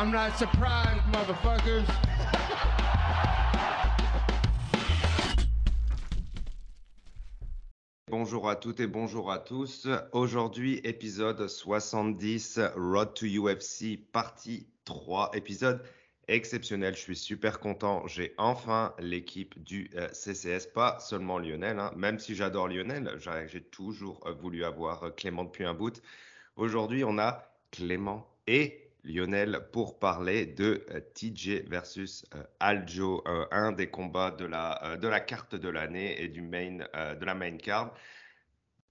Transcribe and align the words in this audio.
I'm 0.00 0.10
not 0.10 0.34
surprised, 0.38 1.02
motherfuckers. 1.12 1.84
Bonjour 8.08 8.48
à 8.48 8.56
toutes 8.56 8.80
et 8.80 8.86
bonjour 8.86 9.30
à 9.30 9.38
tous. 9.38 9.88
Aujourd'hui, 10.12 10.80
épisode 10.84 11.46
70, 11.46 12.60
Road 12.76 13.12
to 13.12 13.26
UFC, 13.26 13.98
partie 14.10 14.66
3, 14.86 15.32
épisode 15.34 15.82
exceptionnel. 16.28 16.94
Je 16.94 17.00
suis 17.00 17.16
super 17.16 17.60
content. 17.60 18.06
J'ai 18.06 18.32
enfin 18.38 18.94
l'équipe 19.00 19.62
du 19.62 19.90
euh, 19.96 20.08
CCS, 20.14 20.72
pas 20.72 20.98
seulement 21.00 21.38
Lionel, 21.38 21.78
hein. 21.78 21.92
même 21.94 22.18
si 22.18 22.34
j'adore 22.34 22.68
Lionel, 22.68 23.18
j'ai 23.48 23.60
toujours 23.60 24.26
euh, 24.26 24.32
voulu 24.32 24.64
avoir 24.64 25.02
euh, 25.02 25.10
Clément 25.10 25.44
depuis 25.44 25.66
un 25.66 25.74
bout. 25.74 26.00
Aujourd'hui, 26.56 27.04
on 27.04 27.18
a 27.18 27.52
Clément 27.70 28.26
et 28.46 28.79
Lionel 29.04 29.68
pour 29.72 29.98
parler 29.98 30.46
de 30.46 30.84
euh, 30.90 31.00
TJ 31.14 31.66
versus 31.68 32.24
euh, 32.34 32.42
Aljo, 32.60 33.22
euh, 33.26 33.46
un 33.50 33.72
des 33.72 33.90
combats 33.90 34.30
de 34.30 34.44
la, 34.44 34.96
de 35.00 35.08
la 35.08 35.20
carte 35.20 35.54
de 35.54 35.68
l'année 35.68 36.20
et 36.22 36.28
du 36.28 36.42
main, 36.42 36.78
de 36.78 37.24
la 37.24 37.34
main 37.34 37.56
card. 37.56 37.94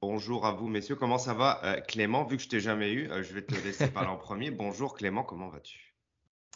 Bonjour 0.02 0.46
à 0.46 0.54
vous, 0.54 0.68
messieurs. 0.68 0.96
Comment 0.96 1.18
ça 1.18 1.34
va 1.34 1.82
Clément, 1.88 2.24
vu 2.24 2.38
que 2.38 2.44
je 2.44 2.50
t'ai 2.50 2.60
jamais 2.60 2.94
eu, 2.94 3.10
je 3.10 3.34
vais 3.34 3.42
te 3.42 3.54
laisser 3.56 3.90
parler 3.92 4.10
en 4.10 4.18
premier. 4.18 4.50
Bonjour 4.52 4.96
Clément, 4.96 5.24
comment 5.24 5.50
vas-tu? 5.50 5.89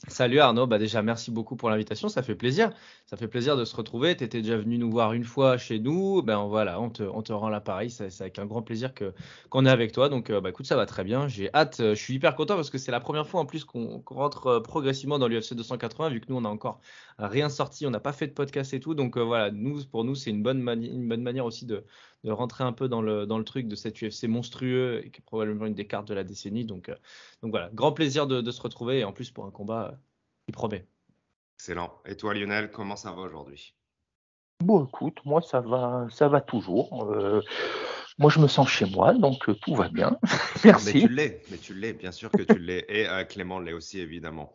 Salut 0.09 0.39
Arnaud, 0.39 0.67
bah 0.67 0.79
déjà 0.79 1.01
merci 1.01 1.31
beaucoup 1.31 1.55
pour 1.55 1.69
l'invitation, 1.69 2.09
ça 2.09 2.23
fait 2.23 2.35
plaisir. 2.35 2.71
Ça 3.05 3.15
fait 3.15 3.29
plaisir 3.29 3.55
de 3.55 3.63
se 3.63 3.73
retrouver. 3.73 4.17
Tu 4.17 4.25
étais 4.25 4.41
déjà 4.41 4.57
venu 4.57 4.77
nous 4.77 4.91
voir 4.91 5.13
une 5.13 5.23
fois 5.23 5.57
chez 5.57 5.79
nous, 5.79 6.21
ben 6.21 6.43
voilà, 6.45 6.81
on 6.81 6.89
te, 6.89 7.03
on 7.03 7.21
te 7.21 7.31
rend 7.31 7.47
l'appareil, 7.47 7.89
c'est 7.89 8.09
avec 8.19 8.37
un 8.37 8.45
grand 8.45 8.61
plaisir 8.61 8.93
que 8.93 9.13
qu'on 9.49 9.65
est 9.65 9.69
avec 9.69 9.93
toi. 9.93 10.09
Donc 10.09 10.29
euh, 10.29 10.41
bah 10.41 10.49
écoute, 10.49 10.65
ça 10.65 10.75
va 10.75 10.85
très 10.85 11.05
bien. 11.05 11.29
J'ai 11.29 11.49
hâte, 11.53 11.79
euh, 11.79 11.95
je 11.95 12.01
suis 12.01 12.15
hyper 12.15 12.35
content 12.35 12.55
parce 12.55 12.69
que 12.69 12.77
c'est 12.77 12.91
la 12.91 12.99
première 12.99 13.25
fois 13.27 13.39
en 13.39 13.45
plus 13.45 13.63
qu'on 13.63 14.03
rentre 14.07 14.47
euh, 14.47 14.59
progressivement 14.59 15.19
dans 15.19 15.29
l'UFC 15.29 15.53
280 15.53 16.09
vu 16.09 16.19
que 16.19 16.25
nous 16.27 16.35
on 16.35 16.43
a 16.43 16.49
encore 16.49 16.81
rien 17.17 17.47
sorti, 17.47 17.87
on 17.87 17.91
n'a 17.91 18.01
pas 18.01 18.13
fait 18.13 18.27
de 18.27 18.33
podcast 18.33 18.73
et 18.73 18.81
tout. 18.81 18.95
Donc 18.95 19.17
voilà, 19.17 19.51
nous 19.51 19.85
pour 19.85 20.03
nous 20.03 20.15
c'est 20.15 20.31
une 20.31 20.45
une 20.45 21.07
bonne 21.07 21.23
manière 21.23 21.45
aussi 21.45 21.65
de, 21.65 21.85
de 22.23 22.31
rentrer 22.31 22.63
un 22.63 22.71
peu 22.73 22.87
dans 22.87 23.01
le, 23.01 23.25
dans 23.25 23.37
le 23.37 23.43
truc 23.43 23.67
de 23.67 23.75
cet 23.75 24.01
UFC 24.01 24.23
monstrueux 24.27 25.05
et 25.05 25.11
qui 25.11 25.19
est 25.19 25.25
probablement 25.25 25.65
une 25.65 25.73
des 25.73 25.87
cartes 25.87 26.07
de 26.07 26.13
la 26.13 26.23
décennie. 26.23 26.65
Donc, 26.65 26.89
euh, 26.89 26.95
donc 27.41 27.51
voilà, 27.51 27.69
grand 27.73 27.91
plaisir 27.91 28.27
de, 28.27 28.49
se 28.51 28.61
retrouver 28.61 28.99
et 28.99 29.03
en 29.03 29.11
plus 29.11 29.31
pour 29.31 29.45
un 29.45 29.51
combat 29.51 29.89
euh, 29.91 29.97
qui 30.45 30.51
promet. 30.51 30.85
Excellent. 31.57 31.93
Et 32.05 32.15
toi 32.15 32.33
Lionel, 32.33 32.71
comment 32.71 32.95
ça 32.95 33.11
va 33.11 33.21
aujourd'hui? 33.21 33.73
Bon, 34.61 34.85
écoute, 34.85 35.19
moi 35.25 35.41
ça 35.41 35.59
va, 35.59 36.07
ça 36.09 36.29
va 36.29 36.39
toujours. 36.39 37.11
Euh, 37.11 37.41
moi, 38.19 38.29
je 38.29 38.37
me 38.39 38.47
sens 38.47 38.69
chez 38.69 38.85
moi, 38.85 39.13
donc 39.15 39.49
tout 39.61 39.73
va 39.73 39.89
bien. 39.89 40.17
Merci. 40.63 40.93
Mais 40.93 41.01
tu 41.01 41.07
l'es, 41.07 41.41
mais 41.49 41.57
tu 41.57 41.73
l'es, 41.73 41.93
bien 41.93 42.11
sûr 42.11 42.29
que 42.29 42.43
tu 42.43 42.59
l'es. 42.59 42.85
Et 42.87 43.07
Clément 43.27 43.59
l'est 43.59 43.73
aussi, 43.73 43.99
évidemment. 43.99 44.53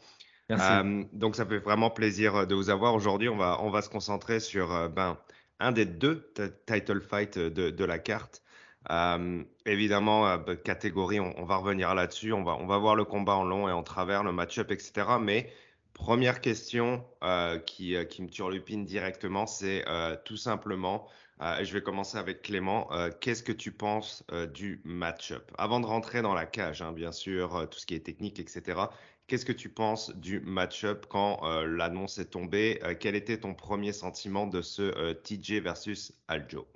Merci. 0.48 1.06
donc, 1.12 1.34
ça 1.34 1.44
fait 1.44 1.58
vraiment 1.58 1.90
plaisir 1.90 2.46
de 2.46 2.54
vous 2.54 2.70
avoir. 2.70 2.94
Aujourd'hui, 2.94 3.28
on 3.28 3.36
va, 3.36 3.58
on 3.60 3.70
va 3.70 3.82
se 3.82 3.90
concentrer 3.90 4.38
sur 4.38 4.88
ben, 4.88 5.18
un 5.60 5.72
des 5.72 5.84
deux 5.84 6.32
title 6.66 7.00
fights 7.00 7.38
de, 7.38 7.84
la 7.84 7.98
carte. 7.98 8.42
Euh, 8.90 9.42
évidemment, 9.66 10.26
euh, 10.28 10.38
bah, 10.38 10.56
catégorie, 10.56 11.20
on, 11.20 11.44
va 11.44 11.56
revenir 11.56 11.94
là-dessus. 11.94 12.32
On 12.32 12.42
va, 12.42 12.56
on 12.56 12.66
va 12.66 12.78
voir 12.78 12.94
le 12.94 13.04
combat 13.04 13.34
en 13.34 13.44
long 13.44 13.68
et 13.68 13.72
en 13.72 13.82
travers, 13.82 14.22
le 14.22 14.32
match-up, 14.32 14.70
etc. 14.70 14.92
Mais 15.20 15.52
première 15.92 16.40
question 16.40 17.04
euh, 17.24 17.58
qui, 17.58 17.96
qui, 18.08 18.22
me 18.22 18.28
turlupine 18.28 18.84
directement, 18.84 19.46
c'est 19.46 19.84
tout 20.24 20.36
simplement, 20.36 21.08
je 21.40 21.72
vais 21.72 21.82
commencer 21.82 22.18
avec 22.18 22.42
Clément, 22.42 22.88
qu'est-ce 23.20 23.42
que 23.42 23.52
tu 23.52 23.72
penses 23.72 24.24
du 24.54 24.80
match-up? 24.84 25.50
Avant 25.58 25.80
de 25.80 25.86
rentrer 25.86 26.22
dans 26.22 26.34
la 26.34 26.46
cage, 26.46 26.82
hein, 26.82 26.92
bien 26.92 27.12
sûr, 27.12 27.66
tout 27.70 27.78
ce 27.78 27.86
qui 27.86 27.94
est 27.94 28.04
technique, 28.04 28.38
etc. 28.38 28.80
Qu'est-ce 29.28 29.44
que 29.44 29.52
tu 29.52 29.68
penses 29.68 30.10
du 30.16 30.40
match-up 30.40 31.04
quand 31.06 31.40
euh, 31.44 31.66
l'annonce 31.66 32.16
est 32.16 32.30
tombée? 32.30 32.80
Euh, 32.82 32.94
Quel 32.98 33.14
était 33.14 33.36
ton 33.36 33.52
premier 33.54 33.92
sentiment 33.92 34.46
de 34.46 34.62
ce 34.62 34.80
euh, 34.80 35.12
TJ 35.12 35.60
versus 35.60 36.14
Aljo? 36.28 36.66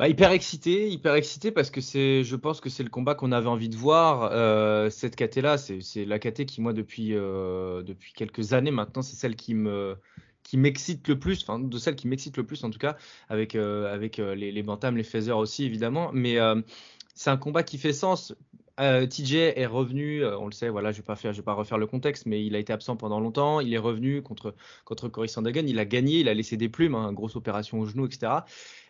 Bah, 0.00 0.08
hyper 0.08 0.32
excité, 0.32 0.88
hyper 0.90 1.14
excité 1.14 1.52
parce 1.52 1.70
que 1.70 1.80
c'est, 1.80 2.24
je 2.24 2.34
pense 2.34 2.60
que 2.60 2.68
c'est 2.68 2.82
le 2.82 2.90
combat 2.90 3.14
qu'on 3.14 3.30
avait 3.30 3.46
envie 3.46 3.68
de 3.68 3.76
voir. 3.76 4.32
cette 4.90 5.14
KT 5.14 5.36
là, 5.36 5.58
c'est, 5.58 6.04
la 6.04 6.18
KT 6.18 6.44
qui 6.44 6.60
moi 6.60 6.72
depuis 6.72 7.10
depuis 7.10 8.12
quelques 8.12 8.52
années 8.52 8.70
maintenant, 8.70 9.02
c'est 9.02 9.16
celle 9.16 9.34
qui 9.34 9.54
me 9.54 9.96
qui 10.44 10.56
m'excite 10.56 11.06
le 11.08 11.18
plus, 11.18 11.42
enfin 11.42 11.58
de 11.58 11.78
celles 11.78 11.96
qui 11.96 12.06
m'excite 12.06 12.36
le 12.36 12.46
plus 12.46 12.62
en 12.62 12.70
tout 12.70 12.78
cas, 12.78 12.96
avec 13.28 13.56
avec 13.56 14.18
les, 14.18 14.52
les 14.52 14.62
bantams, 14.62 14.96
les 14.96 15.02
phasers 15.02 15.32
aussi 15.32 15.64
évidemment, 15.64 16.12
mais 16.12 16.38
c'est 17.16 17.30
un 17.30 17.36
combat 17.36 17.64
qui 17.64 17.78
fait 17.78 17.92
sens 17.92 18.32
euh, 18.80 19.06
TJ 19.06 19.34
est 19.56 19.66
revenu, 19.66 20.22
euh, 20.22 20.38
on 20.38 20.46
le 20.46 20.52
sait, 20.52 20.68
voilà, 20.68 20.92
je 20.92 21.02
je 21.02 21.28
vais 21.28 21.42
pas 21.42 21.54
refaire 21.54 21.78
le 21.78 21.86
contexte, 21.86 22.26
mais 22.26 22.44
il 22.44 22.54
a 22.54 22.58
été 22.58 22.72
absent 22.72 22.96
pendant 22.96 23.20
longtemps. 23.20 23.60
Il 23.60 23.74
est 23.74 23.78
revenu 23.78 24.22
contre 24.22 24.54
contre 24.84 25.08
Cory 25.08 25.28
il 25.66 25.78
a 25.78 25.84
gagné, 25.84 26.20
il 26.20 26.28
a 26.28 26.34
laissé 26.34 26.56
des 26.56 26.68
plumes, 26.68 26.94
hein, 26.94 27.12
grosse 27.12 27.36
opération 27.36 27.80
au 27.80 27.86
genou, 27.86 28.06
etc. 28.06 28.32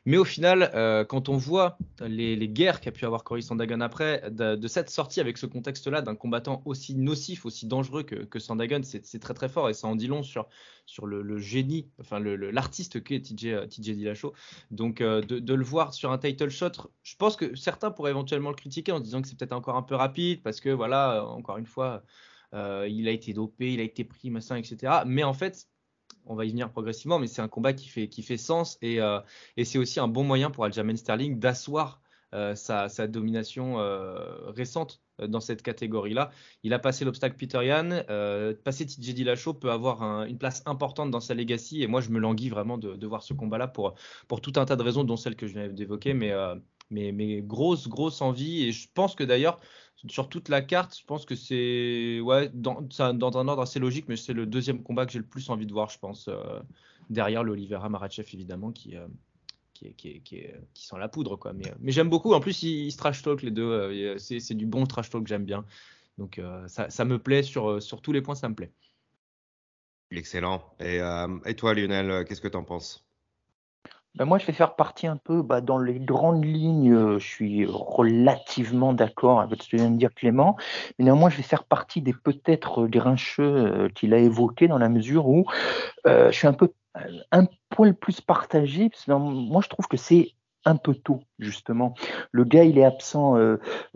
Mais 0.08 0.16
au 0.16 0.24
final, 0.24 0.70
euh, 0.74 1.04
quand 1.04 1.28
on 1.28 1.36
voit 1.36 1.76
les, 2.00 2.48
guerres 2.48 2.80
qu'a 2.80 2.90
pu 2.90 3.04
avoir 3.04 3.24
Cory 3.24 3.42
Sandagon 3.42 3.82
après, 3.82 4.30
de, 4.30 4.66
cette 4.66 4.88
sortie 4.88 5.20
avec 5.20 5.36
ce 5.36 5.44
contexte-là 5.44 6.00
d'un 6.00 6.14
combattant 6.14 6.62
aussi 6.64 6.94
nocif, 6.94 7.44
aussi 7.44 7.66
dangereux 7.66 8.04
que, 8.04 8.14
que 8.14 8.38
Sandagon, 8.38 8.80
c'est 8.82 9.18
très 9.18 9.34
très 9.34 9.50
fort 9.50 9.68
et 9.68 9.74
ça 9.74 9.86
en 9.86 9.96
dit 9.96 10.06
long 10.06 10.22
sur, 10.22 10.48
le, 11.04 11.36
génie, 11.36 11.90
enfin 12.00 12.20
l'artiste 12.20 13.04
qu'est 13.04 13.20
TJ, 13.20 13.68
TJ 13.68 13.96
Dillashaw. 13.96 14.32
Donc 14.70 15.02
euh, 15.02 15.20
de, 15.20 15.54
le 15.54 15.64
voir 15.64 15.92
sur 15.92 16.10
un 16.10 16.16
title 16.16 16.48
shot, 16.48 16.72
je 17.02 17.16
pense 17.16 17.36
que 17.36 17.54
certains 17.54 17.90
pourraient 17.90 18.12
éventuellement 18.12 18.48
le 18.48 18.56
critiquer 18.56 18.92
en 18.92 19.00
disant 19.00 19.20
que 19.20 19.28
c'est 19.28 19.36
peut-être 19.36 19.52
encore 19.52 19.76
un 19.76 19.82
peu 19.82 19.94
rapide 19.94 20.40
parce 20.42 20.62
que 20.62 20.70
voilà, 20.70 21.22
encore 21.26 21.58
une 21.58 21.66
fois, 21.66 22.02
euh, 22.54 22.88
il 22.88 23.08
a 23.08 23.10
été 23.10 23.34
dopé, 23.34 23.74
il 23.74 23.80
a 23.80 23.84
été 23.84 24.04
pris, 24.04 24.30
machin, 24.30 24.56
etc. 24.56 25.02
Mais 25.04 25.22
en 25.22 25.34
fait, 25.34 25.68
on 26.28 26.34
va 26.34 26.44
y 26.44 26.50
venir 26.50 26.70
progressivement, 26.70 27.18
mais 27.18 27.26
c'est 27.26 27.42
un 27.42 27.48
combat 27.48 27.72
qui 27.72 27.88
fait, 27.88 28.08
qui 28.08 28.22
fait 28.22 28.36
sens 28.36 28.78
et, 28.82 29.00
euh, 29.00 29.20
et 29.56 29.64
c'est 29.64 29.78
aussi 29.78 30.00
un 30.00 30.08
bon 30.08 30.24
moyen 30.24 30.50
pour 30.50 30.64
Aljamain 30.64 30.96
Sterling 30.96 31.38
d'asseoir 31.38 32.00
euh, 32.34 32.54
sa, 32.54 32.88
domination 33.06 33.80
euh, 33.80 34.50
récente 34.50 35.00
dans 35.18 35.40
cette 35.40 35.62
catégorie-là. 35.62 36.30
Il 36.62 36.74
a 36.74 36.78
passé 36.78 37.04
l'obstacle 37.04 37.36
Peter 37.36 37.64
Yan. 37.64 38.02
passer 38.62 38.86
TJ 38.86 39.14
Dillashaw 39.14 39.54
peut 39.54 39.70
avoir 39.70 40.02
une 40.24 40.38
place 40.38 40.62
importante 40.66 41.10
dans 41.10 41.20
sa 41.20 41.34
legacy 41.34 41.82
et 41.82 41.86
moi 41.86 42.00
je 42.00 42.10
me 42.10 42.20
languis 42.20 42.50
vraiment 42.50 42.78
de, 42.78 42.94
de 42.94 43.06
voir 43.06 43.22
ce 43.22 43.34
combat-là 43.34 43.66
pour, 43.66 43.94
pour 44.28 44.40
tout 44.40 44.52
un 44.56 44.64
tas 44.64 44.76
de 44.76 44.82
raisons, 44.82 45.04
dont 45.04 45.16
celle 45.16 45.34
que 45.34 45.46
je 45.46 45.54
viens 45.54 45.68
d'évoquer, 45.68 46.14
mais, 46.14 46.32
mais, 46.90 47.12
mais 47.12 47.40
grosse, 47.42 47.88
grosse 47.88 48.20
envie. 48.22 48.64
Et 48.64 48.72
je 48.72 48.88
pense 48.92 49.14
que 49.14 49.24
d'ailleurs, 49.24 49.60
sur 50.06 50.28
toute 50.28 50.48
la 50.48 50.62
carte, 50.62 50.96
je 50.96 51.04
pense 51.04 51.24
que 51.24 51.34
c'est 51.34 52.20
ouais, 52.20 52.50
dans, 52.54 52.82
dans, 52.82 53.38
un 53.38 53.48
ordre 53.48 53.62
assez 53.62 53.78
logique, 53.80 54.06
mais 54.08 54.16
c'est 54.16 54.32
le 54.32 54.46
deuxième 54.46 54.82
combat 54.82 55.06
que 55.06 55.12
j'ai 55.12 55.18
le 55.18 55.24
plus 55.24 55.50
envie 55.50 55.66
de 55.66 55.72
voir, 55.72 55.90
je 55.90 55.98
pense, 55.98 56.28
euh, 56.28 56.60
derrière 57.10 57.42
l'Olivera 57.42 57.88
Marachev, 57.88 58.28
évidemment, 58.32 58.70
qui, 58.70 58.96
euh, 58.96 59.06
qui, 59.74 59.94
qui, 59.94 60.20
qui, 60.22 60.46
qui, 60.74 60.86
sent 60.86 60.98
la 60.98 61.08
poudre. 61.08 61.36
Quoi. 61.36 61.52
Mais, 61.52 61.72
mais 61.80 61.92
j'aime 61.92 62.08
beaucoup. 62.08 62.32
En 62.32 62.40
plus, 62.40 62.62
ils, 62.62 62.92
se 62.92 62.96
trash 62.96 63.22
talk 63.22 63.42
les 63.42 63.50
deux. 63.50 63.70
Euh, 63.70 64.18
c'est 64.18 64.54
du 64.54 64.66
bon 64.66 64.86
trash 64.86 65.10
talk 65.10 65.26
j'aime 65.26 65.44
bien. 65.44 65.64
Donc, 66.16 66.40
ça, 66.66 66.90
ça, 66.90 67.04
me 67.04 67.20
plaît 67.20 67.44
sur, 67.44 67.80
sur 67.80 68.02
tous 68.02 68.10
les 68.10 68.20
points, 68.20 68.34
ça 68.34 68.48
me 68.48 68.54
plaît. 68.56 68.72
Excellent. 70.10 70.64
Et, 70.80 70.98
et 71.44 71.54
toi, 71.54 71.74
Lionel, 71.74 72.24
qu'est-ce 72.24 72.40
que 72.40 72.48
tu 72.48 72.56
en 72.56 72.64
penses? 72.64 73.07
Ben, 74.18 74.24
moi, 74.24 74.38
je 74.38 74.46
vais 74.46 74.52
faire 74.52 74.74
partie 74.74 75.06
un 75.06 75.16
peu 75.16 75.42
bah, 75.42 75.60
dans 75.60 75.78
les 75.78 76.00
grandes 76.00 76.44
lignes. 76.44 76.92
Euh, 76.92 77.18
je 77.20 77.26
suis 77.26 77.66
relativement 77.66 78.92
d'accord 78.92 79.40
avec 79.40 79.62
ce 79.62 79.70
que 79.70 79.76
vient 79.76 79.90
de 79.90 79.96
dire 79.96 80.12
Clément, 80.12 80.56
mais 80.98 81.04
néanmoins, 81.04 81.30
je 81.30 81.36
vais 81.36 81.44
faire 81.44 81.62
partie 81.62 82.02
des 82.02 82.12
peut-être 82.12 82.88
grincheux 82.88 83.44
euh, 83.44 83.88
qu'il 83.90 84.12
a 84.14 84.18
évoqués 84.18 84.66
dans 84.66 84.78
la 84.78 84.88
mesure 84.88 85.28
où 85.28 85.44
euh, 86.08 86.32
je 86.32 86.36
suis 86.36 86.48
un 86.48 86.52
peu 86.52 86.72
un 87.30 87.46
poil 87.70 87.94
plus 87.94 88.20
partagé. 88.20 88.90
Parce 88.90 89.04
que, 89.04 89.12
moi, 89.12 89.62
je 89.62 89.68
trouve 89.68 89.86
que 89.86 89.96
c'est 89.96 90.32
un 90.64 90.74
peu 90.74 90.94
tôt, 90.96 91.20
justement. 91.38 91.94
Le 92.32 92.42
gars, 92.42 92.64
il 92.64 92.76
est 92.76 92.84
absent. 92.84 93.36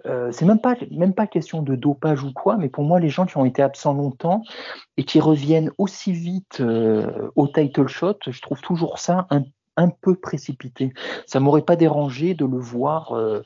c'est 0.04 0.44
même 0.44 0.60
pas, 0.60 0.76
même 0.92 1.12
pas 1.12 1.26
question 1.26 1.62
de 1.62 1.74
dopage 1.74 2.22
ou 2.22 2.32
quoi, 2.32 2.56
mais 2.56 2.68
pour 2.68 2.84
moi, 2.84 3.00
les 3.00 3.08
gens 3.08 3.26
qui 3.26 3.36
ont 3.36 3.44
été 3.44 3.60
absents 3.60 3.92
longtemps 3.92 4.42
et 4.96 5.02
qui 5.02 5.18
reviennent 5.18 5.72
aussi 5.78 6.12
vite 6.12 6.62
au 7.34 7.48
title 7.48 7.88
shot, 7.88 8.18
je 8.26 8.40
trouve 8.40 8.60
toujours 8.60 9.00
ça 9.00 9.26
un 9.30 9.42
un 9.76 9.88
peu 9.88 10.14
précipité. 10.14 10.92
Ça 11.26 11.40
m'aurait 11.40 11.62
pas 11.62 11.76
dérangé 11.76 12.34
de 12.34 12.44
le 12.44 12.58
voir, 12.58 13.12
euh, 13.12 13.42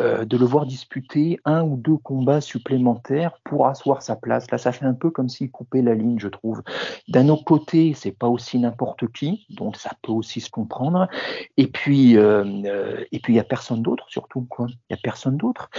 euh, 0.00 0.24
de 0.24 0.36
le 0.36 0.44
voir 0.44 0.66
disputer 0.66 1.38
un 1.44 1.62
ou 1.62 1.76
deux 1.76 1.96
combats 1.96 2.40
supplémentaires 2.40 3.38
pour 3.44 3.66
asseoir 3.66 4.02
sa 4.02 4.16
place. 4.16 4.50
Là, 4.50 4.58
ça 4.58 4.72
fait 4.72 4.86
un 4.86 4.94
peu 4.94 5.10
comme 5.10 5.28
s'il 5.28 5.50
coupait 5.50 5.82
la 5.82 5.94
ligne, 5.94 6.18
je 6.18 6.28
trouve. 6.28 6.62
D'un 7.08 7.28
autre 7.28 7.44
côté, 7.44 7.92
c'est 7.94 8.16
pas 8.16 8.28
aussi 8.28 8.58
n'importe 8.58 9.10
qui, 9.12 9.46
donc 9.50 9.76
ça 9.76 9.90
peut 10.02 10.12
aussi 10.12 10.40
se 10.40 10.50
comprendre. 10.50 11.08
Et 11.56 11.66
puis, 11.66 12.16
euh, 12.16 13.04
et 13.12 13.18
puis 13.20 13.34
il 13.34 13.36
y 13.36 13.40
a 13.40 13.44
personne 13.44 13.82
d'autre, 13.82 14.06
surtout 14.08 14.46
quoi. 14.48 14.66
Il 14.68 14.92
y 14.92 14.94
a 14.94 15.00
personne 15.02 15.36
d'autre. 15.36 15.70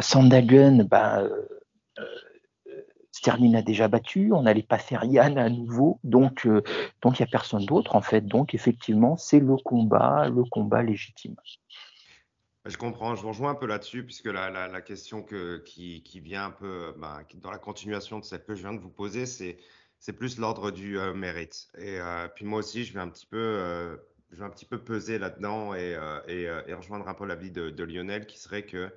Sandagen, 0.00 0.86
ben 0.90 1.28
Sterling 3.26 3.56
a 3.56 3.62
déjà 3.62 3.88
battu, 3.88 4.30
on 4.32 4.42
n'allait 4.42 4.62
pas 4.62 4.78
faire 4.78 5.02
Yann 5.02 5.36
à 5.36 5.48
nouveau, 5.48 5.98
donc 6.04 6.46
euh, 6.46 6.62
donc 7.02 7.18
il 7.18 7.22
n'y 7.22 7.28
a 7.28 7.30
personne 7.32 7.66
d'autre 7.66 7.96
en 7.96 8.00
fait. 8.00 8.20
Donc 8.20 8.54
effectivement, 8.54 9.16
c'est 9.16 9.40
le 9.40 9.56
combat, 9.56 10.28
le 10.28 10.44
combat 10.44 10.84
légitime. 10.84 11.34
Je 12.66 12.76
comprends, 12.76 13.16
je 13.16 13.22
vous 13.22 13.28
rejoins 13.28 13.50
un 13.50 13.54
peu 13.56 13.66
là-dessus, 13.66 14.04
puisque 14.04 14.26
la, 14.26 14.80
question 14.80 15.24
que, 15.24 15.58
qui, 15.58 16.20
vient 16.20 16.44
un 16.44 16.50
peu 16.52 16.94
ben, 16.98 17.18
dans 17.34 17.50
la 17.50 17.58
continuation 17.58 18.20
de 18.20 18.24
celle 18.24 18.44
que 18.44 18.54
je 18.54 18.62
viens 18.62 18.74
de 18.74 18.80
vous 18.80 18.90
poser, 18.90 19.26
c'est, 19.26 19.58
plus 20.12 20.38
l'ordre 20.38 20.70
du 20.70 20.96
euh, 20.96 21.12
mérite. 21.12 21.66
Et 21.78 21.98
euh, 21.98 22.28
puis 22.28 22.44
moi 22.44 22.60
aussi, 22.60 22.84
je 22.84 22.94
vais 22.94 23.00
un 23.00 23.08
petit 23.08 23.26
peu, 23.26 23.98
je 24.30 24.38
vais 24.38 24.44
un 24.44 24.50
petit 24.50 24.66
peu 24.66 24.78
peser 24.78 25.18
là-dedans 25.18 25.74
et, 25.74 25.96
rejoindre 26.72 27.08
un 27.08 27.14
peu 27.14 27.26
l'avis 27.26 27.50
de 27.50 27.82
Lionel, 27.82 28.24
qui 28.26 28.38
serait 28.38 28.62
que 28.62 28.88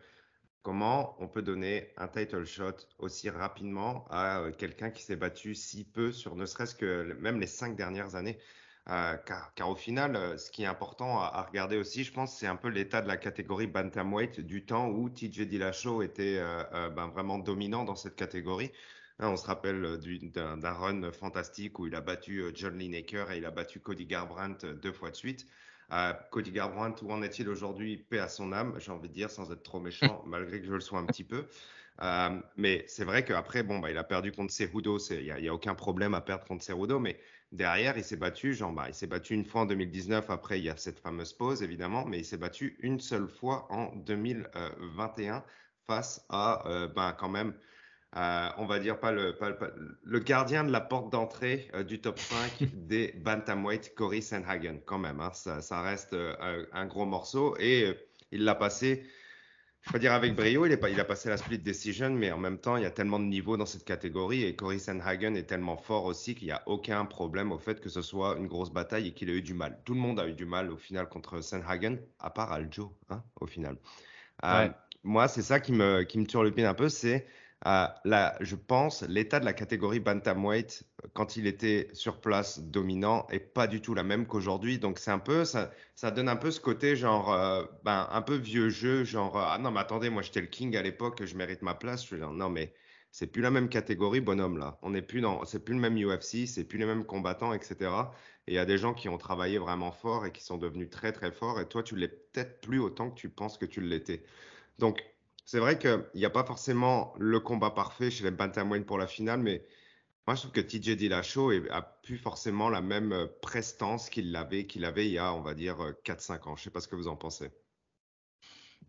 comment 0.62 1.16
on 1.20 1.28
peut 1.28 1.42
donner 1.42 1.94
un 1.98 2.08
title 2.08 2.46
shot 2.46 2.78
aussi 2.98 3.30
rapidement 3.30 4.06
à 4.10 4.44
quelqu'un 4.58 4.90
qui 4.92 5.04
s'est 5.04 5.16
battu 5.16 5.56
si 5.56 5.84
peu 5.84 6.12
sur 6.12 6.36
ne 6.36 6.46
serait-ce 6.46 6.76
que 6.76 7.14
même 7.20 7.40
les 7.40 7.48
cinq 7.48 7.76
dernières 7.76 8.16
années? 8.16 8.38
Euh, 8.90 9.18
car, 9.18 9.70
au 9.70 9.76
final, 9.76 10.16
euh, 10.16 10.38
ce 10.38 10.50
qui 10.50 10.64
est 10.64 10.66
important 10.66 11.20
à, 11.20 11.44
regarder 11.44 11.78
aussi, 11.78 12.04
je 12.04 12.12
pense, 12.12 12.36
c'est 12.36 12.48
un 12.48 12.56
peu 12.56 12.70
l'état 12.70 13.02
de 13.02 13.08
la 13.08 13.18
catégorie 13.18 13.68
bantamweight 13.68 14.40
du 14.40 14.66
temps 14.66 14.90
où 14.90 15.10
TJ 15.10 15.42
Dillashaw 15.42 16.02
était 16.02 16.38
euh, 16.40 16.90
ben, 16.90 17.08
vraiment 17.08 17.38
dominant 17.38 17.84
dans 17.84 17.96
cette 17.96 18.16
catégorie. 18.16 18.72
Hein, 19.20 19.30
on 19.30 19.38
se 19.38 19.46
rappelle 19.46 20.00
d'un 20.34 20.72
run 20.72 21.12
fantastique 21.12 21.78
où 21.78 21.86
il 21.86 21.94
a 21.94 22.02
battu 22.02 22.44
John 22.56 22.78
Lineker 22.80 23.32
et 23.32 23.38
il 23.38 23.46
a 23.46 23.52
battu 23.52 23.80
Cody 23.80 24.06
Garbrandt 24.08 24.66
deux 24.66 24.94
fois 24.94 25.12
de 25.12 25.16
suite. 25.16 25.46
Cody 26.32 26.52
Garbrandt, 26.52 27.04
où 27.04 27.12
en 27.12 27.22
est-il 27.22 27.50
aujourd'hui? 27.50 27.98
Paix 27.98 28.20
à 28.20 28.28
son 28.28 28.52
âme, 28.52 28.76
j'ai 28.80 28.92
envie 28.92 29.10
de 29.10 29.14
dire, 29.14 29.32
sans 29.32 29.52
être 29.52 29.64
trop 29.64 29.80
méchant, 29.80 30.24
malgré 30.28 30.60
que 30.60 30.66
je 30.68 30.74
le 30.74 30.80
sois 30.80 31.00
un 31.00 31.06
petit 31.06 31.24
peu. 31.24 31.46
mais 32.58 32.86
c'est 32.88 33.06
vrai 33.06 33.26
qu'après, 33.26 33.64
bon, 33.64 33.80
bah, 33.80 33.92
il 33.92 33.98
a 33.98 34.04
perdu 34.04 34.32
contre 34.32 34.54
Cerudo. 34.54 34.98
Il 35.10 35.24
n'y 35.24 35.48
a, 35.48 35.52
a, 35.52 35.54
aucun 35.54 35.76
problème 35.76 36.14
à 36.14 36.22
perdre 36.22 36.46
contre 36.46 36.64
Cerudo, 36.64 37.00
mais 37.00 37.20
Derrière, 37.52 37.98
il 37.98 38.04
s'est 38.04 38.16
battu, 38.16 38.54
genre, 38.54 38.72
bah, 38.72 38.86
il 38.90 38.94
s'est 38.94 39.08
battu 39.08 39.34
une 39.34 39.44
fois 39.44 39.62
en 39.62 39.66
2019. 39.66 40.30
Après, 40.30 40.60
il 40.60 40.66
y 40.66 40.70
a 40.70 40.78
cette 40.78 41.00
fameuse 41.00 41.34
pause, 41.34 41.64
évidemment, 41.64 42.06
mais 42.06 42.20
il 42.20 42.26
s'est 42.26 42.38
battu 42.38 42.78
une 42.82 43.00
seule 43.00 43.28
fois 43.28 43.66
en 43.72 43.96
2021 43.96 45.44
face 45.88 46.24
à, 46.30 46.68
euh, 46.68 46.88
ben, 46.88 47.14
quand 47.14 47.30
même, 47.30 47.56
euh, 48.16 48.50
on 48.58 48.66
va 48.66 48.80
dire 48.80 49.00
pas 49.00 49.12
le, 49.12 49.38
le, 50.04 50.20
gardien 50.20 50.64
de 50.64 50.72
la 50.72 50.82
porte 50.82 51.12
d'entrée 51.12 51.70
euh, 51.76 51.84
du 51.84 52.02
top 52.02 52.18
5 52.18 52.64
des 52.74 53.14
bantamweight, 53.24 53.94
Cory 53.96 54.22
Sanhagen, 54.22 54.80
quand 54.86 54.98
même. 54.98 55.20
Hein, 55.20 55.32
ça, 55.34 55.62
ça, 55.62 55.82
reste 55.82 56.16
un 56.72 56.86
gros 56.88 57.06
morceau 57.06 57.56
et 57.60 57.96
il 58.32 58.44
l'a 58.44 58.56
passé 58.56 59.06
je 59.82 59.94
vais 59.94 60.00
dire 60.00 60.14
avec 60.14 60.36
brio, 60.36 60.66
il, 60.66 60.72
est 60.72 60.78
pas, 60.78 60.90
il 60.90 61.00
a 61.00 61.06
passé 61.06 61.30
la 61.30 61.38
split 61.38 61.58
decision, 61.58 62.10
mais 62.12 62.32
en 62.32 62.38
même 62.38 62.58
temps, 62.58 62.78
il 62.78 62.84
y 62.84 62.86
a 62.86 62.92
tellement 62.92 63.20
de 63.20 63.26
niveaux 63.26 63.58
dans 63.58 63.66
cette 63.66 63.86
catégorie 63.86 64.44
et 64.44 64.56
Cory 64.56 64.80
Sanhagen 64.80 65.36
est 65.36 65.44
tellement 65.44 65.78
fort 65.78 66.06
aussi 66.06 66.36
qu'il 66.36 66.48
n'y 66.48 66.52
a 66.52 66.62
aucun 66.66 67.06
problème 67.06 67.52
au 67.52 67.58
fait 67.58 67.80
que 67.80 67.90
ce 67.90 68.02
soit 68.02 68.38
une 68.38 68.48
grosse 68.48 68.72
bataille 68.72 69.08
et 69.08 69.14
qu'il 69.14 69.30
ait 69.30 69.38
eu 69.38 69.42
du 69.42 69.54
mal. 69.54 69.80
Tout 69.86 69.94
le 69.94 70.00
monde 70.00 70.20
a 70.20 70.28
eu 70.28 70.34
du 70.34 70.46
mal 70.46 70.70
au 70.72 70.78
final 70.78 71.08
contre 71.08 71.42
Sanhagen, 71.42 71.98
à 72.20 72.30
part 72.30 72.52
Aljo, 72.52 72.94
hein, 73.10 73.24
au 73.40 73.48
final. 73.48 73.78
Euh, 74.44 74.70
moi, 75.04 75.28
c'est 75.28 75.42
ça 75.42 75.60
qui 75.60 75.72
me, 75.72 76.04
qui 76.04 76.20
me 76.20 76.26
turlupine 76.26 76.66
un 76.66 76.74
peu, 76.74 76.90
c'est 76.90 77.26
là, 77.66 78.38
je 78.40 78.56
pense, 78.56 79.04
l'état 79.04 79.40
de 79.40 79.46
la 79.46 79.54
catégorie 79.54 80.00
bantamweight 80.00 80.84
quand 81.14 81.36
il 81.38 81.48
était 81.48 81.90
sur 81.94 82.22
place 82.22 82.60
dominant 82.60 83.28
est 83.30 83.40
pas 83.40 83.68
du 83.68 83.82
tout 83.82 83.94
la 83.94 84.04
même 84.04 84.26
qu'aujourd'hui. 84.28 84.80
Donc 84.80 85.00
c'est 85.00 85.12
un 85.12 85.20
peu, 85.20 85.46
ça, 85.46 85.72
ça 85.96 86.12
donne 86.12 86.30
un 86.30 86.36
peu 86.36 86.52
ce 86.52 86.60
côté 86.60 86.96
genre, 86.96 87.34
euh, 87.34 87.64
ben, 87.84 88.08
un 88.12 88.22
peu 88.22 88.36
vieux 88.36 88.70
jeu, 88.70 89.04
genre 89.04 89.38
ah 89.38 89.58
non 89.60 89.72
mais 89.72 89.80
attendez, 89.82 90.10
moi 90.10 90.22
j'étais 90.22 90.42
le 90.42 90.48
king 90.48 90.76
à 90.78 90.82
l'époque, 90.82 91.24
je 91.26 91.36
mérite 91.36 91.62
ma 91.62 91.74
place. 91.76 92.02
Je 92.04 92.16
suis 92.16 92.18
non 92.18 92.50
mais 92.50 92.74
c'est 93.12 93.28
plus 93.28 93.42
la 93.42 93.52
même 93.52 93.70
catégorie 93.70 94.22
bonhomme 94.22 94.58
là. 94.58 94.78
On 94.82 94.92
n'est 94.92 95.02
plus 95.02 95.22
dans, 95.22 95.44
c'est 95.46 95.64
plus 95.64 95.74
le 95.74 95.82
même 95.82 95.98
UFC, 95.98 96.48
c'est 96.48 96.64
plus 96.64 96.78
les 96.78 96.86
mêmes 96.86 97.06
combattants, 97.06 97.54
etc. 97.54 97.92
Et 98.48 98.54
il 98.54 98.56
y 98.56 98.60
a 98.60 98.66
des 98.66 98.78
gens 98.78 98.94
qui 98.94 99.10
ont 99.10 99.18
travaillé 99.18 99.58
vraiment 99.58 99.92
fort 99.92 100.26
et 100.26 100.32
qui 100.32 100.44
sont 100.44 100.58
devenus 100.58 100.90
très 100.90 101.12
très 101.12 101.32
forts. 101.32 101.60
Et 101.60 101.68
toi, 101.68 101.84
tu 101.84 101.96
l'es 101.96 102.08
peut-être 102.08 102.62
plus 102.62 102.80
autant 102.80 103.10
que 103.10 103.16
tu 103.16 103.30
penses 103.30 103.58
que 103.58 103.66
tu 103.66 103.82
l'étais. 103.82 104.24
Donc 104.80 105.04
c'est 105.50 105.58
vrai 105.58 105.80
qu'il 105.80 106.06
n'y 106.14 106.26
a 106.26 106.30
pas 106.30 106.44
forcément 106.44 107.12
le 107.18 107.40
combat 107.40 107.72
parfait 107.72 108.12
chez 108.12 108.24
les 108.24 108.30
bantamweight 108.30 108.86
pour 108.86 109.00
la 109.00 109.08
finale, 109.08 109.40
mais 109.40 109.66
moi 110.28 110.36
je 110.36 110.42
trouve 110.42 110.52
que 110.52 110.62
TJ 110.62 110.96
Dillashaw 110.96 111.52
a 111.72 111.82
plus 111.82 112.20
forcément 112.20 112.70
la 112.70 112.82
même 112.82 113.14
euh, 113.14 113.26
prestance 113.42 114.12
qu'il 114.12 114.36
avait, 114.36 114.68
qu'il 114.68 114.86
avait 114.86 115.08
il 115.08 115.14
y 115.14 115.18
a, 115.18 115.34
on 115.34 115.42
va 115.42 115.56
dire, 115.56 115.78
4-5 116.06 116.34
euh, 116.34 116.52
ans. 116.52 116.56
Je 116.56 116.62
ne 116.62 116.64
sais 116.66 116.70
pas 116.70 116.82
ce 116.82 116.88
que 116.88 116.96
vous 116.96 117.08
en 117.08 117.16
pensez. 117.16 117.50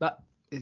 Bah, 0.00 0.18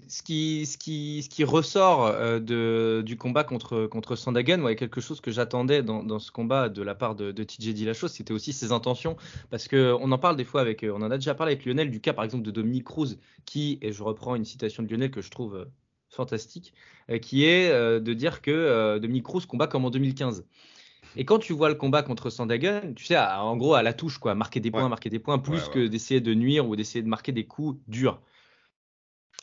ce 0.08 0.22
qui, 0.22 0.66
ce 0.66 0.78
qui, 0.78 1.24
ce 1.24 1.28
qui 1.28 1.42
ressort 1.42 2.06
euh, 2.06 3.02
du 3.02 3.16
combat 3.16 3.42
contre, 3.42 3.86
contre 3.86 4.14
Sandagen, 4.14 4.62
ouais, 4.62 4.76
quelque 4.76 5.00
chose 5.00 5.20
que 5.20 5.32
j'attendais 5.32 5.82
dans, 5.82 6.04
dans, 6.04 6.20
ce 6.20 6.30
combat 6.30 6.68
de 6.68 6.82
la 6.82 6.94
part 6.94 7.16
de, 7.16 7.32
de 7.32 7.42
TJ 7.42 7.74
Dillashaw, 7.74 8.06
c'était 8.06 8.32
aussi 8.32 8.52
ses 8.52 8.70
intentions. 8.70 9.16
Parce 9.50 9.66
qu'on 9.66 10.12
en 10.12 10.18
parle 10.18 10.36
des 10.36 10.44
fois 10.44 10.60
avec, 10.60 10.86
on 10.88 11.02
en 11.02 11.10
a 11.10 11.18
déjà 11.18 11.34
parlé 11.34 11.54
avec 11.54 11.66
Lionel, 11.66 11.90
du 11.90 12.00
cas 12.00 12.12
par 12.12 12.24
exemple 12.24 12.44
de 12.44 12.52
Dominique 12.52 12.84
Cruz, 12.84 13.18
qui, 13.46 13.80
et 13.82 13.90
je 13.90 14.04
reprends 14.04 14.36
une 14.36 14.44
citation 14.44 14.84
de 14.84 14.88
Lionel 14.88 15.10
que 15.10 15.22
je 15.22 15.30
trouve 15.32 15.66
fantastique, 16.08 16.74
euh, 17.10 17.18
qui 17.18 17.44
est 17.44 17.70
euh, 17.70 18.00
de 18.00 18.12
dire 18.14 18.42
que 18.42 18.50
euh, 18.50 18.98
Dominique 18.98 19.24
Cruz 19.24 19.46
combat 19.46 19.66
comme 19.66 19.84
en 19.84 19.90
2015. 19.90 20.44
Et 21.16 21.24
quand 21.24 21.38
tu 21.38 21.52
vois 21.52 21.68
le 21.68 21.74
combat 21.74 22.02
contre 22.02 22.30
Sandagen, 22.30 22.94
tu 22.94 23.04
sais, 23.04 23.18
en 23.18 23.56
gros, 23.56 23.74
à 23.74 23.82
la 23.82 23.92
touche, 23.92 24.18
quoi, 24.18 24.34
marquer 24.34 24.60
des 24.60 24.70
points, 24.70 24.88
marquer 24.88 25.10
des 25.10 25.18
points, 25.18 25.38
plus 25.38 25.68
que 25.68 25.86
d'essayer 25.86 26.20
de 26.20 26.34
nuire 26.34 26.68
ou 26.68 26.76
d'essayer 26.76 27.02
de 27.02 27.08
marquer 27.08 27.32
des 27.32 27.46
coups 27.46 27.80
durs. 27.88 28.20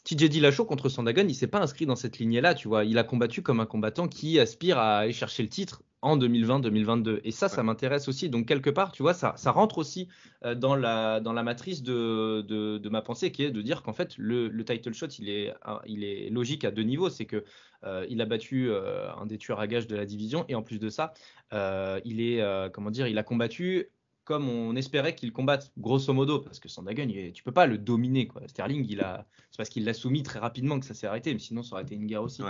TJ 0.04 0.30
Dillashaw 0.30 0.66
contre 0.66 0.88
Sandagen, 0.88 1.28
il 1.28 1.34
s'est 1.34 1.48
pas 1.48 1.60
inscrit 1.60 1.88
dans 1.88 1.96
cette 1.96 2.20
lignée-là, 2.20 2.54
tu 2.54 2.68
vois. 2.68 2.86
Il 2.86 3.00
a 3.00 3.04
combattu 3.04 3.42
comme 3.42 3.60
un 3.60 3.66
combattant 3.66 4.08
qui 4.08 4.40
aspire 4.40 4.78
à 4.78 5.00
aller 5.00 5.14
chercher 5.14 5.42
le 5.42 5.50
titre 5.50 5.82
en 6.06 6.20
2020-2022. 6.20 7.22
Et 7.24 7.32
ça, 7.32 7.50
ça 7.50 7.64
m'intéresse 7.64 8.08
aussi. 8.08 8.30
Donc, 8.30 8.48
quelque 8.48 8.70
part, 8.70 8.92
tu 8.92 9.02
vois, 9.02 9.16
ça, 9.16 9.34
ça 9.38 9.52
rentre 9.52 9.80
aussi 9.80 10.08
euh, 10.44 10.54
dans, 10.54 10.76
la, 10.76 11.20
dans 11.20 11.34
la 11.34 11.42
matrice 11.42 11.82
de, 11.82 12.42
de, 12.42 12.90
ma 12.90 13.02
pensée, 13.02 13.32
qui 13.32 13.44
est 13.44 13.50
de 13.50 13.62
dire 13.64 13.82
qu'en 13.82 13.92
fait, 13.92 14.16
le, 14.20 14.48
le, 14.48 14.64
title 14.64 14.94
shot, 14.94 15.08
il 15.18 15.30
est, 15.30 15.52
il 15.88 16.04
est 16.04 16.30
logique 16.30 16.64
à 16.64 16.70
deux 16.70 16.84
niveaux. 16.84 17.10
C'est 17.10 17.26
que 17.26 17.44
euh, 17.84 18.06
il 18.08 18.22
a 18.22 18.26
battu 18.26 18.70
euh, 18.70 19.12
un 19.16 19.26
des 19.26 19.40
tueurs 19.40 19.60
à 19.60 19.66
gages 19.66 19.88
de 19.88 19.96
la 19.96 20.06
division. 20.06 20.46
Et 20.48 20.54
en 20.54 20.62
plus 20.62 20.78
de 20.78 20.90
ça, 20.90 21.12
il 21.52 22.22
est, 22.22 22.72
comment 22.72 22.92
dire, 22.92 23.08
il 23.08 23.18
a 23.18 23.24
combattu 23.24 23.90
comme 24.26 24.50
on 24.50 24.76
espérait 24.76 25.14
qu'il 25.14 25.32
combatte, 25.32 25.72
grosso 25.78 26.12
modo, 26.12 26.40
parce 26.40 26.60
que 26.60 26.68
Sandagen, 26.68 27.08
tu 27.08 27.32
tu 27.32 27.44
peux 27.44 27.52
pas 27.52 27.68
le 27.68 27.78
dominer. 27.78 28.28
Quoi. 28.28 28.42
Sterling, 28.48 28.84
il 28.90 29.02
a, 29.02 29.28
c'est 29.52 29.58
parce 29.58 29.70
qu'il 29.70 29.86
l'a 29.86 29.94
soumis 29.94 30.24
très 30.24 30.40
rapidement 30.40 30.80
que 30.80 30.86
ça 30.86 30.96
s'est 30.96 31.06
arrêté, 31.06 31.32
mais 31.32 31.40
sinon 31.40 31.62
ça 31.62 31.76
aurait 31.76 31.84
été 31.84 31.94
une 31.94 32.08
guerre 32.08 32.24
aussi. 32.24 32.42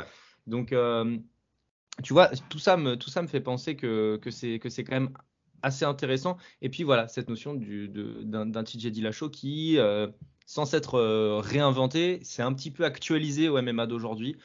Donc, 0.47 0.73
tu 2.03 2.13
vois, 2.13 2.29
tout 2.49 2.59
ça 2.59 2.77
me, 2.77 2.95
tout 2.95 3.09
ça 3.09 3.21
me 3.21 3.27
fait 3.27 3.41
penser 3.41 3.75
que, 3.75 4.17
que 4.17 4.29
c'est 4.29 4.59
quand 4.59 4.95
même 4.95 5.13
assez 5.61 5.85
intéressant. 5.85 6.37
Et 6.61 6.69
puis 6.69 6.83
voilà, 6.83 7.07
cette 7.07 7.29
notion 7.29 7.55
d'un 7.55 8.63
TJ 8.63 8.87
Dillashaw 8.87 9.29
qui, 9.29 9.77
euh, 9.77 10.07
sans 10.45 10.65
s'être 10.65 10.95
euh, 10.95 11.39
réinventé, 11.39 12.19
c'est 12.23 12.43
un 12.43 12.53
petit 12.53 12.71
peu 12.71 12.85
actualisé 12.85 13.49
au 13.49 13.61
MMA 13.61 13.87
d'aujourd'hui. 13.87 14.37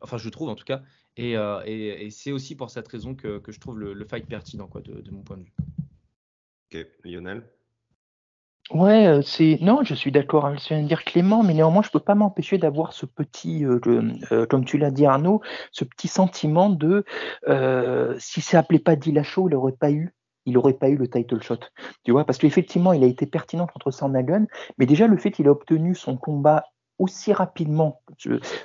Enfin, 0.00 0.16
je 0.18 0.28
trouve 0.28 0.48
en 0.48 0.54
tout 0.54 0.64
cas. 0.64 0.82
Et, 1.16 1.36
euh, 1.36 1.60
et, 1.66 2.10
c'est 2.10 2.30
aussi 2.30 2.54
pour 2.54 2.70
cette 2.70 2.86
raison 2.86 3.16
que, 3.16 3.38
que 3.38 3.50
je 3.50 3.58
trouve 3.58 3.80
le, 3.80 4.04
fight 4.04 4.24
pertinent, 4.26 4.68
quoi, 4.68 4.80
de, 4.80 5.10
mon 5.10 5.22
point 5.22 5.36
de 5.36 5.42
vue. 5.42 5.52
Ok, 6.72 6.86
Lionel? 7.02 7.42
Ouais, 8.70 9.06
euh, 9.06 9.22
c'est 9.22 9.58
non, 9.62 9.82
je 9.82 9.94
suis 9.94 10.12
d'accord 10.12 10.44
avec 10.44 10.60
ce 10.60 10.68
que 10.68 10.74
vient 10.74 10.82
de 10.82 10.88
dire 10.88 11.04
Clément, 11.04 11.42
mais 11.42 11.54
néanmoins, 11.54 11.82
je 11.82 11.88
peux 11.90 12.00
pas 12.00 12.14
m'empêcher 12.14 12.58
d'avoir 12.58 12.92
ce 12.92 13.06
petit, 13.06 13.64
euh, 13.64 13.80
euh, 14.30 14.46
comme 14.46 14.64
tu 14.66 14.76
l'as 14.76 14.90
dit 14.90 15.06
Arnaud, 15.06 15.40
ce 15.72 15.84
petit 15.84 16.08
sentiment 16.08 16.68
de 16.68 17.04
si 18.18 18.40
ça 18.42 18.58
appelé 18.58 18.78
pas 18.78 18.94
Dillashaw, 18.96 19.48
il 19.48 19.54
aurait 19.54 19.72
pas 19.72 19.90
eu, 19.90 20.14
il 20.44 20.58
aurait 20.58 20.74
pas 20.74 20.90
eu 20.90 20.96
le 20.96 21.08
title 21.08 21.42
shot, 21.42 21.60
tu 22.04 22.12
vois, 22.12 22.24
parce 22.26 22.36
qu'effectivement, 22.38 22.92
il 22.92 23.02
a 23.04 23.06
été 23.06 23.24
pertinent 23.26 23.66
contre 23.66 23.90
Sandhagen, 23.90 24.46
mais 24.76 24.84
déjà 24.84 25.06
le 25.06 25.16
fait 25.16 25.30
qu'il 25.30 25.48
a 25.48 25.50
obtenu 25.52 25.94
son 25.94 26.18
combat 26.18 26.64
aussi 26.98 27.32
rapidement. 27.32 28.00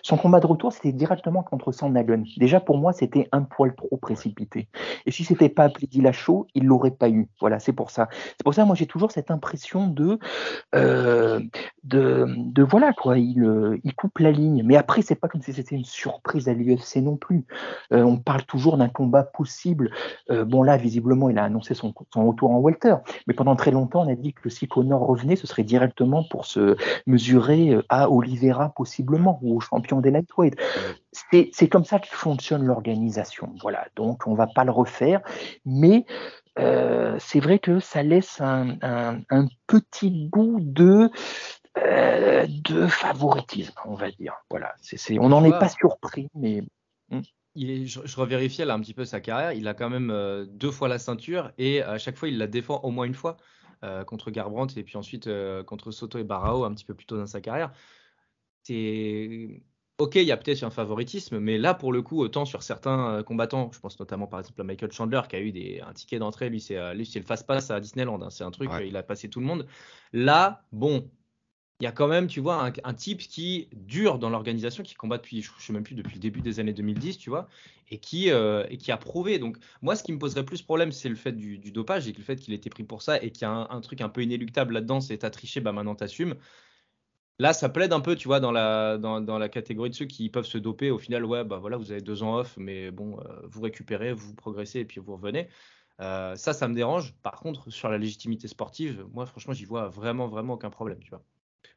Son 0.02 0.18
combat 0.18 0.40
de 0.40 0.48
retour, 0.48 0.74
c'était 0.74 0.92
directement 0.92 1.44
contre 1.44 1.72
Sandhagen. 1.72 2.24
Déjà, 2.38 2.60
pour 2.60 2.78
moi, 2.78 2.94
c'était 2.94 3.30
un 3.32 3.44
poil 3.44 3.75
trop 3.75 3.98
précipité. 3.98 4.68
Et 5.06 5.12
si 5.12 5.24
c'était 5.24 5.50
pas 5.50 5.66
appelé 5.66 5.88
Dillashaw, 5.88 6.48
il 6.56 6.66
l'aurait 6.66 6.92
pas 6.92 7.10
eu. 7.10 7.30
Voilà, 7.40 7.60
c'est 7.60 7.74
pour 7.74 7.92
ça. 7.92 8.10
C'est 8.12 8.44
pour 8.44 8.54
ça, 8.54 8.66
moi, 8.66 8.75
j'ai 8.75 8.88
toujours 8.88 9.12
cette 9.12 9.30
impression 9.30 9.88
de, 9.88 10.20
euh, 10.74 11.40
de, 11.84 12.25
de, 12.38 12.63
voilà, 12.63 12.94
quoi. 12.94 13.18
Il, 13.20 13.44
euh, 13.44 13.80
il 13.84 13.94
coupe 13.94 14.18
la 14.20 14.32
ligne. 14.32 14.63
Mais 14.66 14.75
après, 14.75 15.02
c'est 15.02 15.16
pas 15.16 15.28
comme 15.28 15.42
si 15.42 15.54
c'était 15.54 15.75
une 15.75 15.86
surprise 15.86 16.50
à 16.50 16.54
l'UFC 16.54 16.98
non 16.98 17.18
plus. 17.18 17.46
Euh, 17.92 18.04
on 18.04 18.18
parle 18.18 18.44
toujours 18.46 18.78
d'un 18.78 18.90
combat 18.90 19.24
possible. 19.24 19.92
Bon, 20.30 20.63
là, 20.63 20.78
visiblement, 20.78 21.30
il 21.30 21.38
a 21.38 21.44
annoncé 21.44 21.74
son, 21.74 21.94
son 22.13 22.28
retour 22.28 22.52
en 22.52 22.60
welter. 22.60 22.96
Mais 23.28 23.34
pendant 23.34 23.56
très 23.56 23.72
longtemps, 23.72 24.06
on 24.06 24.10
a 24.10 24.16
dit 24.16 24.34
que 24.34 24.50
si 24.50 24.68
Connor 24.68 25.06
revenait, 25.06 25.36
ce 25.36 25.46
serait 25.46 25.63
directement 25.63 26.24
pour 26.24 26.46
se 26.46 26.75
mesurer 27.06 27.78
à 27.90 28.10
au 28.10 28.23
Oliveira 28.24 28.74
possiblement 28.75 29.39
ou 29.42 29.58
au 29.58 29.60
champion 29.60 30.01
des 30.01 30.12
lightweight. 30.12 30.56
C'est 31.12 31.68
comme 31.68 31.86
ça 31.86 32.00
que 32.00 32.08
fonctionne 32.08 32.65
l'organisation. 32.65 33.53
Voilà, 33.62 33.88
donc 33.96 34.25
on 34.25 34.34
va 34.34 34.48
pas 34.48 34.63
le 34.63 34.72
refaire, 34.72 35.22
mais 35.65 36.06
euh, 36.60 37.15
c'est 37.20 37.39
vrai 37.39 37.60
que 37.60 37.80
ça 37.80 38.03
laisse 38.03 38.39
un, 38.39 38.77
petit 39.68 40.27
goût 40.27 40.60
de 40.62 41.10
euh, 41.80 42.46
de 42.48 42.88
favoritisme, 42.88 43.74
on 43.86 43.96
va 43.96 44.12
dire. 44.12 44.36
Voilà, 44.50 44.74
c'est 44.82 45.18
on 45.20 45.30
n'en 45.30 45.44
est 45.44 45.58
pas 45.58 45.70
surpris, 45.70 46.27
mais 46.36 46.62
hmm. 47.10 47.22
il 47.56 47.72
est, 47.72 47.86
je, 47.88 48.01
je, 48.06 48.15
revérifiais 48.18 48.65
là 48.65 48.75
un 48.75 48.80
petit 48.80 48.94
peu 48.94 49.06
sa 49.06 49.20
carrière. 49.20 49.53
Il 49.53 49.68
a 49.68 49.74
quand 49.74 49.89
même 49.89 50.12
euh, 50.12 50.46
deux 50.48 50.70
fois 50.70 50.88
la 50.88 51.00
ceinture 51.00 51.51
et 51.58 51.82
à 51.82 51.98
chaque 51.98 52.18
fois 52.18 52.27
il 52.27 52.38
la 52.38 52.48
défend 52.48 52.80
au 52.84 52.92
moins 52.92 53.06
une 53.06 53.15
fois 53.15 53.38
contre 54.08 54.32
Garbrandt 54.32 54.80
et 54.80 54.84
puis 54.84 54.96
ensuite 54.96 55.30
contre 55.65 55.92
Soto 55.92 56.18
et 56.18 56.24
Barao 56.24 56.63
un 56.63 56.74
petit 56.74 56.86
peu 56.86 56.94
plus 56.94 57.06
tôt 57.06 57.18
dans 57.18 57.25
sa 57.25 57.42
carrière 57.42 57.74
c'est 58.63 59.62
ok, 60.00 60.15
il 60.15 60.24
y 60.24 60.32
a 60.32 60.38
peut-être 60.38 60.63
un 60.63 60.72
favoritisme, 60.72 61.39
mais 61.39 61.58
là, 61.58 61.74
pour 61.74 61.93
le 61.93 62.01
coup, 62.01 62.20
autant 62.20 62.46
sur 62.46 62.63
certains 62.63 63.15
euh, 63.15 63.24
combattants, 63.24 63.72
je 63.74 63.79
pense 63.79 64.00
notamment 64.00 64.27
par 64.27 64.39
exemple 64.39 64.60
à 64.62 64.63
Michael 64.63 64.91
Chandler 64.91 65.22
qui 65.29 65.36
a 65.36 65.41
eu 65.41 65.51
des, 65.51 65.82
un 65.82 65.93
ticket 65.93 66.20
d'entrée, 66.20 66.50
lui, 66.50 66.60
c'est 66.60 66.75
le 66.75 67.25
fast-pass 67.25 67.72
à 67.72 67.79
Disneyland, 67.79 68.22
hein, 68.22 68.29
c'est 68.29 68.43
un 68.43 68.51
truc, 68.51 68.72
il 68.86 68.98
a 68.98 69.03
passé 69.03 69.29
tout 69.29 69.39
le 69.39 69.46
monde. 69.46 69.67
Là, 70.12 70.65
bon, 70.72 71.10
il 71.79 71.86
y 71.86 71.88
a 71.88 71.91
quand 71.91 72.08
même, 72.08 72.27
tu 72.27 72.39
vois, 72.39 72.72
un, 72.84 72.93
type 72.93 73.20
qui 73.20 73.67
dure 73.74 74.17
dans 74.17 74.29
l'organisation, 74.29 74.84
qui 74.84 74.96
combat 74.96 75.17
depuis, 75.17 75.41
je 75.41 75.51
ne 75.51 75.60
sais 75.60 75.74
même 75.74 75.84
plus, 75.84 75.96
depuis 75.96 76.15
le 76.15 76.22
début 76.22 76.41
des 76.41 76.60
années 76.60 76.72
2010, 76.72 77.17
tu 77.17 77.29
vois, 77.29 77.50
et 77.89 77.98
qui, 77.98 78.32
euh, 78.32 78.65
et 78.70 78.77
qui 78.77 78.91
a 78.91 78.98
prouvé. 78.98 79.38
Donc, 79.38 79.58
moi, 79.82 79.96
ce 79.96 80.03
qui 80.03 80.13
me 80.13 80.17
poserait 80.17 80.46
plus 80.46 80.62
problème, 80.62 80.91
c'est 80.91 81.10
le 81.10 81.15
fait 81.15 81.34
du, 81.34 81.58
dopage 81.72 82.08
et 82.08 82.13
le 82.13 82.24
fait 82.24 82.38
qu'il 82.38 82.53
ait 82.53 82.58
été 82.58 82.70
pris 82.70 82.84
pour 82.84 83.01
ça 83.01 83.22
et 83.22 83.32
qu'il 83.32 83.41
y 83.41 83.46
a 83.46 83.67
un, 83.70 83.82
truc 83.82 84.00
un 84.01 84.10
peu 84.10 84.24
inéluctable 84.24 84.75
là-dedans, 84.75 85.01
c'est 85.01 85.17
t'as 85.17 85.29
triché, 85.29 85.60
bah 85.60 85.74
maintenant 85.74 85.96
t'assumes. 85.96 86.36
Là, 87.40 87.54
ça 87.54 87.68
plaide 87.68 87.94
un 87.94 88.00
peu, 88.00 88.16
tu 88.16 88.28
vois, 88.28 88.40
dans 88.40 88.52
la, 88.52 88.98
dans, 88.98 89.40
la 89.40 89.50
catégorie 89.50 89.90
de 89.90 89.96
ceux 89.96 90.06
qui 90.06 90.30
peuvent 90.30 90.46
se 90.46 90.58
doper. 90.60 90.92
Au 90.92 91.00
final, 91.00 91.25
ouais, 91.25 91.44
bah 91.44 91.58
voilà, 91.58 91.78
vous 91.78 91.92
avez 91.92 92.02
deux 92.02 92.22
ans 92.22 92.38
off, 92.38 92.56
mais 92.58 92.92
bon, 92.92 93.20
euh, 93.20 93.42
vous 93.46 93.62
récupérez, 93.62 94.13
vous 94.13 94.36
progressez 94.36 94.80
et 94.80 94.86
puis 94.86 95.00
vous 95.00 95.13
revenez. 95.13 95.50
Euh, 96.00 96.36
ça, 96.36 96.54
ça 96.54 96.68
me 96.68 96.75
dérange. 96.75 97.13
Par 97.24 97.40
contre, 97.40 97.72
sur 97.72 97.90
la 97.90 97.98
légitimité 97.98 98.48
sportive, 98.48 99.06
moi, 99.12 99.25
franchement, 99.25 99.54
j'y 99.54 99.66
vois 99.66 99.88
vraiment, 99.88 100.28
vraiment 100.28 100.54
aucun 100.54 100.70
problème, 100.70 101.00
tu 101.00 101.10
vois. 101.10 101.24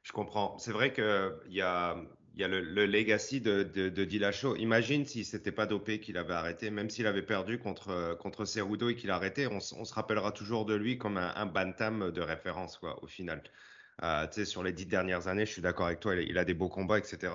Je 0.03 0.13
comprends. 0.13 0.59
C'est 0.59 0.73
vrai 0.73 0.93
qu'il 0.93 1.55
y 1.55 1.63
a, 1.63 1.97
y 2.37 2.45
a 2.45 2.49
le, 2.49 2.61
legacy 2.85 3.41
de, 3.41 3.63
de, 3.63 3.89
de 3.89 4.05
Dillashaw. 4.05 4.57
Imagine 4.57 5.07
s'il 5.07 5.25
s'était 5.25 5.53
pas 5.53 5.65
dopé, 5.65 6.01
qu'il 6.01 6.19
avait 6.19 6.35
arrêté, 6.35 6.71
même 6.71 6.91
s'il 6.91 7.07
avait 7.07 7.23
perdu 7.23 7.59
contre, 7.59 8.15
contre 8.21 8.45
Cerudo 8.45 8.91
et 8.91 8.95
qu'il 8.95 9.11
a 9.11 9.17
arrêté, 9.17 9.47
on, 9.47 9.57
on, 9.57 9.85
se 9.85 9.95
rappellera 9.95 10.33
toujours 10.33 10.67
de 10.67 10.75
lui 10.75 10.99
comme 10.99 11.17
un, 11.17 11.33
un 11.35 11.47
bantam 11.47 12.11
de 12.11 12.21
référence, 12.21 12.77
quoi, 12.77 13.03
au 13.03 13.07
final. 13.07 13.43
Euh, 14.03 14.27
sur 14.45 14.63
les 14.63 14.73
dix 14.73 14.87
dernières 14.87 15.29
années, 15.29 15.47
je 15.47 15.53
suis 15.53 15.63
d'accord 15.63 15.87
avec 15.87 16.01
toi, 16.01 16.15
il, 16.17 16.39
a 16.39 16.45
des 16.45 16.55
beaux 16.55 16.69
combats, 16.69 16.99
etc. 16.99 17.33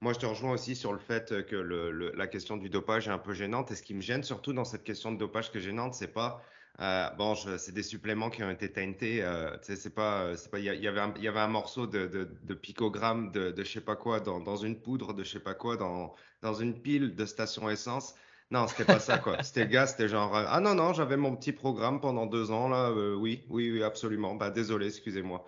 Moi, 0.00 0.12
je 0.12 0.18
te 0.18 0.26
rejoins 0.26 0.52
aussi 0.52 0.76
sur 0.76 0.92
le 0.92 0.98
fait 0.98 1.46
que 1.46 1.56
la 1.56 2.26
question 2.26 2.56
du 2.56 2.70
dopage 2.70 3.08
est 3.08 3.10
un 3.10 3.18
peu 3.18 3.34
gênante. 3.34 3.72
Et 3.72 3.74
ce 3.74 3.82
qui 3.82 3.94
me 3.94 4.00
gêne 4.00 4.22
surtout 4.22 4.52
dans 4.52 4.64
cette 4.64 4.84
question 4.84 5.12
de 5.12 5.18
dopage 5.18 5.50
que 5.50 5.58
gênante, 5.58 5.94
c'est 5.94 6.12
pas 6.12 6.42
euh, 6.80 7.10
bon, 7.16 7.34
c'est 7.34 7.72
des 7.72 7.82
suppléments 7.82 8.30
qui 8.30 8.42
ont 8.44 8.50
été 8.50 8.70
teintés. 8.70 9.22
Euh, 9.22 9.56
c'est 9.62 9.94
pas, 9.94 10.36
c'est 10.36 10.50
pas. 10.50 10.60
Il 10.60 10.64
y, 10.64 10.86
avait 10.86 11.20
y 11.20 11.28
avait 11.28 11.40
un 11.40 11.48
morceau 11.48 11.88
de, 11.88 12.24
picogramme 12.54 13.32
de, 13.32 13.50
de 13.50 13.64
je 13.64 13.72
sais 13.72 13.80
pas 13.80 13.96
quoi 13.96 14.20
dans, 14.20 14.56
une 14.56 14.80
poudre 14.80 15.12
de 15.12 15.24
je 15.24 15.32
sais 15.32 15.40
pas 15.40 15.54
quoi 15.54 15.76
dans, 15.76 16.14
dans 16.42 16.54
une 16.54 16.80
pile 16.80 17.16
de 17.16 17.26
station 17.26 17.68
essence. 17.68 18.14
Non, 18.52 18.68
c'était 18.68 18.84
pas 18.84 19.00
ça 19.00 19.18
quoi. 19.18 19.42
C'était 19.42 19.64
le 19.64 19.70
gars, 19.70 19.86
c'était 19.86 20.08
genre 20.08 20.34
ah 20.34 20.60
non 20.60 20.74
non, 20.74 20.92
j'avais 20.92 21.16
mon 21.16 21.34
petit 21.34 21.52
programme 21.52 22.00
pendant 22.00 22.26
deux 22.26 22.52
ans 22.52 22.68
là. 22.68 22.90
Euh, 22.90 23.14
oui 23.14 23.44
oui 23.48 23.72
oui 23.72 23.82
absolument. 23.82 24.36
Bah 24.36 24.50
désolé, 24.50 24.86
excusez-moi. 24.86 25.44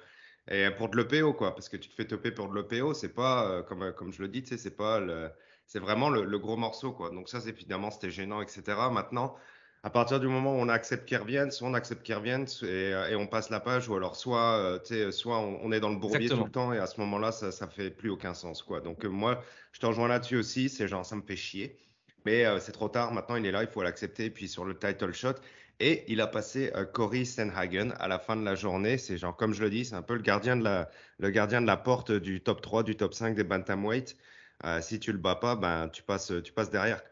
Et 0.48 0.68
pour 0.70 0.88
de 0.88 0.96
l'EPO, 0.96 1.34
quoi, 1.34 1.54
parce 1.54 1.68
que 1.68 1.76
tu 1.76 1.88
te 1.88 1.94
fais 1.94 2.06
toper 2.06 2.30
pour 2.30 2.48
de 2.48 2.56
l'EPO, 2.56 2.94
c'est 2.94 3.14
pas, 3.14 3.48
euh, 3.48 3.62
comme, 3.62 3.82
euh, 3.82 3.92
comme 3.92 4.12
je 4.12 4.22
le 4.22 4.28
dis, 4.28 4.44
c'est 4.44 4.76
pas 4.76 4.98
le, 4.98 5.30
c'est 5.66 5.78
vraiment 5.78 6.10
le, 6.10 6.38
gros 6.38 6.56
morceau, 6.56 6.92
quoi. 6.92 7.10
Donc 7.10 7.28
ça, 7.28 7.40
c'est 7.40 7.50
évidemment, 7.50 7.90
c'était 7.90 8.10
gênant, 8.10 8.42
etc. 8.42 8.62
Maintenant, 8.90 9.36
à 9.82 9.90
partir 9.90 10.18
du 10.18 10.26
moment 10.26 10.52
où 10.52 10.58
on 10.58 10.68
accepte 10.68 11.06
qu'ils 11.06 11.18
reviennent, 11.18 11.50
soit 11.50 11.68
on 11.68 11.74
accepte 11.74 12.02
qu'ils 12.02 12.16
reviennent 12.16 12.46
et, 12.62 12.64
euh, 12.64 13.08
et, 13.10 13.14
on 13.14 13.26
passe 13.26 13.50
la 13.50 13.60
page, 13.60 13.88
ou 13.88 13.94
alors 13.94 14.16
soit, 14.16 14.80
tu 14.84 14.94
sais, 14.94 15.12
soit 15.12 15.38
on, 15.38 15.70
est 15.72 15.80
dans 15.80 15.90
le 15.90 15.96
bourbier 15.96 16.28
tout 16.28 16.44
le 16.44 16.50
temps 16.50 16.72
et 16.72 16.78
à 16.78 16.86
ce 16.86 17.00
moment-là, 17.00 17.32
ça, 17.32 17.52
ça 17.52 17.68
fait 17.68 17.90
plus 17.90 18.10
aucun 18.10 18.34
sens, 18.34 18.62
quoi. 18.62 18.80
Donc 18.80 19.04
moi, 19.04 19.42
je 19.72 19.78
te 19.78 19.86
rejoins 19.86 20.08
là-dessus 20.08 20.36
aussi, 20.36 20.68
c'est 20.68 20.88
genre, 20.88 21.04
ça 21.06 21.16
me 21.16 21.22
fait 21.22 21.36
chier. 21.36 21.78
Mais 22.26 22.44
c'est 22.60 22.72
trop 22.72 22.90
tard, 22.90 23.12
maintenant 23.12 23.36
il 23.36 23.46
est 23.46 23.50
là, 23.50 23.62
il 23.62 23.68
faut 23.68 23.82
l'accepter. 23.82 24.28
Puis 24.28 24.46
sur 24.46 24.66
le 24.66 24.76
title 24.76 25.12
shot, 25.12 25.36
et 25.80 26.04
il 26.08 26.20
a 26.20 26.26
passé 26.26 26.70
euh, 26.76 26.84
Cory 26.84 27.26
Stenhagen 27.26 27.92
à 27.98 28.06
la 28.06 28.18
fin 28.18 28.36
de 28.36 28.44
la 28.44 28.54
journée. 28.54 28.98
C'est 28.98 29.16
genre, 29.18 29.36
comme 29.36 29.54
je 29.54 29.62
le 29.62 29.70
dis, 29.70 29.86
c'est 29.86 29.94
un 29.94 30.02
peu 30.02 30.14
le 30.14 30.22
gardien 30.22 30.56
de 30.56 30.62
la, 30.62 30.90
le 31.18 31.30
gardien 31.30 31.60
de 31.62 31.66
la 31.66 31.76
porte 31.76 32.12
du 32.12 32.40
top 32.42 32.60
3, 32.60 32.82
du 32.82 32.96
top 32.96 33.14
5 33.14 33.34
des 33.34 33.44
bantamweight. 33.44 34.16
Euh, 34.64 34.80
si 34.82 35.00
tu 35.00 35.10
le 35.10 35.18
bats 35.18 35.36
pas, 35.36 35.56
ben, 35.56 35.88
tu, 35.88 36.02
passes, 36.02 36.32
tu 36.44 36.52
passes 36.52 36.70
derrière. 36.70 37.02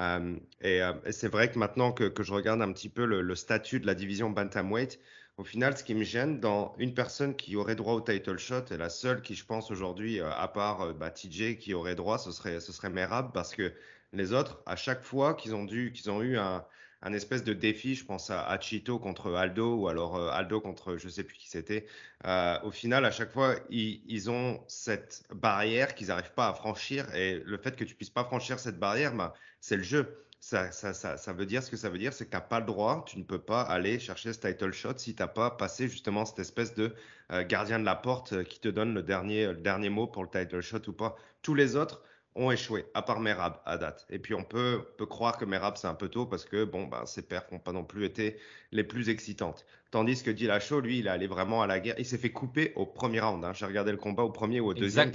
Euh, 0.00 0.36
et, 0.60 0.80
c'est 1.10 1.28
vrai 1.28 1.50
que 1.50 1.58
maintenant 1.58 1.92
que, 1.92 2.04
que, 2.04 2.22
je 2.22 2.32
regarde 2.32 2.60
un 2.60 2.72
petit 2.72 2.88
peu 2.88 3.06
le, 3.06 3.34
statut 3.34 3.80
de 3.80 3.86
la 3.86 3.94
division 3.94 4.28
bantamweight, 4.30 4.98
au 5.38 5.44
final, 5.44 5.76
ce 5.76 5.84
qui 5.84 5.94
me 5.94 6.02
gêne 6.02 6.40
dans 6.40 6.74
une 6.78 6.94
personne 6.94 7.36
qui 7.36 7.56
aurait 7.56 7.76
droit 7.76 7.94
au 7.94 8.00
title 8.00 8.38
shot, 8.38 8.64
et 8.72 8.76
la 8.76 8.88
seule 8.90 9.22
qui, 9.22 9.34
je 9.34 9.44
pense, 9.46 9.70
aujourd'hui, 9.70 10.20
à 10.20 10.48
part 10.48 10.94
bah, 10.94 11.10
TJ, 11.10 11.58
qui 11.58 11.74
aurait 11.74 11.94
droit, 11.94 12.18
ce 12.18 12.32
serait, 12.32 12.60
ce 12.60 12.72
serait 12.72 12.90
Merab, 12.90 13.32
parce 13.32 13.54
que 13.54 13.72
les 14.12 14.32
autres, 14.32 14.60
à 14.66 14.76
chaque 14.76 15.02
fois 15.02 15.34
qu'ils 15.34 15.54
ont, 15.54 15.64
dû, 15.64 15.92
qu'ils 15.92 16.10
ont 16.10 16.22
eu 16.22 16.38
un, 16.38 16.64
un 17.06 17.12
espèce 17.12 17.44
de 17.44 17.52
défi, 17.52 17.94
je 17.94 18.04
pense 18.04 18.30
à, 18.30 18.44
Achito 18.48 18.98
contre 18.98 19.32
Aldo 19.34 19.76
ou 19.76 19.88
alors 19.88 20.16
euh, 20.16 20.30
Aldo 20.30 20.60
contre 20.60 20.96
je 20.96 21.08
sais 21.08 21.22
plus 21.22 21.36
qui 21.36 21.48
c'était. 21.48 21.86
Euh, 22.26 22.58
au 22.64 22.72
final, 22.72 23.04
à 23.04 23.12
chaque 23.12 23.30
fois, 23.30 23.54
ils, 23.70 24.28
ont 24.28 24.60
cette 24.66 25.22
barrière 25.32 25.94
qu'ils 25.94 26.08
n'arrivent 26.08 26.34
pas 26.34 26.48
à 26.48 26.54
franchir 26.54 27.14
et 27.14 27.40
le 27.44 27.58
fait 27.58 27.76
que 27.76 27.84
tu 27.84 27.94
puisses 27.94 28.10
pas 28.10 28.24
franchir 28.24 28.58
cette 28.58 28.80
barrière, 28.80 29.14
bah, 29.14 29.34
c'est 29.60 29.76
le 29.76 29.84
jeu. 29.84 30.18
Ça, 30.40 30.72
ça, 30.72 30.92
ça, 30.94 31.16
ça, 31.16 31.32
veut 31.32 31.46
dire 31.46 31.62
ce 31.62 31.70
que 31.70 31.76
ça 31.76 31.88
veut 31.90 31.98
dire, 31.98 32.12
c'est 32.12 32.26
que 32.26 32.30
tu 32.30 32.36
n'as 32.36 32.42
pas 32.42 32.60
le 32.60 32.66
droit, 32.66 33.04
tu 33.06 33.18
ne 33.18 33.24
peux 33.24 33.38
pas 33.38 33.62
aller 33.62 33.98
chercher 34.00 34.32
ce 34.32 34.40
title 34.40 34.72
shot 34.72 34.98
si 34.98 35.14
tu 35.14 35.22
n'as 35.22 35.28
pas 35.28 35.50
passé 35.50 35.88
justement 35.88 36.24
cette 36.24 36.40
espèce 36.40 36.74
de 36.74 36.94
euh, 37.32 37.44
gardien 37.44 37.78
de 37.78 37.84
la 37.84 37.96
porte 37.96 38.44
qui 38.44 38.58
te 38.60 38.68
donne 38.68 38.94
le 38.94 39.02
dernier, 39.02 39.46
le 39.46 39.54
dernier 39.54 39.90
mot 39.90 40.08
pour 40.08 40.24
le 40.24 40.28
title 40.28 40.60
shot 40.60 40.88
ou 40.88 40.92
pas. 40.92 41.16
Tous 41.42 41.54
les 41.54 41.76
autres, 41.76 42.02
ont 42.36 42.50
échoué, 42.50 42.84
à 42.94 43.02
part 43.02 43.20
Merab 43.20 43.60
à 43.64 43.78
date. 43.78 44.06
Et 44.10 44.18
puis 44.18 44.34
on 44.34 44.44
peut, 44.44 44.82
peut 44.98 45.06
croire 45.06 45.38
que 45.38 45.44
Merab 45.44 45.76
c'est 45.76 45.86
un 45.86 45.94
peu 45.94 46.08
tôt 46.08 46.26
parce 46.26 46.44
que 46.44 46.64
bon, 46.64 46.86
ben, 46.86 47.04
ses 47.06 47.22
perfs 47.22 47.50
n'ont 47.50 47.58
pas 47.58 47.72
non 47.72 47.84
plus 47.84 48.04
été 48.04 48.38
les 48.72 48.84
plus 48.84 49.08
excitantes. 49.08 49.64
Tandis 49.90 50.22
que 50.22 50.30
Dillashaw, 50.30 50.80
lui, 50.80 50.98
il 50.98 51.06
est 51.06 51.10
allé 51.10 51.26
vraiment 51.26 51.62
à 51.62 51.66
la 51.66 51.80
guerre. 51.80 51.94
Il 51.98 52.04
s'est 52.04 52.18
fait 52.18 52.32
couper 52.32 52.72
au 52.76 52.86
premier 52.86 53.20
round. 53.20 53.44
Hein. 53.44 53.52
J'ai 53.54 53.66
regardé 53.66 53.92
le 53.92 53.96
combat 53.96 54.24
au 54.24 54.30
premier 54.30 54.60
ou 54.60 54.66
au 54.66 54.74
deuxième. 54.74 55.12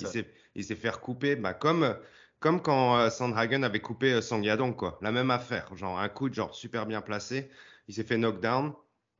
Il 0.55 0.63
s'est 0.63 0.75
fait 0.75 0.89
recouper, 0.89 1.35
bah, 1.35 1.53
comme, 1.53 1.95
comme 2.39 2.61
quand 2.61 2.97
euh, 2.97 3.09
Sandhagen 3.09 3.63
avait 3.63 3.79
coupé 3.79 4.13
euh, 4.13 4.21
Sangyadong, 4.21 4.75
quoi. 4.75 4.97
La 5.01 5.11
même 5.11 5.29
affaire. 5.29 5.75
Genre 5.75 5.99
un 5.99 6.09
coup 6.09 6.29
de 6.29 6.33
genre 6.33 6.55
super 6.55 6.85
bien 6.85 7.01
placé. 7.01 7.49
Il 7.87 7.93
s'est 7.93 8.03
fait 8.03 8.17
knockdown. 8.17 8.73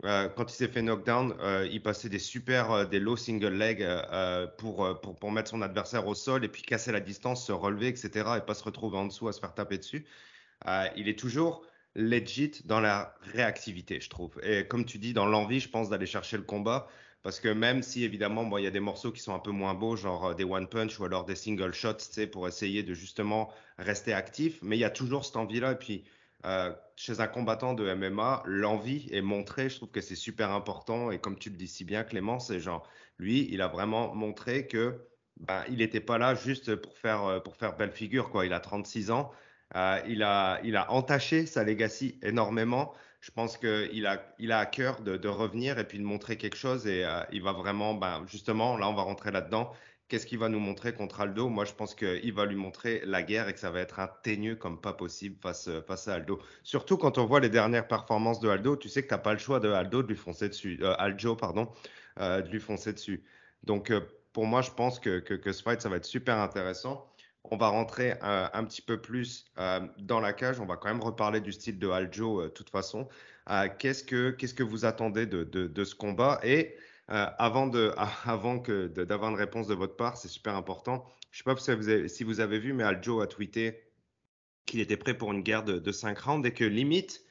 Euh, 0.04 0.30
quand 0.30 0.52
il 0.52 0.56
s'est 0.56 0.68
fait 0.68 0.82
knockdown, 0.82 1.36
euh, 1.42 1.68
il 1.72 1.82
passait 1.82 2.10
des 2.10 2.20
super, 2.20 2.72
euh, 2.72 2.86
des 2.86 3.00
low 3.00 3.16
single 3.16 3.54
leg 3.54 3.88
pour, 4.58 5.00
pour, 5.02 5.32
mettre 5.32 5.52
son 5.52 5.62
adversaire 5.62 6.08
au 6.08 6.16
sol 6.16 6.44
et 6.44 6.48
puis 6.48 6.64
casser 6.64 6.92
la 6.92 7.00
distance, 7.00 7.46
se 7.46 7.52
relever, 7.52 7.88
etc. 7.88 8.38
et 8.38 8.42
pas 8.42 8.54
se 8.56 8.64
retrouver 8.64 8.98
en 8.98 9.06
dessous 9.06 9.28
à 9.28 9.34
se 9.34 9.40
faire 9.40 9.54
taper 9.54 9.78
dessus. 9.78 10.06
il 10.96 11.08
est 11.08 11.20
toujours 11.20 11.64
legit 11.96 12.52
dans 12.66 12.80
la 12.80 13.16
réactivité, 13.34 14.00
je 14.00 14.10
trouve. 14.10 14.40
Et 14.44 14.66
comme 14.68 14.86
tu 14.86 14.98
dis, 14.98 15.14
dans 15.14 15.26
l'envie, 15.26 15.60
je 15.60 15.70
pense, 15.70 15.90
d'aller 15.90 16.06
chercher 16.06 16.38
le 16.38 16.44
combat. 16.44 16.88
Parce 17.24 17.40
que 17.40 17.50
même 17.50 17.84
si 17.84 18.04
évidemment, 18.04 18.58
il 18.58 18.64
y 18.64 18.68
a 18.68 18.72
des 18.72 18.80
morceaux 18.80 19.12
qui 19.12 19.22
sont 19.22 19.36
un 19.36 19.40
peu 19.40 19.52
moins 19.52 19.76
beaux, 19.76 19.96
genre 19.96 20.34
des 20.34 20.44
one 20.44 20.68
punch 20.68 21.00
ou 21.00 21.06
alors 21.06 21.24
des 21.24 21.36
single 21.36 21.72
shots, 21.74 21.94
tu 21.96 22.06
sais, 22.12 22.26
pour 22.26 22.48
essayer 22.48 22.82
de 22.82 22.96
justement 22.96 23.52
rester 23.78 24.12
actif, 24.14 24.58
mais 24.64 24.76
il 24.78 24.80
y 24.80 24.86
a 24.86 24.90
toujours 24.90 25.24
cette 25.24 25.36
envie-là. 25.36 25.74
Et 25.74 25.76
puis, 25.76 26.04
euh, 26.46 26.74
chez 26.96 27.20
un 27.20 27.28
combattant 27.28 27.74
de 27.74 27.94
MMA, 27.94 28.44
l'envie 28.46 29.08
est 29.12 29.22
montrée. 29.22 29.70
Je 29.70 29.78
trouve 29.78 29.92
que 29.92 30.02
c'est 30.02 30.16
super 30.16 30.52
important. 30.52 31.12
Et 31.12 31.20
comme 31.20 31.38
tu 31.38 31.50
le 31.50 31.56
dis 31.56 31.68
si 31.68 31.84
bien, 31.84 32.04
Clément, 32.04 32.40
c'est 32.40 32.60
genre, 32.60 32.88
lui, 33.20 33.48
il 33.52 33.62
a 33.62 33.68
vraiment 33.68 34.14
montré 34.16 34.68
que 34.68 35.08
ben, 35.38 35.64
il 35.70 35.78
n'était 35.78 36.00
pas 36.00 36.18
là 36.18 36.36
juste 36.36 36.76
pour 36.76 36.98
faire, 36.98 37.24
euh, 37.26 37.40
pour 37.40 37.56
faire 37.56 37.76
belle 37.78 37.92
figure. 37.92 38.30
Quoi. 38.30 38.46
Il 38.46 38.54
a 38.54 38.60
36 38.60 39.12
ans. 39.12 39.32
Euh, 39.76 40.02
il, 40.08 40.24
a, 40.24 40.60
il 40.64 40.76
a 40.76 40.92
entaché 40.92 41.46
sa 41.46 41.64
legacy 41.64 42.20
énormément. 42.24 42.94
Je 43.22 43.32
pense 43.32 43.58
qu'il 43.58 44.08
a, 44.08 44.36
il 44.40 44.52
a 44.52 44.60
à 44.60 44.66
cœur 44.66 45.02
de, 45.02 45.28
revenir 45.28 45.78
et 45.78 45.88
puis 45.88 46.00
de 46.00 46.04
montrer 46.04 46.38
quelque 46.38 46.58
chose. 46.58 46.88
Et 46.88 47.06
il 47.32 47.44
va 47.44 47.52
vraiment, 47.52 47.94
ben, 47.94 48.24
justement, 48.26 48.78
là, 48.78 48.90
on 48.90 48.96
va 48.96 49.04
rentrer 49.04 49.30
là-dedans. 49.30 49.72
Qu'est-ce 50.12 50.26
qu'il 50.26 50.40
va 50.40 50.50
nous 50.50 50.60
montrer 50.60 50.94
contre 50.94 51.22
Aldo? 51.22 51.48
Moi, 51.48 51.64
je 51.64 51.72
pense 51.72 51.96
qu'il 51.96 52.34
va 52.34 52.46
lui 52.46 52.58
montrer 52.58 53.02
la 53.06 53.24
guerre 53.24 53.48
et 53.48 53.54
que 53.54 53.60
ça 53.62 53.72
va 53.72 53.80
être 53.80 54.02
un 54.02 54.10
teigneux 54.24 54.58
comme 54.58 54.82
pas 54.82 54.92
possible 54.92 55.38
face, 55.42 55.70
à 55.70 56.14
Aldo. 56.14 56.42
Surtout 56.64 56.98
quand 56.98 57.18
on 57.18 57.24
voit 57.24 57.40
les 57.40 57.48
dernières 57.48 57.88
performances 57.88 58.42
de 58.42 58.50
Aldo, 58.50 58.76
tu 58.76 58.90
sais 58.90 59.04
que 59.04 59.08
tu 59.08 59.14
n'as 59.14 59.20
pas 59.20 59.32
le 59.32 59.40
choix 59.40 59.62
de 59.62 59.70
Aldo 59.70 60.04
de 60.04 60.10
lui 60.10 60.18
foncer 60.18 60.50
dessus, 60.50 60.78
euh, 60.82 61.36
pardon, 61.36 61.72
euh, 62.20 62.42
de 62.42 62.50
lui 62.50 62.60
foncer 62.60 62.92
dessus. 62.92 63.24
Donc, 63.64 63.90
euh, 63.90 64.02
pour 64.34 64.48
moi, 64.48 64.62
je 64.62 64.72
pense 64.72 65.00
que, 65.00 65.24
ce 65.26 65.64
fight, 65.64 65.80
ça 65.80 65.88
va 65.88 65.96
être 65.96 66.04
super 66.04 66.40
intéressant. 66.40 67.10
On 67.46 67.56
va 67.56 67.70
rentrer 67.70 68.16
un 68.22 68.66
petit 68.66 68.82
peu 68.82 69.00
plus 69.02 69.46
dans 69.98 70.20
la 70.20 70.34
cage. 70.34 70.60
On 70.60 70.66
va 70.66 70.76
quand 70.76 70.90
même 70.90 71.02
reparler 71.02 71.40
du 71.40 71.54
style 71.54 71.80
de 71.80 71.88
Aljo, 71.88 72.44
de 72.44 72.48
toute 72.50 72.70
façon. 72.70 73.08
qu'est-ce, 73.80 74.04
que, 74.04 74.64
vous 74.64 74.84
attendez 74.84 75.26
de, 75.26 75.46
de, 75.46 75.68
de 75.68 75.84
ce 75.86 75.96
combat? 75.96 76.42
Et 76.44 76.76
euh, 77.10 77.26
avant 77.38 77.68
de, 77.68 77.94
avant 78.26 78.60
que 78.60 78.88
d'avoir 78.88 79.32
une 79.32 79.38
réponse 79.38 79.68
de 79.68 79.74
votre 79.74 79.96
part, 79.96 80.18
c'est 80.18 80.28
super 80.28 80.56
important. 80.56 81.06
Je 81.32 81.38
sais 81.38 81.44
pas 81.44 81.56
si 82.08 82.24
vous 82.24 82.40
avez, 82.40 82.60
vu, 82.60 82.74
mais 82.74 82.84
Aljo 82.84 83.22
a 83.22 83.28
tweeté 83.28 83.84
qu'il 84.66 84.80
était 84.82 84.98
prêt 84.98 85.14
pour 85.18 85.32
une 85.32 85.42
guerre 85.42 85.64
de, 85.64 85.80
de 85.80 85.92
5 85.92 86.18
rounds 86.20 86.48
et 86.48 86.54
que 86.54 86.66
limite, 86.66 87.24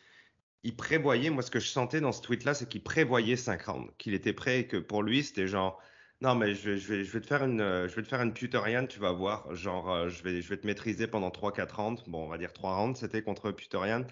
il 0.62 0.76
prévoyait, 0.76 1.30
moi 1.30 1.42
ce 1.42 1.50
que 1.50 1.60
je 1.60 1.68
sentais 1.68 2.00
dans 2.00 2.12
ce 2.12 2.22
tweet-là, 2.22 2.54
c'est 2.54 2.68
qu'il 2.68 2.82
prévoyait 2.82 3.36
5 3.36 3.62
rounds, 3.62 3.92
qu'il 3.98 4.14
était 4.14 4.32
prêt 4.32 4.60
et 4.60 4.66
que 4.66 4.76
pour 4.76 5.02
lui, 5.02 5.22
c'était 5.22 5.46
genre, 5.46 5.80
non 6.20 6.34
mais 6.34 6.54
je 6.54 6.70
vais, 6.70 7.20
te 7.20 7.26
faire 7.26 7.44
une, 7.44 7.60
je 7.60 7.94
vais 7.94 8.02
te 8.02 8.08
faire 8.08 8.20
une 8.22 8.34
tu 8.34 9.00
vas 9.00 9.12
voir, 9.12 9.54
genre 9.54 9.90
euh, 9.90 10.08
je 10.08 10.22
vais, 10.22 10.56
te 10.56 10.66
maîtriser 10.66 11.06
pendant 11.06 11.30
3-4 11.30 11.74
rounds, 11.74 12.04
bon 12.08 12.24
on 12.24 12.28
va 12.28 12.38
dire 12.38 12.52
3 12.52 12.76
rounds, 12.76 12.98
c'était 12.98 13.22
contre 13.22 13.52
Puterian, 13.52 14.04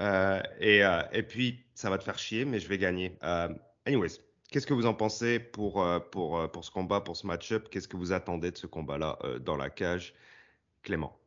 euh, 0.00 0.42
et 0.60 1.22
puis 1.22 1.64
ça 1.74 1.90
va 1.90 1.98
te 1.98 2.04
faire 2.04 2.18
chier, 2.18 2.44
mais 2.44 2.58
je 2.58 2.68
vais 2.68 2.78
gagner. 2.78 3.18
anyways, 3.86 4.20
Qu'est-ce 4.50 4.66
que 4.66 4.74
vous 4.74 4.86
en 4.86 4.94
pensez 4.94 5.40
pour, 5.40 5.84
pour, 6.12 6.50
pour 6.50 6.64
ce 6.64 6.70
combat, 6.70 7.00
pour 7.00 7.16
ce 7.16 7.26
match-up? 7.26 7.68
Qu'est-ce 7.70 7.88
que 7.88 7.96
vous 7.96 8.12
attendez 8.12 8.50
de 8.50 8.56
ce 8.56 8.66
combat-là 8.66 9.18
dans 9.40 9.56
la 9.56 9.70
cage? 9.70 10.14
Clément 10.82 11.18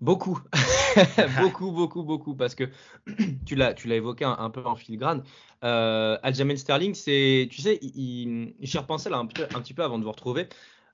Beaucoup, 0.00 0.40
beaucoup, 1.40 1.72
beaucoup, 1.72 2.02
beaucoup, 2.02 2.34
parce 2.34 2.54
que 2.54 2.70
tu 3.44 3.54
l'as, 3.54 3.74
tu 3.74 3.86
l'as 3.86 3.96
évoqué 3.96 4.24
un, 4.24 4.48
peu 4.48 4.64
en 4.64 4.74
filigrane. 4.74 5.22
Euh, 5.62 6.16
Aljamain 6.22 6.56
Sterling, 6.56 6.94
c'est, 6.94 7.48
tu 7.50 7.60
sais, 7.60 7.78
j'y 7.82 8.78
repensais 8.78 9.10
là 9.10 9.18
un, 9.18 9.24
un, 9.24 9.60
petit 9.60 9.74
peu 9.74 9.82
avant 9.82 9.98
de 9.98 10.04
vous 10.04 10.10
retrouver. 10.10 10.48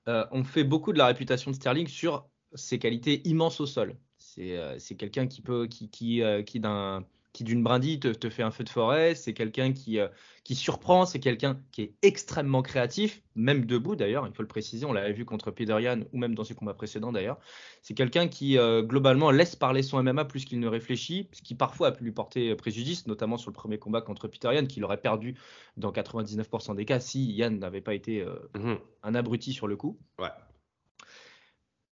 Euh, 0.09 0.25
on 0.31 0.43
fait 0.43 0.65
beaucoup 0.65 0.91
de 0.91 0.97
la 0.97 1.05
réputation 1.05 1.51
de 1.51 1.55
Sterling 1.55 1.87
sur 1.87 2.27
ses 2.53 2.79
qualités 2.79 3.25
immenses 3.25 3.61
au 3.61 3.65
sol. 3.65 3.95
C'est, 4.17 4.57
euh, 4.57 4.77
c'est 4.77 4.95
quelqu'un 4.95 5.27
qui 5.27 5.41
peut, 5.41 5.67
qui, 5.67 5.89
qui, 5.89 6.21
euh, 6.21 6.43
qui 6.43 6.59
d'un 6.59 7.05
qui 7.37 7.43
d'une 7.43 7.61
brindille 7.61 7.99
te, 7.99 8.29
fait 8.31 8.41
un 8.41 8.49
feu 8.49 8.63
de 8.63 8.69
forêt, 8.69 9.13
c'est 9.13 9.35
quelqu'un 9.35 9.71
qui, 9.71 9.99
euh, 9.99 10.07
qui 10.43 10.55
surprend, 10.55 11.05
c'est 11.05 11.19
quelqu'un 11.19 11.61
qui 11.71 11.83
est 11.83 11.93
extrêmement 12.01 12.63
créatif, 12.63 13.21
même 13.35 13.65
debout 13.65 13.95
d'ailleurs, 13.95 14.25
il 14.25 14.33
faut 14.33 14.41
le 14.41 14.47
préciser, 14.47 14.87
on 14.87 14.91
l'avait 14.91 15.13
vu 15.13 15.23
contre 15.23 15.51
Peter 15.51 15.79
Yan 15.79 15.99
ou 16.13 16.17
même 16.17 16.33
dans 16.33 16.43
ses 16.43 16.55
combats 16.55 16.73
précédents 16.73 17.11
d'ailleurs. 17.11 17.37
C'est 17.83 17.93
quelqu'un 17.93 18.27
qui 18.27 18.57
euh, 18.57 18.81
globalement 18.81 19.29
laisse 19.29 19.55
parler 19.55 19.83
son 19.83 20.01
MMA 20.01 20.25
plus 20.25 20.45
qu'il 20.45 20.59
ne 20.59 20.67
réfléchit, 20.67 21.29
ce 21.31 21.43
qui 21.43 21.53
parfois 21.53 21.89
a 21.89 21.91
pu 21.91 22.05
lui 22.05 22.11
porter 22.11 22.55
préjudice, 22.55 23.05
notamment 23.05 23.37
sur 23.37 23.51
le 23.51 23.55
premier 23.55 23.77
combat 23.77 24.01
contre 24.01 24.27
Peter 24.27 24.49
Yan, 24.51 24.65
qu'il 24.65 24.83
aurait 24.83 24.99
perdu 24.99 25.35
dans 25.75 25.91
99% 25.91 26.75
des 26.75 26.85
cas 26.85 26.99
si 26.99 27.33
Yan 27.33 27.51
n'avait 27.51 27.81
pas 27.81 27.93
été 27.93 28.23
euh, 28.23 28.33
mhm. 28.55 28.79
un 29.03 29.13
abruti 29.13 29.53
sur 29.53 29.67
le 29.67 29.75
coup. 29.75 29.99
Ouais. 30.17 30.29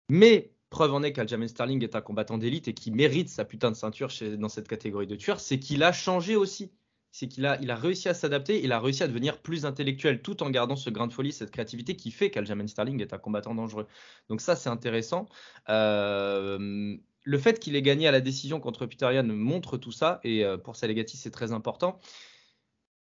Mais 0.08 0.53
preuve 0.74 0.94
en 0.94 1.04
est 1.04 1.14
qu'Aljamain 1.14 1.48
Sterling 1.48 1.84
est 1.84 1.96
un 1.96 2.02
combattant 2.02 2.40
d'élite 2.40 2.68
et 2.68 2.74
qui 2.74 2.92
mérite 2.92 3.30
sa 3.30 3.46
putain 3.46 3.70
de 3.70 3.76
ceinture 3.76 4.10
dans 4.40 4.50
cette 4.50 4.68
catégorie 4.68 5.06
de 5.08 5.16
tueurs, 5.16 5.40
c'est 5.40 5.60
qu'il 5.60 5.84
a 5.84 5.94
changé 5.94 6.36
aussi. 6.36 6.72
C'est 7.12 7.28
qu'il 7.28 7.46
a, 7.46 7.62
il 7.62 7.70
a 7.70 7.76
réussi 7.76 8.10
à 8.10 8.16
s'adapter, 8.16 8.64
il 8.64 8.72
a 8.72 8.80
réussi 8.80 9.04
à 9.04 9.08
devenir 9.08 9.40
plus 9.40 9.68
intellectuel 9.68 10.24
tout 10.24 10.42
en 10.42 10.50
gardant 10.50 10.76
ce 10.76 10.90
grain 10.90 11.06
de 11.06 11.14
folie, 11.14 11.32
cette 11.32 11.52
créativité 11.52 11.96
qui 11.96 12.10
fait 12.10 12.32
qu'Aljamain 12.32 12.66
Sterling 12.66 13.00
est 13.02 13.14
un 13.14 13.20
combattant 13.20 13.54
dangereux. 13.54 13.86
Donc 14.30 14.42
ça, 14.42 14.56
c'est 14.56 14.70
intéressant. 14.70 15.28
Euh, 15.70 16.98
le 17.22 17.38
fait 17.38 17.60
qu'il 17.60 17.76
ait 17.76 17.84
gagné 17.84 18.08
à 18.08 18.12
la 18.12 18.20
décision 18.20 18.60
contre 18.60 18.88
Peter 18.88 19.14
Yan 19.14 19.28
montre 19.28 19.78
tout 19.78 19.92
ça 19.92 20.22
et 20.24 20.44
euh, 20.44 20.58
pour 20.58 20.76
Salegati, 20.76 21.18
c'est 21.18 21.30
très 21.30 21.52
important. 21.52 22.00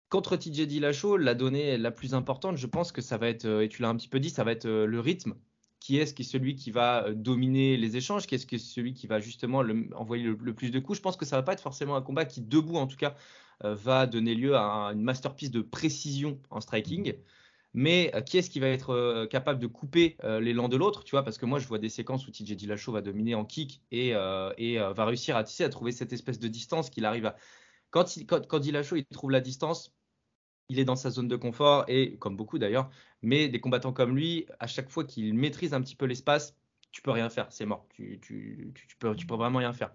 Contre 0.09 0.37
TJ 0.37 0.67
Dillashaw, 0.67 1.17
la 1.17 1.33
donnée 1.33 1.79
la 1.79 1.89
plus 1.89 2.13
importante, 2.13 2.57
je 2.57 2.67
pense 2.67 2.91
que 2.91 3.01
ça 3.01 3.17
va 3.17 3.27
être, 3.27 3.45
euh, 3.45 3.61
et 3.61 3.69
tu 3.69 3.81
l'as 3.81 3.89
un 3.89 3.95
petit 3.95 4.07
peu 4.07 4.19
dit, 4.19 4.29
ça 4.29 4.43
va 4.43 4.51
être 4.51 4.67
le 4.67 4.99
rythme 4.99 5.33
qui 5.85 5.99
est-ce 5.99 6.15
qui 6.15 6.23
est 6.23 6.25
celui 6.25 6.55
qui 6.55 6.71
va 6.71 7.05
euh, 7.05 7.13
dominer 7.13 7.77
les 7.77 7.95
échanges, 7.95 8.25
qui 8.25 8.33
est-ce 8.33 8.47
qui 8.47 8.55
est 8.55 8.57
celui 8.57 8.95
qui 8.95 9.05
va 9.05 9.19
justement 9.19 9.59
envoyer 9.93 10.23
le, 10.23 10.53
plus 10.55 10.71
de 10.71 10.79
coups. 10.79 10.97
Je 10.97 11.03
pense 11.03 11.15
que 11.15 11.25
ça 11.25 11.35
va 11.35 11.43
pas 11.43 11.53
être 11.53 11.61
forcément 11.61 11.95
un 11.95 12.01
combat 12.01 12.25
qui, 12.25 12.41
debout 12.41 12.77
en 12.77 12.87
tout 12.87 12.97
cas, 12.97 13.15
euh, 13.63 13.75
va 13.75 14.07
donner 14.07 14.33
lieu 14.33 14.55
à 14.55 14.91
une 14.93 15.03
masterpiece 15.03 15.51
de 15.51 15.61
précision 15.61 16.39
en 16.49 16.59
striking. 16.59 17.13
Mais 17.75 18.09
euh, 18.15 18.21
qui 18.21 18.39
est-ce 18.39 18.49
qui 18.49 18.59
va 18.59 18.69
être 18.69 19.27
capable 19.29 19.59
de 19.59 19.67
couper 19.67 20.17
l'élan 20.23 20.69
de 20.69 20.75
l'autre, 20.75 21.03
tu 21.03 21.11
vois? 21.11 21.21
Parce 21.21 21.37
que 21.37 21.45
moi, 21.45 21.59
je 21.59 21.67
vois 21.67 21.77
des 21.77 21.89
séquences 21.89 22.27
où 22.27 22.31
TJ 22.31 22.55
Dillashaw 22.55 22.91
va 22.91 23.01
dominer 23.01 23.35
en 23.35 23.45
kick 23.45 23.83
et, 23.91 24.13
va 24.13 25.05
réussir 25.05 25.35
à, 25.35 25.41
à 25.41 25.69
trouver 25.69 25.91
cette 25.91 26.13
espèce 26.13 26.39
de 26.39 26.47
distance 26.47 26.89
qu'il 26.89 27.05
arrive 27.05 27.27
à. 27.27 27.35
Quand, 27.91 28.17
il, 28.17 28.25
quand, 28.25 28.47
quand 28.47 28.57
Dillashaw 28.57 28.95
il 28.95 29.05
trouve 29.05 29.29
la 29.29 29.39
distance, 29.39 29.94
il 30.69 30.79
est 30.79 30.85
dans 30.85 30.95
sa 30.95 31.09
zone 31.09 31.27
de 31.27 31.35
confort 31.35 31.85
et 31.87 32.17
comme 32.17 32.35
beaucoup 32.35 32.57
d'ailleurs, 32.57 32.89
mais 33.21 33.47
des 33.47 33.59
combattants 33.59 33.93
comme 33.93 34.15
lui, 34.15 34.45
à 34.59 34.67
chaque 34.67 34.89
fois 34.89 35.03
qu'il 35.03 35.33
maîtrise 35.33 35.73
un 35.73 35.81
petit 35.81 35.95
peu 35.95 36.05
l'espace, 36.05 36.55
tu 36.91 37.01
peux 37.01 37.11
rien 37.11 37.29
faire, 37.29 37.47
c'est 37.49 37.65
mort. 37.65 37.85
Tu, 37.93 38.19
tu, 38.21 38.73
peux, 38.99 39.15
vraiment 39.35 39.59
rien 39.59 39.73
faire. 39.73 39.91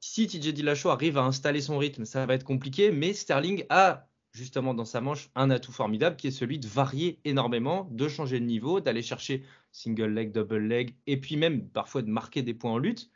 Si 0.00 0.26
TJ 0.26 0.54
Dillashaw 0.54 0.88
arrive 0.90 1.18
à 1.18 1.22
installer 1.22 1.60
son 1.60 1.78
rythme, 1.78 2.04
ça 2.04 2.24
va 2.24 2.34
être 2.34 2.44
compliqué, 2.44 2.90
mais 2.90 3.12
Sterling 3.12 3.64
a 3.68 4.08
justement 4.32 4.74
dans 4.74 4.84
sa 4.84 5.00
manche 5.00 5.30
un 5.34 5.50
atout 5.50 5.72
formidable 5.72 6.16
qui 6.16 6.28
est 6.28 6.32
celui 6.32 6.58
de 6.58 6.66
varier 6.68 7.18
énormément, 7.24 7.88
de 7.90 8.08
changer 8.08 8.40
de 8.40 8.44
niveau, 8.44 8.80
d'aller 8.80 9.02
chercher 9.02 9.44
single 9.72 10.14
leg, 10.14 10.32
double 10.32 10.58
leg, 10.58 10.94
et 11.06 11.18
puis 11.20 11.36
même 11.36 11.68
parfois 11.68 12.02
de 12.02 12.10
marquer 12.10 12.42
des 12.42 12.54
points 12.54 12.72
en 12.72 12.78
lutte. 12.78 13.10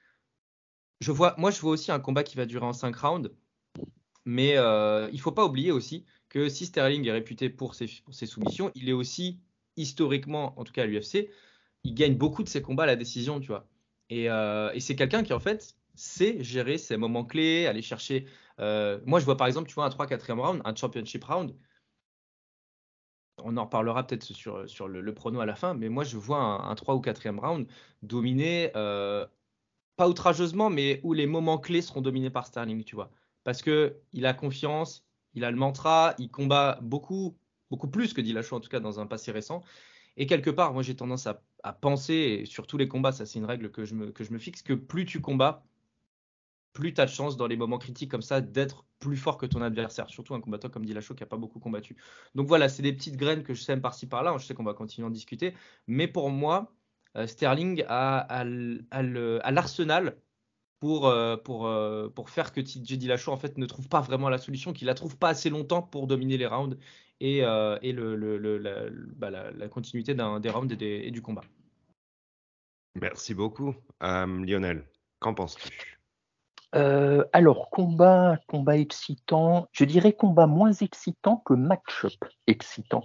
Je 1.01 1.13
vois, 1.13 1.35
moi, 1.39 1.51
je 1.51 1.61
vois 1.61 1.73
aussi 1.73 1.93
un 1.93 2.01
combat 2.01 2.23
qui 2.23 2.37
va 2.37 2.47
durer 2.47 2.67
en 2.67 2.73
5 2.73 2.95
rounds, 2.97 3.31
mais 4.25 4.57
euh, 4.57 5.09
il 5.13 5.21
faut 5.21 5.33
pas 5.33 5.45
oublier 5.45 5.73
aussi 5.73 6.05
que 6.33 6.49
si 6.49 6.65
Sterling 6.65 7.07
est 7.07 7.13
réputé 7.13 7.51
pour 7.51 7.75
ses, 7.75 7.89
soumissions, 8.11 8.73
il 8.75 8.89
est 8.89 8.95
aussi 8.95 9.39
historiquement, 9.77 10.59
en 10.59 10.65
tout 10.65 10.73
cas 10.73 10.85
à 10.85 10.87
l'UFC, 10.87 11.29
il 11.85 11.95
gagne 11.95 12.17
beaucoup 12.17 12.43
de 12.43 12.49
ses 12.49 12.63
combats 12.63 12.85
à 12.85 12.87
la 12.87 12.97
décision, 12.97 13.39
tu 13.39 13.49
vois. 13.49 13.69
Et, 14.09 14.31
euh, 14.31 14.73
c'est 14.81 14.97
quelqu'un 14.97 15.25
qui 15.25 15.35
en 15.35 15.41
fait 15.41 15.77
sait 15.95 16.43
gérer 16.43 16.79
ses 16.79 16.97
moments 16.97 17.27
clés, 17.27 17.67
aller 17.67 17.83
chercher. 17.83 18.27
Euh, 18.61 18.99
moi, 19.05 19.21
je 19.21 19.27
vois 19.27 19.37
par 19.37 19.47
exemple, 19.47 19.69
tu 19.69 19.75
vois, 19.75 19.85
un 19.85 19.91
3-4e 19.91 20.41
round, 20.41 20.63
un 20.65 20.75
championship 20.75 21.23
round. 21.23 21.55
On 23.45 23.59
en 23.59 23.65
reparlera 23.65 24.07
peut-être 24.07 24.25
sur, 24.25 24.67
sur 24.71 24.89
le, 24.89 25.15
prono 25.15 25.41
à 25.41 25.47
la 25.47 25.55
fin, 25.55 25.75
mais 25.75 25.91
moi, 25.91 26.03
je 26.03 26.17
vois 26.17 26.39
un, 26.39 26.75
3 26.75 26.95
ou 26.95 27.01
4e 27.01 27.39
round 27.39 27.67
dominé, 28.01 28.71
euh, 28.75 29.27
pas 29.97 30.09
outrageusement, 30.09 30.71
mais 30.71 31.01
où 31.03 31.13
les 31.13 31.27
moments 31.27 31.59
clés 31.59 31.83
seront 31.83 32.01
dominés 32.01 32.31
par 32.31 32.47
Sterling, 32.47 32.85
tu 32.85 32.95
vois. 32.95 33.11
Parce 33.45 33.61
qu'il 33.61 34.25
a 34.25 34.33
confiance, 34.33 35.05
il 35.35 35.45
a 35.45 35.51
le 35.51 35.57
mantra, 35.57 36.15
il 36.19 36.31
combat 36.31 36.79
beaucoup, 36.83 37.37
beaucoup 37.71 37.89
plus 37.89 38.13
que 38.13 38.21
Dillashaw 38.21 38.57
en 38.57 38.61
tout 38.61 38.69
cas 38.69 38.81
dans 38.81 39.01
un 39.01 39.07
passé 39.07 39.33
récent. 39.33 39.63
Et 40.17 40.27
quelque 40.27 40.51
part, 40.51 40.73
moi 40.75 40.83
j'ai 40.83 40.95
tendance 40.95 41.27
à, 41.27 41.43
penser, 41.73 42.41
et 42.43 42.47
sur 42.47 42.67
tous 42.67 42.77
les 42.77 42.89
combats, 42.89 43.13
ça 43.13 43.25
c'est 43.25 43.39
une 43.39 43.45
règle 43.45 43.71
que 43.71 43.85
je, 43.85 43.95
me, 43.95 44.11
que 44.11 44.25
fixe, 44.39 44.63
que 44.63 44.75
plus 44.75 45.07
tu 45.07 45.21
combats, 45.21 45.65
plus 46.73 46.93
tu 46.93 47.01
as 47.01 47.07
de 47.07 47.11
chance 47.11 47.37
dans 47.37 47.47
les 47.47 47.57
moments 47.57 47.79
critiques 47.79 48.11
comme 48.11 48.23
ça 48.23 48.41
d'être 48.41 48.85
plus 48.99 49.17
fort 49.17 49.39
que 49.39 49.47
ton 49.47 49.63
adversaire, 49.63 50.09
surtout 50.11 50.35
un 50.35 50.41
combattant 50.41 50.69
comme 50.69 50.85
Dillashaw 50.85 51.15
qui 51.15 51.23
n'a 51.23 51.27
pas 51.27 51.37
beaucoup 51.37 51.61
combattu. 51.61 51.97
Donc 52.35 52.47
voilà, 52.47 52.69
c'est 52.69 52.83
des 52.83 52.93
petites 52.93 53.17
graines 53.17 53.43
que 53.43 53.55
je 53.55 53.63
sème 53.63 53.81
par-ci 53.81 54.07
par-là, 54.07 54.35
je 54.39 54.45
sais 54.45 54.55
qu'on 54.55 54.65
va 54.65 54.75
continuer 54.75 55.07
à 55.07 55.09
en 55.09 55.11
discuter, 55.11 55.55
mais 55.87 56.09
pour 56.09 56.31
moi, 56.31 56.73
euh, 57.17 57.27
Sterling 57.27 57.85
a 57.89 58.45
l'arsenal 59.51 60.17
pour, 60.83 61.07
euh, 61.07 61.37
pour, 61.37 61.69
euh, 61.69 62.09
pour 62.09 62.29
faire 62.29 62.53
que 62.53 62.61
TJ 62.61 62.99
Dillashaw 62.99 63.31
en 63.31 63.37
fait 63.37 63.57
ne 63.57 63.67
trouve 63.67 63.89
pas 63.89 64.01
vraiment 64.01 64.29
la 64.29 64.39
solution, 64.39 64.73
qu'il 64.73 64.89
la 64.89 64.95
trouve 64.95 65.17
pas 65.17 65.29
assez 65.29 65.49
longtemps 65.49 65.81
pour 65.81 66.09
dominer 66.09 66.37
les 66.37 66.47
rounds 66.47 66.77
et, 67.21 67.45
euh, 67.45 67.79
et 67.83 67.93
le, 67.93 68.17
le, 68.17 68.91
bah, 69.15 69.31
la, 69.31 69.53
la, 69.53 69.69
continuité 69.69 70.13
des 70.13 70.51
rounds 70.51 70.77
et, 70.81 71.11
du 71.13 71.23
combat. 71.23 71.45
Merci 73.01 73.33
beaucoup. 73.33 73.77
Lionel, 74.01 74.85
qu'en 75.21 75.35
penses-tu? 75.35 75.93
Euh, 76.75 77.25
alors, 77.33 77.69
combat, 77.71 78.39
combat 78.49 78.79
excitant, 78.79 79.69
je 79.73 79.85
dirais 79.85 80.15
combat 80.15 80.47
moins 80.47 80.73
excitant 80.73 81.37
que 81.45 81.53
match-up 81.53 82.15
excitant, 82.47 83.03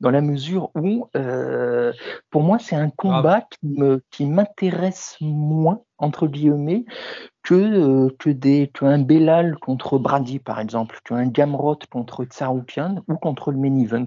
dans 0.00 0.10
la 0.10 0.20
mesure 0.20 0.70
où, 0.74 1.08
euh, 1.16 1.92
pour 2.30 2.42
moi, 2.42 2.58
c'est 2.58 2.74
un 2.74 2.90
combat 2.90 3.42
qui 3.42 3.68
me, 3.68 4.02
qui 4.10 4.26
m'intéresse 4.26 5.16
moins 5.20 5.83
entre 6.04 6.26
guillemets 6.26 6.84
que 7.42 7.54
euh, 7.54 8.10
que 8.18 8.30
des 8.30 8.70
que 8.72 8.84
un 8.84 8.98
Belal 8.98 9.56
contre 9.56 9.98
Brady 9.98 10.38
par 10.38 10.60
exemple, 10.60 11.00
que 11.04 11.14
un 11.14 11.26
Gamrot 11.26 11.78
contre 11.90 12.24
Tsaroukian 12.24 13.02
ou 13.08 13.16
contre 13.16 13.50
le 13.52 13.58
main 13.58 14.06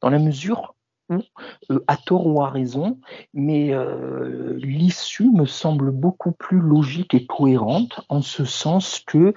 dans 0.00 0.10
la 0.10 0.18
mesure 0.18 0.74
euh, 1.10 1.80
à 1.86 1.96
tort 1.96 2.26
ou 2.26 2.42
à 2.42 2.50
raison, 2.50 2.98
mais 3.32 3.72
euh, 3.72 4.58
l'issue 4.58 5.30
me 5.30 5.46
semble 5.46 5.90
beaucoup 5.90 6.32
plus 6.32 6.60
logique 6.60 7.14
et 7.14 7.24
cohérente 7.24 8.00
en 8.10 8.20
ce 8.20 8.44
sens 8.44 9.00
que, 9.06 9.32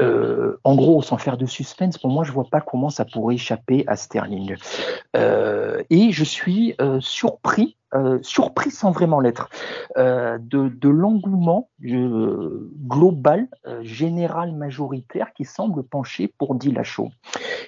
euh, 0.00 0.56
en 0.62 0.76
gros, 0.76 1.02
sans 1.02 1.18
faire 1.18 1.36
de 1.36 1.46
suspense, 1.46 1.98
pour 1.98 2.10
moi, 2.10 2.22
je 2.22 2.30
vois 2.30 2.48
pas 2.48 2.60
comment 2.60 2.90
ça 2.90 3.04
pourrait 3.04 3.34
échapper 3.34 3.82
à 3.88 3.96
Sterling. 3.96 4.54
et 5.14 6.12
je 6.12 6.24
suis 6.24 6.76
surpris 7.00 7.76
euh, 7.92 8.20
surpris 8.22 8.70
sans 8.70 8.92
vraiment 8.92 9.18
l'être, 9.18 9.48
euh, 9.96 10.38
de, 10.40 10.88
l'engouement 10.88 11.70
euh, 11.84 12.70
global, 12.86 13.48
général, 13.82 14.52
majoritaire 14.52 15.32
qui 15.32 15.44
semble 15.44 15.82
pencher 15.82 16.32
pour 16.38 16.54
Dillashaw. 16.54 17.10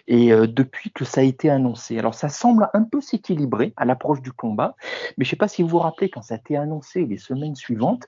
Et 0.07 0.31
depuis 0.33 0.91
que 0.91 1.05
ça 1.05 1.21
a 1.21 1.25
été 1.25 1.49
annoncé, 1.49 1.99
alors 1.99 2.15
ça 2.15 2.29
semble 2.29 2.69
un 2.75 2.83
peu 2.83 3.01
s'équilibrer 3.01 3.73
à 3.77 3.85
l'approche 3.85 4.21
du 4.21 4.33
combat, 4.33 4.75
mais 5.17 5.25
je 5.25 5.29
ne 5.29 5.31
sais 5.31 5.37
pas 5.37 5.49
si 5.49 5.63
vous 5.63 5.69
vous 5.69 5.79
rappelez 5.79 6.11
quand 6.11 6.23
ça 6.23 6.35
a 6.35 6.37
été 6.39 6.57
annoncé 6.57 7.07
les 7.07 7.19
semaines 7.19 7.55
suivantes, 7.55 8.07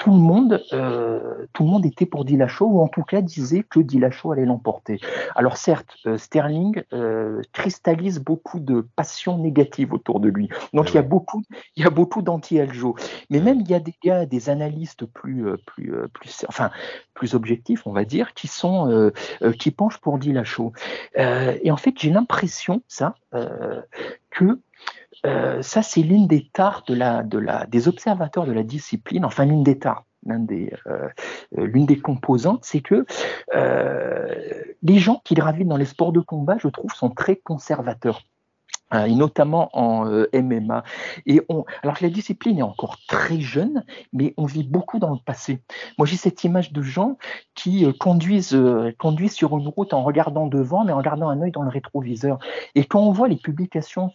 tout 0.00 0.12
le 0.12 0.16
monde, 0.16 0.64
euh, 0.72 1.44
tout 1.52 1.62
le 1.62 1.68
monde 1.68 1.84
était 1.84 2.06
pour 2.06 2.24
Dillashaw 2.24 2.64
ou 2.64 2.80
en 2.80 2.88
tout 2.88 3.02
cas 3.02 3.20
disait 3.20 3.62
que 3.62 3.80
Dillashaw 3.80 4.32
allait 4.32 4.46
l'emporter. 4.46 4.98
Alors 5.36 5.58
certes, 5.58 5.94
euh, 6.06 6.16
Sterling 6.16 6.82
euh, 6.94 7.42
cristallise 7.52 8.18
beaucoup 8.18 8.60
de 8.60 8.80
passions 8.96 9.36
négatives 9.36 9.92
autour 9.92 10.20
de 10.20 10.30
lui. 10.30 10.48
Donc 10.72 10.88
il 10.90 10.94
y 10.94 10.98
a 10.98 11.02
beaucoup, 11.02 11.42
il 11.76 11.84
y 11.84 11.86
a 11.86 11.90
beaucoup 11.90 12.22
d'anti-Aljo. 12.22 12.96
Mais 13.28 13.40
même 13.40 13.60
il 13.60 13.70
y 13.70 13.74
a 13.74 13.78
des 13.78 13.94
gars, 14.02 14.24
des 14.24 14.48
analystes 14.48 15.04
plus, 15.04 15.44
plus, 15.66 15.92
plus, 16.14 16.46
enfin 16.48 16.70
plus 17.12 17.34
objectifs, 17.34 17.86
on 17.86 17.92
va 17.92 18.06
dire, 18.06 18.32
qui 18.32 18.48
sont, 18.48 19.12
qui 19.58 19.70
penchent 19.70 19.98
pour 19.98 20.18
Dillashaw. 20.18 20.72
et 21.14 21.70
en 21.70 21.76
fait, 21.76 21.94
j'ai 21.98 22.10
l'impression, 22.10 22.82
ça, 22.88 23.16
que 24.30 24.58
euh, 25.26 25.62
ça, 25.62 25.82
c'est 25.82 26.02
l'une 26.02 26.26
des 26.26 26.48
tares 26.52 26.84
de 26.86 26.94
la, 26.94 27.22
de 27.22 27.38
la, 27.38 27.66
des 27.66 27.88
observateurs 27.88 28.46
de 28.46 28.52
la 28.52 28.62
discipline, 28.62 29.24
enfin 29.24 29.44
l'une 29.44 29.62
des 29.62 29.78
tares. 29.78 30.04
des, 30.22 30.72
l'une 31.52 31.86
des 31.86 31.98
composantes, 31.98 32.64
c'est 32.64 32.80
que 32.80 33.04
les 34.82 34.98
gens 34.98 35.20
qui 35.24 35.34
gravitent 35.34 35.68
dans 35.68 35.76
les 35.76 35.84
sports 35.84 36.12
de 36.12 36.20
combat, 36.20 36.56
je 36.58 36.68
trouve, 36.68 36.92
sont 36.92 37.10
très 37.10 37.36
conservateurs. 37.36 38.22
Hein, 38.92 39.04
et 39.04 39.14
notamment 39.14 39.70
en 39.72 40.08
euh, 40.08 40.28
MMA. 40.34 40.82
Et 41.26 41.40
on, 41.48 41.64
alors 41.82 41.96
la 42.00 42.10
discipline 42.10 42.58
est 42.58 42.62
encore 42.62 42.98
très 43.06 43.40
jeune, 43.40 43.84
mais 44.12 44.34
on 44.36 44.46
vit 44.46 44.64
beaucoup 44.64 44.98
dans 44.98 45.10
le 45.10 45.18
passé. 45.24 45.62
Moi, 45.96 46.08
j'ai 46.08 46.16
cette 46.16 46.42
image 46.42 46.72
de 46.72 46.82
gens 46.82 47.16
qui 47.54 47.84
euh, 47.84 47.92
conduisent, 47.92 48.54
euh, 48.54 48.92
conduisent 48.98 49.34
sur 49.34 49.56
une 49.56 49.68
route 49.68 49.94
en 49.94 50.02
regardant 50.02 50.48
devant, 50.48 50.84
mais 50.84 50.92
en 50.92 51.02
gardant 51.02 51.28
un 51.28 51.40
œil 51.40 51.52
dans 51.52 51.62
le 51.62 51.68
rétroviseur. 51.68 52.38
Et 52.74 52.84
quand 52.84 53.00
on 53.00 53.12
voit 53.12 53.28
les 53.28 53.36
publications 53.36 54.10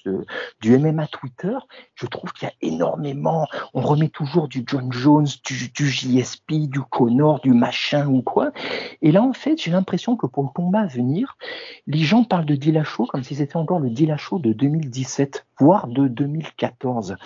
du 0.59 0.77
MMA 0.77 1.07
Twitter, 1.07 1.55
je 1.95 2.05
trouve 2.07 2.33
qu'il 2.33 2.49
y 2.49 2.51
a 2.51 2.73
énormément. 2.73 3.47
On 3.73 3.81
remet 3.81 4.09
toujours 4.09 4.49
du 4.49 4.63
John 4.67 4.91
Jones, 4.91 5.27
du, 5.45 5.87
JSP, 5.87 6.67
du 6.69 6.81
Connor, 6.81 7.39
du 7.39 7.53
machin 7.53 8.07
ou 8.07 8.21
quoi. 8.21 8.51
Et 9.01 9.13
là, 9.13 9.23
en 9.23 9.33
fait, 9.33 9.61
j'ai 9.61 9.71
l'impression 9.71 10.17
que 10.17 10.27
pour 10.27 10.43
le 10.43 10.49
combat 10.49 10.81
à 10.81 10.87
venir, 10.87 11.37
les 11.87 11.99
gens 11.99 12.25
parlent 12.25 12.45
de 12.45 12.55
Dillashaw 12.55 13.05
comme 13.05 13.23
si 13.23 13.35
c'était 13.35 13.55
encore 13.55 13.79
le 13.79 13.89
Dillashaw 13.89 14.39
de 14.39 14.51
2017, 14.65 15.45
voire 15.59 15.87
de 15.87 16.07
2014. 16.07 17.17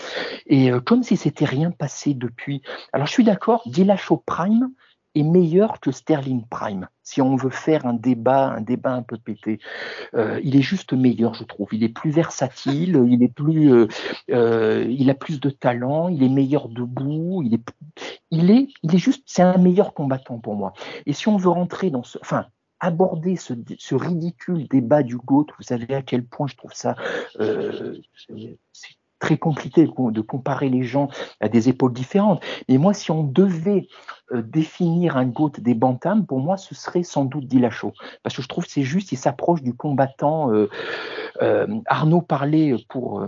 Et 0.48 0.72
euh, 0.72 0.82
comme 0.82 1.04
si 1.04 1.16
c'était 1.16 1.46
rien 1.46 1.72
passé 1.72 2.14
depuis. 2.14 2.62
Alors 2.92 3.08
je 3.08 3.14
suis 3.14 3.24
d'accord, 3.24 3.62
Dillashaw 3.66 4.18
Prime 4.18 4.72
est 5.16 5.24
meilleur 5.24 5.80
que 5.80 5.92
Sterling 5.92 6.44
Prime. 6.50 6.88
Si 7.02 7.22
on 7.22 7.36
veut 7.36 7.50
faire 7.50 7.86
un 7.86 7.94
débat, 7.94 8.50
un 8.50 8.62
débat 8.62 8.94
un 8.94 9.02
peu 9.02 9.18
pété, 9.18 9.60
euh, 10.14 10.40
il 10.44 10.56
est 10.56 10.62
juste 10.62 10.94
meilleur, 10.94 11.34
je 11.34 11.46
trouve. 11.46 11.70
Il 11.72 11.84
est 11.84 11.90
plus 11.90 12.12
versatile, 12.12 13.02
il 13.08 13.24
est 13.24 13.34
plus, 13.34 13.88
euh, 14.30 14.86
il 14.90 15.10
a 15.10 15.16
plus 15.16 15.40
de 15.40 15.50
talent, 15.50 16.10
il 16.10 16.22
est 16.22 16.30
meilleur 16.30 16.68
debout, 16.68 17.42
il 17.44 17.56
est, 17.56 17.64
il 18.32 18.52
est, 18.52 18.68
il 18.84 18.94
est 18.94 19.00
juste, 19.00 19.24
c'est 19.26 19.42
un 19.42 19.58
meilleur 19.58 19.94
combattant 19.94 20.38
pour 20.40 20.56
moi. 20.56 20.74
Et 21.06 21.14
si 21.14 21.28
on 21.30 21.38
veut 21.38 21.50
rentrer 21.50 21.90
dans 21.90 22.04
ce, 22.04 22.20
enfin, 22.22 22.46
aborder 22.80 23.36
ce, 23.36 23.54
ce, 23.78 23.96
ridicule 23.96 24.68
débat 24.68 25.04
du 25.04 25.18
GOAT, 25.18 25.48
vous 25.58 25.64
savez 25.64 25.94
à 25.94 26.02
quel 26.02 26.24
point 26.24 26.48
je 26.48 26.56
trouve 26.56 26.74
ça 26.74 26.96
euh, 27.40 27.96
très 29.20 29.38
compliqué 29.38 29.86
de 29.86 30.22
comparer 30.22 30.70
les 30.70 30.84
gens 30.84 31.10
à 31.42 31.50
des 31.50 31.70
époques 31.70 31.94
différentes. 31.94 32.42
Mais 32.70 32.78
moi, 32.78 32.94
si 32.94 33.12
on 33.12 33.24
devait 33.24 33.88
euh, 34.32 34.44
définir 34.44 35.18
un 35.18 35.26
GOAT 35.26 35.54
des 35.60 35.74
bantams, 35.74 36.26
pour 36.26 36.40
moi, 36.40 36.58
ce 36.58 36.76
serait 36.76 37.04
sans 37.04 37.26
doute 37.26 37.48
Dillashaw. 37.48 37.94
Parce 38.22 38.36
que 38.36 38.42
je 38.42 38.48
trouve 38.48 38.66
que 38.66 38.72
c'est 38.72 38.84
juste, 38.84 39.12
il 39.12 39.18
s'approche 39.18 39.64
du 39.64 39.74
combattant. 39.74 40.52
Euh, 40.54 40.70
euh, 41.42 41.68
Arnaud 41.88 42.22
parlait, 42.22 42.76
pour, 42.90 43.26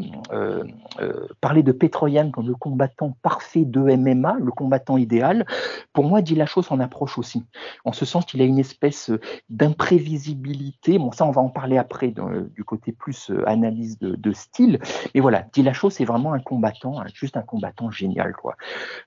parler 1.39 1.63
de 1.63 1.71
Petroyan 1.71 2.29
comme 2.31 2.47
le 2.47 2.55
combattant 2.55 3.15
parfait 3.21 3.65
de 3.65 3.79
MMA, 3.79 4.37
le 4.39 4.51
combattant 4.51 4.97
idéal. 4.97 5.45
Pour 5.93 6.05
moi, 6.05 6.21
Dillashaw 6.21 6.61
s'en 6.61 6.79
approche 6.79 7.17
aussi. 7.17 7.43
En 7.85 7.93
ce 7.93 8.05
sens 8.05 8.25
qu'il 8.25 8.41
a 8.41 8.45
une 8.45 8.59
espèce 8.59 9.11
d'imprévisibilité. 9.49 10.99
Bon, 10.99 11.11
ça, 11.11 11.25
on 11.25 11.31
va 11.31 11.41
en 11.41 11.49
parler 11.49 11.77
après 11.77 12.13
du 12.55 12.63
côté 12.63 12.91
plus 12.91 13.31
analyse 13.47 13.97
de, 13.99 14.31
style. 14.33 14.79
Mais 15.13 15.21
voilà, 15.21 15.45
Dillashaw 15.53 15.89
c'est 15.89 16.05
vraiment 16.05 16.33
un 16.33 16.39
combattant, 16.39 16.99
hein, 16.99 17.05
juste 17.13 17.37
un 17.37 17.41
combattant 17.41 17.91
génial, 17.91 18.33
quoi. 18.33 18.55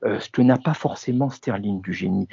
Ce 0.02 0.28
que 0.28 0.42
n'a 0.42 0.58
pas 0.58 0.74
forcément 0.74 1.30
Sterling 1.30 1.83
du 1.84 1.92
génie. 1.92 2.28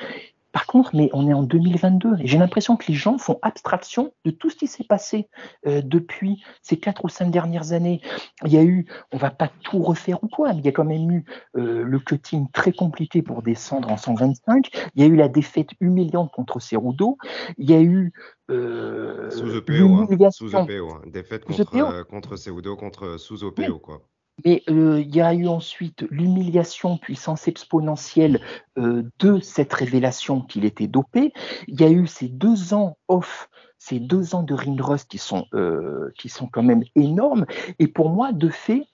Par 0.52 0.66
contre, 0.66 0.96
mais 0.96 1.10
on 1.14 1.30
est 1.30 1.34
en 1.34 1.44
2022 1.44 2.18
et 2.20 2.28
j'ai 2.28 2.38
l'impression 2.38 2.76
que 2.76 2.86
les 2.88 2.94
gens 2.94 3.18
font 3.18 3.40
abstraction 3.42 4.14
de 4.26 4.32
tout 4.32 4.50
ce 4.50 4.58
qui 4.58 4.68
s'est 4.68 4.84
passé 4.84 5.30
euh, 5.66 5.82
depuis 5.82 6.44
ces 6.62 6.78
quatre 6.78 7.06
ou 7.06 7.10
cinq 7.10 7.32
dernières 7.32 7.72
années. 7.72 8.02
Il 8.46 8.52
y 8.52 8.58
a 8.58 8.64
eu, 8.64 8.86
on 9.14 9.18
va 9.18 9.32
pas 9.32 9.50
tout 9.64 9.82
refaire 9.82 10.22
ou 10.24 10.28
quoi, 10.28 10.54
mais 10.54 10.60
il 10.60 10.66
y 10.66 10.70
a 10.70 10.74
quand 10.74 10.84
même 10.84 11.10
eu 11.10 11.26
euh, 11.56 11.84
le 11.84 12.00
cutting 12.00 12.48
très 12.52 12.74
compliqué 12.74 13.22
pour 13.22 13.44
descendre 13.44 13.90
en 13.90 13.98
125. 13.98 14.70
Il 14.96 15.02
y 15.02 15.06
a 15.06 15.08
eu 15.08 15.16
la 15.16 15.30
défaite 15.30 15.70
humiliante 15.80 16.32
contre 16.34 16.60
Cerudo. 16.60 17.18
Il 17.58 17.70
y 17.70 17.74
a 17.74 17.82
eu 17.82 18.12
euh, 18.50 19.30
sous 19.30 19.56
EPO, 19.56 19.74
hein. 19.74 20.32
sous 20.32 20.54
EPO, 20.54 20.90
hein. 20.92 21.02
défaite 21.08 21.46
contre, 21.46 21.76
euh, 21.76 22.04
contre 22.04 22.36
Cerudo, 22.36 22.76
contre 22.76 23.18
sous 23.18 23.50
quoi. 23.80 24.02
Mais 24.46 24.64
euh, 24.70 25.02
il 25.02 25.16
y 25.16 25.22
a 25.22 25.34
eu 25.34 25.48
ensuite 25.48 26.06
l'humiliation 26.10 26.98
puissance 26.98 27.48
exponentielle 27.48 28.42
euh, 28.78 29.04
de 29.20 29.40
cette 29.40 29.74
révélation 29.74 30.42
qu'il 30.42 30.66
était 30.66 30.88
dopé. 30.88 31.34
Il 31.68 31.80
y 31.80 31.84
a 31.84 31.90
eu 31.90 32.08
ces 32.08 32.28
deux 32.28 32.74
ans 32.74 32.98
off, 33.08 33.50
ces 33.78 34.00
deux 34.00 34.36
ans 34.36 34.44
de 34.44 34.54
ring 34.54 34.80
rust 34.80 35.10
qui 35.10 35.18
sont 35.18 35.46
euh, 35.54 36.12
qui 36.18 36.30
sont 36.30 36.48
quand 36.48 36.64
même 36.64 36.84
énormes. 36.96 37.46
Et 37.80 37.88
pour 37.88 38.10
moi, 38.10 38.32
de 38.32 38.50
fait, 38.50 38.86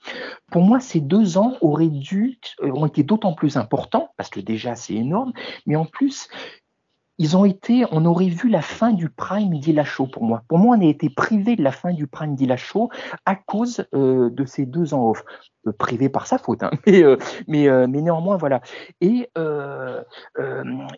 pour 0.52 0.62
moi, 0.62 0.80
ces 0.80 1.02
deux 1.02 1.38
ans 1.38 1.58
auraient 1.62 1.88
dû 1.88 2.40
ont 2.62 2.86
été 2.86 3.04
d'autant 3.04 3.34
plus 3.34 3.58
importants 3.58 4.12
parce 4.18 4.30
que 4.30 4.40
déjà 4.40 4.76
c'est 4.76 4.96
énorme, 4.96 5.34
mais 5.66 5.76
en 5.76 5.86
plus 5.86 6.30
ils 7.18 7.36
ont 7.36 7.46
été, 7.46 7.86
on 7.92 8.06
aurait 8.06 8.30
vu 8.30 8.50
la 8.50 8.62
fin 8.62 8.92
du 8.92 9.10
prime 9.10 9.58
d'Ilacho 9.60 10.08
pour 10.08 10.24
moi. 10.24 10.44
Pour 10.48 10.60
moi, 10.60 10.78
on 10.78 10.82
a 10.82 10.86
été 10.86 11.10
privé 11.10 11.56
de 11.56 11.64
la 11.64 11.72
fin 11.72 11.94
du 11.94 12.08
prime 12.08 12.36
d'Ilacho 12.36 12.90
à 13.26 13.36
cause 13.36 13.86
euh, 13.94 14.30
de 14.30 14.46
ces 14.46 14.66
deux 14.66 14.94
ans 14.94 15.10
off. 15.10 15.24
Euh, 15.68 15.72
privé 15.78 16.10
par 16.10 16.28
sa 16.28 16.38
faute, 16.38 16.64
hein. 16.64 16.72
mais, 16.88 17.04
euh, 17.04 17.18
mais, 17.48 17.68
mais, 17.88 18.02
néanmoins, 18.02 18.38
voilà. 18.38 18.62
Et 19.02 19.30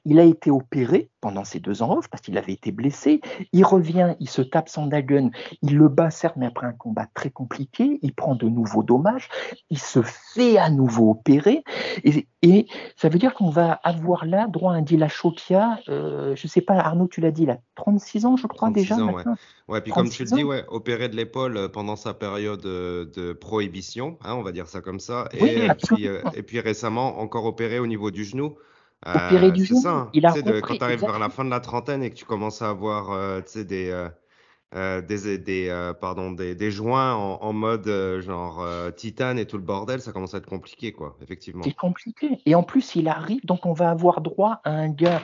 il 0.06 0.20
a 0.20 0.24
été 0.24 0.52
opéré 0.52 1.10
pendant 1.22 1.44
ces 1.44 1.60
deux 1.60 1.82
ans 1.82 1.98
off 1.98 2.10
parce 2.10 2.22
qu'il 2.22 2.38
avait 2.38 2.54
été 2.54 2.72
blessé. 2.72 3.22
Il 3.52 3.66
revient, 3.66 4.16
il 4.20 4.30
se 4.30 4.42
tape 4.42 4.70
Sandagun, 4.70 5.32
il 5.62 5.78
le 5.78 5.90
bat 5.90 6.10
certes, 6.10 6.36
mais 6.38 6.46
après 6.46 6.68
un 6.68 6.74
combat 6.74 7.08
très 7.14 7.30
compliqué, 7.30 8.00
il 8.02 8.14
prend 8.14 8.36
de 8.36 8.48
nouveaux 8.48 8.84
dommages, 8.84 9.30
il 9.70 9.80
se 9.80 10.02
fait 10.02 10.58
à 10.58 10.70
nouveau 10.70 11.12
opérer. 11.12 11.64
Et, 12.04 12.28
et 12.42 12.68
ça 12.96 13.10
veut 13.10 13.20
dire 13.20 13.34
qu'on 13.34 13.50
va 13.50 13.74
avoir 13.84 14.26
là 14.26 14.48
droit 14.48 14.74
à 14.74 14.76
un 14.76 14.82
Dilacho 14.82 15.32
qui 15.32 15.56
a 15.56 15.80
euh, 15.90 16.36
je 16.36 16.48
sais 16.48 16.62
pas, 16.62 16.74
Arnaud, 16.74 17.08
tu 17.08 17.22
l'as 17.22 17.32
dit, 17.32 17.44
il 17.44 17.50
a 17.50 17.60
36 17.76 18.26
ans, 18.26 18.38
je 18.38 18.48
crois, 18.48 18.70
déjà. 18.70 18.96
Ans, 18.96 19.14
ouais. 19.14 19.24
ouais. 19.68 19.82
puis 19.82 19.92
comme 19.92 20.10
tu 20.10 20.24
le 20.24 20.30
dis, 20.30 20.44
ouais, 20.44 20.66
opéré 20.68 21.10
de 21.10 21.16
l'épaule 21.16 21.58
euh, 21.58 21.68
pendant 21.68 21.96
sa 21.96 22.14
période 22.14 22.66
euh, 22.66 23.06
de 23.16 23.34
prohibition, 23.34 24.18
hein, 24.24 24.36
on 24.36 24.42
va 24.42 24.52
dire 24.52 24.59
ça 24.67 24.82
comme 24.82 25.00
ça. 25.00 25.30
Et, 25.34 25.67
puis, 25.86 26.08
et 26.34 26.43
puis 26.43 26.60
récemment, 26.60 27.19
encore 27.19 27.45
opéré 27.45 27.80
au 27.80 27.88
niveau 27.88 28.12
du 28.12 28.26
genou. 28.26 28.58
Opéré 29.06 29.52
du 29.52 29.65
genou. 29.65 29.82
Ça, 29.82 29.91
hein. 29.91 30.10
il 30.13 30.26
a 30.26 30.34
de, 30.34 30.60
quand 30.60 30.76
tu 30.76 30.84
arrives 30.84 31.00
vers 31.00 31.19
la 31.19 31.30
fin 31.30 31.45
de 31.45 31.50
la 31.50 31.60
trentaine 31.60 32.04
et 32.04 32.10
que 32.10 32.15
tu 32.15 32.26
commences 32.26 32.62
à 32.62 32.69
avoir 32.69 33.41
des. 33.56 33.63
des, 33.63 35.38
des, 35.38 35.91
pardon, 36.02 36.32
des, 36.32 36.56
des 36.56 36.72
joints 36.72 37.13
en, 37.13 37.41
en 37.41 37.54
mode 37.54 37.88
genre 38.19 38.65
titane 38.95 39.39
et 39.39 39.45
tout 39.45 39.58
le 39.58 39.63
bordel, 39.63 40.02
ça 40.02 40.12
commence 40.12 40.34
à 40.34 40.39
être 40.39 40.50
compliqué, 40.50 40.91
quoi, 40.91 41.17
effectivement. 41.22 41.63
C'est 41.63 41.76
compliqué. 41.76 42.39
Et 42.45 42.56
en 42.56 42.63
plus, 42.63 42.95
il 42.95 43.08
arrive, 43.08 43.45
donc 43.45 43.65
on 43.65 43.74
va 43.74 43.89
avoir 43.89 44.22
droit 44.22 44.60
à 44.63 44.72
un 44.72 44.89
gars 44.89 45.22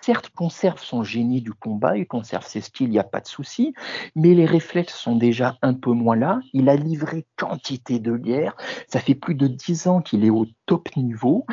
certes 0.00 0.30
conserve 0.30 0.80
son 0.80 1.02
génie 1.02 1.40
du 1.40 1.52
combat, 1.52 1.96
il 1.96 2.06
conserve 2.06 2.46
ses 2.46 2.60
skills, 2.60 2.86
il 2.86 2.90
n'y 2.90 2.98
a 2.98 3.04
pas 3.04 3.20
de 3.20 3.26
souci, 3.26 3.74
mais 4.14 4.34
les 4.34 4.46
réflexes 4.46 4.94
sont 4.94 5.16
déjà 5.16 5.58
un 5.62 5.74
peu 5.74 5.92
moins 5.92 6.16
là. 6.16 6.40
Il 6.52 6.68
a 6.68 6.76
livré 6.76 7.26
quantité 7.36 7.98
de 7.98 8.16
guerre. 8.16 8.56
Ça 8.88 9.00
fait 9.00 9.14
plus 9.14 9.34
de 9.34 9.46
dix 9.46 9.86
ans 9.86 10.00
qu'il 10.00 10.24
est 10.24 10.30
au 10.30 10.46
top 10.66 10.94
niveau. 10.96 11.46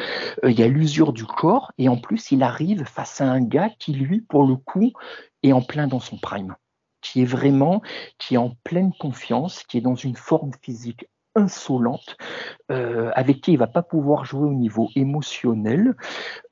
Euh, 0.43 0.51
il 0.51 0.59
y 0.59 0.63
a 0.63 0.67
l'usure 0.67 1.13
du 1.13 1.25
corps 1.25 1.71
et 1.77 1.89
en 1.89 1.97
plus, 1.97 2.31
il 2.31 2.43
arrive 2.43 2.83
face 2.85 3.21
à 3.21 3.25
un 3.25 3.41
gars 3.41 3.69
qui, 3.79 3.93
lui, 3.93 4.21
pour 4.21 4.45
le 4.45 4.55
coup, 4.55 4.91
est 5.43 5.53
en 5.53 5.61
plein 5.61 5.87
dans 5.87 5.99
son 5.99 6.17
prime 6.17 6.55
qui 7.01 7.23
est 7.23 7.25
vraiment, 7.25 7.81
qui 8.19 8.35
est 8.35 8.37
en 8.37 8.51
pleine 8.63 8.93
confiance, 8.93 9.63
qui 9.63 9.79
est 9.79 9.81
dans 9.81 9.95
une 9.95 10.15
forme 10.15 10.51
physique 10.61 11.07
insolente, 11.35 12.17
euh, 12.71 13.11
avec 13.15 13.41
qui 13.41 13.53
il 13.53 13.57
va 13.57 13.67
pas 13.67 13.83
pouvoir 13.83 14.25
jouer 14.25 14.47
au 14.47 14.53
niveau 14.53 14.89
émotionnel. 14.95 15.95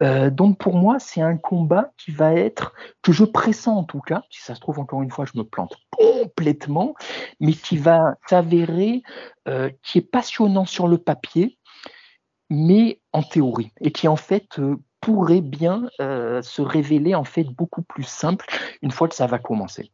Euh, 0.02 0.30
donc 0.30 0.58
pour 0.58 0.76
moi, 0.76 1.00
c'est 1.00 1.22
un 1.22 1.38
combat 1.38 1.92
qui 1.98 2.12
va 2.12 2.34
être, 2.34 2.74
que 3.02 3.12
je 3.12 3.26
pressens 3.26 3.76
en 3.76 3.84
tout 3.84 4.02
cas, 4.02 4.24
si 4.30 4.42
ça 4.42 4.56
se 4.56 4.60
trouve 4.60 4.80
encore 4.80 5.02
une 5.02 5.12
fois, 5.12 5.26
je 5.26 5.38
me 5.38 5.44
plante 5.44 5.76
complètement, 5.92 6.96
mais 7.40 7.54
qui 7.54 7.78
va 7.78 8.16
s'avérer, 8.28 9.02
euh, 9.48 9.70
qui 9.84 10.00
est 10.00 10.10
passionnant 10.10 10.66
sur 10.66 10.88
le 10.88 10.98
papier, 10.98 11.58
mais 12.50 13.02
en 13.14 13.22
théorie, 13.22 13.72
et 13.82 13.92
qui 13.92 14.08
en 14.08 14.16
fait 14.16 14.60
pourrait 15.02 15.42
bien 15.42 15.88
se 16.00 16.62
révéler 16.62 17.16
en 17.16 17.24
fait 17.24 17.44
beaucoup 17.44 17.84
plus 17.84 18.04
simple 18.04 18.46
une 18.82 18.92
fois 18.92 19.08
que 19.08 19.16
ça 19.16 19.28
va 19.28 19.38
commencer. 19.38 19.92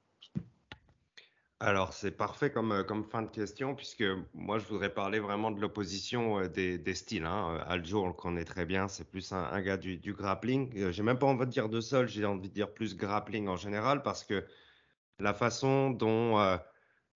Alors, 1.62 1.94
c'est 1.94 2.12
parfait 2.12 2.52
comme, 2.52 2.74
euh, 2.74 2.84
comme 2.84 3.06
fin 3.06 3.22
de 3.22 3.30
question, 3.30 3.76
puisque 3.76 4.04
moi, 4.34 4.60
je 4.60 4.66
voudrais 4.66 4.94
parler 4.94 5.20
vraiment 5.20 5.52
de 5.52 5.62
l'opposition 5.62 6.40
euh, 6.42 6.48
des, 6.50 6.96
styles. 6.96 7.26
Hein. 7.26 7.58
Euh, 7.58 7.72
Aljo, 7.72 8.04
on 8.04 8.08
le 8.08 8.14
connaît 8.14 8.44
très 8.44 8.66
bien, 8.66 8.90
c'est 8.90 9.10
plus 9.10 9.32
un, 9.32 9.62
gars 9.62 9.78
du, 9.78 9.96
du 9.98 10.14
grappling. 10.14 10.92
J'ai 10.92 11.04
même 11.04 11.18
pas 11.18 11.28
envie 11.28 11.46
de 11.46 11.52
dire 11.52 11.70
de 11.70 11.80
sol, 11.80 12.10
j'ai 12.10 12.26
envie 12.26 12.50
de 12.50 12.54
dire 12.54 12.74
plus 12.74 12.98
grappling 12.98 13.48
en 13.48 13.56
général, 13.56 14.04
parce 14.04 14.26
que 14.26 14.46
la 15.20 15.34
façon 15.34 15.92
dont, 15.92 16.38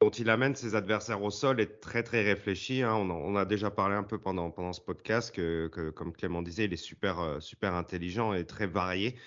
dont 0.01 0.09
il 0.09 0.29
amène 0.29 0.55
ses 0.55 0.75
adversaires 0.75 1.21
au 1.23 1.31
sol 1.31 1.59
est 1.59 1.81
très, 1.81 2.03
très 2.03 2.23
réfléchie. 2.23 2.81
Hein. 2.83 2.95
On, 2.95 3.09
on, 3.11 3.35
a 3.35 3.45
déjà 3.45 3.69
parlé 3.71 3.95
un 3.95 4.03
peu 4.03 4.19
pendant, 4.19 4.51
pendant 4.51 4.73
ce 4.73 4.81
podcast 4.81 5.35
que, 5.35 5.67
que, 5.67 5.89
comme 5.89 6.13
Clément 6.13 6.41
disait, 6.41 6.65
il 6.65 6.73
est 6.73 6.77
super, 6.77 7.37
super 7.41 7.73
intelligent 7.75 8.33
et 8.33 8.45
très 8.45 8.67
varié. 8.67 9.17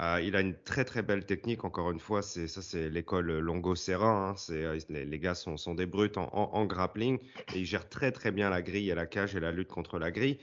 Euh, 0.00 0.20
il 0.22 0.36
a 0.36 0.40
une 0.40 0.54
très 0.54 0.84
très 0.84 1.02
belle 1.02 1.26
technique, 1.26 1.64
encore 1.64 1.90
une 1.90 1.98
fois, 1.98 2.22
c'est 2.22 2.46
ça 2.46 2.62
c'est 2.62 2.88
l'école 2.88 3.38
Longo 3.38 3.74
Serra, 3.74 4.30
hein. 4.30 4.34
euh, 4.50 4.78
les, 4.88 5.18
gars 5.18 5.34
sont, 5.34 5.56
sont 5.56 5.74
des 5.74 5.86
brutes 5.86 6.18
en, 6.18 6.28
en, 6.32 6.64
grappling 6.66 7.18
et 7.54 7.58
ils 7.58 7.64
gèrent 7.64 7.88
très 7.88 8.12
très 8.12 8.30
bien 8.30 8.48
la 8.50 8.62
grille 8.62 8.90
et 8.90 8.94
la 8.94 9.06
cage 9.06 9.34
et 9.34 9.40
la 9.40 9.50
lutte 9.50 9.68
contre 9.68 9.98
la 9.98 10.10
grille. 10.10 10.38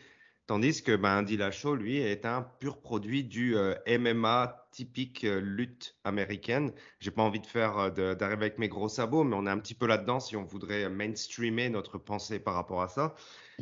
Tandis 0.47 0.83
que 0.83 0.95
ben, 0.95 1.23
Dillashaw, 1.23 1.73
lui, 1.73 1.97
est 1.97 2.23
un 2.23 2.43
pur 2.43 2.79
produit 2.79 3.23
du 3.23 3.57
euh, 3.57 3.73
MMA 3.87 4.67
typique 4.69 5.23
euh, 5.23 5.39
lutte 5.39 5.95
américaine. 6.03 6.71
J'ai 6.99 7.09
pas 7.09 7.23
envie 7.23 7.39
de 7.39 7.47
faire 7.47 7.79
euh, 7.79 8.13
d'arriver 8.13 8.45
avec 8.45 8.59
mes 8.59 8.67
gros 8.67 8.87
sabots, 8.87 9.23
mais 9.23 9.35
on 9.35 9.47
est 9.47 9.49
un 9.49 9.57
petit 9.57 9.73
peu 9.73 9.87
là-dedans 9.87 10.19
si 10.19 10.35
on 10.35 10.43
voudrait 10.43 10.87
mainstreamer 10.87 11.69
notre 11.69 11.97
pensée 11.97 12.37
par 12.37 12.53
rapport 12.53 12.83
à 12.83 12.89
ça. 12.89 13.15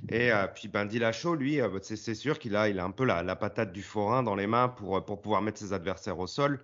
Et 0.09 0.31
puis 0.55 0.67
ben 0.67 0.85
Dillashaw, 0.85 1.35
lui, 1.35 1.59
c'est 1.83 2.15
sûr 2.15 2.39
qu'il 2.39 2.55
a, 2.55 2.67
il 2.67 2.79
a 2.79 2.83
un 2.83 2.91
peu 2.91 3.05
la, 3.05 3.21
la, 3.21 3.35
patate 3.35 3.71
du 3.71 3.83
forain 3.83 4.23
dans 4.23 4.33
les 4.33 4.47
mains 4.47 4.67
pour, 4.67 5.05
pour 5.05 5.21
pouvoir 5.21 5.43
mettre 5.43 5.59
ses 5.59 5.71
adversaires 5.71 6.17
au 6.17 6.25
sol. 6.25 6.63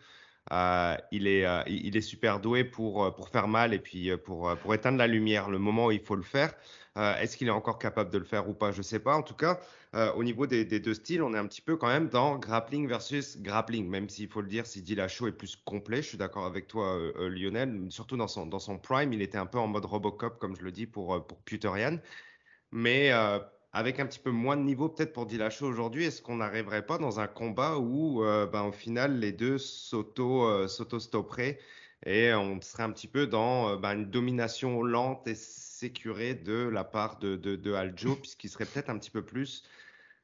Il, 1.11 1.27
est, 1.27 1.45
il 1.67 1.95
est 1.95 2.01
super 2.01 2.39
doué 2.39 2.63
pour, 2.63 3.13
pour 3.15 3.29
faire 3.29 3.47
mal 3.47 3.73
et 3.73 3.79
puis 3.79 4.15
pour, 4.17 4.51
éteindre 4.73 4.97
la 4.97 5.07
lumière 5.07 5.49
le 5.49 5.59
moment 5.59 5.87
où 5.87 5.91
il 5.91 6.01
faut 6.01 6.15
le 6.15 6.23
faire. 6.23 6.53
Est-ce 6.95 7.37
qu'il 7.37 7.47
est 7.47 7.51
encore 7.51 7.79
capable 7.79 8.09
de 8.09 8.17
le 8.17 8.25
faire 8.25 8.49
ou 8.49 8.53
pas? 8.53 8.71
Je 8.71 8.79
ne 8.79 8.83
sais 8.83 8.99
pas. 8.99 9.15
En 9.15 9.23
tout 9.23 9.35
cas, 9.35 9.59
euh, 9.95 10.11
au 10.13 10.23
niveau 10.23 10.45
des, 10.45 10.65
deux 10.65 10.93
styles, 10.93 11.23
on 11.23 11.33
est 11.33 11.37
un 11.37 11.47
petit 11.47 11.61
peu 11.61 11.75
quand 11.75 11.87
même 11.87 12.09
dans 12.09 12.37
grappling 12.37 12.87
versus 12.87 13.37
grappling, 13.41 13.89
même 13.89 14.07
s'il 14.07 14.29
faut 14.29 14.41
le 14.41 14.47
dire, 14.47 14.67
si 14.67 14.83
Dillashaw 14.83 15.27
est 15.27 15.31
plus 15.31 15.55
complet, 15.55 16.03
je 16.03 16.09
suis 16.09 16.17
d'accord 16.17 16.45
avec 16.45 16.67
toi 16.67 16.95
euh, 16.95 17.11
euh, 17.17 17.29
Lionel, 17.29 17.87
surtout 17.89 18.15
dans 18.15 18.27
son, 18.27 18.45
dans 18.45 18.59
son 18.59 18.77
prime, 18.77 19.13
il 19.13 19.21
était 19.23 19.39
un 19.39 19.47
peu 19.47 19.57
en 19.57 19.67
mode 19.67 19.85
Robocop, 19.85 20.37
comme 20.37 20.55
je 20.55 20.61
le 20.61 20.71
dis, 20.71 20.85
pour, 20.85 21.25
pour 21.25 21.39
Puterian. 21.41 21.97
Mais 22.71 23.11
avec 23.73 23.99
un 23.99 24.05
petit 24.05 24.19
peu 24.19 24.31
moins 24.31 24.57
de 24.57 24.63
niveau 24.63 24.89
peut-être 24.89 25.13
pour 25.13 25.25
Dillashaw 25.25 25.65
aujourd'hui, 25.65 26.05
est-ce 26.05 26.21
qu'on 26.21 26.37
n'arriverait 26.37 26.85
pas 26.85 26.97
dans 26.97 27.19
un 27.19 27.27
combat 27.27 27.77
où 27.77 28.21
ben, 28.21 28.63
au 28.63 28.71
final 28.71 29.19
les 29.19 29.31
deux 29.31 29.57
s'auto-stopperaient 29.57 31.59
et 32.05 32.33
on 32.33 32.59
serait 32.61 32.83
un 32.83 32.91
petit 32.91 33.07
peu 33.07 33.27
dans 33.27 33.77
ben, 33.77 33.93
une 33.93 34.09
domination 34.09 34.81
lente 34.81 35.27
et 35.27 35.35
sécurée 35.35 36.33
de 36.33 36.67
la 36.67 36.83
part 36.83 37.19
de, 37.19 37.35
de, 37.35 37.55
de 37.55 37.73
Aljo, 37.73 38.15
puisqu'il 38.21 38.49
serait 38.49 38.65
peut-être 38.65 38.89
un 38.89 38.97
petit 38.97 39.11
peu 39.11 39.23
plus 39.23 39.63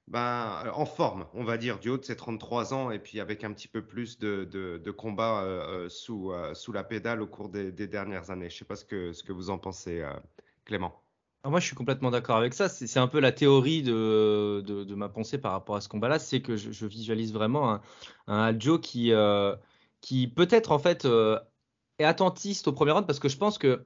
ben, 0.08 0.64
euh, 0.66 0.72
en 0.74 0.86
forme, 0.86 1.26
on 1.34 1.44
va 1.44 1.58
dire, 1.58 1.80
du 1.80 1.90
haut 1.90 1.98
de 1.98 2.04
ses 2.04 2.16
33 2.16 2.74
ans 2.74 2.92
et 2.92 3.00
puis 3.00 3.20
avec 3.20 3.44
un 3.44 3.52
petit 3.54 3.68
peu 3.68 3.82
plus 3.82 4.20
de, 4.20 4.44
de, 4.44 4.92
combat 4.92 5.44
euh, 5.44 5.86
euh, 5.86 5.90
sous, 5.90 6.32
sous 6.54 6.72
la 6.72 6.84
pédale 6.84 7.22
au 7.22 7.28
cours 7.28 7.50
des, 7.50 7.72
dernières 7.72 8.30
années. 8.30 8.50
Je 8.50 8.56
ne 8.56 8.60
sais 8.60 8.66
pas 8.66 8.76
ce 8.76 8.86
que, 8.86 9.14
ce 9.14 9.24
que 9.24 9.32
vous 9.32 9.50
en 9.50 9.58
pensez, 9.58 10.04
Clément. 10.66 11.05
Moi, 11.50 11.60
je 11.60 11.66
suis 11.66 11.76
complètement 11.76 12.12
d'accord 12.12 12.38
avec 12.38 12.54
ça. 12.54 12.70
C'est 12.70 13.00
un 13.00 13.08
peu 13.08 13.20
la 13.20 13.32
théorie 13.32 13.84
de, 13.84 14.62
de, 14.66 14.96
ma 14.96 15.10
pensée 15.10 15.38
par 15.38 15.52
rapport 15.52 15.76
à 15.76 15.82
ce 15.82 15.90
combat-là. 15.90 16.20
C'est 16.20 16.42
que 16.42 16.58
je, 16.58 16.86
visualise 16.86 17.34
vraiment 17.34 17.72
un, 17.72 17.82
un 18.28 18.40
Aljo 18.40 18.80
qui, 18.80 19.12
qui 20.02 20.28
peut-être 20.28 20.72
en 20.72 20.80
fait 20.80 21.08
est 22.00 22.04
attentiste 22.04 22.68
au 22.68 22.74
premier 22.74 22.92
round 22.92 23.06
parce 23.08 23.20
que 23.20 23.30
je 23.30 23.38
pense 23.38 23.58
que 23.58 23.86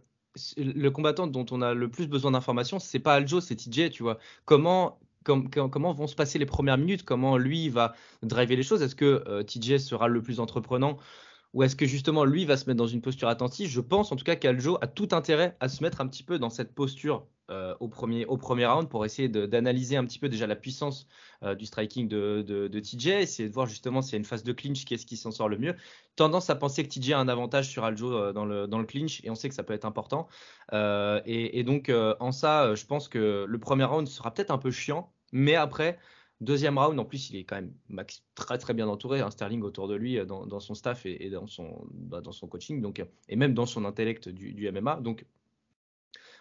le 0.58 0.89
combattant 0.89 1.28
dont 1.28 1.45
on 1.52 1.62
a 1.62 1.74
le 1.74 1.89
plus 1.89 2.08
besoin 2.08 2.32
d'informations, 2.32 2.80
c'est 2.80 3.00
pas 3.00 3.15
Aljo, 3.15 3.41
c'est 3.41 3.56
TJ, 3.56 3.91
tu 3.91 4.04
vois. 4.04 4.19
Comment 4.45 5.00
comment 5.24 5.93
vont 5.93 6.08
se 6.08 6.15
passer 6.15 6.39
les 6.39 6.45
premières 6.45 6.78
minutes, 6.78 7.04
comment 7.04 7.38
lui 7.38 7.69
va 7.69 7.93
driver 8.24 8.56
les 8.56 8.63
choses? 8.63 8.82
Est-ce 8.82 8.95
que 8.95 9.24
euh, 9.28 9.43
TJ 9.43 9.78
sera 9.78 10.08
le 10.08 10.22
plus 10.22 10.39
entreprenant? 10.39 10.98
Ou 11.54 11.63
est-ce 11.63 11.76
que 11.76 11.86
justement 11.86 12.26
lui 12.26 12.45
va 12.45 12.58
se 12.58 12.65
mettre 12.67 12.78
dans 12.78 12.88
une 12.88 13.02
posture 13.02 13.28
attentive? 13.28 13.69
Je 13.69 13.82
pense 13.82 14.12
en 14.12 14.15
tout 14.15 14.24
cas 14.24 14.36
qu'Aljo 14.36 14.78
a 14.82 14.88
tout 14.88 15.10
intérêt 15.12 15.58
à 15.60 15.67
se 15.69 15.84
mettre 15.84 16.02
un 16.02 16.08
petit 16.08 16.24
peu 16.24 16.39
dans 16.39 16.50
cette 16.50 16.74
posture 16.74 17.28
euh, 17.49 17.75
au, 17.79 17.88
premier, 17.88 18.25
au 18.25 18.38
premier 18.38 18.65
round 18.65 18.89
pour 18.89 19.05
essayer 19.05 19.29
d'analyser 19.29 19.97
un 19.97 20.05
petit 20.05 20.19
peu 20.19 20.29
déjà 20.29 20.47
la 20.47 20.55
puissance 20.55 21.07
euh, 21.43 21.55
du 21.55 21.65
striking 21.65 22.07
de, 22.07 22.41
de, 22.41 22.79
TJ, 22.79 23.07
essayer 23.07 23.49
de 23.49 23.53
voir 23.53 23.67
justement 23.67 24.01
s'il 24.01 24.13
y 24.13 24.15
a 24.15 24.19
une 24.19 24.25
phase 24.25 24.43
de 24.43 24.53
clinch, 24.53 24.85
qui 24.85 24.93
est-ce 24.93 25.05
qui 25.05 25.17
s'en 25.17 25.31
sort 25.31 25.49
le 25.49 25.57
mieux. 25.57 25.75
Tendance 26.15 26.49
à 26.49 26.55
penser 26.55 26.83
que 26.83 26.89
TJ 26.89 27.12
a 27.12 27.19
un 27.19 27.27
avantage 27.27 27.69
sur 27.69 27.83
Aljo 27.83 28.31
dans, 28.33 28.45
le, 28.45 28.67
dans 28.67 28.79
le 28.79 28.85
clinch 28.85 29.23
et 29.23 29.29
on 29.29 29.35
sait 29.35 29.49
que 29.49 29.55
ça 29.55 29.63
peut 29.63 29.73
être 29.73 29.85
important. 29.85 30.27
et, 30.73 31.63
donc 31.63 31.91
en 32.19 32.31
ça, 32.31 32.75
je 32.75 32.85
pense 32.85 33.07
que 33.07 33.45
le 33.47 33.59
premier 33.59 33.85
round 33.85 34.07
sera 34.07 34.33
peut-être 34.33 34.51
un 34.51 34.57
peu 34.57 34.71
chiant, 34.71 35.12
mais 35.31 35.55
après, 35.55 35.97
Deuxième 36.41 36.77
round, 36.77 36.97
en 36.97 37.03
plus, 37.03 37.29
il 37.31 37.35
est 37.35 37.43
quand 37.43 37.57
même 37.57 37.73
très 38.33 38.57
très 38.57 38.73
bien 38.73 38.88
entouré, 38.88 39.19
hein, 39.19 39.29
Sterling 39.29 39.62
autour 39.62 39.89
de 39.89 39.95
lui, 39.95 40.17
euh, 40.17 40.23
dans, 40.25 40.59
son 40.62 40.73
staff 40.73 41.05
et, 41.05 41.29
dans, 41.29 41.47
son, 41.47 41.85
bah, 41.91 42.21
dans 42.21 42.31
son 42.31 42.47
coaching, 42.47 42.81
donc, 42.81 43.03
et 43.27 43.35
même 43.35 43.53
dans 43.53 43.65
son 43.65 43.83
intellect 43.83 44.29
du, 44.29 44.71
MMA. 44.71 45.01
Donc, 45.01 45.25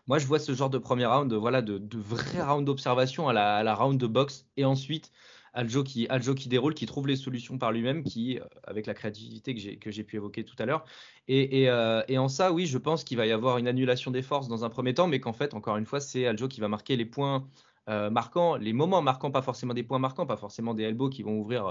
moi, 0.09 0.19
je 0.19 0.27
vois 0.27 0.39
ce 0.39 0.53
genre 0.55 0.71
de 0.71 0.79
premier 0.79 1.05
round, 1.05 1.33
voilà, 1.35 1.61
de, 1.63 1.77
de 1.77 1.99
vrai 1.99 2.43
round 2.43 2.65
d'observation 2.67 3.29
à 3.29 3.33
la, 3.35 3.75
round 3.75 4.01
de 4.01 4.07
boxe, 4.07 4.47
et 4.57 4.65
ensuite 4.65 5.13
Aljo 5.53 5.85
qui, 5.85 6.09
Aljo 6.09 6.35
qui 6.35 6.49
déroule, 6.49 6.75
qui 6.75 6.87
trouve 6.87 7.07
les 7.07 7.17
solutions 7.17 7.59
par 7.59 7.73
lui-même, 7.73 8.03
qui, 8.03 8.39
euh, 8.39 8.45
avec 8.65 8.87
la 8.87 8.95
créativité 8.95 9.55
que 9.55 9.91
j'ai 9.91 10.05
pu 10.05 10.17
évoquer 10.17 10.45
tout 10.45 10.57
à 10.59 10.65
l'heure. 10.65 10.85
Et, 11.29 11.69
euh, 11.69 12.03
et, 12.09 12.17
en 12.17 12.29
ça, 12.29 12.53
oui, 12.53 12.67
je 12.67 12.79
pense 12.79 13.05
qu'il 13.05 13.19
va 13.19 13.27
y 13.27 13.33
avoir 13.33 13.59
une 13.59 13.69
annulation 13.69 14.11
des 14.11 14.23
forces 14.23 14.49
dans 14.49 14.65
un 14.65 14.71
premier 14.71 14.95
temps, 14.95 15.09
mais 15.09 15.21
qu'en 15.21 15.35
fait, 15.35 15.53
encore 15.53 15.77
une 15.77 15.87
fois, 15.87 16.01
c'est 16.01 16.27
Aljo 16.27 16.49
qui 16.49 16.61
va 16.61 16.69
marquer 16.69 16.97
les 16.97 17.07
points 17.07 17.47
euh, 17.91 18.09
marquants, 18.09 18.57
les 18.57 18.73
moments 18.73 19.03
marquants, 19.03 19.31
pas 19.31 19.43
forcément 19.43 19.75
des 19.75 19.83
points 19.83 19.99
marquants, 19.99 20.27
pas 20.27 20.37
forcément 20.39 20.73
des 20.73 20.85
elbows 20.85 21.11
qui 21.11 21.23
vont 21.23 21.39
ouvrir 21.39 21.71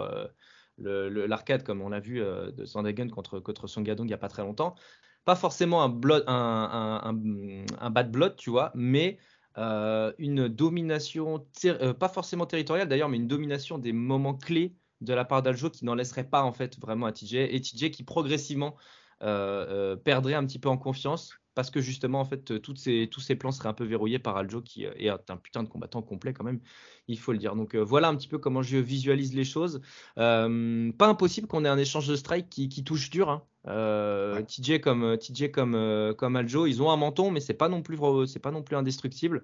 l'arcade 0.78 1.64
comme 1.64 1.82
on 1.82 1.90
l'a 1.90 2.00
vu 2.00 2.20
de 2.20 2.66
Sandhagen 2.66 3.10
contre, 3.10 3.40
contre 3.40 3.66
Songadong 3.66 4.06
il 4.06 4.10
n'y 4.10 4.14
a 4.14 4.20
pas 4.20 4.30
très 4.30 4.44
longtemps. 4.44 4.76
Pas 5.28 5.36
forcément 5.36 5.84
un, 5.84 5.90
blood, 5.90 6.24
un, 6.26 7.14
un, 7.80 7.90
bad 7.90 8.12
blood, 8.12 8.38
tu 8.38 8.50
vois, 8.50 8.72
mais 8.76 9.18
une 9.58 10.48
domination, 10.48 11.46
pas 12.00 12.08
forcément 12.08 12.46
territoriale 12.46 12.88
d'ailleurs, 12.88 13.10
mais 13.10 13.18
une 13.18 13.28
domination 13.28 13.78
des 13.78 13.92
moments 13.92 14.36
clés 14.36 14.78
de 15.02 15.14
la 15.14 15.26
part 15.26 15.44
d'Aljo 15.44 15.70
qui 15.70 15.84
n'en 15.84 15.96
laisserait 15.96 16.30
pas 16.30 16.44
en 16.44 16.54
fait 16.54 16.80
vraiment 16.80 17.08
à 17.08 17.12
TJ 17.12 17.34
et 17.34 17.60
TJ 17.60 17.92
qui 17.92 18.06
progressivement 18.06 18.78
perdrait 19.20 20.36
un 20.36 20.46
petit 20.46 20.60
peu 20.60 20.70
en 20.70 20.78
confiance 20.78 21.34
parce 21.58 21.72
que 21.72 21.82
justement, 21.82 22.20
en 22.20 22.26
fait, 22.26 22.62
toutes 22.62 22.78
ces, 22.78 23.10
tous 23.12 23.20
ces 23.20 23.36
plans 23.36 23.52
seraient 23.52 23.68
un 23.68 23.74
peu 23.74 23.84
verrouillés 23.84 24.20
par 24.20 24.38
Aljo, 24.38 24.62
qui 24.62 24.86
euh, 24.86 24.92
est 24.96 25.10
un 25.10 25.38
putain 25.38 25.64
de 25.64 25.68
combattant 25.68 26.04
complet 26.04 26.32
quand 26.32 26.44
même, 26.44 26.60
il 27.08 27.18
faut 27.18 27.32
le 27.32 27.40
dire. 27.40 27.56
Donc 27.56 27.74
euh, 27.74 27.80
voilà 27.80 28.10
un 28.10 28.16
petit 28.16 28.28
peu 28.28 28.38
comment 28.38 28.62
je 28.62 28.78
visualise 28.78 29.34
les 29.34 29.44
choses. 29.44 29.82
Euh, 30.20 30.92
pas 30.92 31.08
impossible 31.08 31.48
qu'on 31.48 31.66
ait 31.66 31.68
un 31.68 31.80
échange 31.80 32.08
de 32.08 32.16
strike 32.16 32.48
qui, 32.48 32.84
touche 32.84 33.10
dur. 33.10 33.32
Hein. 33.32 33.42
TJ 34.48 34.80
comme 34.82 35.18
TJ 35.18 35.50
comme 35.50 36.14
comme 36.16 36.36
Aljo, 36.36 36.68
ils 36.68 36.84
ont 36.84 36.92
un 36.92 36.96
menton, 36.96 37.32
mais 37.32 37.40
c'est 37.40 37.56
pas 37.56 37.70
non 37.70 37.82
plus 37.82 37.98
c'est 38.28 38.38
pas 38.38 38.52
non 38.52 38.62
plus 38.62 38.76
indestructible. 38.76 39.44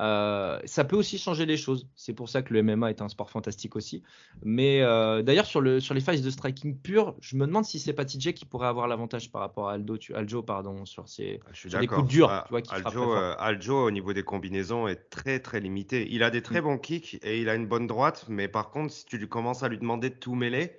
Euh, 0.00 0.58
ça 0.64 0.84
peut 0.84 0.96
aussi 0.96 1.18
changer 1.18 1.46
les 1.46 1.56
choses. 1.56 1.88
C'est 1.94 2.14
pour 2.14 2.28
ça 2.28 2.42
que 2.42 2.52
le 2.52 2.62
MMA 2.62 2.90
est 2.90 3.02
un 3.02 3.08
sport 3.08 3.30
fantastique 3.30 3.76
aussi. 3.76 4.02
Mais 4.42 4.82
euh, 4.82 5.22
d'ailleurs, 5.22 5.46
sur, 5.46 5.60
le, 5.60 5.80
sur 5.80 5.94
les 5.94 6.00
phases 6.00 6.22
de 6.22 6.30
striking 6.30 6.76
pur, 6.76 7.14
je 7.20 7.36
me 7.36 7.46
demande 7.46 7.64
si 7.64 7.78
c'est 7.78 7.92
pas 7.92 8.04
TJ 8.04 8.32
qui 8.34 8.44
pourrait 8.44 8.66
avoir 8.66 8.88
l'avantage 8.88 9.30
par 9.30 9.40
rapport 9.40 9.68
à 9.68 9.74
Aldo, 9.74 9.96
tu, 9.96 10.14
Aljo 10.14 10.42
pardon, 10.42 10.84
sur, 10.84 11.08
ses, 11.08 11.40
ah, 11.72 11.78
des 11.78 11.86
coups 11.86 12.08
durs. 12.08 12.30
Ah, 12.30 12.46
Aljo, 12.70 13.14
euh, 13.14 13.34
Aljo, 13.38 13.86
au 13.86 13.90
niveau 13.90 14.12
des 14.12 14.24
combinaisons, 14.24 14.88
est 14.88 15.10
très 15.10 15.38
très 15.38 15.60
limité. 15.60 16.08
Il 16.10 16.22
a 16.22 16.30
des 16.30 16.42
très 16.42 16.60
mm. 16.60 16.64
bons 16.64 16.78
kicks 16.78 17.18
et 17.22 17.40
il 17.40 17.48
a 17.48 17.54
une 17.54 17.66
bonne 17.66 17.86
droite, 17.86 18.26
mais 18.28 18.48
par 18.48 18.70
contre, 18.70 18.92
si 18.92 19.06
tu 19.06 19.18
lui 19.18 19.28
commences 19.28 19.62
à 19.62 19.68
lui 19.68 19.78
demander 19.78 20.10
de 20.10 20.16
tout 20.16 20.34
mêler, 20.34 20.76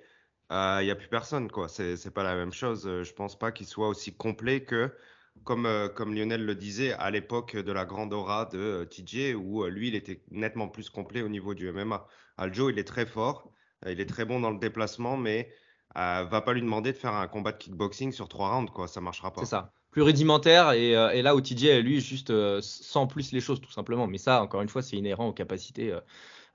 il 0.50 0.84
n'y 0.84 0.90
a 0.90 0.94
plus 0.94 1.08
personne. 1.08 1.50
quoi. 1.50 1.68
C'est 1.68 2.12
pas 2.12 2.22
la 2.22 2.36
même 2.36 2.52
chose. 2.52 2.82
Je 2.84 3.12
pense 3.14 3.38
pas 3.38 3.50
qu'il 3.50 3.66
soit 3.66 3.88
aussi 3.88 4.14
complet 4.14 4.62
que 4.62 4.92
comme, 5.44 5.66
euh, 5.66 5.88
comme 5.88 6.14
Lionel 6.14 6.44
le 6.44 6.54
disait, 6.54 6.92
à 6.92 7.10
l'époque 7.10 7.56
de 7.56 7.72
la 7.72 7.84
grande 7.84 8.12
aura 8.12 8.46
de 8.46 8.58
euh, 8.58 8.84
TJ, 8.84 9.34
où 9.36 9.64
euh, 9.64 9.68
lui, 9.68 9.88
il 9.88 9.94
était 9.94 10.22
nettement 10.30 10.68
plus 10.68 10.90
complet 10.90 11.22
au 11.22 11.28
niveau 11.28 11.54
du 11.54 11.70
MMA. 11.70 12.06
Aljo, 12.36 12.70
il 12.70 12.78
est 12.78 12.84
très 12.84 13.06
fort, 13.06 13.50
il 13.86 14.00
est 14.00 14.06
très 14.06 14.24
bon 14.24 14.40
dans 14.40 14.50
le 14.50 14.58
déplacement, 14.58 15.16
mais 15.16 15.50
va 15.94 16.42
pas 16.42 16.52
lui 16.52 16.60
demander 16.60 16.92
de 16.92 16.96
faire 16.98 17.14
un 17.14 17.26
combat 17.26 17.52
de 17.52 17.56
kickboxing 17.56 18.12
sur 18.12 18.28
trois 18.28 18.54
rounds, 18.54 18.70
quoi. 18.70 18.86
Ça 18.86 19.00
marchera 19.00 19.32
pas. 19.32 19.40
C'est 19.40 19.50
ça. 19.50 19.72
Plus 19.90 20.02
rudimentaire, 20.02 20.72
et, 20.72 21.22
là 21.22 21.34
où 21.34 21.40
TJ, 21.40 21.80
lui, 21.82 22.02
juste 22.02 22.30
sans 22.60 23.06
plus 23.06 23.32
les 23.32 23.40
choses, 23.40 23.62
tout 23.62 23.72
simplement. 23.72 24.06
Mais 24.06 24.18
ça, 24.18 24.42
encore 24.42 24.60
une 24.60 24.68
fois, 24.68 24.82
c'est 24.82 24.96
inhérent 24.96 25.28
aux 25.28 25.32
capacités 25.32 25.96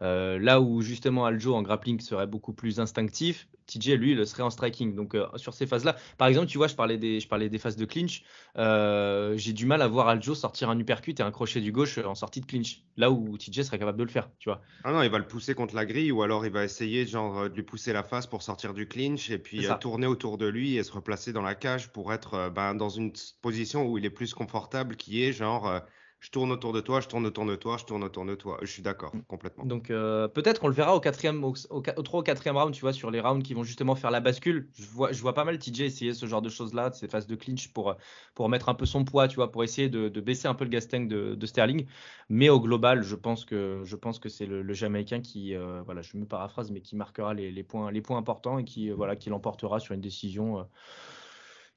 euh, 0.02 0.40
là 0.40 0.62
où 0.62 0.82
justement 0.82 1.26
Aljo 1.26 1.54
en 1.54 1.62
grappling 1.62 2.00
serait 2.00 2.28
beaucoup 2.28 2.54
plus 2.54 2.80
instinctif, 2.80 3.48
TJ 3.68 3.92
lui 3.92 4.16
le 4.16 4.26
serait 4.26 4.44
en 4.44 4.50
striking. 4.50 4.96
Donc 4.96 5.16
euh, 5.16 5.28
sur 5.36 5.54
ces 5.54 5.68
phases-là, 5.68 5.96
par 6.18 6.28
exemple, 6.28 6.48
tu 6.48 6.58
vois, 6.58 6.68
je 6.68 6.76
parlais 6.76 6.98
des, 6.98 7.20
je 7.20 7.28
parlais 7.28 7.50
des 7.50 7.60
phases 7.60 7.76
de 7.76 7.86
clinch. 7.86 8.24
Euh, 8.58 9.38
j'ai 9.38 9.54
du 9.54 9.66
mal 9.66 9.82
à 9.82 9.88
voir 9.88 10.08
Aljo 10.08 10.34
sortir 10.34 10.70
un 10.70 10.80
uppercut 10.80 11.20
et 11.20 11.24
un 11.24 11.32
crochet 11.32 11.62
du 11.62 11.72
gauche 11.72 12.00
en 12.00 12.16
sortie 12.16 12.42
de 12.42 12.46
clinch. 12.46 12.84
Là 12.98 13.12
où 13.12 13.38
TJ 13.38 13.62
serait 13.62 13.80
capable 13.80 14.00
de 14.00 14.04
le 14.04 14.10
faire, 14.10 14.30
tu 14.40 14.50
vois. 14.50 14.62
Ah 14.84 14.92
non, 14.92 15.04
il 15.04 15.10
va 15.10 15.20
le 15.20 15.28
pousser 15.28 15.54
contre 15.54 15.76
la 15.76 15.86
grille 15.86 16.12
ou 16.12 16.24
alors 16.24 16.46
il 16.46 16.52
va 16.52 16.64
essayer 16.64 17.06
genre 17.06 17.50
de 17.50 17.56
lui 17.56 17.64
pousser 17.64 17.94
la 17.94 18.04
face 18.04 18.28
pour 18.28 18.42
sortir 18.42 18.74
du 18.74 18.88
clinch 18.88 19.30
et 19.30 19.38
puis 19.38 19.68
tourner 19.80 20.08
autour 20.08 20.38
de 20.38 20.48
lui 20.48 20.78
et 20.78 20.84
se 20.84 20.92
replacer 20.92 21.32
dans 21.32 21.42
la 21.42 21.56
cage 21.56 21.92
pour 21.92 22.12
être 22.12 22.52
ben, 22.54 22.76
dans 22.76 22.90
une 22.90 23.14
position 23.42 23.88
où 23.88 23.98
il 23.98 24.06
est 24.06 24.10
plus 24.10 24.34
confortable, 24.34 24.96
qui 24.96 25.24
est 25.24 25.32
genre 25.32 25.82
je 26.22 26.30
tourne 26.30 26.52
autour 26.52 26.72
de 26.72 26.82
toi, 26.82 27.02
je 27.02 27.08
tourne 27.08 27.26
autour 27.26 27.48
de 27.48 27.56
toi, 27.56 27.78
je 27.80 27.86
tourne 27.86 28.04
autour 28.04 28.26
de 28.26 28.36
toi. 28.36 28.60
Je 28.62 28.68
suis 28.68 28.84
d'accord, 28.84 29.14
mm. 29.16 29.24
complètement. 29.24 29.66
Donc 29.66 29.90
euh, 29.90 30.28
peut-être 30.28 30.64
on 30.64 30.68
le 30.68 30.74
verra 30.74 30.96
au 30.96 31.00
quatrième, 31.00 31.44
au, 31.44 31.56
au, 31.72 31.82
3 31.82 32.20
ou 32.20 32.24
quatrième 32.24 32.56
round, 32.56 32.74
tu 32.76 32.82
vois, 32.82 32.94
sur 32.94 33.10
les 33.10 33.20
rounds 33.20 33.44
qui 33.44 33.56
vont 33.56 33.64
justement 33.64 33.96
faire 33.96 34.12
la 34.12 34.20
bascule. 34.20 34.70
Je 34.78 34.86
vois, 34.86 35.12
je 35.12 35.20
vois 35.20 35.34
pas 35.34 35.46
mal 35.46 35.58
TJ 35.58 35.82
essayer 35.82 36.14
ce 36.14 36.28
genre 36.28 36.44
de 36.44 36.50
choses-là, 36.50 36.92
ces 36.92 37.08
phases 37.08 37.26
de 37.26 37.36
clinch 37.36 37.74
pour, 37.74 37.96
pour 38.36 38.50
mettre 38.50 38.70
un 38.70 38.76
peu 38.76 38.86
son 38.86 39.04
poids, 39.04 39.28
tu 39.28 39.38
vois, 39.38 39.52
pour 39.52 39.64
essayer 39.64 39.90
de, 39.90 40.10
baisser 40.22 40.48
un 40.48 40.54
peu 40.54 40.64
le 40.64 40.70
gas 40.70 40.82
tank 40.82 41.08
de, 41.08 41.46
Sterling. 41.48 41.88
Mais 42.30 42.50
au 42.50 42.60
global, 42.60 43.02
je 43.02 43.16
pense 43.16 43.44
que, 43.44 43.82
je 43.84 43.96
pense 43.96 44.20
que 44.20 44.30
c'est 44.30 44.46
le, 44.46 44.74
Jamaïcain 44.74 45.22
qui, 45.22 45.56
euh, 45.56 45.82
voilà, 45.86 46.04
je 46.04 46.18
me 46.18 46.26
paraphrase, 46.26 46.70
mais 46.70 46.82
qui 46.82 46.96
marquera 46.96 47.34
les, 47.34 47.64
points, 47.64 47.92
les 47.92 48.02
points 48.02 48.18
importants 48.18 48.60
et 48.60 48.64
qui, 48.64 48.92
euh, 48.92 48.94
voilà, 48.94 49.16
qui 49.16 49.32
l'emportera 49.32 49.80
sur 49.80 49.96
une 49.96 50.02
décision 50.02 50.68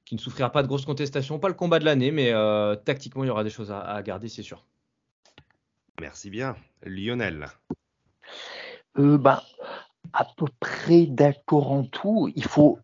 qui 0.05 0.15
ne 0.15 0.19
souffrira 0.19 0.51
pas 0.51 0.61
de 0.61 0.67
grosses 0.67 0.85
contestations. 0.85 1.39
Pas 1.39 1.47
le 1.47 1.55
combat 1.55 1.79
de 1.79 1.85
l'année, 1.85 2.11
mais 2.11 2.31
euh, 2.31 2.75
tactiquement, 2.75 3.23
il 3.23 3.27
y 3.27 3.29
aura 3.29 3.43
des 3.43 3.49
choses 3.49 3.71
à, 3.71 4.01
garder, 4.03 4.29
c'est 4.29 4.43
sûr. 4.43 4.65
Merci 5.99 6.29
bien. 6.29 6.55
Lionel. 6.83 7.47
euh, 8.99 9.17
bah, 9.17 9.43
À 10.13 10.25
peu 10.37 10.45
près 10.59 11.07
d'accord 11.07 11.71
en 11.71 11.83
tout. 11.83 12.31
Il 12.35 12.45
faut, 12.45 12.79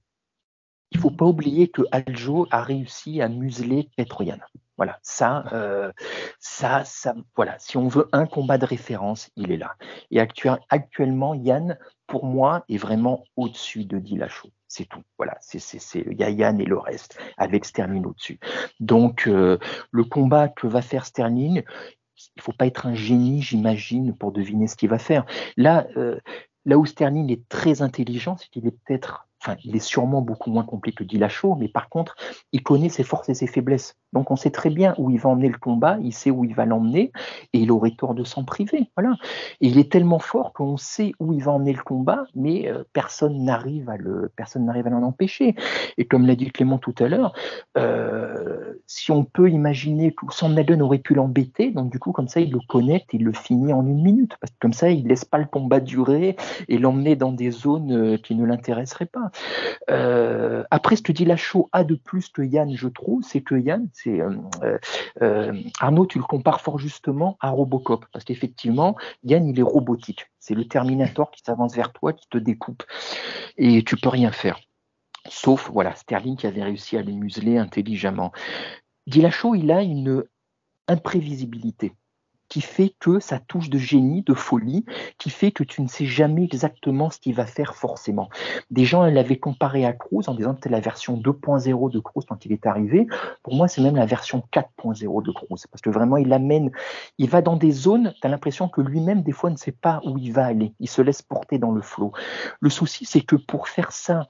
il 0.92 1.00
faut 1.00 1.12
pas 1.12 1.26
oublier 1.26 1.68
que 1.70 1.84
Aljo 1.92 2.48
a 2.52 2.64
réussi 2.64 3.22
à 3.22 3.30
museler 3.30 3.90
Petroyan. 3.96 4.40
Voilà, 4.78 4.98
ça, 5.04 5.46
euh, 5.54 5.92
ça, 6.40 6.84
ça, 6.86 7.14
voilà. 7.36 7.60
Si 7.60 7.78
on 7.78 7.88
veut 7.88 8.10
un 8.14 8.26
combat 8.26 8.58
de 8.58 8.66
référence, 8.66 9.30
il 9.36 9.52
est 9.52 9.58
là. 9.58 9.76
Et 10.10 10.20
actuellement, 10.20 11.36
Yann, 11.36 11.78
pour 12.08 12.26
moi, 12.26 12.66
est 12.68 12.78
vraiment 12.78 13.26
au-dessus 13.36 13.86
de 13.86 14.00
Dillashaw. 14.00 14.50
C'est 14.74 14.86
tout. 14.86 15.02
Voilà, 15.18 15.38
c'est, 15.42 15.60
c'est, 15.60 16.06
il 16.10 16.18
y 16.18 16.24
a 16.24 16.30
Yann 16.30 16.62
et 16.62 16.66
le 16.66 16.78
reste, 16.78 17.20
avec 17.36 17.66
Sterling 17.66 18.06
au-dessus. 18.06 18.40
Donc, 18.80 19.28
euh, 19.28 19.58
le 19.92 20.06
combat 20.06 20.48
que 20.48 20.66
va 20.66 20.82
faire 20.82 21.06
Sterling, 21.06 21.64
il 22.38 22.42
faut 22.42 22.54
pas 22.54 22.68
être 22.68 22.86
un 22.86 22.96
génie, 22.96 23.42
j'imagine, 23.42 24.16
pour 24.16 24.32
deviner 24.32 24.68
ce 24.68 24.78
qu'il 24.78 24.88
va 24.88 24.98
faire. 24.98 25.26
Là, 25.58 25.88
euh, 25.98 26.22
là 26.64 26.78
où 26.78 26.86
Sterling 26.86 27.30
est 27.34 27.50
très 27.50 27.82
intelligent, 27.82 28.38
c'est 28.38 28.48
qu'il 28.48 28.66
est 28.66 28.72
peut-être 28.72 29.28
enfin, 29.42 29.58
il 29.66 29.76
est 29.76 29.80
sûrement 29.80 30.22
beaucoup 30.22 30.52
moins 30.52 30.64
complet 30.64 30.94
que 30.94 31.04
Dillashaw, 31.04 31.56
mais 31.56 31.68
par 31.68 31.90
contre, 31.90 32.16
il 32.54 32.64
connaît 32.64 32.88
ses 32.88 33.04
forces 33.04 33.28
et 33.28 33.34
ses 33.34 33.48
faiblesses. 33.48 33.98
Donc, 34.14 34.32
on 34.32 34.36
sait 34.36 34.52
très 34.52 34.70
bien 34.70 34.94
où 34.98 35.10
il 35.10 35.20
va 35.20 35.30
emmener 35.30 35.50
le 35.50 35.58
combat, 35.58 35.98
il 36.02 36.14
sait 36.14 36.32
où 36.32 36.44
il 36.44 36.54
va 36.54 36.66
l'emmener, 36.66 37.12
et 37.54 37.60
il 37.60 37.72
aurait 37.72 37.92
tort 37.92 38.14
de 38.14 38.24
s'en 38.24 38.44
priver. 38.44 38.90
Voilà. 38.98 39.16
Il 39.60 39.78
est 39.80 39.92
tellement 39.92 40.20
fort 40.20 40.54
qu'on 40.54 40.78
sait 40.78 41.14
où 41.20 41.34
il 41.34 41.44
va 41.44 41.52
emmener 41.52 41.74
le 41.74 41.84
combat, 41.84 42.26
mais 42.36 42.68
euh, 42.68 42.84
personne 42.94 43.44
n'arrive 43.44 43.90
à 43.90 43.98
le, 43.98 44.32
personne 44.36 44.66
n'arrive 44.66 44.88
à 44.88 44.90
l'en 44.90 45.04
empêcher. 45.04 45.56
Et 45.98 46.06
comme 46.06 46.26
l'a 46.26 46.36
dit 46.36 46.52
Clément 46.52 46.78
tout 46.78 46.96
à 47.00 47.08
l'heure, 47.08 47.34
euh, 47.78 48.74
si 48.88 49.12
on 49.12 49.24
peut 49.24 49.50
imaginer 49.50 50.12
que 50.14 50.26
Sandhagen 50.32 50.82
aurait 50.82 51.00
pu 51.00 51.14
l'embêter, 51.14 51.72
donc 51.72 51.92
du 51.92 52.00
coup, 52.00 52.12
comme 52.12 52.28
ça, 52.28 52.40
il 52.40 52.52
le 52.52 52.60
connaît 52.68 53.06
et 53.12 53.18
il 53.18 53.24
le 53.24 53.34
finit 53.34 53.74
en 53.74 53.86
une 53.86 54.02
minute, 54.02 54.36
parce 54.40 54.52
que 54.52 54.58
comme 54.60 54.74
ça, 54.74 54.90
il 54.90 55.08
laisse 55.08 55.26
pas 55.26 55.38
le 55.38 55.46
combat 55.46 55.80
durer 55.80 56.36
et 56.68 56.78
l'emmener 56.78 57.16
dans 57.16 57.32
des 57.32 57.52
zones 57.52 57.92
euh, 57.92 58.18
qui 58.18 58.36
ne 58.36 58.46
l'intéresseraient 58.46 59.06
pas. 59.06 59.32
Après, 60.70 60.96
ce 60.96 61.02
que 61.02 61.12
dit 61.12 61.26
Lachaud 61.26 61.70
a 61.72 61.84
de 61.84 61.96
plus 61.96 62.30
que 62.30 62.42
Yann, 62.42 62.74
je 62.76 62.88
trouve, 62.88 63.24
c'est 63.24 63.42
que 63.42 63.56
Yann, 63.56 63.88
c'est 64.04 64.22
euh, 64.22 64.78
euh, 65.22 65.54
Arnaud, 65.80 66.06
tu 66.06 66.18
le 66.18 66.24
compares 66.24 66.62
fort 66.62 66.80
justement 66.80 67.38
à 67.40 67.50
Robocop, 67.50 68.06
parce 68.12 68.26
qu'effectivement, 68.26 68.96
Yann, 69.24 69.48
il 69.48 69.60
est 69.60 69.64
robotique. 69.64 70.28
C'est 70.40 70.56
le 70.56 70.66
Terminator 70.66 71.32
qui 71.32 71.42
s'avance 71.44 71.76
vers 71.76 71.94
toi, 71.94 72.14
qui 72.14 72.28
te 72.30 72.38
découpe, 72.38 72.84
et 73.58 73.84
tu 73.84 73.96
peux 73.98 74.10
rien 74.10 74.32
faire. 74.32 74.60
Sauf, 75.28 75.70
voilà, 75.72 75.96
Sterling 75.96 76.36
qui 76.36 76.48
avait 76.48 76.64
réussi 76.64 76.98
à 76.98 77.02
les 77.02 77.14
museler 77.14 77.58
intelligemment. 77.58 78.32
Dillashaw, 79.08 79.56
il 79.56 79.72
a 79.72 79.82
une 79.82 80.24
imprévisibilité 80.88 81.94
qui 82.52 82.60
fait 82.60 82.94
que 83.00 83.22
ça 83.22 83.40
touche 83.40 83.70
de 83.70 83.78
génie, 83.78 84.24
de 84.24 84.34
folie, 84.34 84.84
qui 85.18 85.30
fait 85.30 85.54
que 85.54 85.64
tu 85.64 85.82
ne 85.82 85.88
sais 85.88 86.06
jamais 86.06 86.44
exactement 86.44 87.10
ce 87.10 87.18
qu'il 87.18 87.34
va 87.34 87.46
faire 87.46 87.76
forcément. 87.76 88.30
Des 88.72 88.84
gens 88.84 89.06
l'avaient 89.06 89.40
comparé 89.40 89.86
à 89.86 89.94
Cruz 89.94 90.24
en 90.28 90.36
disant 90.36 90.52
que 90.52 90.58
c'était 90.58 90.70
la 90.70 90.82
version 90.82 91.16
2.0 91.16 91.90
de 91.90 92.00
Cruz 92.00 92.26
quand 92.28 92.46
il 92.46 92.52
est 92.52 92.66
arrivé. 92.66 93.08
Pour 93.42 93.56
moi, 93.56 93.70
c'est 93.70 93.82
même 93.82 93.96
la 93.96 94.06
version 94.06 94.44
4.0 94.52 95.24
de 95.24 95.32
Cruz, 95.32 95.66
parce 95.72 95.82
que 95.82 95.90
vraiment, 95.90 96.18
il 96.18 96.34
amène, 96.34 96.72
il 97.18 97.30
va 97.30 97.42
dans 97.42 97.56
des 97.56 97.72
zones, 97.72 98.14
tu 98.20 98.28
as 98.28 98.30
l'impression 98.30 98.68
que 98.68 98.82
lui-même, 98.82 99.24
des 99.24 99.32
fois, 99.32 99.50
ne 99.50 99.56
sait 99.56 99.72
pas 99.72 100.02
où 100.04 100.18
il 100.18 100.34
va 100.34 100.44
aller. 100.44 100.74
Il 100.82 100.90
se 100.90 101.02
laisse 101.02 101.22
porter 101.22 101.58
dans 101.58 101.72
le 101.72 101.82
flot. 101.82 102.12
Le 102.60 102.70
souci, 102.70 103.06
c'est 103.06 103.22
que 103.22 103.38
pour 103.38 103.70
faire 103.70 103.94
ça, 103.94 104.28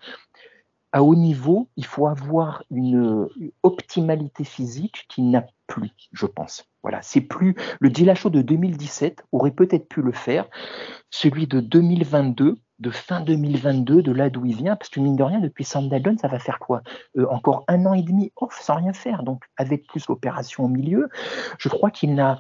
à 0.92 1.04
haut 1.04 1.16
niveau, 1.16 1.70
il 1.78 1.86
faut 1.86 2.08
avoir 2.08 2.64
une 2.70 3.30
optimalité 3.64 4.44
physique 4.44 5.06
qui 5.10 5.22
n'a 5.22 5.46
plus, 5.68 5.92
je 6.12 6.26
pense. 6.26 6.66
Voilà, 6.84 7.02
c'est 7.02 7.22
plus 7.22 7.56
le 7.80 7.90
Dillashaw 7.90 8.30
de 8.30 8.42
2017 8.42 9.24
aurait 9.32 9.52
peut-être 9.52 9.88
pu 9.88 10.02
le 10.02 10.12
faire, 10.12 10.48
celui 11.10 11.48
de 11.48 11.60
2022, 11.60 12.58
de 12.80 12.90
fin 12.90 13.22
2022, 13.22 14.02
de 14.02 14.12
là 14.12 14.30
d'où 14.30 14.46
il 14.46 14.56
vient, 14.56 14.76
parce 14.76 14.90
que 14.90 15.00
mine 15.00 15.16
de 15.16 15.24
rien, 15.24 15.40
depuis 15.40 15.64
Sandalone, 15.64 16.18
ça 16.18 16.28
va 16.28 16.40
faire 16.40 16.58
quoi? 16.60 16.82
Euh, 17.18 17.28
Encore 17.30 17.64
un 17.68 17.86
an 17.86 17.94
et 17.94 18.02
demi 18.02 18.32
off 18.36 18.60
sans 18.60 18.76
rien 18.76 18.94
faire, 18.94 19.24
donc 19.24 19.44
avec 19.56 19.88
plus 19.88 20.08
l'opération 20.08 20.66
au 20.66 20.68
milieu, 20.68 21.08
je 21.60 21.70
crois 21.70 21.92
qu'il 21.92 22.16
n'a 22.16 22.40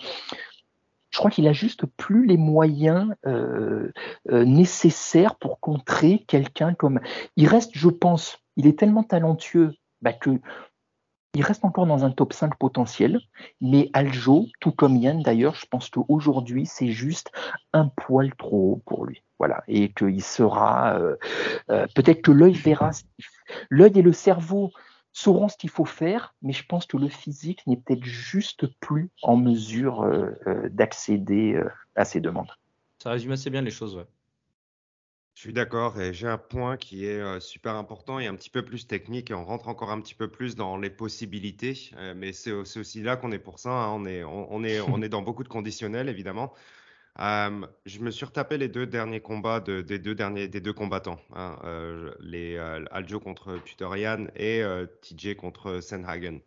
je 1.11 1.17
crois 1.17 1.29
qu'il 1.29 1.47
a 1.47 1.53
juste 1.53 1.85
plus 1.85 2.25
les 2.25 2.37
moyens 2.37 3.13
euh, 3.27 3.91
euh, 4.31 4.45
nécessaires 4.45 5.35
pour 5.35 5.59
contrer 5.59 6.23
quelqu'un 6.25 6.73
comme. 6.73 7.01
Il 7.35 7.47
reste, 7.47 7.71
je 7.73 7.89
pense, 7.89 8.40
il 8.57 8.67
est 8.67 8.77
tellement 8.77 9.03
talentueux 9.03 9.73
bah, 10.01 10.13
que 10.13 10.39
il 11.33 11.43
reste 11.43 11.63
encore 11.63 11.85
dans 11.85 12.03
un 12.03 12.11
top 12.11 12.33
5 12.33 12.57
potentiel, 12.57 13.21
mais 13.61 13.89
Aljo, 13.93 14.47
tout 14.59 14.71
comme 14.71 14.97
Yann 14.97 15.21
d'ailleurs, 15.21 15.55
je 15.55 15.65
pense 15.65 15.89
qu'aujourd'hui, 15.89 16.65
c'est 16.65 16.91
juste 16.91 17.31
un 17.71 17.87
poil 17.87 18.35
trop 18.35 18.73
haut 18.73 18.81
pour 18.85 19.05
lui. 19.05 19.23
Voilà, 19.39 19.63
et 19.67 19.93
qu'il 19.93 20.21
sera. 20.21 20.99
Euh, 20.99 21.15
euh, 21.69 21.87
peut-être 21.95 22.21
que 22.21 22.31
l'œil 22.31 22.53
verra. 22.53 22.91
L'œil 23.69 23.97
et 23.97 24.01
le 24.01 24.11
cerveau 24.11 24.71
sauront 25.13 25.47
ce 25.47 25.57
qu'il 25.57 25.69
faut 25.69 25.85
faire, 25.85 26.35
mais 26.41 26.53
je 26.53 26.65
pense 26.65 26.85
que 26.85 26.97
le 26.97 27.07
physique 27.07 27.65
n'est 27.65 27.77
peut-être 27.77 28.03
juste 28.03 28.67
plus 28.79 29.09
en 29.23 29.37
mesure 29.37 30.03
euh, 30.03 30.69
d'accéder 30.69 31.61
à 31.95 32.03
ces 32.03 32.19
demandes. 32.19 32.51
Ça 32.99 33.11
résume 33.11 33.31
assez 33.31 33.49
bien 33.49 33.61
les 33.61 33.71
choses, 33.71 33.95
ouais. 33.95 34.05
Je 35.33 35.41
suis 35.41 35.53
d'accord 35.53 35.99
et 35.99 36.13
j'ai 36.13 36.27
un 36.27 36.37
point 36.37 36.77
qui 36.77 37.05
est 37.05 37.19
euh, 37.19 37.39
super 37.39 37.75
important 37.75 38.19
et 38.19 38.27
un 38.27 38.35
petit 38.35 38.49
peu 38.49 38.63
plus 38.63 38.85
technique 38.85 39.31
et 39.31 39.33
on 39.33 39.45
rentre 39.45 39.69
encore 39.69 39.89
un 39.91 40.01
petit 40.01 40.13
peu 40.13 40.27
plus 40.27 40.55
dans 40.55 40.77
les 40.77 40.89
possibilités, 40.89 41.91
euh, 41.97 42.13
mais 42.15 42.33
c'est 42.33 42.51
aussi 42.51 43.01
là 43.01 43.15
qu'on 43.15 43.31
est 43.31 43.39
pour 43.39 43.57
ça. 43.57 43.71
Hein. 43.71 43.91
On, 43.93 44.05
est, 44.05 44.23
on, 44.23 44.63
est, 44.63 44.81
on 44.81 45.01
est 45.01 45.09
dans 45.09 45.21
beaucoup 45.21 45.43
de 45.43 45.49
conditionnels 45.49 46.09
évidemment. 46.09 46.53
Euh, 47.19 47.65
je 47.85 47.99
me 47.99 48.11
suis 48.11 48.25
retapé 48.25 48.57
les 48.57 48.67
deux 48.67 48.85
derniers 48.85 49.21
combats 49.21 49.61
de, 49.61 49.81
des, 49.81 49.99
deux 49.99 50.15
derniers, 50.15 50.47
des 50.47 50.61
deux 50.61 50.73
combattants, 50.73 51.19
hein, 51.33 51.57
les 52.19 52.57
Aljo 52.91 53.19
contre 53.19 53.57
Puterian 53.57 54.27
et 54.35 54.63
TJ 55.01 55.35
contre 55.35 55.81
Senhagen. 55.81 56.39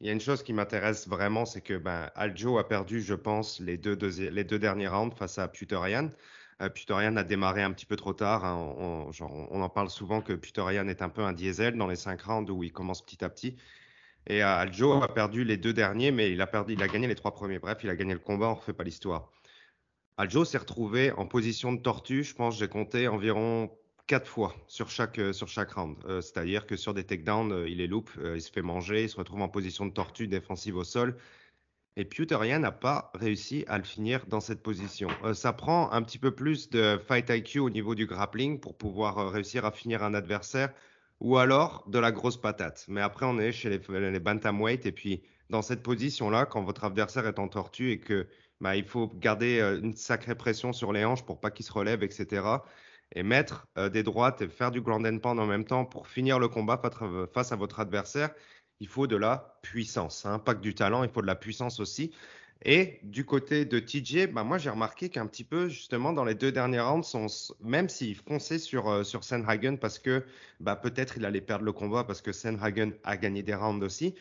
Il 0.00 0.06
y 0.06 0.10
a 0.10 0.12
une 0.12 0.20
chose 0.20 0.42
qui 0.42 0.52
m'intéresse 0.52 1.08
vraiment, 1.08 1.44
c'est 1.44 1.60
que 1.60 1.74
ben, 1.74 2.10
Aljo 2.14 2.58
a 2.58 2.68
perdu, 2.68 3.00
je 3.00 3.14
pense, 3.14 3.60
les 3.60 3.78
deux, 3.78 3.98
les 4.30 4.44
deux 4.44 4.58
derniers 4.58 4.88
rounds 4.88 5.16
face 5.16 5.38
à 5.38 5.48
Puterian. 5.48 6.10
Euh, 6.60 6.68
Putorian 6.68 7.16
a 7.16 7.24
démarré 7.24 7.62
un 7.62 7.72
petit 7.72 7.86
peu 7.86 7.96
trop 7.96 8.12
tard. 8.12 8.44
Hein. 8.44 8.56
On, 8.78 9.62
en 9.62 9.68
parle 9.68 9.90
souvent 9.90 10.20
que 10.20 10.32
Putorian 10.32 10.88
est 10.88 11.02
un 11.02 11.08
peu 11.08 11.22
un 11.22 11.32
diesel 11.32 11.76
dans 11.76 11.86
les 11.86 11.96
cinq 11.96 12.22
rounds 12.22 12.50
où 12.50 12.64
il 12.64 12.72
commence 12.72 13.02
petit 13.02 13.24
à 13.24 13.28
petit. 13.28 13.56
Et 14.26 14.42
euh, 14.42 14.56
Aljo 14.56 15.02
a 15.02 15.12
perdu 15.12 15.44
les 15.44 15.56
deux 15.56 15.72
derniers, 15.72 16.10
mais 16.10 16.32
il 16.32 16.40
a, 16.40 16.46
perdu, 16.46 16.74
il 16.74 16.82
a 16.82 16.88
gagné 16.88 17.06
les 17.06 17.14
trois 17.14 17.32
premiers. 17.32 17.58
Bref, 17.58 17.78
il 17.84 17.90
a 17.90 17.96
gagné 17.96 18.12
le 18.12 18.18
combat, 18.18 18.48
on 18.48 18.50
ne 18.50 18.56
refait 18.56 18.72
pas 18.72 18.84
l'histoire. 18.84 19.30
Aljo 20.16 20.44
s'est 20.44 20.58
retrouvé 20.58 21.12
en 21.12 21.26
position 21.26 21.72
de 21.72 21.80
tortue, 21.80 22.24
je 22.24 22.34
pense, 22.34 22.58
j'ai 22.58 22.66
compté 22.66 23.06
environ 23.06 23.70
quatre 24.08 24.26
fois 24.26 24.54
sur 24.66 24.90
chaque, 24.90 25.20
sur 25.32 25.46
chaque 25.46 25.70
round. 25.72 25.96
Euh, 26.06 26.20
c'est-à-dire 26.20 26.66
que 26.66 26.76
sur 26.76 26.92
des 26.92 27.04
takedowns, 27.04 27.66
il 27.68 27.80
est 27.80 27.86
loop, 27.86 28.10
il 28.34 28.42
se 28.42 28.50
fait 28.50 28.62
manger, 28.62 29.04
il 29.04 29.08
se 29.08 29.16
retrouve 29.16 29.42
en 29.42 29.48
position 29.48 29.86
de 29.86 29.92
tortue 29.92 30.26
défensive 30.26 30.76
au 30.76 30.84
sol. 30.84 31.16
Et 31.98 32.04
Pewterian 32.04 32.60
n'a 32.60 32.70
pas 32.70 33.10
réussi 33.14 33.64
à 33.66 33.76
le 33.76 33.82
finir 33.82 34.24
dans 34.28 34.38
cette 34.38 34.62
position. 34.62 35.08
Euh, 35.24 35.34
ça 35.34 35.52
prend 35.52 35.90
un 35.90 36.00
petit 36.02 36.20
peu 36.20 36.30
plus 36.30 36.70
de 36.70 36.96
fight 37.08 37.28
IQ 37.28 37.58
au 37.58 37.70
niveau 37.70 37.96
du 37.96 38.06
grappling 38.06 38.60
pour 38.60 38.78
pouvoir 38.78 39.18
euh, 39.18 39.28
réussir 39.30 39.64
à 39.64 39.72
finir 39.72 40.04
un 40.04 40.14
adversaire 40.14 40.72
ou 41.18 41.38
alors 41.38 41.82
de 41.88 41.98
la 41.98 42.12
grosse 42.12 42.40
patate. 42.40 42.84
Mais 42.86 43.00
après, 43.00 43.26
on 43.26 43.40
est 43.40 43.50
chez 43.50 43.68
les, 43.68 44.10
les 44.12 44.20
bantamweight 44.20 44.86
et 44.86 44.92
puis 44.92 45.24
dans 45.50 45.60
cette 45.60 45.82
position-là, 45.82 46.46
quand 46.46 46.62
votre 46.62 46.84
adversaire 46.84 47.26
est 47.26 47.40
en 47.40 47.48
tortue 47.48 47.90
et 47.90 47.98
que 47.98 48.28
bah, 48.60 48.76
il 48.76 48.84
faut 48.84 49.08
garder 49.16 49.58
euh, 49.58 49.80
une 49.80 49.96
sacrée 49.96 50.36
pression 50.36 50.72
sur 50.72 50.92
les 50.92 51.04
hanches 51.04 51.24
pour 51.24 51.40
pas 51.40 51.50
qu'il 51.50 51.66
se 51.66 51.72
relève, 51.72 52.04
etc. 52.04 52.46
Et 53.12 53.24
mettre 53.24 53.66
des 53.90 54.02
droites 54.02 54.42
et 54.42 54.48
faire 54.48 54.70
du 54.70 54.82
ground 54.82 55.06
and 55.06 55.18
pound 55.18 55.40
en 55.40 55.46
même 55.46 55.64
temps 55.64 55.86
pour 55.86 56.08
finir 56.08 56.38
le 56.38 56.46
combat 56.46 56.80
face 57.32 57.52
à 57.52 57.56
votre 57.56 57.80
adversaire 57.80 58.28
il 58.80 58.88
faut 58.88 59.06
de 59.06 59.16
la 59.16 59.58
puissance. 59.62 60.26
Hein. 60.26 60.38
Pas 60.38 60.54
que 60.54 60.60
du 60.60 60.74
talent, 60.74 61.04
il 61.04 61.10
faut 61.10 61.22
de 61.22 61.26
la 61.26 61.34
puissance 61.36 61.80
aussi. 61.80 62.12
Et 62.64 62.98
du 63.04 63.24
côté 63.24 63.64
de 63.64 63.78
TJ, 63.78 64.32
bah 64.32 64.42
moi 64.42 64.58
j'ai 64.58 64.70
remarqué 64.70 65.10
qu'un 65.10 65.26
petit 65.26 65.44
peu 65.44 65.68
justement 65.68 66.12
dans 66.12 66.24
les 66.24 66.34
deux 66.34 66.50
derniers 66.50 66.80
rounds, 66.80 67.52
même 67.60 67.88
s'il 67.88 68.16
fonçait 68.16 68.58
sur, 68.58 68.88
euh, 68.88 69.04
sur 69.04 69.22
Senhagen 69.22 69.76
parce 69.76 70.00
que 70.00 70.24
bah, 70.58 70.74
peut-être 70.74 71.18
il 71.18 71.24
allait 71.24 71.40
perdre 71.40 71.64
le 71.64 71.72
combat 71.72 72.02
parce 72.02 72.20
que 72.20 72.32
Senhagen 72.32 72.90
a 73.04 73.16
gagné 73.16 73.44
des 73.44 73.54
rounds 73.54 73.84
aussi, 73.84 74.16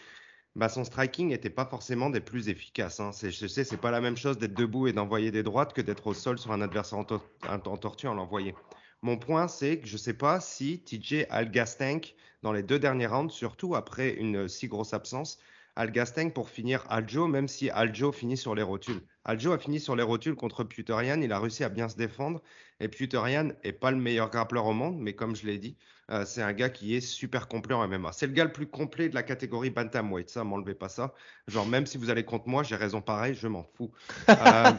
bah, 0.55 0.69
son 0.69 0.83
striking 0.83 1.29
n'était 1.29 1.49
pas 1.49 1.65
forcément 1.65 2.11
des 2.11 2.19
plus 2.19 2.47
efficaces. 2.49 2.99
Hein. 2.99 3.09
Je 3.23 3.47
sais, 3.47 3.63
c'est 3.63 3.77
pas 3.77 3.91
la 3.91 4.01
même 4.01 4.17
chose 4.17 4.37
d'être 4.37 4.53
debout 4.53 4.87
et 4.87 4.93
d'envoyer 4.93 5.31
des 5.31 5.43
droites 5.43 5.73
que 5.73 5.81
d'être 5.81 6.05
au 6.05 6.13
sol 6.13 6.37
sur 6.37 6.51
un 6.51 6.61
adversaire 6.61 6.99
en, 6.99 7.05
en 7.49 7.77
tortue 7.77 8.07
en 8.07 8.13
l'envoyer. 8.13 8.53
Mon 9.01 9.17
point, 9.17 9.47
c'est 9.47 9.79
que 9.79 9.87
je 9.87 9.93
ne 9.93 9.99
sais 9.99 10.13
pas 10.13 10.39
si 10.39 10.79
TJ 10.79 11.25
a 11.29 11.43
le 11.43 11.49
gas 11.49 11.75
tank 11.77 12.15
dans 12.41 12.51
les 12.51 12.63
deux 12.63 12.79
derniers 12.79 13.07
rounds, 13.07 13.33
surtout 13.33 13.75
après 13.75 14.11
une 14.11 14.47
si 14.47 14.67
grosse 14.67 14.93
absence, 14.93 15.39
a 15.75 15.85
le 15.85 15.91
gas 15.91 16.11
tank 16.15 16.33
pour 16.33 16.49
finir 16.49 16.83
Aljo, 16.89 17.27
même 17.27 17.47
si 17.47 17.69
Aljo 17.69 18.11
finit 18.11 18.37
sur 18.37 18.55
les 18.55 18.63
rotules. 18.63 19.01
Aljo 19.25 19.51
a 19.51 19.59
fini 19.59 19.79
sur 19.79 19.95
les 19.95 20.03
rotules 20.03 20.35
contre 20.35 20.63
Puterian, 20.63 21.21
il 21.21 21.31
a 21.31 21.39
réussi 21.39 21.63
à 21.63 21.69
bien 21.69 21.87
se 21.87 21.95
défendre. 21.95 22.41
Et 22.79 22.87
Puterian 22.87 23.51
n'est 23.63 23.73
pas 23.73 23.91
le 23.91 23.97
meilleur 23.97 24.29
grappleur 24.29 24.65
au 24.65 24.73
monde, 24.73 24.97
mais 24.99 25.13
comme 25.13 25.35
je 25.35 25.45
l'ai 25.45 25.57
dit, 25.59 25.77
euh, 26.09 26.25
c'est 26.25 26.41
un 26.41 26.53
gars 26.53 26.69
qui 26.69 26.95
est 26.95 27.01
super 27.01 27.47
complet 27.47 27.75
en 27.75 27.87
MMA. 27.87 28.13
C'est 28.13 28.27
le 28.27 28.33
gars 28.33 28.45
le 28.45 28.51
plus 28.51 28.67
complet 28.67 29.09
de 29.09 29.15
la 29.15 29.23
catégorie 29.23 29.69
Bantamweight, 29.69 30.29
ça, 30.29 30.43
m'enlevez 30.43 30.75
pas 30.75 30.89
ça. 30.89 31.13
Genre, 31.47 31.67
même 31.67 31.85
si 31.85 31.97
vous 31.97 32.09
allez 32.09 32.23
contre 32.23 32.47
moi, 32.47 32.63
j'ai 32.63 32.75
raison 32.75 33.01
pareil, 33.01 33.35
je 33.35 33.47
m'en 33.47 33.63
fous. 33.63 33.91
Euh, 34.29 34.71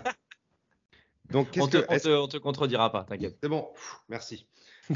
Donc, 1.30 1.48
on, 1.60 1.66
te, 1.66 1.78
te, 1.78 2.36
contredira 2.38 2.90
pas, 2.90 3.04
t'inquiète. 3.04 3.36
C'est 3.42 3.48
bon, 3.48 3.68
merci. 4.08 4.46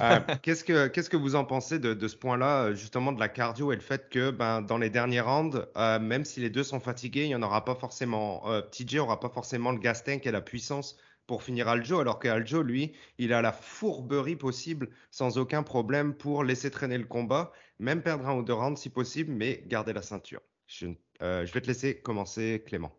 Euh, 0.01 0.20
qu'est-ce, 0.43 0.64
que, 0.64 0.87
qu'est-ce 0.89 1.11
que 1.11 1.16
vous 1.16 1.35
en 1.35 1.45
pensez 1.45 1.78
de, 1.78 2.09
ce 2.09 2.16
point-là, 2.16 2.72
justement, 2.72 3.12
de 3.12 3.20
la 3.20 3.28
cardio 3.28 3.72
et 3.72 3.76
le 3.76 3.83
fait 3.83 4.09
que 4.09 4.30
ben, 4.30 4.62
dans 4.62 4.78
les 4.78 4.91
derniers 4.91 5.20
rounds, 5.20 5.66
euh, 5.76 5.99
même 5.99 6.24
si 6.24 6.41
les 6.41 6.51
deux 6.51 6.64
sont 6.64 6.80
fatigués, 6.80 7.24
il 7.24 7.28
n'y 7.28 7.35
en 7.35 7.43
aura 7.43 7.64
pas 7.64 7.74
forcément, 7.74 8.49
euh, 8.51 8.62
TJ 8.62 8.97
n'aura 8.97 9.20
pas 9.20 9.28
forcément 9.28 9.72
le 9.72 9.78
gas 9.78 10.03
tank 10.05 10.26
et 10.26 10.30
la 10.30 10.41
puissance 10.41 10.97
pour 11.26 11.43
finir 11.43 11.68
Aljo, 11.68 12.01
alors 12.01 12.18
que 12.18 12.28
Aljo, 12.28 12.62
lui, 12.62 12.93
il 13.18 13.33
a 13.33 13.43
la 13.43 13.53
fourberie 13.53 14.37
possible 14.37 14.89
sans 15.11 15.39
aucun 15.39 15.62
problème 15.62 16.14
pour 16.14 16.45
laisser 16.45 16.70
traîner 16.70 16.99
le 16.99 17.05
combat, 17.05 17.53
même 17.78 18.03
perdre 18.03 18.26
un 18.26 18.37
ou 18.37 18.43
deux 18.43 18.55
rounds 18.55 18.80
si 18.80 18.91
possible, 18.91 19.33
mais 19.33 19.62
garder 19.66 19.93
la 19.93 20.03
ceinture. 20.03 20.41
Je, 20.66 20.87
je 21.20 21.53
vais 21.53 21.61
te 21.61 21.66
laisser 21.66 22.01
commencer, 22.01 22.64
Clément 22.66 22.93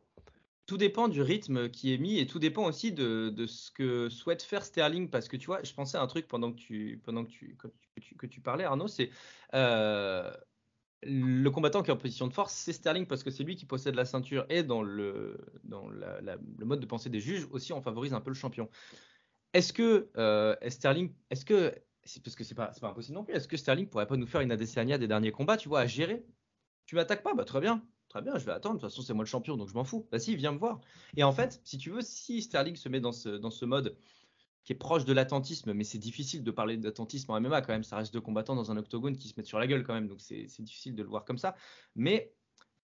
tout 0.66 0.78
dépend 0.78 1.07
du 1.07 1.22
rythme 1.22 1.70
qui 1.70 1.93
est 1.93 1.97
mis 1.97 2.20
et 2.20 2.28
tout 2.28 2.39
dépend 2.39 2.66
aussi 2.66 2.91
de, 2.91 3.34
ce 3.47 3.72
que 3.72 4.09
souhaite 4.09 4.43
faire 4.43 4.64
Sterling. 4.64 5.09
Parce 5.09 5.28
que 5.28 5.38
tu 5.38 5.47
vois, 5.47 5.61
je 5.64 5.74
pensais 5.74 5.97
à 5.97 6.01
un 6.01 6.07
truc 6.07 6.28
pendant 6.28 6.53
que 6.53 6.57
tu, 6.57 7.01
parlais, 8.43 8.64
Arnaud, 8.64 8.88
c'est 8.88 9.09
euh, 9.53 10.32
le 11.03 11.49
combattant 11.49 11.84
qui 11.84 11.89
est 11.89 11.93
en 11.93 11.97
position 11.97 12.28
de 12.28 12.34
force, 12.34 12.53
c'est 12.53 12.74
Sterling 12.74 13.05
parce 13.05 13.24
que 13.24 13.32
c'est 13.32 13.43
lui 13.43 13.55
qui 13.55 13.66
possède 13.66 13.95
la 13.95 14.05
ceinture 14.05 14.45
et 14.49 14.64
dans 14.64 14.82
le, 14.82 15.38
dans 15.64 15.88
le 15.89 16.66
mode 16.66 16.80
de 16.80 16.86
pensée 16.86 17.09
des 17.09 17.20
juges 17.20 17.47
aussi, 17.51 17.74
on 17.74 17.82
favorise 17.82 18.14
un 18.14 18.22
peu 18.22 18.30
le 18.30 18.36
champion. 18.36 18.70
Est-ce 19.53 19.74
que 19.74 20.09
euh, 20.18 20.55
Sterling, 20.70 21.14
est-ce 21.30 21.45
que 21.45 21.74
parce 22.24 22.36
que 22.36 22.43
c'est 22.43 22.55
pas, 22.55 22.68
pas 22.68 22.89
impossible 22.89 23.16
non 23.16 23.24
plus. 23.24 23.34
Est-ce 23.34 23.47
que 23.47 23.55
Sterling 23.57 23.88
pourrait 23.88 24.07
pas 24.07 24.18
nous 24.18 24.28
faire 24.28 24.41
une 24.41 24.51
Adesanya 24.51 24.97
des 24.97 25.07
derniers 25.07 25.32
combats, 25.32 25.57
tu 25.57 25.70
vois, 25.70 25.82
à 25.82 25.88
gérer? 25.88 26.26
Tu 26.86 26.95
m'attaques 26.95 27.24
pas, 27.24 27.34
bah 27.34 27.45
très 27.45 27.61
bien. 27.61 27.82
Très 28.14 28.22
bien, 28.22 28.38
je 28.38 28.45
vais 28.45 28.51
attendre. 28.51 28.76
De 28.76 28.82
toute 28.82 28.91
façon, 28.91 29.01
c'est 29.01 29.16
moi 29.16 29.24
le 29.24 29.28
champion, 29.28 29.57
donc 29.57 29.70
je 29.70 29.74
m'en 29.74 29.84
fous. 29.84 30.07
Bah 30.11 30.20
si, 30.20 30.36
viens 30.36 30.51
me 30.51 30.59
voir. 30.59 30.80
Et 31.18 31.24
en 31.24 31.32
fait, 31.32 31.59
si 31.64 31.80
tu 31.80 31.89
veux, 31.89 32.01
si 32.01 32.43
Sterling 32.43 32.76
se 32.76 32.88
met 32.88 32.99
dans 32.99 33.11
ce, 33.11 33.30
dans 33.30 33.49
ce 33.49 33.66
mode 33.66 33.97
qui 34.64 34.72
est 34.72 34.76
proche 34.76 35.03
de 35.03 35.14
l'attentisme, 35.14 35.74
mais 35.74 35.84
c'est 35.84 35.97
difficile 35.97 36.43
de 36.43 36.51
parler 36.51 36.78
d'attentisme 36.78 37.32
en 37.32 37.41
MMA 37.41 37.64
quand 37.64 37.74
même. 37.74 37.84
Ça 37.84 37.97
reste 37.97 38.14
deux 38.14 38.22
combattants 38.22 38.53
dans 38.53 38.70
un 38.70 38.78
octogone 38.78 39.18
qui 39.18 39.30
se 39.30 39.34
mettent 39.36 39.47
sur 39.47 39.57
la 39.57 39.66
gueule 39.66 39.84
quand 39.84 39.95
même, 39.95 40.07
donc 40.07 40.22
c'est 40.22 40.45
difficile 40.61 40.93
de 40.93 41.01
le 41.01 41.09
voir 41.09 41.26
comme 41.26 41.39
ça. 41.39 41.55
Mais 41.95 42.32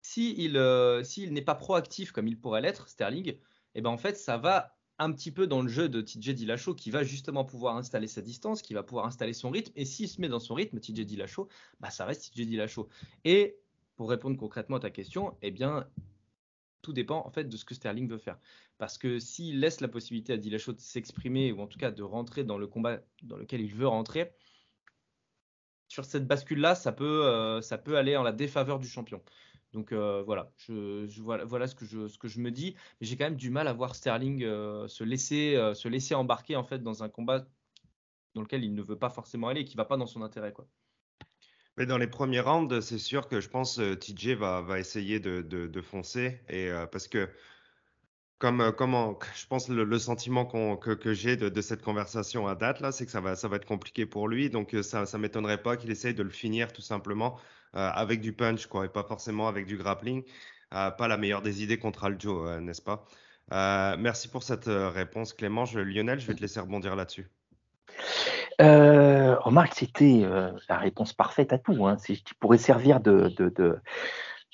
s'il 0.01 0.57
euh, 0.57 1.03
n'est 1.18 1.43
pas 1.43 1.55
proactif 1.55 2.11
comme 2.11 2.26
il 2.26 2.41
pourrait 2.41 2.62
l'être, 2.62 2.89
Sterling, 2.89 3.37
eh 3.74 3.83
ben 3.83 3.91
en 3.91 3.99
fait, 3.99 4.16
ça 4.16 4.39
va 4.39 4.79
un 4.99 5.12
petit 5.12 5.31
peu 5.31 5.47
dans 5.47 5.61
le 5.61 5.68
jeu 5.68 5.91
de 5.91 6.01
TJ 6.01 6.31
Dillashaw 6.31 6.74
qui 6.74 6.91
va 6.91 7.03
justement 7.03 7.45
pouvoir 7.45 7.76
installer 7.76 8.07
sa 8.07 8.22
distance, 8.22 8.62
qui 8.62 8.72
va 8.72 8.83
pouvoir 8.83 9.05
installer 9.05 9.35
son 9.35 9.51
rythme. 9.51 9.72
Et 9.76 9.85
s'il 9.85 10.09
se 10.09 10.22
met 10.22 10.29
dans 10.29 10.41
son 10.41 10.55
rythme, 10.55 10.81
TJ 10.81 11.05
Dillashaw, 11.05 11.49
bah 11.81 11.91
ça 11.91 12.07
reste 12.07 12.33
TJ 12.33 12.47
Dillashaw. 12.47 12.89
Et 13.26 13.59
pour 13.99 14.09
répondre 14.09 14.38
concrètement 14.38 14.76
à 14.76 14.80
ta 14.80 14.90
question, 14.90 15.36
eh 15.42 15.51
bien, 15.51 15.84
tout 16.82 16.92
dépend 16.92 17.26
en 17.26 17.30
fait 17.30 17.44
de 17.44 17.57
ce 17.57 17.64
que 17.64 17.74
Sterling 17.74 18.09
veut 18.09 18.18
faire. 18.18 18.38
Parce 18.78 18.96
que 18.96 19.18
s'il 19.18 19.59
laisse 19.59 19.80
la 19.80 19.88
possibilité 19.88 20.32
à 20.32 20.36
Dillashaw 20.36 20.72
de 20.72 20.80
s'exprimer 20.80 21.51
ou 21.51 21.61
en 21.61 21.66
tout 21.66 21.80
cas 21.80 21.90
de 21.90 22.05
rentrer 22.05 22.44
dans 22.44 22.59
le 22.59 22.68
combat 22.68 23.01
dans 23.24 23.36
lequel 23.36 23.61
il 23.61 23.74
veut 23.74 23.88
rentrer, 23.88 24.32
sur 25.88 26.05
cette 26.05 26.28
bascule-là, 26.28 26.76
ça 26.76 26.92
peut, 26.92 27.26
euh, 27.26 27.61
ça 27.61 27.76
peut 27.76 27.96
aller 27.96 28.16
en 28.16 28.22
la 28.22 28.30
défaveur 28.30 28.78
du 28.78 28.86
champion. 28.86 29.20
Donc 29.72 29.90
euh, 29.90 30.22
voilà, 30.22 30.53
voilà, 31.44 31.66
ce, 31.66 31.74
que 31.74 31.84
je, 32.28 32.40
me 32.40 32.51
dis. 32.53 32.76
Mais 33.01 33.07
j'ai 33.09 33.16
quand 33.16 33.24
même 33.24 33.36
du 33.36 33.51
mal 33.51 33.66
à 33.66 33.72
voir 33.72 33.96
Sterling 33.96 34.44
euh, 34.44 34.86
se, 34.86 35.03
laisser, 35.03 35.57
se 35.74 35.88
laisser 35.88 36.14
embarquer 36.14 36.55
en 36.55 36.62
fait 36.62 36.84
dans 36.84 37.03
un 37.03 37.09
combat 37.09 37.44
dans 38.34 38.42
lequel 38.42 38.62
il 38.62 38.74
ne 38.74 38.82
veut 38.82 38.99
pas 38.99 39.11
forcément 39.11 39.49
aller 39.49 39.62
et 39.62 39.64
qui 39.64 39.76
ne 39.76 39.82
va 39.82 39.86
pas 39.86 39.96
dans 39.96 40.07
son 40.07 40.22
intérêt. 40.22 40.55
Mais 41.79 41.87
dans 41.87 41.97
les 41.97 42.09
premiers 42.09 42.41
rounds, 42.41 42.81
c'est 42.81 42.99
sûr 42.99 43.29
que 43.29 43.41
je 43.41 43.49
pense 43.49 43.79
euh, 43.79 43.95
TJ 43.95 44.31
va, 44.31 44.81
essayer 44.81 45.20
de, 45.20 45.81
foncer. 45.81 46.41
Et, 46.49 46.68
euh, 46.68 46.87
parce 46.87 47.07
que, 47.07 47.29
comme, 48.39 48.61
euh, 48.61 48.72
je 49.37 49.47
pense 49.47 49.68
le, 49.68 49.99
sentiment 50.01 50.45
que, 50.45 51.12
j'ai 51.14 51.37
de, 51.37 51.61
cette 51.61 51.83
conversation 51.83 52.49
à 52.49 52.57
date, 52.57 52.81
là, 52.81 52.91
c'est 52.91 53.07
que 53.07 53.12
ça 53.12 53.20
va, 53.20 53.33
être 53.33 53.64
compliqué 53.64 54.07
pour 54.07 54.26
lui. 54.26 54.51
Donc, 54.51 54.74
ça 54.83 55.05
ne 55.05 55.18
m'étonnerait 55.18 55.62
pas 55.62 55.76
qu'il 55.76 55.93
essaye 55.93 56.14
de 56.14 56.24
le 56.24 56.31
finir 56.31 56.72
tout 56.72 56.83
simplement 56.83 57.39
avec 57.74 58.20
du 58.20 58.33
punch, 58.33 58.66
quoi, 58.66 58.87
et 58.87 58.89
pas 58.89 59.05
forcément 59.05 59.47
avec 59.47 59.66
du 59.66 59.76
grappling. 59.76 60.24
pas 60.70 61.07
la 61.09 61.16
meilleure 61.16 61.43
des 61.43 61.62
idées 61.62 61.79
contre 61.79 62.05
Aljo, 62.05 62.59
n'est-ce 62.61 62.83
pas? 62.83 63.07
Merci 63.99 64.29
pour 64.29 64.43
cette 64.43 64.66
réponse, 64.66 65.33
Clément. 65.33 65.64
Lionel, 65.74 66.18
je 66.18 66.26
vais 66.26 66.35
te 66.35 66.41
laisser 66.41 66.59
rebondir 66.59 66.97
là-dessus. 66.97 67.29
Euh, 68.61 69.36
remarque, 69.38 69.74
c'était 69.74 70.22
euh, 70.24 70.50
la 70.68 70.78
réponse 70.78 71.12
parfaite 71.12 71.52
à 71.52 71.59
tout. 71.59 71.86
Hein. 71.86 71.96
qui 71.96 72.22
pourrait 72.40 72.59
servir 72.59 73.00
de, 73.00 73.32
de, 73.36 73.48
de, 73.50 73.80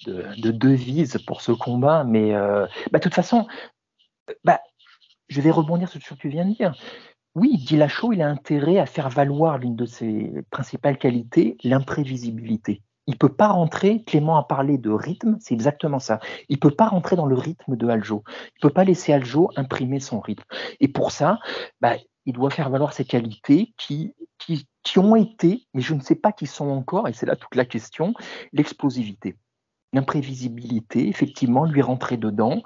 de, 0.07 0.51
devise 0.51 1.19
pour 1.27 1.41
ce 1.41 1.53
combat. 1.53 2.05
Mais 2.05 2.35
euh, 2.35 2.67
bah, 2.93 2.99
de 2.99 3.03
toute 3.05 3.15
façon, 3.15 3.47
bah, 4.45 4.61
je 5.29 5.41
vais 5.41 5.51
rebondir 5.51 5.89
sur 5.89 6.01
ce 6.03 6.15
que 6.15 6.21
tu 6.21 6.29
viens 6.29 6.45
de 6.45 6.55
dire. 6.55 6.75
Oui, 7.35 7.57
Dillashaw, 7.59 8.13
il 8.13 8.23
a 8.23 8.29
intérêt 8.29 8.79
à 8.79 8.87
faire 8.87 9.09
valoir 9.09 9.59
l'une 9.59 9.75
de 9.75 9.87
ses 9.87 10.33
principales 10.51 10.99
qualités, 10.99 11.57
l'imprévisibilité. 11.65 12.83
Il 13.07 13.19
peut 13.19 13.33
pas 13.33 13.49
rentrer, 13.49 14.03
Clément 14.05 14.37
a 14.37 14.45
parlé 14.45 14.79
de 14.79 14.91
rythme, 14.91 15.37
c'est 15.41 15.53
exactement 15.53 15.99
ça. 15.99 16.21
Il 16.49 16.59
peut 16.59 16.71
pas 16.71 16.87
rentrer 16.89 17.17
dans 17.17 17.27
le 17.27 17.35
rythme 17.35 17.77
de 17.77 17.89
Aljo. 17.89 18.23
Il 18.57 18.61
peut 18.61 18.71
pas 18.71 18.85
laisser 18.85 19.13
Aljo 19.13 19.51
imprimer 19.57 20.01
son 20.01 20.21
rythme. 20.21 20.45
Et 20.81 20.89
pour 20.89 21.11
ça, 21.11 21.39
bah, 21.81 21.97
il 22.27 22.33
doit 22.33 22.51
faire 22.51 22.71
valoir 22.71 22.93
ses 22.93 23.05
qualités 23.05 23.75
qui, 23.77 24.15
qui, 24.39 24.99
ont 24.99 25.17
été, 25.17 25.67
mais 25.75 25.81
je 25.81 25.95
ne 25.95 26.01
sais 26.01 26.15
pas 26.15 26.33
qui 26.33 26.47
sont 26.47 26.69
encore, 26.69 27.09
et 27.09 27.13
c'est 27.13 27.27
là 27.27 27.37
toute 27.37 27.55
la 27.55 27.65
question, 27.65 28.15
l'explosivité 28.53 29.37
l'imprévisibilité, 29.95 31.09
effectivement, 31.09 31.65
lui 31.65 31.81
rentrer 31.81 32.17
dedans, 32.17 32.63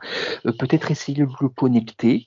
euh, 0.46 0.52
peut-être 0.58 0.90
essayer 0.90 1.24
de 1.24 1.30
le 1.40 1.48
connecter, 1.50 2.24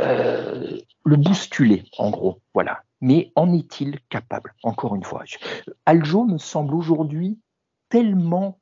euh, 0.00 0.78
le 1.04 1.16
bousculer, 1.16 1.84
en 1.98 2.10
gros, 2.10 2.42
voilà. 2.52 2.82
Mais 3.00 3.32
en 3.36 3.52
est-il 3.52 3.98
capable, 4.10 4.54
encore 4.62 4.94
une 4.94 5.02
fois? 5.02 5.24
Aljo 5.86 6.24
me 6.24 6.38
semble 6.38 6.74
aujourd'hui 6.74 7.38
tellement, 7.88 8.60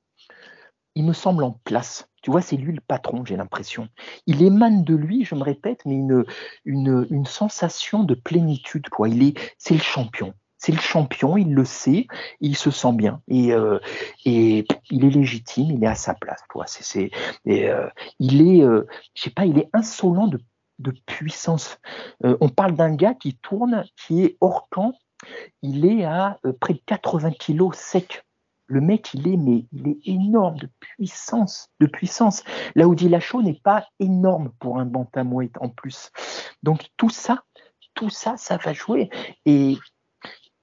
il 0.94 1.04
me 1.04 1.12
semble 1.12 1.44
en 1.44 1.52
place 1.64 2.08
tu 2.22 2.30
vois, 2.30 2.40
c'est 2.40 2.56
lui 2.56 2.72
le 2.72 2.80
patron, 2.80 3.24
j'ai 3.24 3.36
l'impression. 3.36 3.88
Il 4.26 4.42
émane 4.42 4.84
de 4.84 4.94
lui, 4.94 5.24
je 5.24 5.34
me 5.34 5.42
répète, 5.42 5.80
mais 5.84 5.96
une, 5.96 6.24
une, 6.64 7.26
sensation 7.26 8.04
de 8.04 8.14
plénitude. 8.14 8.88
Quoi. 8.88 9.08
Il 9.08 9.24
est, 9.24 9.54
c'est 9.58 9.74
le 9.74 9.80
champion. 9.80 10.32
C'est 10.56 10.70
le 10.70 10.78
champion, 10.78 11.36
il 11.36 11.52
le 11.52 11.64
sait, 11.64 12.06
il 12.40 12.56
se 12.56 12.70
sent 12.70 12.92
bien 12.92 13.20
et, 13.26 13.52
euh, 13.52 13.80
et 14.24 14.64
il 14.90 15.04
est 15.04 15.10
légitime, 15.10 15.72
il 15.72 15.82
est 15.82 15.88
à 15.88 15.96
sa 15.96 16.14
place. 16.14 16.40
Quoi. 16.48 16.66
C'est, 16.68 16.84
c'est, 16.84 17.10
et, 17.44 17.68
euh, 17.68 17.88
il 18.20 18.40
est, 18.40 18.62
euh, 18.62 18.86
je 19.14 19.22
sais 19.22 19.30
pas, 19.30 19.44
il 19.44 19.58
est 19.58 19.68
insolent 19.72 20.28
de, 20.28 20.38
de 20.78 20.94
puissance. 21.06 21.80
On 22.22 22.48
parle 22.48 22.76
d'un 22.76 22.94
gars 22.94 23.14
qui 23.14 23.34
tourne, 23.34 23.84
qui 23.96 24.22
est 24.22 24.36
hors 24.40 24.68
camp. 24.70 24.94
Il 25.62 25.84
est 25.84 26.04
à 26.04 26.38
près 26.60 26.74
de 26.74 26.80
80 26.86 27.32
kilos 27.32 27.76
sec 27.76 28.24
le 28.66 28.80
mec, 28.80 29.12
il 29.14 29.28
est, 29.28 29.36
mais 29.36 29.66
il 29.72 29.88
est 29.88 29.98
énorme 30.04 30.56
de 30.56 30.68
puissance, 30.80 31.70
de 31.80 31.86
puissance. 31.86 32.42
Là 32.74 32.88
où 32.88 32.94
Dillashaw 32.94 33.42
n'est 33.42 33.60
pas 33.62 33.86
énorme 33.98 34.52
pour 34.58 34.78
un 34.78 34.86
bantamweight 34.86 35.56
en 35.60 35.68
plus. 35.68 36.10
Donc 36.62 36.90
tout 36.96 37.10
ça, 37.10 37.44
tout 37.94 38.10
ça, 38.10 38.36
ça 38.36 38.56
va 38.56 38.72
jouer. 38.72 39.10
Et 39.44 39.76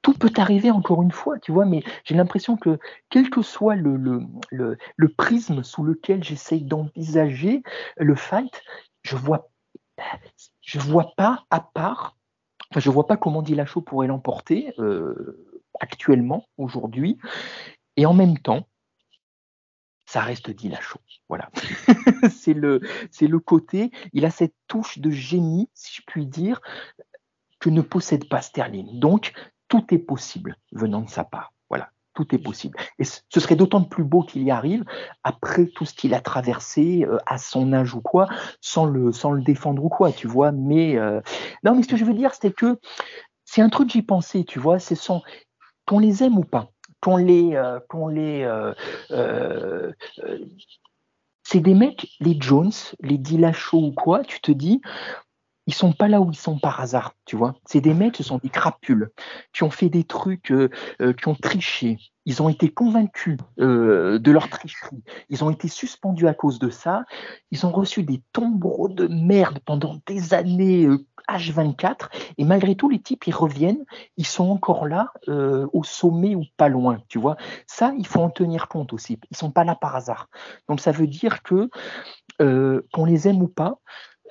tout 0.02 0.14
peut 0.14 0.32
arriver 0.38 0.72
encore 0.72 1.04
une 1.04 1.12
fois, 1.12 1.39
tu 1.39 1.52
vois, 1.52 1.66
mais 1.66 1.84
j'ai 2.06 2.16
l'impression 2.16 2.58
que 2.58 2.80
quel 3.10 3.30
que 3.30 3.41
soit 3.41 3.76
le, 3.76 3.97
le, 3.97 4.78
le, 4.95 5.10
prisme 5.10 5.64
sous 5.64 5.84
lequel 5.84 6.24
j'essaye 6.24 6.64
d'envisager 6.64 7.62
le 7.97 8.16
fight, 8.16 8.62
je 9.04 9.16
vois, 9.18 9.50
je 10.62 10.80
vois 10.80 11.14
pas 11.18 11.43
à 11.50 11.60
part, 11.60 12.18
enfin, 12.72 12.80
je 12.80 12.89
vois 12.89 13.08
pas 13.08 13.18
comment 13.18 13.41
Dillashaw 13.41 13.82
pourrait 13.82 14.08
l'emporter 14.08 14.74
euh, 14.80 15.45
actuellement, 15.80 16.47
aujourd'hui. 16.58 17.18
Et 18.00 18.06
en 18.06 18.14
même 18.14 18.38
temps, 18.38 18.66
ça 20.06 20.22
reste 20.22 20.50
Dillashaw. 20.52 21.02
Voilà. 21.28 21.50
c'est 22.32 22.54
le, 22.54 22.80
c'est 23.12 23.28
le 23.28 23.39
côté, 23.39 23.91
il 24.14 24.24
a 24.24 24.30
cette 24.30 24.56
touche 24.70 25.00
de 25.00 25.10
génie, 25.12 25.70
si 25.74 25.97
je 25.97 26.02
puis 26.08 26.26
dire, 26.26 26.62
que 27.60 27.70
ne 27.70 27.82
possède 27.82 28.30
pas 28.30 28.41
Sterling. 28.41 29.02
Donc, 29.02 29.34
tout 29.68 29.86
est 29.93 30.00
possible 30.00 30.56
venant 30.72 31.02
de 31.02 31.10
sa 31.10 31.26
part. 31.26 31.52
Voilà. 31.68 31.89
Tout 32.14 32.34
est 32.34 32.39
possible. 32.39 32.80
Et 33.00 33.04
ce 33.04 33.39
serait 33.41 33.58
d'autant 33.58 33.84
plus 33.84 34.06
beau 34.06 34.24
qu'il 34.24 34.43
y 34.43 34.52
arrive 34.52 34.86
après 35.26 35.66
tout 35.66 35.84
ce 35.84 35.93
qu'il 35.93 36.14
a 36.14 36.22
traversé 36.22 37.04
euh, 37.04 37.18
à 37.26 37.38
son 37.38 37.74
âge 37.74 37.95
ou 37.95 38.02
quoi, 38.02 38.30
sans 38.62 38.86
le, 38.86 39.12
sans 39.12 39.34
le 39.34 39.41
défendre 39.41 39.84
ou 39.84 39.89
quoi, 39.89 40.14
tu 40.14 40.26
vois. 40.26 40.54
Mais 40.54 40.95
euh, 40.95 41.20
non, 41.66 41.76
mais 41.76 41.84
ce 41.84 41.89
que 41.89 41.97
je 41.97 42.06
veux 42.06 42.14
dire, 42.14 42.34
c'est 42.34 42.54
que 42.54 42.80
c'est 43.43 43.62
un 43.62 43.70
truc 43.70 43.89
j'y 43.89 44.04
pensais, 44.04 44.45
tu 44.45 44.58
vois. 44.58 44.80
C'est 44.80 44.95
son 44.95 45.22
qu'on 45.86 46.00
les 46.00 46.24
aime 46.24 46.38
ou 46.38 46.45
pas, 46.45 46.72
qu'on 47.02 47.18
les, 47.18 47.56
euh, 47.56 47.80
euh, 47.91 48.74
euh, 49.12 49.91
c'est 51.43 51.60
des 51.60 51.74
mecs, 51.74 52.08
les 52.20 52.38
Jones, 52.39 52.72
les 53.02 53.18
Dillashaw 53.18 53.88
ou 53.88 53.91
quoi, 53.91 54.24
tu 54.24 54.39
te 54.41 54.52
dis, 54.52 54.82
ils 55.68 55.74
sont 55.74 55.93
pas 55.93 56.08
là 56.08 56.20
où 56.20 56.32
ils 56.32 56.38
sont 56.38 56.58
par 56.58 56.80
hasard, 56.82 57.14
tu 57.26 57.36
vois. 57.36 57.56
C'est 57.66 57.82
des 57.82 57.93
mecs, 57.93 58.18
ce 58.18 58.24
sont 58.24 58.39
des 58.39 58.50
crapules 58.50 59.12
qui 59.54 59.64
ont 59.64 59.70
fait 59.70 59.89
des 59.89 60.04
trucs, 60.04 60.52
qui 61.18 61.28
ont 61.28 61.36
triché. 61.36 62.00
Ils 62.26 62.41
ont 62.41 62.50
été 62.50 62.70
convaincus 62.70 63.38
de 63.58 64.32
leur 64.32 64.50
tricherie. 64.50 65.04
Ils 65.30 65.43
ont 65.43 65.52
été 65.52 65.68
suspendus 65.68 66.28
à 66.28 66.34
cause 66.34 66.58
de 66.58 66.72
ça. 66.72 67.04
Ils 67.52 67.68
ont 67.68 67.72
reçu 67.72 68.02
des 68.02 68.24
tombereaux 68.34 68.89
de 68.89 69.06
merde 69.08 69.60
pendant 69.64 70.00
des 70.08 70.34
années 70.34 70.88
H24 71.38 72.09
et 72.38 72.43
malgré 72.43 72.75
tout 72.75 72.89
les 72.89 72.99
types 72.99 73.27
ils 73.27 73.36
reviennent, 73.36 73.86
ils 74.17 74.25
sont 74.25 74.49
encore 74.49 74.88
là 74.88 75.11
euh, 75.27 75.67
au 75.73 75.84
sommet 75.84 76.36
ou 76.36 76.43
pas 76.57 76.69
loin, 76.69 76.99
tu 77.07 77.19
vois. 77.19 77.38
Ça 77.67 77.93
il 77.97 78.07
faut 78.07 78.21
en 78.21 78.30
tenir 78.30 78.67
compte 78.67 78.93
aussi. 78.93 79.19
Ils 79.32 79.38
sont 79.38 79.51
pas 79.51 79.63
là 79.63 79.75
par 79.75 79.95
hasard. 79.95 80.30
Donc 80.67 80.80
ça 80.80 80.91
veut 80.91 81.07
dire 81.07 81.43
que 81.43 81.69
euh, 82.41 82.86
qu'on 82.93 83.05
les 83.05 83.27
aime 83.27 83.41
ou 83.41 83.47
pas, 83.47 83.80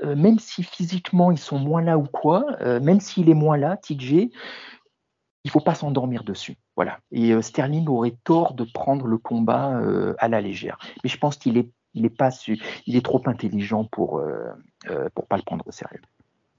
euh, 0.03 0.17
même 0.17 0.39
si 0.39 0.63
physiquement 0.63 1.31
ils 1.31 1.39
sont 1.39 1.59
moins 1.59 1.83
là 1.83 1.99
ou 1.99 2.05
quoi, 2.05 2.45
même 2.81 3.01
s'il 3.01 3.29
est 3.29 3.35
moins 3.35 3.57
là, 3.57 3.77
TJ, 3.77 4.31
il 5.45 5.51
faut 5.51 5.61
pas 5.61 5.75
s'endormir 5.75 6.25
dessus. 6.25 6.57
Voilà. 6.77 6.99
Et 7.11 7.41
Sterling 7.43 7.89
aurait 7.89 8.17
tort 8.25 8.55
de 8.55 8.65
prendre 8.65 9.07
le 9.07 9.19
combat 9.19 9.81
à 10.19 10.29
la 10.29 10.41
légère. 10.41 10.79
Mais 11.03 11.11
je 11.11 11.19
pense 11.19 11.37
qu'il 11.37 11.57
est 11.57 11.71
il 11.95 12.05
est 12.05 12.11
pas 12.11 12.31
il 12.87 12.97
est 12.97 13.05
trop 13.05 13.23
intelligent 13.27 13.85
pour 13.85 14.19
euh, 14.19 15.09
pour 15.15 15.27
pas 15.27 15.37
le 15.37 15.43
prendre 15.43 15.67
au 15.67 15.73
sérieux. 15.73 16.01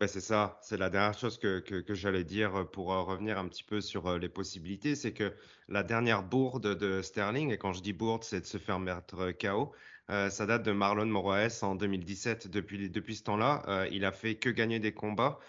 C'est 0.07 0.21
ça, 0.21 0.57
c'est 0.61 0.77
la 0.77 0.89
dernière 0.89 1.17
chose 1.17 1.37
que, 1.37 1.59
que, 1.59 1.93
j'allais 1.93 2.23
dire 2.23 2.65
pour 2.71 2.93
euh, 2.93 3.01
revenir 3.01 3.37
un 3.37 3.47
petit 3.49 3.63
peu 3.63 3.81
sur 3.81 4.07
euh, 4.07 4.17
les 4.17 4.29
possibilités, 4.29 4.95
c'est 4.95 5.11
que 5.11 5.33
la 5.67 5.83
dernière 5.83 6.23
bourde 6.23 6.75
de 6.77 7.01
Sterling, 7.01 7.51
et 7.51 7.57
quand 7.57 7.73
je 7.73 7.81
dis 7.81 7.91
bourde, 7.91 8.23
c'est 8.23 8.39
de 8.39 8.45
se 8.45 8.57
faire 8.57 8.79
mettre 8.79 9.31
KO, 9.31 9.73
ça 10.07 10.45
date 10.47 10.63
de 10.63 10.71
Marlon 10.71 11.05
Moraes 11.05 11.59
en 11.61 11.75
2017. 11.75 12.47
Depuis, 12.47 12.89
depuis 12.89 13.15
ce 13.15 13.23
temps-là, 13.25 13.85
il 13.91 14.05
a 14.05 14.11
fait 14.11 14.35
que 14.35 14.49
gagner 14.49 14.79
des 14.79 14.91
combats. 14.91 15.39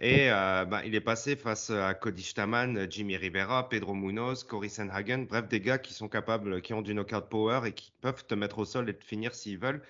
Et 0.00 0.28
ben, 0.30 0.80
il 0.86 0.94
est 0.94 1.02
passé 1.02 1.36
face 1.36 1.68
à 1.68 1.92
Cody 1.92 2.22
Staman, 2.22 2.90
Jimmy 2.90 3.18
Rivera, 3.18 3.68
Pedro 3.68 3.92
Munoz, 3.92 4.44
Cory 4.44 4.70
Sanhagen, 4.70 5.26
bref, 5.28 5.48
des 5.48 5.60
gars 5.60 5.76
qui 5.76 5.92
sont 5.92 6.08
capables, 6.08 6.62
qui 6.62 6.72
ont 6.72 6.80
du 6.80 6.94
knockout 6.94 7.28
power 7.28 7.60
et 7.66 7.72
qui 7.72 7.92
peuvent 8.00 8.24
te 8.24 8.34
mettre 8.34 8.58
au 8.58 8.64
sol 8.64 8.88
et 8.88 8.96
te 8.96 9.04
finir 9.04 9.34
s'ils 9.34 9.58
veulent. 9.58 9.82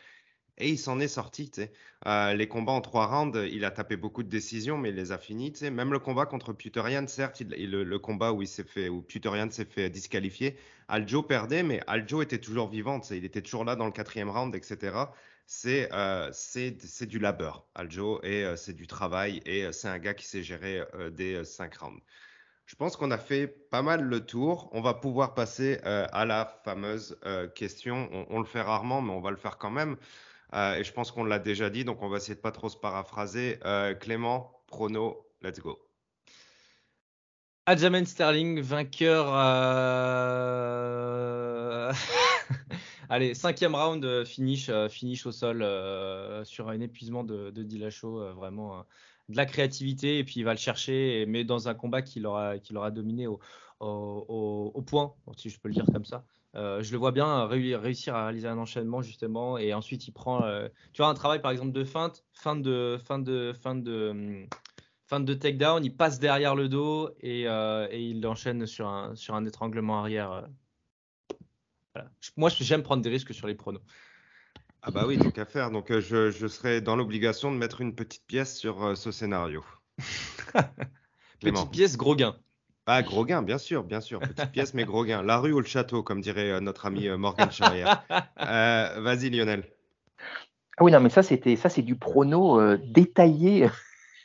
Et 0.59 0.71
il 0.71 0.79
s'en 0.79 1.01
est 1.01 1.09
sorti. 1.09 1.51
Euh, 2.07 2.33
les 2.33 2.49
combats 2.49 2.73
en 2.73 2.81
trois 2.81 3.07
rounds, 3.07 3.39
il 3.51 3.65
a 3.65 3.71
tapé 3.71 3.97
beaucoup 3.97 4.23
de 4.23 4.29
décisions, 4.29 4.79
mais 4.79 4.89
il 4.89 4.95
les 4.95 5.13
a 5.13 5.19
finis. 5.19 5.53
Même 5.63 5.93
le 5.93 5.99
combat 5.99 6.25
contre 6.25 6.53
Puterian, 6.55 7.07
certes, 7.07 7.43
le, 7.43 7.97
combat 7.99 8.33
où 8.33 8.41
il 8.41 8.49
s'est 8.49 8.65
fait, 8.65 8.89
où 8.89 9.03
Puterian 9.03 9.51
s'est 9.51 9.67
fait 9.67 9.91
disqualifier, 9.91 10.57
Aljo 10.89 11.23
perdait, 11.23 11.63
mais 11.63 11.83
Aljo 11.87 12.23
était 12.23 12.39
toujours 12.39 12.69
vivant. 12.69 13.01
Il 13.11 13.25
était 13.25 13.43
toujours 13.43 13.65
là 13.65 13.77
dans 13.77 13.85
le 13.85 13.93
quatrième 13.93 14.31
round, 14.31 14.55
etc. 14.55 14.97
Euh, 15.67 16.31
c'est 16.33 17.07
du 17.07 17.19
labeur, 17.19 17.67
Aljo, 17.75 18.21
et 18.23 18.45
euh, 18.45 18.57
c'est 18.57 18.75
du 18.75 18.87
travail, 18.87 19.43
et 19.45 19.71
c'est 19.73 19.89
un 19.89 19.99
gars 19.99 20.15
qui 20.15 20.27
sait 20.27 20.43
gérer 20.43 20.83
des 21.13 21.45
cinq 21.45 21.77
rounds. 21.77 22.01
Je 22.65 22.75
pense 22.75 22.97
qu'on 22.97 23.13
a 23.13 23.19
fait 23.19 23.47
pas 23.47 23.83
mal 23.83 24.03
le 24.03 24.25
tour. 24.25 24.71
On 24.73 24.81
va 24.81 24.95
pouvoir 24.95 25.35
passer 25.35 25.79
à 25.85 26.25
la 26.25 26.47
fameuse 26.65 27.17
question. 27.55 28.09
On, 28.11 28.27
on, 28.31 28.39
le 28.41 28.45
fait 28.45 28.63
rarement, 28.63 29.03
mais 29.03 29.13
on 29.13 29.21
va 29.21 29.31
le 29.31 29.37
faire 29.37 29.57
quand 29.59 29.71
même. 29.71 29.97
Euh, 30.55 30.77
et 30.77 30.85
je 30.85 30.93
pense 30.93 31.11
qu'on 31.11 31.25
l'a 31.25 31.39
déjà 31.39 31.71
dit, 31.71 31.85
donc 31.85 32.03
on 32.03 32.09
va 32.09 32.19
essayer 32.19 32.35
de 32.35 32.41
pas 32.41 32.53
trop 32.53 32.69
se 32.69 32.77
paraphraser. 32.77 33.59
Euh, 33.65 33.95
Clément, 33.95 34.63
prono, 34.67 35.27
let's 35.43 35.59
go. 35.61 35.79
Adjamin 37.67 38.05
Sterling, 38.05 38.61
vainqueur. 38.61 39.27
Euh, 39.35 40.33
allez, 43.09 43.35
cinquième 43.35 43.75
round, 43.75 44.25
finish, 44.25 44.71
finish 44.89 45.27
au 45.27 45.33
sol 45.33 45.67
sur 46.45 46.69
un 46.69 46.81
épuisement 46.81 47.25
de, 47.25 47.51
de 47.51 48.31
vraiment 48.33 48.85
de 49.29 49.37
la 49.37 49.47
créativité 49.47 50.19
et 50.19 50.25
puis 50.25 50.35
il 50.37 50.45
va 50.45 50.53
le 50.53 50.59
chercher, 50.59 51.25
mais 51.27 51.43
dans 51.43 51.69
un 51.69 51.75
combat 51.75 52.03
qu'il 52.03 52.25
aura, 52.27 52.59
qu'il 52.59 52.77
aura 52.77 52.93
dominé 52.93 53.27
au, 53.27 53.41
au, 53.81 54.71
au, 54.75 54.83
point, 54.83 55.13
si 55.37 55.51
je 55.51 55.59
peux 55.59 55.69
le 55.69 55.75
dire 55.75 55.87
comme 55.93 56.05
ça. 56.05 56.25
Euh, 56.57 56.83
je 56.83 56.93
le 56.93 56.99
vois 56.99 57.13
bien 57.13 57.47
réussir 57.47 58.15
à 58.15 58.25
réaliser 58.25 58.49
un 58.49 58.57
enchaînement 58.57 59.03
justement 59.03 59.59
et 59.59 59.75
ensuite 59.75 60.09
il 60.09 60.13
prend 60.13 60.43
euh, 60.45 60.69
tu 60.95 61.03
vois 61.03 61.11
un 61.11 61.15
travail 61.15 61.43
par 61.43 61.51
exemple 61.51 61.73
de 61.73 61.85
feinte 61.85 62.25
fin 62.33 62.57
de 62.57 62.99
fin 63.05 63.19
de 63.19 63.53
fin 63.61 63.75
de 63.75 64.09
hum, 64.11 64.47
fin 65.05 65.21
de 65.21 65.35
takedown 65.35 65.85
il 65.85 65.95
passe 65.95 66.19
derrière 66.19 66.55
le 66.55 66.71
dos 66.71 67.11
et, 67.21 67.47
euh, 67.47 67.89
et, 67.91 68.03
il 68.03 68.27
enchaîne 68.27 68.65
sur 68.67 68.89
un 68.89 69.15
sur 69.15 69.35
un 69.35 69.45
étranglement 69.45 70.01
arrière 70.01 70.49
voilà. 71.95 72.11
moi 72.39 72.49
j'aime 72.49 72.83
prendre 72.83 73.03
des 73.03 73.11
risques 73.11 73.35
sur 73.35 73.47
les 73.47 73.55
pronos. 73.55 73.83
Ah 74.81 74.91
bah 74.91 75.05
oui 75.07 75.19
tant 75.19 75.31
qu'à 75.33 75.45
faire. 75.45 75.71
Donc 75.71 75.91
je, 75.91 76.31
je 76.31 76.47
serai 76.47 76.81
dans 76.81 76.97
l'obligation 76.97 77.53
de 77.53 77.57
mettre 77.57 77.81
une 77.81 77.95
petite 77.95 78.25
pièce 78.25 78.57
sur 78.57 78.97
ce 78.97 79.11
scénario. 79.11 79.65
Petite 81.41 81.71
pièce 81.71 81.97
gros 81.97 82.15
gain 82.15 82.37
ah, 82.89 83.03
gros 83.03 83.25
gain, 83.25 83.43
bien 83.43 83.59
sûr, 83.59 83.83
bien 83.83 84.01
sûr. 84.01 84.21
Petite 84.21 84.53
pièce, 84.53 84.73
mais 84.73 84.85
gros 84.85 85.05
gain. 85.05 85.21
La 85.23 85.39
rue 85.39 85.53
ou 85.53 85.59
le 85.59 85.67
château, 85.67 86.05
comme 86.05 86.21
dirait 86.21 86.53
euh, 86.53 86.61
notre 86.61 86.87
ami 86.87 87.09
euh, 87.09 87.17
Morgan 87.19 87.51
Charrière. 87.51 88.05
Euh, 88.41 89.01
vas-y, 89.01 89.31
Lionel. 89.31 89.65
Ah 90.79 90.85
oui, 90.85 90.93
non, 90.93 91.01
mais 91.01 91.09
ça, 91.09 91.25
c'était, 91.25 91.57
ça, 91.57 91.69
c'est 91.69 91.83
du 91.83 91.97
prono 91.97 92.77
détaillé. 92.77 93.69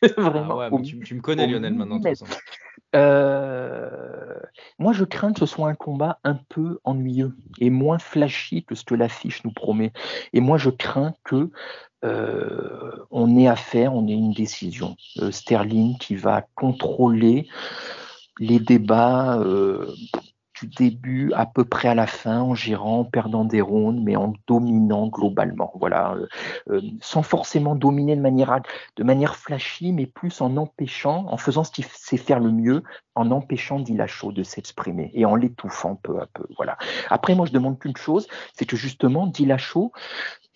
Vraiment. 0.18 0.60
Ah 0.60 0.70
ouais, 0.70 0.82
tu, 0.84 1.16
me 1.16 1.22
connais, 1.22 1.48
Lionel, 1.48 1.74
maintenant. 1.74 2.00
moi, 4.78 4.94
je 4.94 5.06
crains 5.06 5.34
que 5.34 5.40
ce 5.40 5.48
soit 5.48 5.68
un 5.68 5.76
combat 5.76 6.20
un 6.24 6.36
peu 6.36 6.78
ennuyeux 6.84 7.36
et 7.60 7.72
moins 7.72 7.98
flashy 7.98 8.64
que 8.64 8.76
ce 8.76 8.84
que 8.84 8.94
l'affiche 8.94 9.44
nous 9.44 9.52
promet. 9.52 9.92
Et 10.34 10.42
moi, 10.42 10.60
je 10.60 10.70
crains 10.70 11.16
que 11.24 11.50
on 12.04 13.38
ait 13.38 13.48
affaire, 13.48 13.96
on 13.96 14.08
ait 14.08 14.14
une 14.14 14.34
décision. 14.34 14.98
Sterling 15.32 15.98
qui 15.98 16.16
va 16.16 16.46
contrôler 16.54 17.48
les 18.40 18.60
débats 18.60 19.40
euh, 19.40 19.94
du 20.60 20.68
début 20.68 21.34
à 21.34 21.46
peu 21.46 21.66
près 21.66 21.88
à 21.88 21.96
la 21.96 22.06
fin, 22.06 22.42
en 22.42 22.54
gérant, 22.54 23.00
en 23.00 23.04
perdant 23.04 23.46
des 23.46 23.62
rondes, 23.62 24.02
mais 24.04 24.16
en 24.16 24.34
dominant 24.48 25.08
globalement. 25.08 25.72
Voilà, 25.76 26.14
euh, 26.14 26.28
euh, 26.70 26.82
sans 27.02 27.24
forcément 27.24 27.76
dominer 27.76 28.16
de 28.16 28.22
manière, 28.22 28.60
de 28.96 29.04
manière 29.04 29.36
flashy, 29.36 29.92
mais 29.92 30.06
plus 30.06 30.40
en 30.42 30.58
empêchant, 30.58 31.26
en 31.30 31.38
faisant 31.38 31.64
ce 31.64 31.72
qu'il 31.72 31.86
sait 31.86 32.18
faire 32.18 32.40
le 32.40 32.52
mieux, 32.52 32.84
en 33.16 33.32
empêchant 33.32 33.80
Dillashaw 33.80 34.32
de 34.32 34.44
s'exprimer 34.44 35.12
et 35.14 35.26
en 35.26 35.36
l'étouffant 35.36 35.96
peu 35.96 36.22
à 36.22 36.28
peu. 36.28 36.46
Voilà. 36.58 36.78
Après, 37.10 37.34
moi, 37.36 37.46
je 37.46 37.52
demande 37.52 37.80
qu'une 37.80 37.98
chose, 37.98 38.28
c'est 38.54 38.66
que 38.66 38.76
justement, 38.76 39.28
Dillashaw 39.28 39.92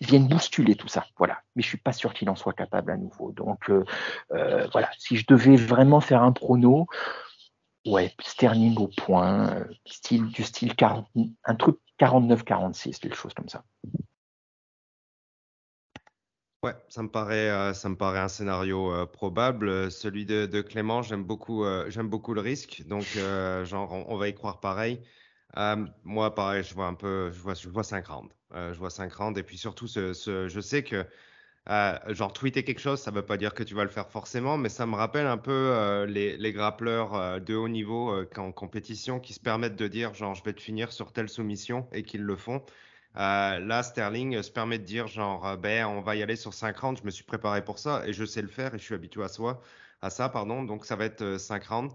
vienne 0.00 0.28
bousculer 0.28 0.76
tout 0.76 0.88
ça. 0.88 1.04
Voilà. 1.18 1.38
Mais 1.54 1.62
je 1.62 1.68
suis 1.68 1.78
pas 1.78 1.92
sûr 1.92 2.14
qu'il 2.14 2.30
en 2.30 2.36
soit 2.36 2.52
capable 2.52 2.92
à 2.92 2.96
nouveau. 2.96 3.32
Donc, 3.32 3.70
voilà. 4.30 4.88
Si 4.98 5.16
je 5.16 5.26
devais 5.26 5.56
vraiment 5.56 6.00
faire 6.00 6.22
un 6.22 6.32
prono, 6.32 6.86
Ouais, 7.86 8.12
Sterling 8.20 8.76
au 8.78 8.88
point, 8.88 9.48
euh, 9.54 9.64
style, 9.86 10.26
du 10.26 10.42
style 10.42 10.74
40, 10.74 11.06
un 11.44 11.54
truc 11.54 11.78
49-46, 12.00 12.98
quelque 12.98 13.14
chose 13.16 13.32
comme 13.32 13.48
ça. 13.48 13.64
Ouais, 16.64 16.74
ça 16.88 17.04
me 17.04 17.08
paraît, 17.08 17.48
euh, 17.48 17.74
ça 17.74 17.88
me 17.88 17.96
paraît 17.96 18.18
un 18.18 18.26
scénario 18.26 18.92
euh, 18.92 19.06
probable. 19.06 19.88
Celui 19.92 20.26
de, 20.26 20.60
Clément, 20.62 21.02
j'aime 21.02 21.22
beaucoup, 21.22 21.64
j'aime 21.86 22.08
beaucoup 22.08 22.34
le 22.34 22.40
risque. 22.40 22.82
Donc, 22.88 23.04
genre, 23.64 23.92
on, 23.92 24.16
va 24.16 24.28
y 24.28 24.34
croire 24.34 24.58
pareil. 24.58 25.00
moi, 26.02 26.34
pareil, 26.34 26.64
je 26.64 26.74
vois 26.74 26.86
un 26.86 26.94
peu, 26.94 27.30
je 27.30 27.38
vois, 27.38 27.54
je 27.54 27.68
vois 27.68 27.84
5 27.84 28.04
rounds. 28.08 28.34
je 28.52 28.78
vois 28.78 28.90
5 28.90 29.12
rounds. 29.12 29.38
Et 29.38 29.44
puis 29.44 29.58
surtout, 29.58 29.86
ce, 29.86 30.12
je 30.48 30.60
sais 30.60 30.82
que 30.82 31.06
euh, 31.68 31.98
genre 32.08 32.32
tweeter 32.32 32.62
quelque 32.62 32.78
chose, 32.78 33.00
ça 33.00 33.10
ne 33.10 33.16
veut 33.16 33.24
pas 33.24 33.36
dire 33.36 33.52
que 33.52 33.64
tu 33.64 33.74
vas 33.74 33.82
le 33.82 33.90
faire 33.90 34.08
forcément, 34.08 34.56
mais 34.56 34.68
ça 34.68 34.86
me 34.86 34.94
rappelle 34.94 35.26
un 35.26 35.36
peu 35.36 35.50
euh, 35.50 36.06
les, 36.06 36.36
les, 36.36 36.52
grappleurs 36.52 37.14
euh, 37.14 37.40
de 37.40 37.56
haut 37.56 37.68
niveau 37.68 38.14
en 38.36 38.52
compétition 38.52 39.18
qui 39.18 39.32
se 39.32 39.40
permettent 39.40 39.74
de 39.74 39.88
dire 39.88 40.14
genre 40.14 40.34
je 40.34 40.44
vais 40.44 40.52
te 40.52 40.62
finir 40.62 40.92
sur 40.92 41.12
telle 41.12 41.28
soumission 41.28 41.88
et 41.92 42.04
qu'ils 42.04 42.22
le 42.22 42.36
font. 42.36 42.62
là, 43.16 43.82
Sterling 43.82 44.40
se 44.42 44.50
permet 44.52 44.78
de 44.78 44.84
dire 44.84 45.08
genre 45.08 45.56
ben 45.56 45.86
on 45.86 46.02
va 46.02 46.14
y 46.14 46.22
aller 46.22 46.36
sur 46.36 46.54
5 46.54 46.76
rounds, 46.78 47.00
je 47.00 47.06
me 47.06 47.10
suis 47.10 47.24
préparé 47.24 47.64
pour 47.64 47.80
ça 47.80 48.06
et 48.06 48.12
je 48.12 48.24
sais 48.24 48.42
le 48.42 48.48
faire 48.48 48.72
et 48.74 48.78
je 48.78 48.84
suis 48.84 48.94
habitué 48.94 49.24
à, 49.24 49.28
soi, 49.28 49.60
à 50.02 50.10
ça, 50.10 50.28
pardon, 50.28 50.62
donc 50.62 50.84
ça 50.84 50.94
va 50.94 51.04
être 51.06 51.36
5 51.36 51.64
rounds. 51.64 51.94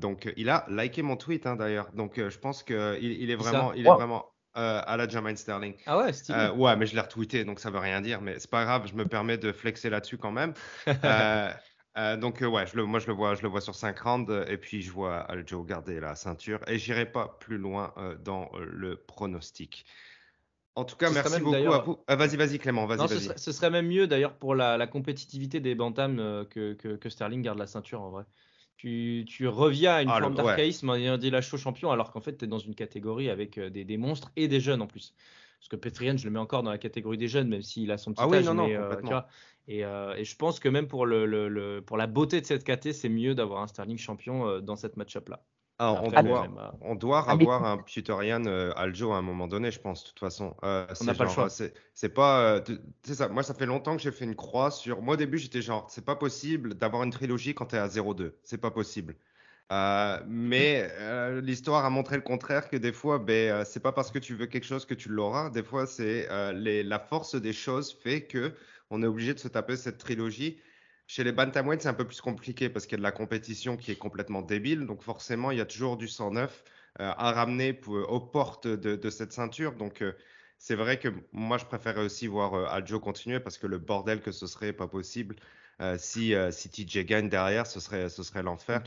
donc 0.00 0.32
il 0.36 0.50
a 0.50 0.66
liké 0.68 1.02
mon 1.02 1.16
tweet 1.16 1.46
hein, 1.46 1.54
d'ailleurs, 1.54 1.92
donc 1.92 2.14
je 2.16 2.38
pense 2.38 2.64
qu'il 2.64 2.98
il 3.00 3.30
est 3.30 3.36
vraiment, 3.36 3.72
il 3.74 3.86
est 3.86 3.90
vraiment 3.90 4.26
euh, 4.56 4.80
à 4.86 4.96
la 4.96 5.06
Jermaine 5.06 5.36
Sterling. 5.36 5.74
Ah 5.84 5.98
ouais, 5.98 6.12
stylé. 6.12 6.38
Euh, 6.38 6.52
ouais, 6.52 6.76
mais 6.76 6.86
je 6.86 6.94
l'ai 6.94 7.00
retweeté, 7.00 7.44
donc 7.44 7.60
ça 7.60 7.70
veut 7.70 7.78
rien 7.78 8.00
dire, 8.00 8.22
mais 8.22 8.38
c'est 8.38 8.50
pas 8.50 8.64
grave, 8.64 8.86
je 8.86 8.94
me 8.94 9.06
permets 9.06 9.36
de 9.36 9.52
flexer 9.52 9.90
là-dessus 9.90 10.18
quand 10.18 10.32
même. 10.32 10.54
Euh, 11.98 12.18
donc 12.18 12.42
ouais, 12.42 12.66
je 12.66 12.76
le, 12.76 12.84
moi 12.84 13.00
je 13.00 13.06
le 13.06 13.14
vois, 13.14 13.34
je 13.34 13.40
le 13.40 13.48
vois 13.48 13.62
sur 13.62 13.74
5 13.74 13.98
rounds 14.00 14.44
et 14.48 14.58
puis 14.58 14.82
je 14.82 14.92
vois 14.92 15.16
Aljo 15.16 15.62
garder 15.62 15.98
la 15.98 16.14
ceinture 16.14 16.60
et 16.66 16.76
j'irai 16.76 17.06
pas 17.10 17.38
plus 17.40 17.56
loin 17.56 17.94
dans 18.22 18.50
le 18.58 18.96
pronostic. 18.96 19.86
En 20.74 20.84
tout 20.84 20.96
cas, 20.96 21.08
merci 21.08 21.40
beaucoup 21.40 21.72
à 21.72 21.78
vous. 21.78 21.98
vas-y, 22.06 22.36
vas-y 22.36 22.58
Clément, 22.58 22.84
vas-y. 22.84 22.98
vas 22.98 23.08
ce, 23.08 23.38
ce, 23.38 23.50
serait 23.50 23.70
même 23.70 23.86
mieux 23.86 24.06
d'ailleurs 24.06 24.34
pour 24.34 24.54
la, 24.54 24.86
compétitivité 24.86 25.60
des 25.60 25.74
bantams 25.74 26.18
que, 26.50 26.74
que, 26.74 27.08
Sterling 27.08 27.40
garde 27.40 27.58
la 27.58 27.66
ceinture 27.66 28.02
en 28.02 28.10
vrai 28.10 28.24
tu, 28.76 29.48
reviens 29.48 29.94
à 29.94 30.02
une 30.02 30.10
ah, 30.10 30.20
forme 30.20 30.34
d'archaïsme 30.34 30.90
en 30.90 30.94
ayant 30.94 31.18
dit 31.18 31.30
la 31.30 31.40
show 31.40 31.56
champion, 31.56 31.90
alors 31.90 32.12
qu'en 32.12 32.20
fait, 32.20 32.36
tu 32.36 32.44
es 32.44 32.48
dans 32.48 32.58
une 32.58 32.74
catégorie 32.74 33.30
avec 33.30 33.58
euh, 33.58 33.70
des, 33.70 33.96
monstres 33.96 34.30
et 34.36 34.48
des 34.48 34.60
jeunes 34.60 34.82
en 34.82 34.86
plus. 34.86 35.14
Parce 35.58 35.68
que 35.68 35.76
Petrian, 35.76 36.16
je 36.16 36.24
le 36.24 36.30
mets 36.30 36.38
encore 36.38 36.62
dans 36.62 36.70
la 36.70 36.78
catégorie 36.78 37.16
des 37.16 37.28
jeunes, 37.28 37.48
même 37.48 37.62
s'il 37.62 37.90
a 37.90 37.98
son 37.98 38.12
petit 38.12 38.22
ah 38.22 38.34
âge. 38.34 38.46
Euh, 38.46 39.22
euh, 39.68 40.14
et, 40.14 40.24
je 40.24 40.36
pense 40.36 40.60
que 40.60 40.68
même 40.68 40.86
pour, 40.86 41.06
le, 41.06 41.80
pour 41.80 41.96
la 41.96 42.06
beauté 42.06 42.40
de 42.40 42.46
cette 42.46 42.64
KT, 42.64 42.92
c'est 42.92 43.08
mieux 43.08 43.34
d'avoir 43.34 43.62
un 43.62 43.66
Sterling 43.66 43.98
champion 43.98 44.60
dans 44.60 44.76
cette 44.76 44.96
match-up-là. 44.96 45.42
Ah, 45.78 45.92
on, 45.92 46.08
Après, 46.08 46.22
doit, 46.22 46.42
même, 46.42 46.58
on 46.80 46.94
doit 46.94 47.24
Ah, 47.28 47.36
mais- 47.36 47.42
avoir 47.42 47.64
un 47.64 47.78
Tutorian 47.78 48.46
euh, 48.46 48.72
Aljo 48.76 49.12
à 49.12 49.16
un 49.18 49.22
moment 49.22 49.46
donné, 49.46 49.70
je 49.70 49.78
pense, 49.78 50.04
de 50.04 50.08
toute 50.08 50.20
façon. 50.20 50.56
Euh, 50.64 50.86
c'est 50.94 51.04
n'a 51.04 51.14
pas 51.14 51.24
le 51.24 51.30
choix. 51.30 51.48
C'est 51.50 52.08
pas. 52.08 52.40
euh, 52.40 52.60
ça. 53.04 53.28
Moi, 53.28 53.42
ça 53.42 53.52
fait 53.52 53.66
longtemps 53.66 53.94
que 53.94 54.02
j'ai 54.02 54.10
fait 54.12 54.24
une 54.24 54.36
croix 54.36 54.70
sur. 54.70 55.02
Moi, 55.02 55.14
au 55.14 55.16
début, 55.18 55.36
j'étais 55.36 55.60
genre, 55.60 55.86
c'est 55.90 56.04
pas 56.04 56.16
possible 56.16 56.74
d'avoir 56.74 57.02
une 57.02 57.10
trilogie 57.10 57.54
quand 57.54 57.66
t'es 57.66 57.76
à 57.78 57.88
0-2. 57.88 58.32
C'est 58.42 58.58
pas 58.60 58.70
possible. 58.70 59.16
Euh, 59.72 60.18
mais 60.28 60.88
euh, 60.98 61.40
l'histoire 61.42 61.84
a 61.84 61.90
montré 61.90 62.16
le 62.16 62.22
contraire, 62.22 62.70
que 62.70 62.76
des 62.76 62.92
fois, 62.92 63.18
ben, 63.18 63.50
euh, 63.52 63.64
c'est 63.66 63.80
pas 63.80 63.92
parce 63.92 64.10
que 64.10 64.18
tu 64.18 64.34
veux 64.34 64.46
quelque 64.46 64.64
chose 64.66 64.86
que 64.86 64.94
tu 64.94 65.08
l'auras. 65.10 65.50
Des 65.50 65.62
fois, 65.64 65.86
c'est 65.86 66.26
euh, 66.30 66.52
la 66.84 66.98
force 67.00 67.34
des 67.34 67.52
choses 67.52 67.92
fait 67.92 68.22
que 68.22 68.54
on 68.90 69.02
est 69.02 69.06
obligé 69.06 69.34
de 69.34 69.40
se 69.40 69.48
taper 69.48 69.76
cette 69.76 69.98
trilogie. 69.98 70.56
Chez 71.08 71.24
les 71.24 71.32
bantamweight, 71.32 71.82
c'est 71.82 71.88
un 71.88 71.94
peu 71.94 72.06
plus 72.06 72.20
compliqué 72.20 72.68
parce 72.68 72.86
qu'il 72.86 72.92
y 72.94 72.96
a 72.96 72.98
de 72.98 73.02
la 73.02 73.12
compétition 73.12 73.76
qui 73.76 73.90
est 73.92 73.96
complètement 73.96 74.42
débile. 74.42 74.86
Donc 74.86 75.02
forcément, 75.02 75.50
il 75.52 75.58
y 75.58 75.60
a 75.60 75.66
toujours 75.66 75.96
du 75.96 76.08
109 76.08 76.64
euh, 77.00 77.12
à 77.16 77.32
ramener 77.32 77.72
pour- 77.74 78.10
aux 78.10 78.20
portes 78.20 78.66
de, 78.66 78.96
de 78.96 79.10
cette 79.10 79.32
ceinture. 79.32 79.74
Donc 79.76 80.02
euh, 80.02 80.14
c'est 80.58 80.74
vrai 80.74 80.98
que 80.98 81.08
moi, 81.32 81.58
je 81.58 81.64
préférais 81.66 82.02
aussi 82.04 82.26
voir 82.26 82.54
euh, 82.54 82.66
Aljo 82.66 82.98
continuer 83.00 83.40
parce 83.40 83.58
que 83.58 83.66
le 83.66 83.78
bordel 83.78 84.20
que 84.22 84.32
ce 84.32 84.46
serait 84.46 84.72
pas 84.72 84.88
possible 84.88 85.36
euh, 85.80 85.96
si, 85.98 86.34
euh, 86.34 86.50
si 86.50 86.70
TJ 86.70 87.04
gagne 87.04 87.28
derrière, 87.28 87.66
ce 87.66 87.78
serait, 87.80 88.08
ce 88.08 88.22
serait 88.22 88.42
l'enfer. 88.42 88.82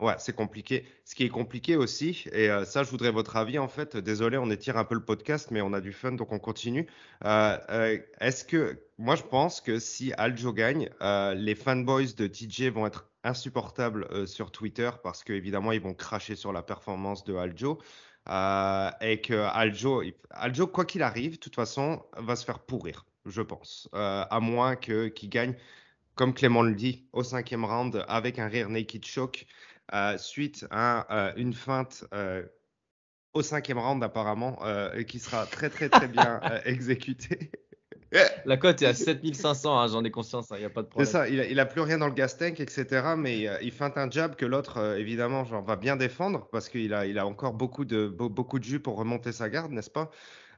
Ouais, 0.00 0.14
c'est 0.18 0.34
compliqué. 0.34 0.86
Ce 1.04 1.16
qui 1.16 1.24
est 1.24 1.28
compliqué 1.28 1.74
aussi, 1.74 2.24
et 2.30 2.48
euh, 2.50 2.64
ça, 2.64 2.84
je 2.84 2.90
voudrais 2.90 3.10
votre 3.10 3.36
avis 3.36 3.58
en 3.58 3.66
fait. 3.66 3.96
Désolé, 3.96 4.38
on 4.38 4.48
étire 4.48 4.76
un 4.76 4.84
peu 4.84 4.94
le 4.94 5.04
podcast, 5.04 5.50
mais 5.50 5.60
on 5.60 5.72
a 5.72 5.80
du 5.80 5.92
fun, 5.92 6.12
donc 6.12 6.30
on 6.30 6.38
continue. 6.38 6.86
Euh, 7.24 7.58
euh, 7.70 7.98
est-ce 8.20 8.44
que, 8.44 8.78
moi, 8.98 9.16
je 9.16 9.24
pense 9.24 9.60
que 9.60 9.80
si 9.80 10.12
Aljo 10.12 10.52
gagne, 10.52 10.88
les 11.00 11.54
fanboys 11.56 12.14
de 12.14 12.28
TJ 12.28 12.68
vont 12.68 12.86
être 12.86 13.10
insupportables 13.24 14.28
sur 14.28 14.52
Twitter 14.52 14.90
parce 15.02 15.24
qu'évidemment, 15.24 15.72
ils 15.72 15.80
vont 15.80 15.94
cracher 15.94 16.36
sur 16.36 16.52
la 16.52 16.62
performance 16.62 17.24
de 17.24 17.34
Aljo. 17.34 17.80
Et 18.28 19.20
que 19.20 19.48
Aljo, 19.52 20.02
Aljo, 20.30 20.66
quoi 20.68 20.84
qu'il 20.84 21.02
arrive, 21.02 21.32
de 21.32 21.38
toute 21.38 21.56
façon, 21.56 22.04
va 22.16 22.36
se 22.36 22.44
faire 22.44 22.60
pourrir, 22.60 23.04
je 23.26 23.42
pense. 23.42 23.88
À 23.92 24.38
moins 24.40 24.76
qu'il 24.76 25.28
gagne, 25.28 25.56
comme 26.14 26.34
Clément 26.34 26.62
le 26.62 26.74
dit, 26.74 27.06
au 27.12 27.22
cinquième 27.22 27.64
round 27.64 28.04
avec 28.08 28.38
un 28.38 28.48
rire 28.48 28.68
naked 28.68 29.04
choke 29.04 29.46
suite 30.18 30.66
à 30.70 31.28
euh, 31.30 31.32
une 31.36 31.54
feinte 31.54 32.04
euh, 32.14 32.46
au 33.34 33.42
cinquième 33.42 33.78
round 33.78 34.02
apparemment 34.04 34.58
euh, 34.64 35.02
qui 35.04 35.20
sera 35.20 35.46
très 35.48 35.70
très 35.70 35.90
très 35.90 36.08
bien 36.08 36.42
euh, 36.48 36.60
exécutée. 36.64 37.52
La 38.44 38.56
cote 38.56 38.82
est 38.82 38.86
à 38.86 38.94
7500, 38.94 39.78
hein, 39.78 39.86
j'en 39.88 40.04
ai 40.04 40.10
conscience, 40.10 40.48
il 40.50 40.58
n'y 40.58 40.64
a 40.64 40.70
pas 40.70 40.82
de 40.82 40.88
C'est 40.98 41.04
problème. 41.04 41.06
ça, 41.06 41.28
il 41.28 41.40
a, 41.40 41.46
il 41.46 41.60
a 41.60 41.66
plus 41.66 41.80
rien 41.80 41.98
dans 41.98 42.08
le 42.08 42.12
gas 42.14 42.36
tank, 42.38 42.58
etc. 42.58 43.14
Mais 43.16 43.46
euh, 43.46 43.58
il 43.62 43.70
feinte 43.72 43.96
un 43.96 44.10
jab 44.10 44.34
que 44.34 44.44
l'autre, 44.44 44.78
euh, 44.78 44.96
évidemment, 44.98 45.44
genre, 45.44 45.62
va 45.64 45.76
bien 45.76 45.94
défendre 45.96 46.48
parce 46.50 46.68
qu'il 46.68 46.92
a, 46.92 47.06
il 47.06 47.18
a 47.18 47.26
encore 47.26 47.54
beaucoup 47.54 47.84
de, 47.84 48.08
beau- 48.08 48.28
beaucoup 48.28 48.58
de 48.58 48.64
jus 48.64 48.80
pour 48.80 48.96
remonter 48.96 49.30
sa 49.32 49.48
garde, 49.48 49.70
n'est-ce 49.72 49.90
pas? 49.90 50.10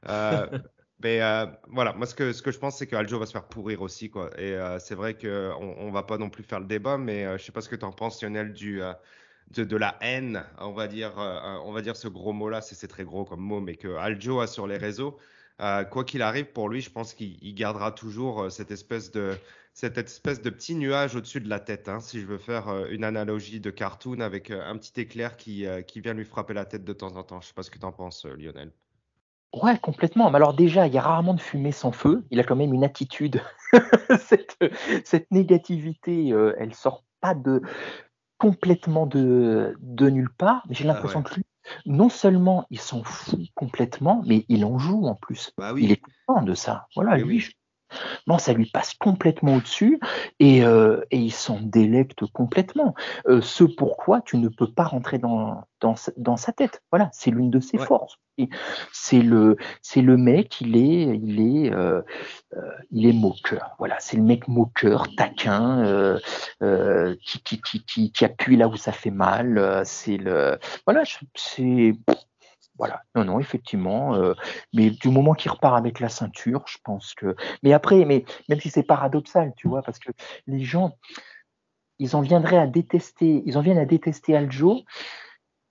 Euh, 0.07 0.47
Mais 1.03 1.21
euh, 1.21 1.47
voilà, 1.69 1.93
moi 1.93 2.05
ce 2.07 2.15
que, 2.15 2.33
ce 2.33 2.41
que 2.43 2.51
je 2.51 2.59
pense, 2.59 2.77
c'est 2.77 2.87
que 2.87 2.95
Aljo 2.95 3.19
va 3.19 3.25
se 3.27 3.33
faire 3.33 3.49
pourrir 3.49 3.81
aussi, 3.83 4.09
quoi. 4.11 4.31
Et 4.39 4.53
euh, 4.55 4.79
c'est 4.79 4.95
vrai 4.95 5.17
qu'on 5.17 5.27
on 5.77 5.91
va 5.91 6.03
pas 6.03 6.17
non 6.17 6.29
plus 6.29 6.43
faire 6.43 6.59
le 6.61 6.67
débat, 6.67 6.97
mais 6.97 7.25
euh, 7.25 7.37
je 7.39 7.43
sais 7.45 7.51
pas 7.51 7.61
ce 7.61 7.69
que 7.69 7.75
tu 7.75 7.85
en 7.85 7.91
penses, 7.91 8.21
Lionel, 8.23 8.53
du, 8.53 8.81
euh, 8.83 8.93
de, 9.49 9.75
la 9.75 9.97
haine, 10.01 10.43
on 10.59 10.71
va 10.71 10.87
dire, 10.87 11.19
euh, 11.19 11.57
on 11.65 11.71
va 11.71 11.81
dire 11.81 11.95
ce 11.95 12.07
gros 12.07 12.33
mot-là, 12.33 12.61
c'est 12.61 12.87
très 12.87 13.03
gros 13.03 13.25
comme 13.25 13.41
mot, 13.41 13.59
mais 13.59 13.75
que 13.75 13.95
Aljo 13.95 14.39
a 14.39 14.47
sur 14.47 14.67
les 14.67 14.77
réseaux. 14.77 15.17
Euh, 15.59 15.83
quoi 15.83 16.03
qu'il 16.03 16.21
arrive, 16.21 16.45
pour 16.45 16.69
lui, 16.69 16.81
je 16.81 16.89
pense 16.89 17.13
qu'il 17.13 17.37
il 17.41 17.53
gardera 17.53 17.91
toujours 17.91 18.43
euh, 18.43 18.49
cette 18.49 18.71
espèce 18.71 19.11
de, 19.11 19.37
cette 19.73 19.97
espèce 19.97 20.41
de 20.41 20.49
petit 20.49 20.75
nuage 20.75 21.15
au-dessus 21.15 21.41
de 21.41 21.49
la 21.49 21.59
tête. 21.59 21.89
hein, 21.89 21.99
si 21.99 22.19
je 22.19 22.25
veux 22.25 22.37
faire 22.37 22.85
une 22.87 23.03
analogie 23.03 23.59
de 23.59 23.69
cartoon 23.69 24.21
avec 24.21 24.51
un 24.51 24.77
petit 24.77 24.99
éclair 25.01 25.37
qui, 25.37 25.65
qui 25.87 26.01
vient 26.01 26.13
lui 26.13 26.25
frapper 26.25 26.53
la 26.53 26.65
tête 26.65 26.83
de 26.83 26.93
temps 26.93 27.15
en 27.15 27.23
temps. 27.23 27.41
Je 27.41 27.47
sais 27.47 27.53
pas 27.53 27.63
ce 27.63 27.71
que 27.71 27.77
tu 27.79 27.85
en 27.85 27.91
penses, 27.91 28.25
Lionel. 28.25 28.71
Ouais, 29.53 29.77
complètement. 29.77 30.29
Mais 30.29 30.37
alors 30.37 30.53
déjà, 30.53 30.87
il 30.87 30.93
y 30.93 30.97
a 30.97 31.01
rarement 31.01 31.33
de 31.33 31.41
fumée 31.41 31.73
sans 31.73 31.91
feu. 31.91 32.23
Il 32.31 32.39
a 32.39 32.43
quand 32.43 32.55
même 32.55 32.73
une 32.73 32.85
attitude. 32.85 33.41
cette, 34.19 34.57
cette 35.03 35.29
négativité, 35.31 36.31
euh, 36.31 36.55
elle 36.57 36.73
sort 36.73 37.03
pas 37.19 37.33
de 37.35 37.61
complètement 38.41 39.05
de, 39.07 39.75
de 39.81 40.09
nulle 40.09 40.33
part. 40.33 40.63
J'ai 40.69 40.85
l'impression 40.85 41.23
Ah 41.23 41.29
ouais. 41.29 41.29
que 41.29 41.35
lui, 41.35 41.45
non 41.85 42.09
seulement 42.09 42.65
il 42.71 42.79
s'en 42.79 43.03
fout 43.03 43.39
complètement, 43.55 44.23
mais 44.25 44.45
il 44.49 44.65
en 44.65 44.79
joue 44.79 45.05
en 45.07 45.15
plus. 45.15 45.51
Bah 45.57 45.73
Il 45.77 45.91
est 45.91 46.01
content 46.01 46.41
de 46.43 46.53
ça. 46.55 46.87
Voilà, 46.95 47.17
Oui, 47.17 47.23
lui, 47.23 47.37
oui. 47.37 47.55
Non, 48.27 48.37
ça 48.37 48.53
lui 48.53 48.65
passe 48.65 48.93
complètement 48.93 49.55
au-dessus 49.55 49.99
et, 50.39 50.63
euh, 50.63 51.01
et 51.11 51.17
il 51.17 51.31
s'en 51.31 51.59
délecte 51.61 52.25
complètement. 52.31 52.93
Euh, 53.27 53.41
ce 53.41 53.63
pourquoi 53.63 54.21
tu 54.21 54.37
ne 54.37 54.47
peux 54.47 54.71
pas 54.71 54.83
rentrer 54.83 55.17
dans, 55.17 55.63
dans, 55.79 55.95
sa- 55.95 56.11
dans 56.17 56.37
sa 56.37 56.51
tête. 56.51 56.81
Voilà, 56.91 57.09
c'est 57.13 57.31
l'une 57.31 57.49
de 57.49 57.59
ses 57.59 57.77
Ouais. 57.77 57.85
forces. 57.85 58.17
C'est 58.91 59.21
le, 59.21 59.55
c'est 59.83 60.01
le 60.01 60.17
mec, 60.17 60.61
il 60.61 60.75
est, 60.75 61.15
il 61.15 61.39
est, 61.65 61.71
euh, 61.71 62.01
il 62.89 63.05
est 63.05 63.13
moqueur. 63.13 63.75
Voilà, 63.77 63.97
c'est 63.99 64.17
le 64.17 64.23
mec 64.23 64.47
moqueur, 64.47 65.07
taquin, 65.15 66.17
qui, 66.59 67.43
qui, 67.43 67.61
qui, 67.61 67.85
qui, 67.85 68.11
qui 68.11 68.25
appuie 68.25 68.57
là 68.57 68.67
où 68.67 68.75
ça 68.77 68.93
fait 68.93 69.11
mal. 69.11 69.83
C'est 69.85 70.17
le, 70.17 70.57
voilà, 70.87 71.03
c'est, 71.35 71.93
voilà. 72.77 73.03
Non, 73.15 73.25
non, 73.25 73.39
effectivement. 73.39 74.15
euh, 74.15 74.33
mais 74.73 74.89
du 74.89 75.09
moment 75.09 75.33
qu'il 75.33 75.51
repart 75.51 75.77
avec 75.77 75.99
la 75.99 76.09
ceinture, 76.09 76.63
je 76.67 76.77
pense 76.83 77.13
que. 77.13 77.35
Mais 77.63 77.73
après, 77.73 78.05
mais 78.05 78.25
même 78.49 78.59
si 78.59 78.69
c'est 78.69 78.83
paradoxal, 78.83 79.53
tu 79.55 79.67
vois, 79.67 79.81
parce 79.81 79.99
que 79.99 80.11
les 80.47 80.63
gens, 80.63 80.97
ils 81.99 82.15
en 82.15 82.21
viendraient 82.21 82.57
à 82.57 82.67
détester, 82.67 83.43
ils 83.45 83.57
en 83.57 83.61
viennent 83.61 83.77
à 83.77 83.85
détester 83.85 84.35
Aljo. 84.35 84.81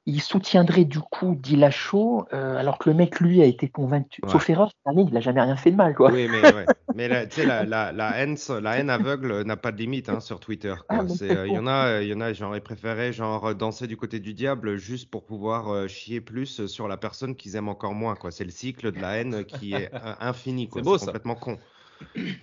Ils 0.07 0.23
soutiendraient 0.23 0.87
du 0.87 0.99
coup 0.99 1.35
Dillashaw, 1.37 2.27
euh, 2.33 2.57
alors 2.57 2.79
que 2.79 2.89
le 2.89 2.97
mec, 2.97 3.21
lui, 3.21 3.43
a 3.43 3.45
été 3.45 3.69
convaincu. 3.69 4.23
Ouais. 4.25 4.31
Sauf 4.31 4.49
erreur, 4.49 4.69
cette 4.71 4.87
année, 4.87 5.05
il 5.07 5.13
n'a 5.13 5.21
jamais 5.21 5.43
rien 5.43 5.57
fait 5.57 5.71
de 5.71 5.77
mal, 5.77 5.95
quoi. 5.95 6.11
Oui, 6.11 6.27
mais, 6.29 6.41
ouais. 6.43 6.67
mais 6.95 7.07
la, 7.07 7.27
tu 7.27 7.43
sais, 7.43 7.47
la, 7.47 7.65
la, 7.65 7.93
la 7.93 8.17
haine, 8.17 8.37
la 8.63 8.79
haine 8.79 8.89
aveugle 8.89 9.43
n'a 9.43 9.57
pas 9.59 9.73
de 9.73 9.77
limite 9.77 10.09
hein, 10.09 10.21
sur 10.21 10.41
Twitter. 10.41 10.75
Ah, 10.89 11.01
euh, 11.23 11.47
Il 11.47 11.53
y 11.53 11.59
en 11.59 11.63
faux. 11.63 11.69
a, 11.69 11.85
euh, 11.87 12.03
il 12.03 12.09
y 12.09 12.15
en 12.15 12.21
a, 12.23 12.33
j'aurais 12.33 12.63
préféré 12.63 13.13
genre 13.13 13.55
danser 13.55 13.87
du 13.87 13.97
côté 13.99 14.21
du 14.21 14.33
diable 14.33 14.77
juste 14.79 15.11
pour 15.11 15.25
pouvoir 15.25 15.69
euh, 15.69 15.87
chier 15.87 16.23
plus 16.23 16.67
sur 16.67 16.89
la 16.89 16.97
personne 16.97 17.37
qu'ils 17.37 17.57
aiment 17.57 17.69
encore 17.69 17.95
moins. 17.95 18.17
quoi. 18.17 18.31
C'est 18.31 18.45
le 18.45 18.51
cycle 18.51 18.93
de 18.93 19.01
la 19.01 19.19
haine 19.19 19.45
qui 19.45 19.75
est 19.75 19.91
euh, 19.95 20.15
infini. 20.21 20.69
quoi. 20.69 20.81
C'est 20.83 20.85
beau, 20.89 20.99
complètement 20.99 21.35
con. 21.35 21.59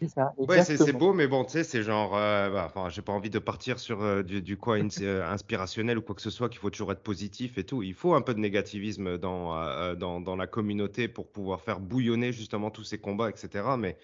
C'est 0.01 0.07
ça, 0.09 0.33
Ouais, 0.37 0.61
c'est 0.61 0.77
c'est 0.77 0.93
exactement. 0.93 0.99
beau, 0.99 1.13
mais 1.13 1.27
bon, 1.27 1.43
tu 1.45 1.53
sais, 1.53 1.63
c'est 1.63 1.81
genre, 1.81 2.15
euh, 2.15 2.49
bah, 2.51 2.65
enfin, 2.67 2.89
j'ai 2.89 3.01
pas 3.01 3.11
envie 3.11 3.31
de 3.31 3.39
partir 3.39 3.79
sur 3.79 4.01
euh, 4.03 4.21
du, 4.21 4.41
du 4.43 4.55
quoi 4.55 4.77
euh, 4.77 5.25
inspirationnel 5.25 5.97
ou 5.97 6.01
quoi 6.03 6.13
que 6.15 6.21
ce 6.21 6.29
soit, 6.29 6.47
qu'il 6.49 6.59
faut 6.59 6.69
toujours 6.69 6.91
être 6.91 7.01
positif 7.01 7.57
et 7.57 7.65
tout. 7.65 7.81
Il 7.81 7.95
faut 7.95 8.13
un 8.13 8.21
peu 8.21 8.35
de 8.35 8.39
négativisme 8.39 9.17
dans, 9.17 9.57
euh, 9.57 9.95
dans, 9.95 10.21
dans 10.21 10.35
la 10.35 10.45
communauté 10.45 11.07
pour 11.07 11.31
pouvoir 11.31 11.61
faire 11.61 11.79
bouillonner 11.79 12.31
justement 12.31 12.69
tous 12.69 12.83
ces 12.83 12.99
combats, 12.99 13.29
etc. 13.31 13.77
Mais 13.77 13.97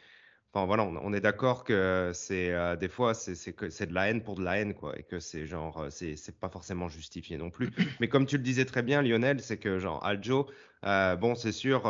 enfin 0.54 0.66
voilà, 0.66 0.84
on, 0.86 0.98
on 0.98 1.14
est 1.14 1.22
d'accord 1.22 1.64
que 1.64 2.12
c'est 2.14 2.54
des 2.78 2.90
fois 2.90 3.14
c'est 3.14 3.86
de 3.88 3.94
la 3.94 4.10
haine 4.10 4.24
pour 4.24 4.36
de 4.36 4.44
la 4.44 4.58
haine 4.60 4.74
quoi, 4.76 4.98
et 5.00 5.04
que 5.04 5.20
c'est 5.20 5.46
genre 5.48 5.88
c'est 5.92 6.40
pas 6.40 6.50
forcément 6.50 6.90
justifié 6.90 7.38
non 7.38 7.52
plus. 7.52 7.72
Mais 8.00 8.08
comme 8.10 8.26
tu 8.26 8.38
le 8.38 8.44
disais 8.44 8.66
très 8.66 8.84
bien, 8.84 9.02
Lionel, 9.02 9.42
c'est 9.42 9.58
que 9.58 9.80
genre 9.80 10.04
Aljo, 10.06 10.48
bon, 10.84 11.36
c'est 11.36 11.52
sûr. 11.52 11.84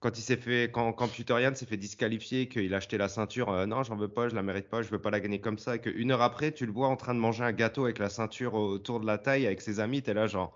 Quand 0.00 0.18
il 0.18 0.22
s'est 0.22 0.36
fait, 0.38 0.70
quand, 0.72 0.92
Putorian 1.08 1.54
s'est 1.54 1.66
fait 1.66 1.76
disqualifier, 1.76 2.48
qu'il 2.48 2.72
a 2.74 2.78
acheté 2.78 2.96
la 2.98 3.08
ceinture, 3.08 3.50
euh, 3.50 3.66
non, 3.66 3.82
j'en 3.82 3.96
veux 3.96 4.08
pas, 4.08 4.28
je 4.28 4.34
la 4.34 4.42
mérite 4.42 4.68
pas, 4.68 4.82
je 4.82 4.88
veux 4.88 5.00
pas 5.00 5.10
la 5.10 5.20
gagner 5.20 5.40
comme 5.40 5.58
ça, 5.58 5.76
et 5.76 5.80
qu'une 5.80 6.10
heure 6.10 6.22
après, 6.22 6.52
tu 6.52 6.64
le 6.66 6.72
vois 6.72 6.88
en 6.88 6.96
train 6.96 7.14
de 7.14 7.20
manger 7.20 7.44
un 7.44 7.52
gâteau 7.52 7.84
avec 7.84 7.98
la 7.98 8.08
ceinture 8.08 8.54
autour 8.54 9.00
de 9.00 9.06
la 9.06 9.18
taille 9.18 9.46
avec 9.46 9.60
ses 9.60 9.78
amis, 9.78 10.02
t'es 10.02 10.14
là 10.14 10.26
genre, 10.26 10.54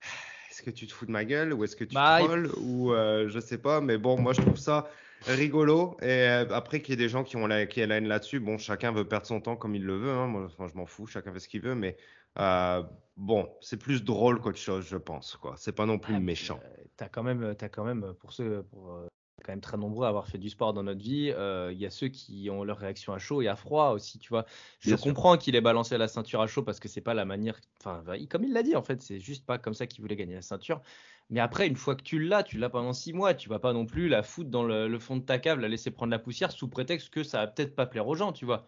est-ce 0.50 0.62
que 0.62 0.70
tu 0.70 0.86
te 0.86 0.92
fous 0.92 1.06
de 1.06 1.10
ma 1.12 1.24
gueule 1.24 1.54
ou 1.54 1.64
est-ce 1.64 1.76
que 1.76 1.84
tu 1.84 1.94
Bah, 1.94 2.20
il- 2.20 2.26
trolls 2.26 2.50
ou 2.58 2.92
euh, 2.92 3.28
je 3.28 3.40
sais 3.40 3.58
pas, 3.58 3.80
mais 3.80 3.96
bon, 3.96 4.20
moi 4.20 4.34
je 4.34 4.42
trouve 4.42 4.58
ça 4.58 4.90
rigolo. 5.26 5.96
Et 6.02 6.06
euh, 6.06 6.46
après 6.50 6.80
qu'il 6.82 6.90
y 6.90 6.94
ait 6.94 6.96
des 6.96 7.08
gens 7.08 7.24
qui 7.24 7.36
ont 7.36 7.46
la, 7.46 7.66
qui 7.66 7.80
aient 7.80 7.86
la 7.86 7.96
haine 7.96 8.08
là-dessus, 8.08 8.40
bon, 8.40 8.58
chacun 8.58 8.92
veut 8.92 9.06
perdre 9.08 9.26
son 9.26 9.40
temps 9.40 9.56
comme 9.56 9.74
il 9.74 9.84
le 9.84 9.96
veut, 9.96 10.10
hein, 10.10 10.26
moi, 10.26 10.44
enfin, 10.46 10.66
je 10.68 10.76
m'en 10.76 10.86
fous, 10.86 11.06
chacun 11.06 11.32
fait 11.32 11.40
ce 11.40 11.48
qu'il 11.48 11.62
veut, 11.62 11.74
mais 11.74 11.96
euh, 12.38 12.82
bon, 13.16 13.56
c'est 13.60 13.76
plus 13.78 14.04
drôle 14.04 14.40
qu'autre 14.40 14.58
chose, 14.58 14.86
je 14.86 14.96
pense, 14.96 15.36
quoi. 15.36 15.54
C'est 15.56 15.72
pas 15.72 15.86
non 15.86 15.98
plus 15.98 16.14
Ah, 16.14 16.20
méchant. 16.20 16.64
euh, 16.64 16.84
T'as 16.96 17.08
quand 17.08 17.22
même, 17.22 17.54
t'as 17.56 17.68
quand 17.68 17.84
même, 17.84 18.14
pour 18.14 18.32
ceux, 18.32 18.62
pour 18.64 18.90
euh, 18.92 19.06
quand 19.44 19.52
même 19.52 19.60
très 19.60 19.76
nombreux 19.76 20.06
à 20.06 20.08
avoir 20.08 20.28
fait 20.28 20.38
du 20.38 20.48
sport 20.50 20.72
dans 20.72 20.82
notre 20.82 21.00
vie, 21.02 21.30
euh, 21.30 21.70
il 21.72 21.78
y 21.78 21.86
a 21.86 21.90
ceux 21.90 22.08
qui 22.08 22.48
ont 22.50 22.64
leur 22.64 22.78
réaction 22.78 23.12
à 23.12 23.18
chaud 23.18 23.42
et 23.42 23.48
à 23.48 23.56
froid 23.56 23.90
aussi, 23.90 24.18
tu 24.18 24.28
vois. 24.30 24.46
Je 24.80 24.94
Bien 24.94 24.96
sûr. 24.96 25.14
comprends 25.14 25.36
qu'il 25.36 25.54
ait 25.56 25.60
balancé 25.60 25.98
la 25.98 26.08
ceinture 26.08 26.40
à 26.40 26.46
chaud 26.46 26.62
parce 26.62 26.80
que 26.80 26.88
c'est 26.88 27.00
pas 27.02 27.14
la 27.14 27.24
manière, 27.26 27.60
enfin, 27.84 28.02
il- 28.16 28.28
comme 28.28 28.44
il 28.44 28.52
l'a 28.52 28.62
dit 28.62 28.76
en 28.76 28.82
fait, 28.82 29.02
c'est 29.02 29.18
juste 29.20 29.44
pas 29.46 29.58
comme 29.58 29.74
ça 29.74 29.86
qu'il 29.86 30.00
voulait 30.02 30.16
gagner 30.16 30.34
la 30.34 30.42
ceinture. 30.42 30.80
Mais 31.28 31.40
après, 31.40 31.66
une 31.68 31.76
fois 31.76 31.94
que 31.96 32.02
tu 32.02 32.18
l'as, 32.18 32.42
tu 32.42 32.58
l'as 32.58 32.70
pendant 32.70 32.92
six 32.92 33.12
mois, 33.12 33.34
tu 33.34 33.48
vas 33.48 33.58
pas 33.60 33.72
non 33.72 33.86
plus 33.86 34.08
la 34.08 34.22
foutre 34.22 34.50
dans 34.50 34.64
le, 34.64 34.88
le 34.88 34.98
fond 34.98 35.16
de 35.16 35.22
ta 35.24 35.38
cave, 35.38 35.60
la 35.60 35.68
laisser 35.68 35.90
prendre 35.90 36.10
la 36.10 36.18
poussière 36.18 36.50
sous 36.52 36.68
prétexte 36.68 37.10
que 37.10 37.22
ça 37.22 37.38
va 37.38 37.46
peut-être 37.46 37.74
pas 37.76 37.86
plaire 37.86 38.06
aux 38.08 38.14
gens, 38.16 38.32
tu 38.32 38.44
vois. 38.46 38.66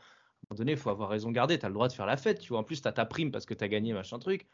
Moment 0.53 0.59
donné, 0.59 0.73
il 0.73 0.79
faut 0.79 0.91
avoir 0.91 1.09
raison 1.09 1.31
gardée, 1.31 1.59
tu 1.59 1.65
as 1.65 1.69
le 1.69 1.75
droit 1.75 1.89
de 1.89 1.93
faire 1.93 2.07
la 2.07 2.17
fête, 2.17 2.41
tu 2.41 2.51
vois. 2.51 2.59
En 2.59 2.63
plus, 2.63 2.83
tu 2.83 2.89
as 2.89 2.93
ta 2.93 3.07
prime 3.07 3.31
parce 3.31 3.47
que 3.47 3.55
tu 3.55 3.65
as 3.65 3.69
gagné, 3.69 3.93
machin 3.93 4.19
truc. 4.19 4.47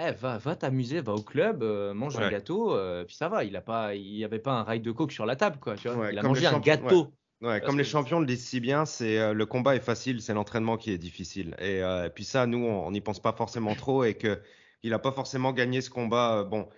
Eh, 0.00 0.12
va, 0.12 0.38
va 0.38 0.56
t'amuser, 0.56 1.02
va 1.02 1.12
au 1.12 1.22
club, 1.22 1.62
euh, 1.62 1.92
mange 1.92 2.16
un 2.16 2.30
gâteau, 2.30 2.74
euh, 2.74 3.04
puis 3.04 3.14
ça 3.14 3.28
va. 3.28 3.44
Il 3.44 3.54
a 3.56 3.60
pas, 3.60 3.94
il 3.94 4.16
y 4.16 4.24
avait 4.24 4.38
pas 4.38 4.52
un 4.52 4.62
rail 4.62 4.80
de 4.80 4.90
coke 4.90 5.12
sur 5.12 5.26
la 5.26 5.36
table, 5.36 5.58
quoi. 5.60 5.76
Tu 5.76 5.88
vois. 5.88 5.98
Ouais, 5.98 6.12
il 6.12 6.18
a 6.18 6.22
mangé 6.22 6.46
un 6.46 6.58
gâteau. 6.60 7.12
Ouais, 7.42 7.60
comme 7.60 7.76
les 7.76 7.84
champions 7.84 8.20
le 8.20 8.26
disent 8.26 8.46
si 8.46 8.60
bien, 8.60 8.86
c'est 8.86 9.18
euh, 9.18 9.34
le 9.34 9.46
combat 9.46 9.74
est 9.76 9.80
facile, 9.80 10.22
c'est 10.22 10.32
l'entraînement 10.32 10.76
qui 10.76 10.92
est 10.92 10.98
difficile. 10.98 11.54
Et, 11.58 11.82
puis 12.14 12.24
ça, 12.24 12.46
nous, 12.46 12.64
on 12.64 12.90
n'y 12.90 13.00
pense 13.00 13.20
pas 13.20 13.32
forcément 13.32 13.74
trop 13.74 14.04
et 14.04 14.14
que 14.14 14.40
Il 14.82 14.90
n'a 14.90 14.98
pas 14.98 15.12
forcément 15.12 15.52
gagné 15.52 15.80
ce 15.80 15.90
combat. 15.90 16.44
bon, 16.44 16.68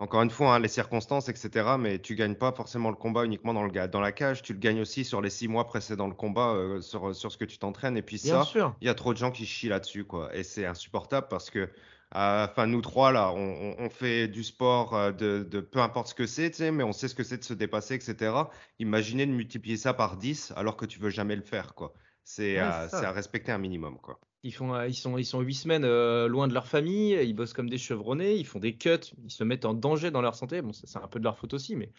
encore 0.00 0.22
une 0.22 0.30
fois, 0.30 0.54
hein, 0.54 0.58
les 0.58 0.68
circonstances, 0.68 1.28
etc. 1.28 1.76
Mais 1.78 1.98
tu 1.98 2.14
gagnes 2.14 2.34
pas 2.34 2.52
forcément 2.52 2.88
le 2.88 2.96
combat 2.96 3.26
uniquement 3.26 3.52
dans, 3.52 3.64
le, 3.64 3.88
dans 3.88 4.00
la 4.00 4.12
cage. 4.12 4.42
Tu 4.42 4.54
le 4.54 4.58
gagnes 4.58 4.80
aussi 4.80 5.04
sur 5.04 5.20
les 5.20 5.28
six 5.28 5.46
mois 5.46 5.66
précédents 5.66 6.08
le 6.08 6.14
combat, 6.14 6.54
euh, 6.54 6.80
sur, 6.80 7.14
sur, 7.14 7.30
ce 7.30 7.36
que 7.36 7.44
tu 7.44 7.58
t'entraînes. 7.58 7.98
Et 7.98 8.02
puis 8.02 8.18
ça, 8.18 8.42
il 8.80 8.86
y 8.86 8.88
a 8.88 8.94
trop 8.94 9.12
de 9.12 9.18
gens 9.18 9.30
qui 9.30 9.44
chient 9.44 9.68
là-dessus, 9.68 10.04
quoi. 10.04 10.34
Et 10.34 10.42
c'est 10.42 10.64
insupportable 10.64 11.26
parce 11.28 11.50
que, 11.50 11.68
enfin, 12.12 12.66
nous 12.66 12.80
trois 12.80 13.12
là, 13.12 13.30
on, 13.34 13.90
fait 13.90 14.26
du 14.26 14.42
sport 14.42 14.96
euh, 14.96 15.12
de, 15.12 15.46
de, 15.48 15.60
peu 15.60 15.80
importe 15.80 16.08
ce 16.08 16.14
que 16.14 16.26
c'est, 16.26 16.58
mais 16.70 16.82
on 16.82 16.92
sait 16.92 17.08
ce 17.08 17.14
que 17.14 17.22
c'est 17.22 17.38
de 17.38 17.44
se 17.44 17.54
dépasser, 17.54 17.94
etc. 17.94 18.32
Imaginez 18.78 19.26
de 19.26 19.32
multiplier 19.32 19.76
ça 19.76 19.92
par 19.92 20.16
10 20.16 20.54
alors 20.56 20.78
que 20.78 20.86
tu 20.86 20.98
veux 20.98 21.10
jamais 21.10 21.36
le 21.36 21.42
faire, 21.42 21.74
quoi. 21.74 21.92
C'est 22.24 22.58
à, 22.58 22.88
à 22.90 23.12
respecter 23.12 23.52
un 23.52 23.58
minimum, 23.58 23.98
quoi. 23.98 24.18
Ils, 24.42 24.52
font, 24.52 24.74
euh, 24.74 24.88
ils, 24.88 24.94
sont, 24.94 25.18
ils 25.18 25.24
sont 25.24 25.40
8 25.40 25.54
semaines 25.54 25.84
euh, 25.84 26.26
loin 26.26 26.48
de 26.48 26.54
leur 26.54 26.66
famille, 26.66 27.12
ils 27.12 27.34
bossent 27.34 27.52
comme 27.52 27.68
des 27.68 27.78
chevronnés, 27.78 28.36
ils 28.36 28.46
font 28.46 28.58
des 28.58 28.76
cuts, 28.76 28.98
ils 29.22 29.30
se 29.30 29.44
mettent 29.44 29.66
en 29.66 29.74
danger 29.74 30.10
dans 30.10 30.22
leur 30.22 30.34
santé. 30.34 30.62
Bon, 30.62 30.72
c'est 30.72 30.96
un 30.96 31.08
peu 31.08 31.18
de 31.18 31.24
leur 31.24 31.38
faute 31.38 31.54
aussi, 31.54 31.76
mais. 31.76 31.92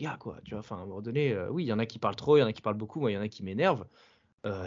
Yeah, 0.00 0.16
quoi, 0.16 0.38
tu 0.44 0.52
vois, 0.52 0.60
enfin, 0.60 0.76
à 0.76 0.80
un 0.80 0.86
moment 0.86 1.02
donné, 1.02 1.32
euh, 1.32 1.50
oui, 1.50 1.64
il 1.64 1.66
y 1.66 1.72
en 1.72 1.80
a 1.80 1.86
qui 1.86 1.98
parlent 1.98 2.14
trop, 2.14 2.36
il 2.36 2.40
y 2.40 2.42
en 2.42 2.46
a 2.46 2.52
qui 2.52 2.62
parlent 2.62 2.76
beaucoup, 2.76 3.00
moi, 3.00 3.10
il 3.10 3.14
y 3.14 3.18
en 3.18 3.22
a 3.22 3.28
qui 3.28 3.42
m'énervent. 3.42 3.86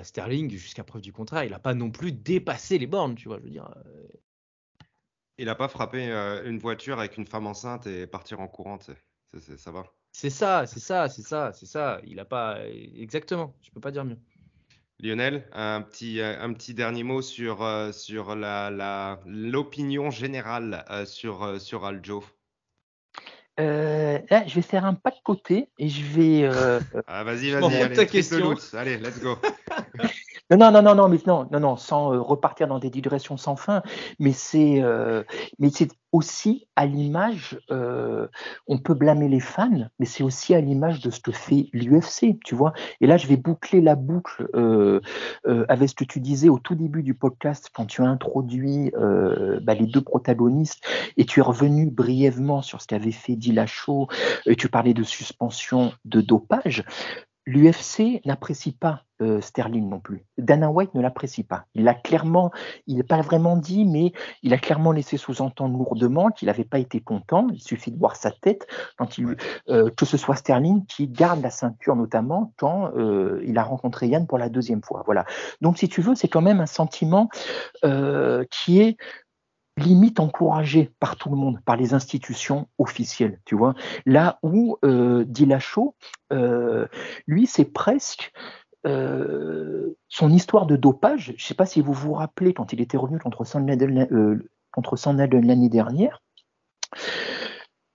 Sterling, 0.03 0.51
jusqu'à 0.51 0.83
preuve 0.83 1.01
du 1.01 1.11
contraire, 1.11 1.43
il 1.43 1.49
n'a 1.49 1.57
pas 1.57 1.73
non 1.73 1.89
plus 1.89 2.11
dépassé 2.11 2.77
les 2.77 2.85
bornes, 2.85 3.15
tu 3.15 3.29
vois, 3.29 3.39
je 3.39 3.45
veux 3.45 3.49
dire. 3.49 3.73
Il 5.39 5.45
n'a 5.45 5.55
pas 5.55 5.69
frappé 5.69 6.11
une 6.45 6.59
voiture 6.59 6.99
avec 6.99 7.17
une 7.17 7.25
femme 7.25 7.47
enceinte 7.47 7.87
et 7.87 8.05
partir 8.05 8.41
en 8.41 8.47
courant, 8.47 8.77
ça 8.77 9.71
va. 9.71 9.85
C'est 10.11 10.29
ça, 10.29 10.67
c'est 10.67 10.79
ça, 10.79 11.09
c'est 11.09 11.23
ça, 11.23 11.51
c'est 11.53 11.65
ça. 11.65 11.99
Il 12.03 12.17
n'a 12.17 12.25
pas. 12.25 12.63
Exactement, 12.67 13.55
je 13.63 13.71
peux 13.71 13.79
pas 13.79 13.89
dire 13.89 14.05
mieux. 14.05 14.19
Lionel, 15.01 15.43
un 15.51 15.81
petit, 15.81 16.21
euh, 16.21 16.39
un 16.39 16.53
petit 16.53 16.75
dernier 16.75 17.03
mot 17.03 17.23
sur, 17.23 17.63
euh, 17.63 17.91
sur 17.91 18.35
la, 18.35 19.19
l'opinion 19.25 20.11
générale 20.11 20.85
euh, 20.91 21.05
sur, 21.05 21.59
sur 21.59 21.85
Aljo. 21.85 22.23
je 23.57 24.53
vais 24.55 24.61
faire 24.61 24.85
un 24.85 24.93
pas 24.93 25.09
de 25.09 25.19
côté 25.23 25.69
et 25.79 25.89
je 25.89 26.03
vais. 26.03 26.45
ah, 27.07 27.23
vas-y, 27.23 27.49
vas-y, 27.49 27.81
allez, 27.81 28.05
question. 28.05 28.55
allez, 28.73 28.97
let's 28.97 29.19
go. 29.19 29.37
Non, 30.51 30.69
non, 30.69 30.81
non, 30.81 30.95
non, 30.95 31.07
mais 31.07 31.17
non, 31.25 31.47
non, 31.49 31.61
non, 31.61 31.77
sans 31.77 32.13
euh, 32.13 32.19
repartir 32.19 32.67
dans 32.67 32.77
des 32.77 32.89
digressions 32.89 33.37
sans 33.37 33.55
fin, 33.55 33.81
mais 34.19 34.33
c'est, 34.33 34.81
euh, 34.83 35.23
mais 35.59 35.69
c'est 35.69 35.87
aussi 36.11 36.67
à 36.75 36.85
l'image, 36.85 37.57
euh, 37.71 38.27
on 38.67 38.77
peut 38.77 38.93
blâmer 38.93 39.29
les 39.29 39.39
fans, 39.39 39.87
mais 39.97 40.05
c'est 40.05 40.23
aussi 40.23 40.53
à 40.53 40.59
l'image 40.59 40.99
de 40.99 41.09
ce 41.09 41.21
que 41.21 41.31
fait 41.31 41.69
l'UFC, 41.71 42.37
tu 42.43 42.53
vois. 42.53 42.73
Et 42.99 43.07
là, 43.07 43.15
je 43.15 43.27
vais 43.27 43.37
boucler 43.37 43.79
la 43.79 43.95
boucle 43.95 44.49
avec 45.69 45.89
ce 45.89 45.95
que 45.95 46.03
tu 46.03 46.19
disais 46.19 46.49
au 46.49 46.59
tout 46.59 46.75
début 46.75 47.01
du 47.01 47.13
podcast 47.13 47.69
quand 47.73 47.85
tu 47.85 48.01
as 48.01 48.07
introduit 48.07 48.91
bah, 49.61 49.73
les 49.73 49.85
deux 49.85 50.01
protagonistes 50.01 50.83
et 51.15 51.25
tu 51.25 51.39
es 51.39 51.43
revenu 51.43 51.89
brièvement 51.89 52.61
sur 52.61 52.81
ce 52.81 52.87
qu'avait 52.87 53.11
fait 53.11 53.37
Dillashaw 53.37 54.09
et 54.47 54.57
tu 54.57 54.67
parlais 54.67 54.93
de 54.93 55.03
suspension 55.03 55.93
de 56.03 56.19
dopage. 56.19 56.83
L'UFC 57.45 58.21
n'apprécie 58.25 58.71
pas 58.71 59.03
euh, 59.21 59.41
Sterling 59.41 59.89
non 59.89 59.99
plus. 59.99 60.25
Dana 60.37 60.69
White 60.69 60.93
ne 60.93 61.01
l'apprécie 61.01 61.43
pas. 61.43 61.65
Il 61.73 61.83
l'a 61.83 61.93
clairement, 61.93 62.51
il 62.87 62.97
n'a 62.97 63.03
pas 63.03 63.21
vraiment 63.21 63.57
dit, 63.57 63.85
mais 63.85 64.13
il 64.43 64.53
a 64.53 64.57
clairement 64.57 64.91
laissé 64.91 65.17
sous-entendre 65.17 65.77
lourdement 65.77 66.29
qu'il 66.29 66.47
n'avait 66.47 66.63
pas 66.63 66.79
été 66.79 67.01
content. 67.01 67.47
Il 67.51 67.61
suffit 67.61 67.91
de 67.91 67.97
voir 67.97 68.15
sa 68.15 68.31
tête 68.31 68.67
quand 68.97 69.17
il, 69.17 69.35
euh, 69.69 69.89
que 69.89 70.05
ce 70.05 70.17
soit 70.17 70.35
Sterling 70.35 70.85
qui 70.85 71.07
garde 71.07 71.41
la 71.41 71.49
ceinture 71.49 71.95
notamment 71.95 72.53
quand 72.57 72.91
euh, 72.95 73.41
il 73.45 73.57
a 73.57 73.63
rencontré 73.63 74.07
Yann 74.07 74.27
pour 74.27 74.37
la 74.37 74.49
deuxième 74.49 74.83
fois. 74.83 75.03
Voilà. 75.05 75.25
Donc 75.61 75.77
si 75.77 75.89
tu 75.89 76.01
veux, 76.01 76.15
c'est 76.15 76.27
quand 76.27 76.41
même 76.41 76.61
un 76.61 76.67
sentiment 76.67 77.29
qui 78.49 78.81
est 78.81 78.97
limite 79.77 80.19
encouragé 80.19 80.91
par 80.99 81.15
tout 81.15 81.29
le 81.29 81.35
monde, 81.35 81.59
par 81.63 81.77
les 81.77 81.93
institutions 81.93 82.67
officielles, 82.77 83.39
tu 83.45 83.55
vois. 83.55 83.73
Là 84.05 84.39
où 84.43 84.77
euh, 84.83 85.25
euh, 86.33 86.87
lui, 87.27 87.47
c'est 87.47 87.65
presque 87.65 88.31
euh, 88.87 89.95
son 90.09 90.31
histoire 90.31 90.65
de 90.65 90.75
dopage. 90.75 91.33
Je 91.37 91.43
ne 91.43 91.47
sais 91.47 91.53
pas 91.53 91.65
si 91.65 91.81
vous 91.81 91.93
vous 91.93 92.13
rappelez 92.13 92.53
quand 92.53 92.73
il 92.73 92.81
était 92.81 92.97
revenu 92.97 93.19
contre 93.19 93.45
Sandler 93.45 93.77
euh, 94.11 94.39
l'année 95.41 95.69
dernière 95.69 96.21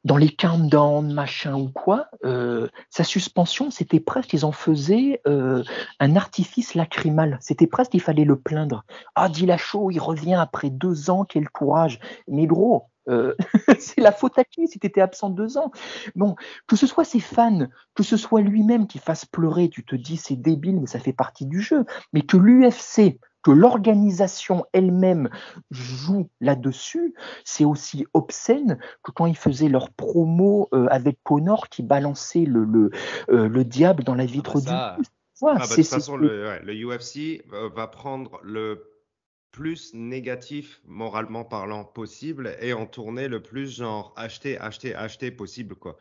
dans 0.06 0.16
les 0.16 0.28
countdowns, 0.28 1.12
machin 1.12 1.56
ou 1.56 1.68
quoi, 1.68 2.06
euh, 2.24 2.68
sa 2.90 3.02
suspension, 3.02 3.72
c'était 3.72 3.98
presque, 3.98 4.32
ils 4.34 4.44
en 4.44 4.52
faisaient 4.52 5.20
euh, 5.26 5.64
un 5.98 6.14
artifice 6.14 6.74
lacrymal. 6.74 7.38
C'était 7.40 7.66
presque, 7.66 7.92
il 7.92 8.00
fallait 8.00 8.24
le 8.24 8.38
plaindre. 8.38 8.84
Ah, 9.16 9.28
dit 9.28 9.46
la 9.46 9.56
chaud, 9.56 9.90
il 9.90 9.98
revient 9.98 10.34
après 10.34 10.70
deux 10.70 11.10
ans, 11.10 11.24
quel 11.24 11.48
courage. 11.48 11.98
Mais 12.28 12.46
gros, 12.46 12.84
euh, 13.08 13.34
c'est 13.80 14.00
la 14.00 14.12
faute 14.12 14.38
à 14.38 14.44
qui 14.44 14.68
si 14.68 14.78
tu 14.78 14.86
étais 14.86 15.00
absent 15.00 15.28
deux 15.28 15.58
ans? 15.58 15.72
Bon, 16.14 16.36
que 16.68 16.76
ce 16.76 16.86
soit 16.86 17.04
ses 17.04 17.18
fans, 17.18 17.66
que 17.96 18.04
ce 18.04 18.16
soit 18.16 18.42
lui-même 18.42 18.86
qui 18.86 19.00
fasse 19.00 19.24
pleurer, 19.24 19.68
tu 19.68 19.84
te 19.84 19.96
dis 19.96 20.16
c'est 20.16 20.36
débile, 20.36 20.80
mais 20.80 20.86
ça 20.86 21.00
fait 21.00 21.12
partie 21.12 21.46
du 21.46 21.60
jeu. 21.60 21.84
Mais 22.12 22.22
que 22.22 22.36
l'UFC 22.36 23.18
que 23.46 23.52
l'organisation 23.52 24.66
elle-même 24.72 25.30
joue 25.70 26.28
là-dessus, 26.40 27.14
c'est 27.44 27.64
aussi 27.64 28.04
obscène 28.12 28.80
que 29.04 29.12
quand 29.12 29.26
ils 29.26 29.36
faisaient 29.36 29.68
leur 29.68 29.92
promo 29.92 30.68
euh, 30.74 30.88
avec 30.90 31.18
Connor 31.22 31.68
qui 31.68 31.84
balançait 31.84 32.44
le, 32.44 32.64
le, 32.64 32.90
euh, 33.28 33.46
le 33.48 33.64
diable 33.64 34.02
dans 34.02 34.16
la 34.16 34.24
ah 34.24 34.26
vitre 34.26 34.54
bah 34.54 34.60
du 34.60 34.66
ah 34.68 34.96
bah, 35.40 35.58
de 35.64 35.74
toute 35.76 35.86
façon, 35.86 36.16
le, 36.16 36.58
le, 36.64 36.74
UFC 36.74 37.44
euh, 37.52 37.68
va 37.72 37.86
prendre 37.86 38.40
le 38.42 38.82
plus 39.52 39.94
négatif 39.94 40.80
moralement 40.84 41.44
parlant 41.44 41.84
possible 41.84 42.56
et 42.60 42.72
en 42.72 42.84
tourner 42.86 43.28
le 43.28 43.40
plus 43.40 43.76
genre 43.76 44.12
acheter, 44.16 44.58
acheter, 44.58 44.92
acheter 44.96 45.30
possible 45.30 45.76
quoi. 45.76 45.98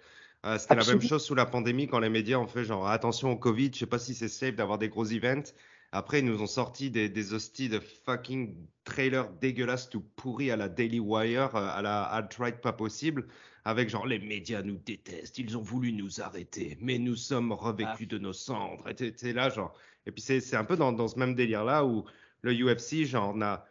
C'était 0.57 0.75
la 0.75 0.85
même 0.85 1.01
chose 1.01 1.23
sous 1.23 1.33
la 1.33 1.47
pandémie 1.47 1.87
quand 1.87 1.97
les 1.97 2.09
médias 2.09 2.37
ont 2.37 2.45
fait 2.45 2.63
genre 2.63 2.87
attention 2.87 3.31
au 3.31 3.35
Covid, 3.35 3.71
je 3.73 3.79
sais 3.79 3.85
pas 3.87 3.97
si 3.97 4.13
c'est 4.13 4.27
safe 4.27 4.55
d'avoir 4.55 4.77
des 4.77 4.89
gros 4.89 5.05
events. 5.05 5.53
Après, 5.95 6.19
ils 6.19 6.25
nous 6.25 6.41
ont 6.41 6.47
sorti 6.47 6.91
des, 6.91 7.07
des 7.07 7.33
hosties 7.33 7.69
de 7.69 7.79
fucking 7.79 8.53
trailers 8.83 9.29
dégueulasses 9.39 9.89
tout 9.89 10.01
pourris 10.17 10.51
à 10.51 10.57
la 10.57 10.67
Daily 10.67 10.99
Wire, 10.99 11.55
euh, 11.55 11.69
à 11.69 11.81
la 11.81 12.03
alt-right 12.03 12.59
pas 12.59 12.73
possible, 12.73 13.27
avec 13.63 13.87
genre 13.87 14.05
les 14.05 14.19
médias 14.19 14.61
nous 14.61 14.75
détestent, 14.75 15.39
ils 15.39 15.57
ont 15.57 15.61
voulu 15.61 15.93
nous 15.93 16.19
arrêter, 16.19 16.77
mais 16.81 16.97
nous 16.97 17.15
sommes 17.15 17.53
revêtus 17.53 18.07
de 18.07 18.17
nos 18.17 18.33
cendres. 18.33 18.83
Et 18.99 19.33
là, 19.33 19.49
genre. 19.49 19.73
Et 20.05 20.11
puis 20.11 20.21
c'est 20.21 20.55
un 20.57 20.65
peu 20.65 20.75
dans, 20.75 20.91
dans 20.91 21.07
ce 21.07 21.17
même 21.17 21.33
délire-là 21.33 21.85
où 21.85 22.03
le 22.41 22.51
UFC, 22.51 23.05
genre, 23.05 23.33
n'a 23.33 23.65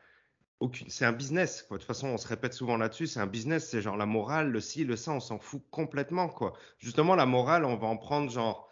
aucune. 0.61 0.89
C'est 0.89 1.05
un 1.05 1.13
business, 1.13 1.63
quoi. 1.63 1.77
De 1.77 1.83
toute 1.83 1.87
façon, 1.87 2.09
on 2.09 2.17
se 2.17 2.27
répète 2.27 2.55
souvent 2.55 2.79
là-dessus, 2.79 3.07
c'est 3.07 3.21
un 3.21 3.27
business, 3.27 3.69
c'est 3.69 3.83
genre 3.83 3.99
la 3.99 4.07
morale, 4.07 4.51
le 4.51 4.61
ci, 4.61 4.85
le 4.85 4.97
ça, 4.97 5.13
on 5.13 5.21
s'en 5.21 5.39
fout 5.39 5.63
complètement, 5.71 6.29
quoi. 6.29 6.55
Justement, 6.79 7.17
la 7.17 7.27
morale, 7.27 7.67
on 7.67 7.77
va 7.77 7.87
en 7.87 7.99
prendre 7.99 8.31
genre 8.31 8.71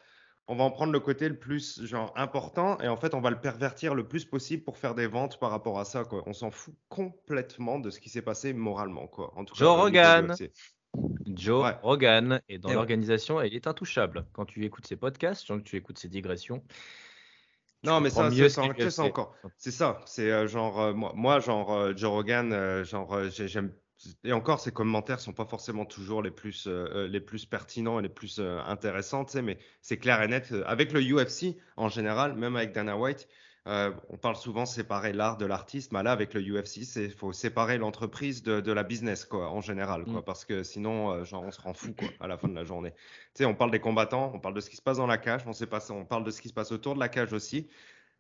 on 0.49 0.57
va 0.57 0.65
en 0.65 0.71
prendre 0.71 0.93
le 0.93 1.01
côté 1.01 1.29
le 1.29 1.39
plus 1.39 1.85
genre 1.85 2.13
important 2.17 2.79
et 2.81 2.89
en 2.89 2.97
fait 2.97 3.15
on 3.15 3.21
va 3.21 3.31
le 3.31 3.41
pervertir 3.41 3.95
le 3.95 4.07
plus 4.07 4.25
possible 4.25 4.65
pour 4.65 4.77
faire 4.77 4.95
des 4.95 5.07
ventes 5.07 5.39
par 5.39 5.51
rapport 5.51 5.79
à 5.79 5.85
ça 5.85 6.05
quoi. 6.05 6.23
On 6.27 6.33
s'en 6.33 6.51
fout 6.51 6.75
complètement 6.89 7.79
de 7.79 7.91
ce 7.91 8.01
qui 8.01 8.11
s'est 8.11 8.23
passé 8.23 8.53
moralement 8.53 9.07
quoi. 9.07 9.33
En 9.37 9.45
tout 9.45 9.55
Joe 9.55 9.77
Rogan. 9.77 10.35
Joe 11.27 11.75
Rogan 11.83 12.41
est 12.49 12.59
dans 12.59 12.73
l'organisation 12.73 13.41
et 13.41 13.47
il 13.47 13.55
est 13.55 13.67
intouchable. 13.67 14.27
Quand 14.33 14.45
tu 14.45 14.65
écoutes 14.65 14.87
ses 14.87 14.97
podcasts, 14.97 15.47
quand 15.47 15.63
tu 15.63 15.77
écoutes 15.77 15.99
ses 15.99 16.09
digressions. 16.09 16.63
Non, 17.85 18.01
mais 18.01 18.11
ça, 18.11 18.31
c'est 18.31 19.01
encore. 19.01 19.35
C'est 19.57 19.73
ça. 19.73 20.01
C'est 20.07 20.31
euh, 20.31 20.47
genre, 20.47 20.81
euh, 20.81 20.93
moi, 20.93 21.13
moi, 21.17 21.41
genre, 21.41 21.73
euh, 21.73 21.93
Joe 21.97 22.11
Rogan, 22.11 22.85
genre, 22.85 23.29
j'aime 23.31 23.73
et 24.25 24.33
encore, 24.33 24.61
ces 24.61 24.73
commentaires 24.73 25.21
sont 25.21 25.33
pas 25.33 25.45
forcément 25.45 25.85
toujours 25.85 26.23
les 26.23 26.31
plus, 26.31 26.67
euh, 26.67 26.89
euh, 26.95 27.09
les 27.09 27.21
plus 27.21 27.47
pertinents 27.47 27.99
et 27.99 28.03
les 28.03 28.09
plus 28.09 28.39
euh, 28.39 28.61
intéressants, 28.67 29.27
mais 29.43 29.59
c'est 29.81 29.99
clair 29.99 30.23
et 30.23 30.29
net. 30.29 30.55
Avec 30.67 30.93
le 30.93 31.01
UFC, 31.01 31.57
en 31.77 31.89
général, 31.89 32.35
même 32.35 32.57
avec 32.57 32.73
Dana 32.73 32.97
White, 32.97 33.29
on 33.65 34.17
parle 34.21 34.35
souvent 34.35 34.67
séparer 34.67 35.13
l'art 35.13 35.37
de 35.37 35.47
l'artiste, 35.47 35.93
mais 35.93 36.03
là, 36.03 36.11
avec 36.11 36.35
le 36.35 36.41
UFC, 36.41 36.97
il 36.97 37.13
faut 37.13 37.33
séparer 37.33 37.79
l'entreprise 37.79 38.43
de, 38.43 38.61
de, 38.61 38.73
la 38.73 38.83
business, 38.83 39.25
quoi, 39.25 39.51
en 39.51 39.61
général, 39.61 40.05
quoi, 40.05 40.21
mm. 40.21 40.25
parce 40.25 40.45
que 40.45 40.65
sinon, 40.65 41.23
genre, 41.25 41.45
on 41.45 41.53
se 41.53 41.61
rend 41.61 41.73
fou, 41.73 41.95
quoi, 41.97 42.09
à 42.19 42.27
la 42.27 42.37
fin 42.37 42.49
de 42.49 42.57
la 42.57 42.65
journée. 42.65 42.91
Tu 42.91 42.99
sais, 43.35 43.45
on 43.45 43.55
parle 43.55 43.71
des 43.71 43.79
combattants, 43.79 44.33
on 44.35 44.41
parle 44.41 44.55
de 44.55 44.61
ce 44.61 44.69
qui 44.69 44.75
se 44.75 44.83
passe 44.83 44.97
dans 44.97 45.07
la 45.07 45.19
cage, 45.19 45.43
on, 45.47 45.53
sait 45.53 45.69
pas, 45.69 45.93
on 45.93 46.05
parle 46.05 46.25
de 46.25 46.33
ce 46.33 46.43
qui 46.43 46.49
se 46.49 46.55
passe 46.55 46.73
autour 46.73 46.97
de 46.97 47.01
la 47.01 47.09
cage 47.09 47.33
aussi. 47.33 47.69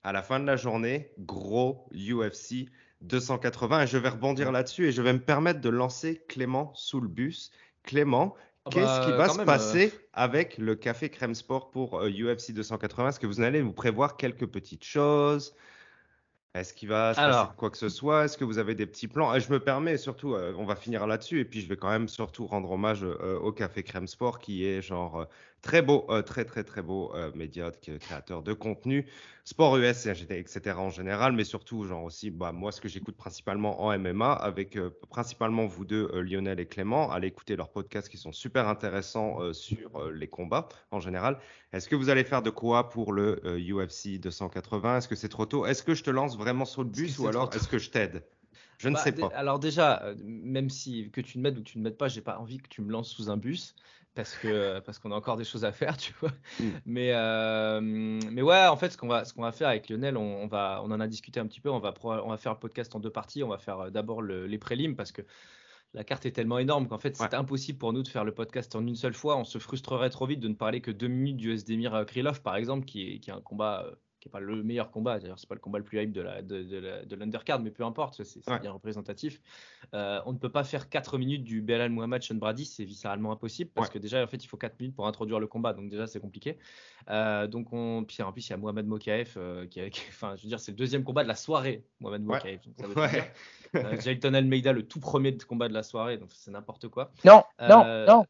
À 0.05 0.13
la 0.13 0.23
fin 0.23 0.39
de 0.39 0.47
la 0.47 0.57
journée, 0.57 1.13
gros 1.19 1.89
UFC, 1.93 2.69
280. 3.03 3.83
Et 3.83 3.87
je 3.87 3.99
vais 3.99 4.09
rebondir 4.09 4.53
là-dessus 4.53 4.89
et 4.89 4.93
je 4.93 5.03
vais 5.03 5.13
me 5.13 5.21
permettre 5.21 5.61
de 5.61 5.69
lancer 5.69 6.25
Clément 6.29 6.73
sous 6.75 7.01
le 7.01 7.09
bus. 7.09 7.51
Clément, 7.83 8.35
ah 8.65 8.71
qu'est-ce 8.71 8.87
bah, 8.87 9.05
qui 9.05 9.13
va 9.13 9.29
se 9.29 9.41
passer 9.41 9.93
euh, 9.93 9.99
avec 10.13 10.59
le 10.59 10.77
Café 10.77 11.09
Crème 11.11 11.35
Sport 11.35 11.71
pour 11.71 12.01
UFC 12.01 12.51
euh, 12.51 12.55
280 12.55 13.09
Est-ce 13.09 13.21
que 13.21 13.27
vous 13.27 13.41
allez 13.41 13.61
vous 13.61 13.73
prévoir 13.73 14.17
quelques 14.17 14.47
petites 14.47 14.85
choses? 14.85 15.55
Est-ce 16.55 16.75
qu'il 16.75 16.89
va 16.91 17.15
se 17.15 17.19
passer 17.19 17.51
quoi 17.57 17.71
que 17.71 17.79
ce 17.79 17.89
soit? 17.89 18.27
Est-ce 18.27 18.37
que 18.37 18.45
vous 18.45 18.59
avez 18.59 18.75
des 18.75 18.87
petits 18.87 19.09
plans? 19.09 19.37
Je 19.39 19.51
me 19.51 19.59
permets 19.59 19.97
surtout, 19.97 20.35
on 20.35 20.67
va 20.67 20.77
finir 20.77 21.07
là-dessus, 21.07 21.41
et 21.41 21.45
puis 21.47 21.63
je 21.63 21.67
vais 21.67 21.79
quand 21.79 21.89
même 21.89 22.09
surtout 22.09 22.47
rendre 22.47 22.71
hommage 22.71 23.03
au 23.05 23.53
Café 23.53 23.83
Crème 23.83 24.07
Sport, 24.07 24.39
qui 24.39 24.67
est 24.67 24.83
genre 24.83 25.27
Très 25.63 25.81
beau, 25.81 26.05
euh, 26.11 26.23
très 26.23 26.45
très 26.45 26.65
très 26.65 26.83
beau 26.83 27.15
euh, 27.15 27.31
média 27.37 27.71
créateur 27.71 28.43
de 28.43 28.53
contenu, 28.53 29.07
sport 29.45 29.77
US 29.77 30.07
etc. 30.07 30.77
en 30.77 30.91
général, 30.91 31.35
mais 31.35 31.45
surtout 31.45 31.85
genre 31.85 32.03
aussi 32.03 32.31
bah, 32.33 32.51
moi 32.51 32.73
ce 32.73 32.81
que 32.81 32.89
j'écoute 32.89 33.17
principalement 33.17 33.81
en 33.81 33.97
MMA 33.97 34.33
avec 34.33 34.77
euh, 34.77 34.91
principalement 35.09 35.67
vous 35.67 35.85
deux 35.85 36.11
Lionel 36.21 36.59
et 36.59 36.67
Clément, 36.67 37.13
allez 37.13 37.29
écouter 37.29 37.55
leurs 37.55 37.71
podcasts 37.71 38.09
qui 38.09 38.17
sont 38.19 38.33
super 38.33 38.67
intéressants 38.67 39.53
sur 39.53 40.11
les 40.11 40.27
combats 40.27 40.69
en 40.91 40.99
général. 40.99 41.39
Est-ce 41.73 41.89
que 41.89 41.95
vous 41.95 42.09
allez 42.09 42.25
faire 42.25 42.43
de 42.43 42.51
quoi 42.51 42.89
pour 42.89 43.13
le 43.13 43.41
UFC 43.45 44.19
280 44.19 44.99
Est-ce 44.99 45.07
que 45.07 45.15
c'est 45.15 45.29
trop 45.29 45.47
tôt? 45.47 45.65
Est-ce 45.65 45.85
que 45.85 45.95
je 45.95 46.03
te 46.03 46.11
lance 46.11 46.37
vraiment 46.37 46.65
sur 46.65 46.83
le 46.83 46.91
bus 46.91 47.21
ou 47.21 47.29
alors 47.29 47.55
est-ce 47.55 47.69
que 47.69 47.79
je 47.79 47.91
t'aide? 47.91 48.25
Je 48.79 48.89
ne 48.89 48.95
bah, 48.95 49.01
sais 49.01 49.13
pas. 49.13 49.29
Alors 49.29 49.61
déjà, 49.61 50.13
même 50.25 50.71
si 50.71 51.09
que 51.13 51.21
tu 51.21 51.39
ne 51.39 51.45
m'aides 51.45 51.57
ou 51.57 51.63
que 51.63 51.69
tu 51.69 51.79
ne 51.79 51.85
m'aides 51.85 51.97
pas, 51.97 52.09
j'ai 52.09 52.21
pas 52.21 52.39
envie 52.39 52.59
que 52.59 52.69
tu 52.69 52.83
me 52.83 52.91
lances 52.91 53.11
sous 53.11 53.31
un 53.31 53.37
bus 53.37 53.77
parce 54.15 54.37
que 54.37 54.81
parce 54.81 54.99
qu'on 54.99 55.13
a 55.13 55.15
encore 55.15 55.37
des 55.37 55.45
choses 55.45 55.65
à 55.65 55.73
faire, 55.73 55.97
tu 55.99 56.13
vois. 56.21 56.33
Mm. 56.61 56.69
Mais 56.87 57.13
euh, 57.13 57.81
mais 57.81 58.43
ouais, 58.43 58.67
en 58.67 58.77
fait, 58.77 58.91
ce 58.91 58.97
qu'on 58.97 59.09
va 59.09 59.25
ce 59.25 59.33
qu'on 59.33 59.43
va 59.43 59.53
faire 59.53 59.69
avec 59.69 59.89
Lionel, 59.89 60.17
on, 60.17 60.47
va 60.47 60.81
on 60.85 60.91
en 60.91 61.01
a 61.01 61.09
discuté 61.09 61.41
un 61.41 61.47
petit 61.47 61.61
peu. 61.61 61.71
On 61.71 61.79
va 61.79 61.95
on 62.03 62.29
va 62.29 62.37
faire 62.37 62.53
le 62.53 62.59
podcast 62.59 62.95
en 62.95 63.01
deux 63.01 63.11
parties. 63.11 63.43
On 63.43 63.49
va 63.49 63.59
faire 63.59 63.81
euh, 63.81 63.91
d'abord 63.91 64.23
les 64.23 64.59
prélims 64.59 64.97
parce 64.97 65.13
que 65.13 65.23
la 65.95 66.05
carte 66.05 66.25
est 66.25 66.33
tellement 66.33 66.59
énorme 66.59 66.89
qu'en 66.89 66.99
fait, 66.99 67.17
c'est 67.17 67.35
impossible 67.35 67.79
pour 67.79 67.93
nous 67.93 68.03
de 68.03 68.09
faire 68.09 68.25
le 68.25 68.33
podcast 68.33 68.75
en 68.75 68.87
une 68.87 68.97
seule 68.97 69.15
fois. 69.15 69.37
On 69.37 69.45
se 69.45 69.59
frustrerait 69.59 70.11
trop 70.11 70.27
vite 70.27 70.41
de 70.41 70.49
ne 70.49 70.55
parler 70.55 70.81
que 70.81 70.91
deux 70.91 71.09
minutes 71.09 71.37
du 71.37 71.53
SDMIR 71.53 71.95
euh, 71.95 72.05
Krylov, 72.05 72.41
par 72.41 72.57
exemple, 72.57 72.87
qui 72.87 73.13
est, 73.13 73.19
qui 73.19 73.31
est 73.31 73.35
un 73.35 73.43
combat 73.43 73.87
qui 74.23 74.29
n'est 74.29 74.33
pas 74.33 74.39
le 74.39 74.63
meilleur 74.63 74.93
combat, 74.93 75.19
d'ailleurs 75.19 75.41
c'est 75.41 75.49
pas 75.49 75.57
le 75.57 75.61
combat 75.61 75.79
le 75.79 75.85
plus 75.85 76.01
hype 76.01 76.13
de 76.13 76.21
la 76.21 76.43
de, 76.43 76.63
de, 76.63 77.17
l'undercard, 77.17 77.59
mais 77.59 77.73
peu 77.73 77.83
importe, 77.83 78.23
c'est 78.23 78.41
bien 78.61 78.71
représentatif. 78.71 79.41
Euh, 79.95 80.21
on 80.27 80.33
ne 80.33 80.39
peut 80.39 80.49
pas 80.49 80.63
faire 80.63 80.89
4 80.89 81.19
minutes 81.19 81.43
du 81.43 81.61
Belal 81.61 81.91
Muhammad 81.91 82.23
Sean 82.23 82.37
Brady, 82.37 82.65
c'est 82.65 82.85
viscéralement 82.85 83.33
impossible 83.33 83.71
parce 83.75 83.91
que 83.91 83.99
déjà 83.99 84.23
en 84.23 84.29
fait 84.29 84.45
il 84.45 84.47
faut 84.47 84.57
4 84.57 84.79
minutes 84.79 84.95
pour 84.95 85.09
introduire 85.09 85.41
le 85.41 85.49
combat, 85.49 85.73
donc 85.73 85.91
déjà 85.91 86.07
c'est 86.07 86.21
compliqué. 86.21 86.57
Euh, 87.11 87.49
donc 87.49 87.73
on, 87.73 88.05
puis 88.05 88.23
en 88.23 88.33
plus 88.33 88.47
il 88.47 88.51
y 88.51 88.53
a 88.53 88.59
Mohamed 88.59 88.87
Mokaef 88.87 89.35
euh, 89.37 89.67
qui, 89.71 89.81
enfin 90.09 90.37
je 90.37 90.43
veux 90.45 90.49
dire 90.49 90.61
c'est 90.61 90.71
le 90.71 90.77
deuxième 90.77 91.03
combat 91.03 91.25
de 91.25 91.29
la 91.29 91.35
soirée, 91.35 91.85
Mohamed 91.99 92.23
Mokaef. 92.23 92.61
Ouais. 92.95 93.33
Jailton 94.01 94.35
Almeida 94.35 94.73
le 94.73 94.87
tout 94.87 95.01
premier 95.01 95.37
combat 95.37 95.67
de 95.67 95.75
la 95.75 95.83
soirée, 95.83 96.17
donc 96.17 96.31
c'est 96.33 96.53
n'importe 96.53 96.87
quoi. 96.87 97.11
Non, 97.25 97.43
non, 97.61 98.07
non, 98.07 98.25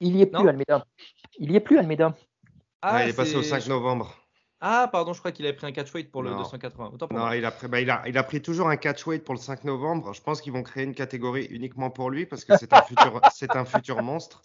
il 0.00 0.16
y 0.16 0.22
est 0.22 0.26
plus 0.26 0.48
Almeida. 0.48 0.86
Il 1.38 1.52
y 1.52 1.56
est 1.56 1.60
plus 1.60 1.76
Almeida. 1.76 2.16
Ah, 2.80 3.04
il 3.04 3.10
est 3.10 3.16
passé 3.16 3.36
au 3.36 3.42
5 3.42 3.66
novembre. 3.66 4.16
Ah, 4.60 4.88
pardon, 4.90 5.12
je 5.12 5.20
crois 5.20 5.30
qu'il 5.30 5.46
avait 5.46 5.54
pris 5.54 5.66
un 5.66 5.72
catchweight 5.72 6.10
pour 6.10 6.22
le 6.22 6.30
280. 6.30 6.90
non, 7.12 7.32
il 7.32 7.44
a, 7.44 7.50
pris, 7.52 7.68
bah, 7.68 7.80
il, 7.80 7.90
a, 7.90 8.02
il 8.08 8.18
a 8.18 8.24
pris 8.24 8.42
toujours 8.42 8.68
un 8.68 8.76
catchweight 8.76 9.24
pour 9.24 9.34
le 9.34 9.40
5 9.40 9.62
novembre. 9.64 10.12
Je 10.12 10.20
pense 10.20 10.40
qu'ils 10.40 10.52
vont 10.52 10.64
créer 10.64 10.84
une 10.84 10.94
catégorie 10.94 11.44
uniquement 11.50 11.90
pour 11.90 12.10
lui 12.10 12.26
parce 12.26 12.44
que 12.44 12.56
c'est 12.56 12.72
un 12.72 12.82
futur, 12.82 13.20
c'est 13.32 13.54
un 13.54 13.64
futur 13.64 14.02
monstre. 14.02 14.42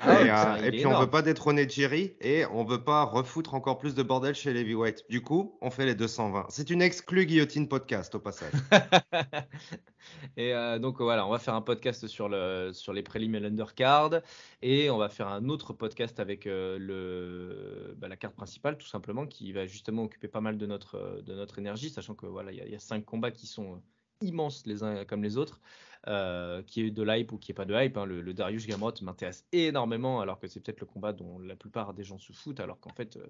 Ah 0.00 0.22
et, 0.22 0.30
euh, 0.30 0.70
puis 0.70 0.86
on 0.86 0.98
veut 0.98 1.08
pas 1.08 1.22
détrôner 1.22 1.68
Jerry 1.68 2.14
et 2.20 2.44
on 2.46 2.64
veut 2.64 2.82
pas 2.82 3.04
refoutre 3.04 3.54
encore 3.54 3.78
plus 3.78 3.94
de 3.94 4.02
bordel 4.02 4.34
chez 4.34 4.52
les 4.52 4.60
heavyweight. 4.60 5.04
Du 5.08 5.22
coup, 5.22 5.56
on 5.60 5.70
fait 5.70 5.86
les 5.86 5.94
220. 5.94 6.46
C'est 6.48 6.70
une 6.70 6.82
exclue 6.82 7.26
guillotine 7.26 7.68
podcast 7.68 8.14
au 8.14 8.20
passage. 8.20 8.52
et 10.36 10.52
euh, 10.52 10.78
donc 10.78 11.00
voilà, 11.00 11.26
on 11.26 11.30
va 11.30 11.38
faire 11.38 11.54
un 11.54 11.62
podcast 11.62 12.06
sur, 12.08 12.28
le, 12.28 12.72
sur 12.72 12.92
les 12.92 13.02
préliminaires 13.02 13.48
undercard 13.48 14.20
et 14.62 14.90
on 14.90 14.98
va 14.98 15.08
faire 15.08 15.28
un 15.28 15.48
autre 15.48 15.72
podcast 15.72 16.18
avec 16.18 16.46
euh, 16.46 16.76
le, 16.78 17.94
bah, 17.96 18.08
la 18.08 18.16
carte 18.16 18.34
principale 18.34 18.76
tout 18.76 18.86
simplement 18.86 19.26
qui 19.26 19.52
va 19.52 19.66
justement 19.66 20.02
occuper 20.02 20.28
pas 20.28 20.40
mal 20.40 20.58
de 20.58 20.66
notre, 20.66 21.22
de 21.24 21.34
notre 21.34 21.58
énergie, 21.58 21.90
sachant 21.90 22.14
que 22.14 22.26
voilà, 22.26 22.52
il 22.52 22.68
y, 22.68 22.74
a 22.74 22.80
cinq 22.80 23.04
combats 23.04 23.30
qui 23.30 23.46
sont 23.46 23.80
immenses 24.20 24.66
les 24.66 24.82
uns 24.82 25.04
comme 25.04 25.22
les 25.22 25.36
autres. 25.36 25.60
Euh, 26.06 26.62
qui 26.62 26.82
est 26.82 26.90
de 26.90 27.02
l'hype 27.02 27.32
ou 27.32 27.38
qui 27.38 27.52
est 27.52 27.54
pas 27.54 27.64
de 27.64 27.74
hype. 27.74 27.96
Hein. 27.96 28.04
Le, 28.04 28.34
Darius 28.34 28.66
Gamrot 28.66 28.92
m'intéresse 29.00 29.46
énormément, 29.52 30.20
alors 30.20 30.38
que 30.38 30.46
c'est 30.46 30.60
peut-être 30.60 30.80
le 30.80 30.86
combat 30.86 31.14
dont 31.14 31.38
la 31.38 31.56
plupart 31.56 31.94
des 31.94 32.04
gens 32.04 32.18
se 32.18 32.34
foutent, 32.34 32.60
alors 32.60 32.78
qu'en 32.78 32.92
fait, 32.92 33.16
euh, 33.16 33.26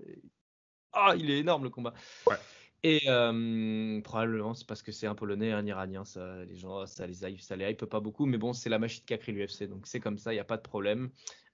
ah, 0.93 1.15
il 1.17 1.31
est 1.31 1.39
énorme 1.39 1.63
le 1.63 1.71
combat. 1.71 1.95
Et 2.83 3.03
euh, 3.09 4.01
probablement 4.03 4.55
c'est 4.55 4.67
parce 4.67 4.83
que 4.83 4.91
c'est 4.91 5.07
un 5.07 5.15
Polonais, 5.15 5.53
un 5.53 5.65
Iranien, 5.65 6.05
ça, 6.05 6.45
les 6.45 6.57
gens, 6.57 6.85
ça 6.85 7.07
les 7.07 7.23
hype, 7.23 7.41
ça 7.41 7.55
les 7.55 7.71
hype 7.71 7.85
pas 7.85 8.01
beaucoup, 8.01 8.27
mais 8.27 8.39
bon, 8.39 8.53
c'est 8.53 8.71
la 8.71 8.81
machine 8.81 9.05
qui 9.05 9.15
a 9.15 9.19
créé 9.19 9.35
l'UFC, 9.35 9.69
donc 9.69 9.87
c'est 9.87 10.01
comme 10.01 10.19
ça, 10.19 10.33
il 10.33 10.37
n'y 10.37 10.41
a 10.41 10.45
pas 10.45 10.57
de 10.57 10.63
problème. 10.63 11.11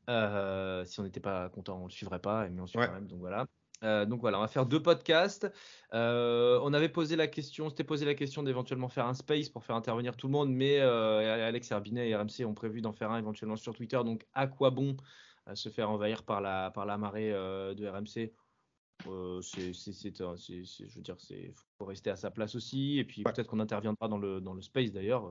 si 0.09 1.01
on 1.01 1.03
n'était 1.03 1.21
pas 1.21 1.51
content, 1.51 1.83
on 1.83 1.85
le 1.85 1.91
suivrait 1.91 2.19
pas, 2.19 2.49
mais 2.49 2.63
on 2.63 2.67
suit 2.67 2.79
quand 2.79 2.93
même, 2.93 3.07
donc 3.07 3.21
voilà. 3.21 3.47
Euh, 3.83 4.05
donc 4.05 4.21
voilà, 4.21 4.39
on 4.39 4.43
va 4.43 4.49
faire 4.49 4.67
deux 4.67 4.83
podcasts. 4.83 5.51
Euh, 5.95 6.59
on 6.63 6.73
avait 6.73 6.89
posé 6.89 7.17
la 7.17 7.27
question, 7.27 7.69
s'était 7.71 7.85
posé 7.85 8.05
la 8.05 8.15
question 8.15 8.43
d'éventuellement 8.43 8.89
faire 8.89 9.07
un 9.07 9.15
space 9.15 9.49
pour 9.49 9.65
faire 9.65 9.77
intervenir 9.77 10.17
tout 10.17 10.27
le 10.27 10.33
monde, 10.33 10.51
mais 10.51 10.81
euh, 10.81 11.47
Alex 11.47 11.71
Herbinet 11.71 12.09
et 12.09 12.17
RMC 12.17 12.45
ont 12.45 12.55
prévu 12.55 12.81
d'en 12.81 12.93
faire 12.93 13.11
un 13.11 13.19
éventuellement 13.19 13.57
sur 13.57 13.75
Twitter. 13.75 14.01
Donc 14.05 14.27
à 14.35 14.47
quoi 14.47 14.71
bon 14.71 14.97
se 15.55 15.69
faire 15.69 15.91
envahir 15.91 16.23
par 16.23 16.41
la, 16.41 16.71
par 16.71 16.87
la 16.87 16.99
marée 16.99 17.31
de 17.31 17.87
RMC 17.87 18.33
c'est, 19.43 19.73
je 19.73 20.95
veux 20.95 21.01
dire, 21.01 21.17
c'est 21.19 21.55
faut 21.79 21.87
rester 21.87 22.11
à 22.11 22.17
sa 22.17 22.31
place 22.31 22.55
aussi. 22.55 22.99
Et 22.99 23.05
puis 23.05 23.23
peut-être 23.23 23.49
qu'on 23.49 23.61
interviendra 23.61 24.09
dans 24.09 24.19
le, 24.19 24.41
dans 24.43 24.53
le 24.53 24.61
space 24.61 24.93
d'ailleurs 24.93 25.31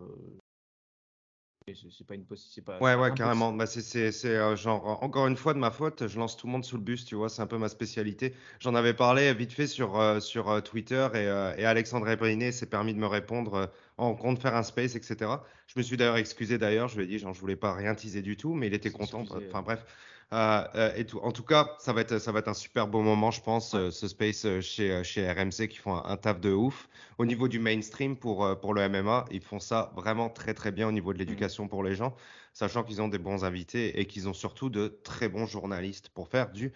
c'est 1.67 2.07
pas 2.07 2.15
une 2.15 2.25
c'est 2.35 2.63
pas 2.63 2.79
ouais 2.79 2.95
ouais 2.95 3.13
carrément. 3.13 3.53
Bah 3.53 3.67
c'est 3.67 4.25
euh, 4.25 4.55
genre 4.55 5.03
encore 5.03 5.27
une 5.27 5.37
fois 5.37 5.53
de 5.53 5.59
ma 5.59 5.71
faute 5.71 6.07
je 6.07 6.17
lance 6.17 6.35
tout 6.35 6.47
le 6.47 6.51
monde 6.53 6.65
sous 6.65 6.77
le 6.77 6.83
bus 6.83 7.05
tu 7.05 7.15
vois 7.15 7.29
c'est 7.29 7.41
un 7.41 7.47
peu 7.47 7.57
ma 7.57 7.69
spécialité. 7.69 8.33
J'en 8.59 8.75
avais 8.75 8.93
parlé 8.93 9.33
vite 9.33 9.53
fait 9.53 9.67
sur 9.67 9.99
euh, 9.99 10.19
sur 10.19 10.49
euh, 10.49 10.61
Twitter 10.61 11.07
et, 11.13 11.61
et 11.61 11.65
Alexandre 11.65 12.09
Ebriné 12.09 12.51
s'est 12.51 12.65
permis 12.65 12.93
de 12.93 12.99
me 12.99 13.07
répondre 13.07 13.71
en 13.97 14.15
compte 14.15 14.41
faire 14.41 14.55
un 14.55 14.63
space 14.63 14.95
etc 14.95 15.31
je 15.67 15.73
me 15.77 15.83
suis 15.83 15.97
d'ailleurs 15.97 16.17
excusé 16.17 16.57
d'ailleurs 16.57 16.87
je 16.87 16.97
lui 16.97 17.03
ai 17.03 17.07
dit 17.07 17.19
genre 17.19 17.33
je 17.33 17.39
voulais 17.39 17.55
pas 17.55 17.73
rien 17.73 17.93
teaser 17.93 18.21
du 18.21 18.37
tout 18.37 18.53
mais 18.53 18.67
il 18.67 18.73
était 18.73 18.91
content 18.91 19.21
enfin 19.21 19.61
bref 19.61 19.79
euh, 19.79 19.85
euh, 19.85 20.18
et 20.31 21.05
tout. 21.05 21.19
En 21.19 21.31
tout 21.31 21.43
cas, 21.43 21.75
ça 21.79 21.93
va 21.93 22.01
être, 22.01 22.19
ça 22.19 22.31
va 22.31 22.39
être 22.39 22.47
un 22.47 22.53
super 22.53 22.87
beau 22.87 23.01
moment, 23.01 23.31
je 23.31 23.41
pense, 23.41 23.73
euh, 23.73 23.89
ce 23.89 24.07
space 24.07 24.45
chez, 24.61 25.03
chez 25.03 25.31
RMC 25.31 25.67
qui 25.67 25.77
font 25.77 25.95
un, 25.95 26.17
taf 26.17 26.39
de 26.39 26.51
ouf. 26.51 26.87
Au 27.17 27.25
niveau 27.25 27.47
du 27.47 27.59
mainstream 27.59 28.15
pour, 28.15 28.59
pour 28.59 28.73
le 28.73 28.87
MMA, 28.87 29.25
ils 29.31 29.41
font 29.41 29.59
ça 29.59 29.91
vraiment 29.95 30.29
très 30.29 30.53
très 30.53 30.71
bien 30.71 30.87
au 30.87 30.91
niveau 30.91 31.13
de 31.13 31.17
mmh. 31.17 31.19
l'éducation 31.19 31.67
pour 31.67 31.83
les 31.83 31.95
gens, 31.95 32.15
sachant 32.53 32.83
qu'ils 32.83 33.01
ont 33.01 33.07
des 33.07 33.17
bons 33.17 33.43
invités 33.43 33.99
et 33.99 34.05
qu'ils 34.05 34.29
ont 34.29 34.33
surtout 34.33 34.69
de 34.69 34.99
très 35.03 35.29
bons 35.29 35.47
journalistes 35.47 36.09
pour 36.09 36.27
faire 36.29 36.51
du 36.51 36.71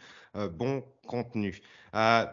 bon 0.51 0.83
contenu. 1.05 1.61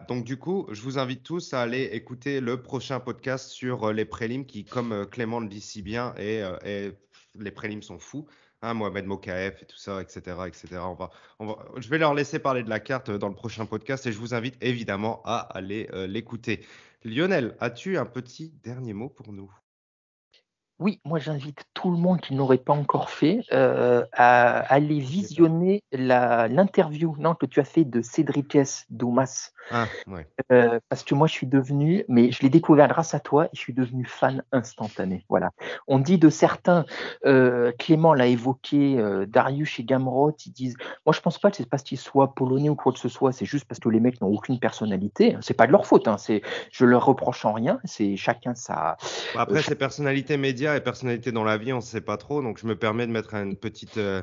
donc 0.07 0.25
du 0.25 0.37
coup, 0.37 0.67
je 0.71 0.81
vous 0.81 0.97
invite 0.97 1.23
tous 1.23 1.53
à 1.53 1.61
aller 1.61 1.83
écouter 1.93 2.41
le 2.41 2.61
prochain 2.61 2.99
podcast 2.99 3.49
sur 3.49 3.93
les 3.93 4.05
prélims 4.05 4.45
qui, 4.45 4.65
comme 4.65 5.05
Clément 5.05 5.39
le 5.39 5.47
dit 5.47 5.61
si 5.61 5.81
bien, 5.81 6.13
et, 6.17 6.43
et 6.65 6.91
les 7.39 7.51
prélims 7.51 7.83
sont 7.83 7.99
fous. 7.99 8.27
Hein, 8.63 8.75
Mohamed 8.75 9.05
Mokaef 9.05 9.63
et 9.63 9.65
tout 9.65 9.77
ça, 9.77 10.01
etc. 10.01 10.21
etc. 10.47 10.67
On 10.81 10.93
va, 10.93 11.09
on 11.39 11.47
va, 11.47 11.65
je 11.77 11.89
vais 11.89 11.97
leur 11.97 12.13
laisser 12.13 12.37
parler 12.37 12.61
de 12.61 12.69
la 12.69 12.79
carte 12.79 13.09
dans 13.09 13.27
le 13.27 13.33
prochain 13.33 13.65
podcast 13.65 14.05
et 14.05 14.11
je 14.11 14.19
vous 14.19 14.35
invite 14.35 14.55
évidemment 14.61 15.21
à 15.25 15.37
aller 15.39 15.89
euh, 15.93 16.05
l'écouter. 16.05 16.63
Lionel, 17.03 17.55
as-tu 17.59 17.97
un 17.97 18.05
petit 18.05 18.53
dernier 18.63 18.93
mot 18.93 19.09
pour 19.09 19.33
nous? 19.33 19.51
Oui, 20.81 20.99
moi 21.05 21.19
j'invite 21.19 21.63
tout 21.75 21.91
le 21.91 21.97
monde 21.97 22.19
qui 22.19 22.33
n'aurait 22.33 22.57
pas 22.57 22.73
encore 22.73 23.11
fait 23.11 23.43
euh, 23.53 24.03
à, 24.13 24.61
aller 24.61 24.99
visionner 24.99 25.83
l'interview 25.91 27.15
que 27.39 27.45
tu 27.45 27.59
as 27.59 27.63
fait 27.63 27.85
de 27.85 28.01
Cédric 28.01 28.55
S. 28.55 28.85
Domas. 28.89 29.51
Ah, 29.69 29.85
euh, 30.51 30.79
parce 30.89 31.03
que 31.03 31.13
moi 31.13 31.27
je 31.27 31.33
suis 31.33 31.45
devenu, 31.45 32.03
mais 32.07 32.31
je 32.31 32.41
l'ai 32.41 32.49
découvert 32.49 32.87
grâce 32.87 33.13
à 33.13 33.19
toi 33.19 33.45
et 33.45 33.49
je 33.53 33.59
suis 33.59 33.73
devenu 33.73 34.05
fan 34.05 34.43
instantané. 34.51 35.23
Voilà. 35.29 35.51
On 35.87 35.99
dit 35.99 36.17
de 36.17 36.29
certains, 36.29 36.85
euh, 37.25 37.71
Clément 37.77 38.15
l'a 38.15 38.25
évoqué, 38.25 38.99
Darius 39.27 39.79
et 39.79 39.83
Gamrot, 39.83 40.35
ils 40.47 40.51
disent, 40.51 40.75
moi 41.05 41.13
je 41.13 41.21
pense 41.21 41.37
pas 41.37 41.51
que 41.51 41.57
c'est 41.57 41.69
parce 41.69 41.83
qu'ils 41.83 41.99
soient 41.99 42.33
polonais 42.33 42.69
ou 42.69 42.75
quoi 42.75 42.91
que 42.91 42.99
ce 42.99 43.07
soit, 43.07 43.31
c'est 43.31 43.45
juste 43.45 43.65
parce 43.65 43.79
que 43.79 43.89
les 43.89 43.99
mecs 43.99 44.19
n'ont 44.19 44.33
aucune 44.33 44.59
personnalité. 44.59 45.37
C'est 45.41 45.53
pas 45.53 45.67
de 45.67 45.71
leur 45.71 45.85
faute, 45.85 46.07
hein, 46.07 46.17
je 46.71 46.85
leur 46.85 47.05
reproche 47.05 47.45
en 47.45 47.53
rien, 47.53 47.79
c'est 47.83 48.17
chacun 48.17 48.55
sa. 48.55 48.97
Après, 49.35 49.61
ces 49.61 49.75
personnalités 49.75 50.37
médias 50.37 50.70
et 50.75 50.81
personnalité 50.81 51.31
dans 51.31 51.43
la 51.43 51.57
vie, 51.57 51.73
on 51.73 51.77
ne 51.77 51.81
sait 51.81 52.01
pas 52.01 52.17
trop. 52.17 52.41
Donc, 52.41 52.59
je 52.59 52.67
me 52.67 52.75
permets 52.75 53.07
de 53.07 53.11
mettre 53.11 53.33
une 53.33 53.55
petite. 53.55 53.97
Euh, 53.97 54.21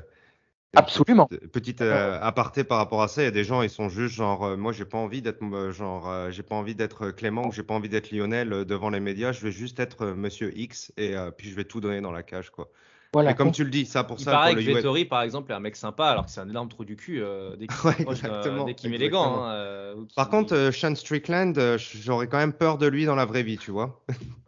Absolument. 0.77 1.29
Petite, 1.53 1.81
euh, 1.81 2.19
aparté 2.21 2.63
par 2.63 2.77
rapport 2.77 3.03
à 3.03 3.09
ça. 3.09 3.23
Il 3.23 3.25
y 3.25 3.29
a 3.29 3.33
des 3.33 3.45
gens, 3.45 3.63
ils 3.63 3.71
sont 3.71 3.89
juste 3.89 4.15
genre, 4.15 4.45
euh, 4.45 4.57
moi, 4.57 4.73
j'ai 4.73 4.85
pas 4.85 4.99
envie 4.99 5.23
d'être, 5.23 5.71
genre, 5.71 6.31
j'ai 6.31 6.43
pas 6.43 6.57
envie 6.57 6.75
d'être 6.75 7.11
Clément 7.11 7.47
ou 7.47 7.53
j'ai 7.53 7.63
pas 7.63 7.73
envie 7.73 7.89
d'être 7.89 8.11
Lionel 8.11 8.51
devant 8.67 8.91
les 8.91 9.01
médias. 9.01 9.33
Je 9.33 9.41
vais 9.41 9.53
juste 9.53 9.81
être 9.81 10.07
Monsieur 10.09 10.57
X 10.57 10.93
et 10.99 11.15
puis 11.37 11.49
je 11.51 11.57
vais 11.57 11.65
tout 11.65 11.81
donner 11.81 12.01
dans 12.01 12.13
la 12.13 12.23
cage, 12.23 12.51
quoi. 12.51 12.69
Voilà, 13.15 13.33
comme 13.33 13.53
tu 13.53 13.65
le 13.65 13.71
dis, 13.71 13.87
ça 13.87 14.05
pour 14.05 14.19
il 14.19 14.25
ça. 14.25 14.33
Paraît 14.33 14.55
que 14.55 14.61
Vettori, 14.61 15.07
par 15.07 15.23
exemple, 15.23 15.51
est 15.51 15.55
un 15.55 15.61
mec 15.61 15.75
sympa, 15.75 16.09
alors 16.09 16.27
que 16.27 16.31
c'est 16.31 16.43
un 16.43 16.49
énorme 16.51 16.69
trou 16.69 16.85
du 16.85 16.97
cul 16.97 17.23
dès 17.59 18.75
qu'il 18.75 18.91
met 18.91 18.99
les 18.99 19.09
gants. 19.09 19.47
Hein, 19.47 19.95
par 20.15 20.29
contre, 20.29 20.71
Sean 20.71 20.95
Strickland, 20.95 21.59
j'aurais 21.79 22.27
quand 22.27 22.37
même 22.39 22.53
peur 22.53 22.77
de 22.77 22.87
lui 22.87 23.07
dans 23.07 23.17
la 23.17 23.25
vraie 23.25 23.43
vie, 23.43 23.57
tu 23.57 23.71
vois. 23.71 24.05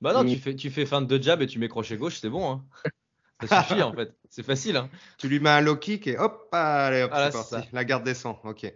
Bah 0.00 0.12
non, 0.12 0.24
tu 0.24 0.36
fais, 0.36 0.54
tu 0.54 0.70
fais 0.70 0.86
fin 0.86 1.02
de 1.02 1.22
jab 1.22 1.42
et 1.42 1.46
tu 1.46 1.58
mets 1.58 1.68
crochet 1.68 1.96
gauche, 1.96 2.18
c'est 2.20 2.28
bon. 2.28 2.50
Hein. 2.50 2.64
Ça 3.46 3.62
suffit 3.62 3.82
en 3.82 3.92
fait. 3.92 4.14
C'est 4.30 4.42
facile. 4.42 4.76
Hein. 4.76 4.88
Tu 5.18 5.28
lui 5.28 5.40
mets 5.40 5.50
un 5.50 5.60
low 5.60 5.76
kick 5.76 6.06
et 6.06 6.16
hop, 6.16 6.48
allez, 6.52 7.02
hop, 7.02 7.12
c'est 7.14 7.32
parti. 7.32 7.68
La 7.72 7.84
garde 7.84 8.04
descend. 8.04 8.36
Ok. 8.44 8.72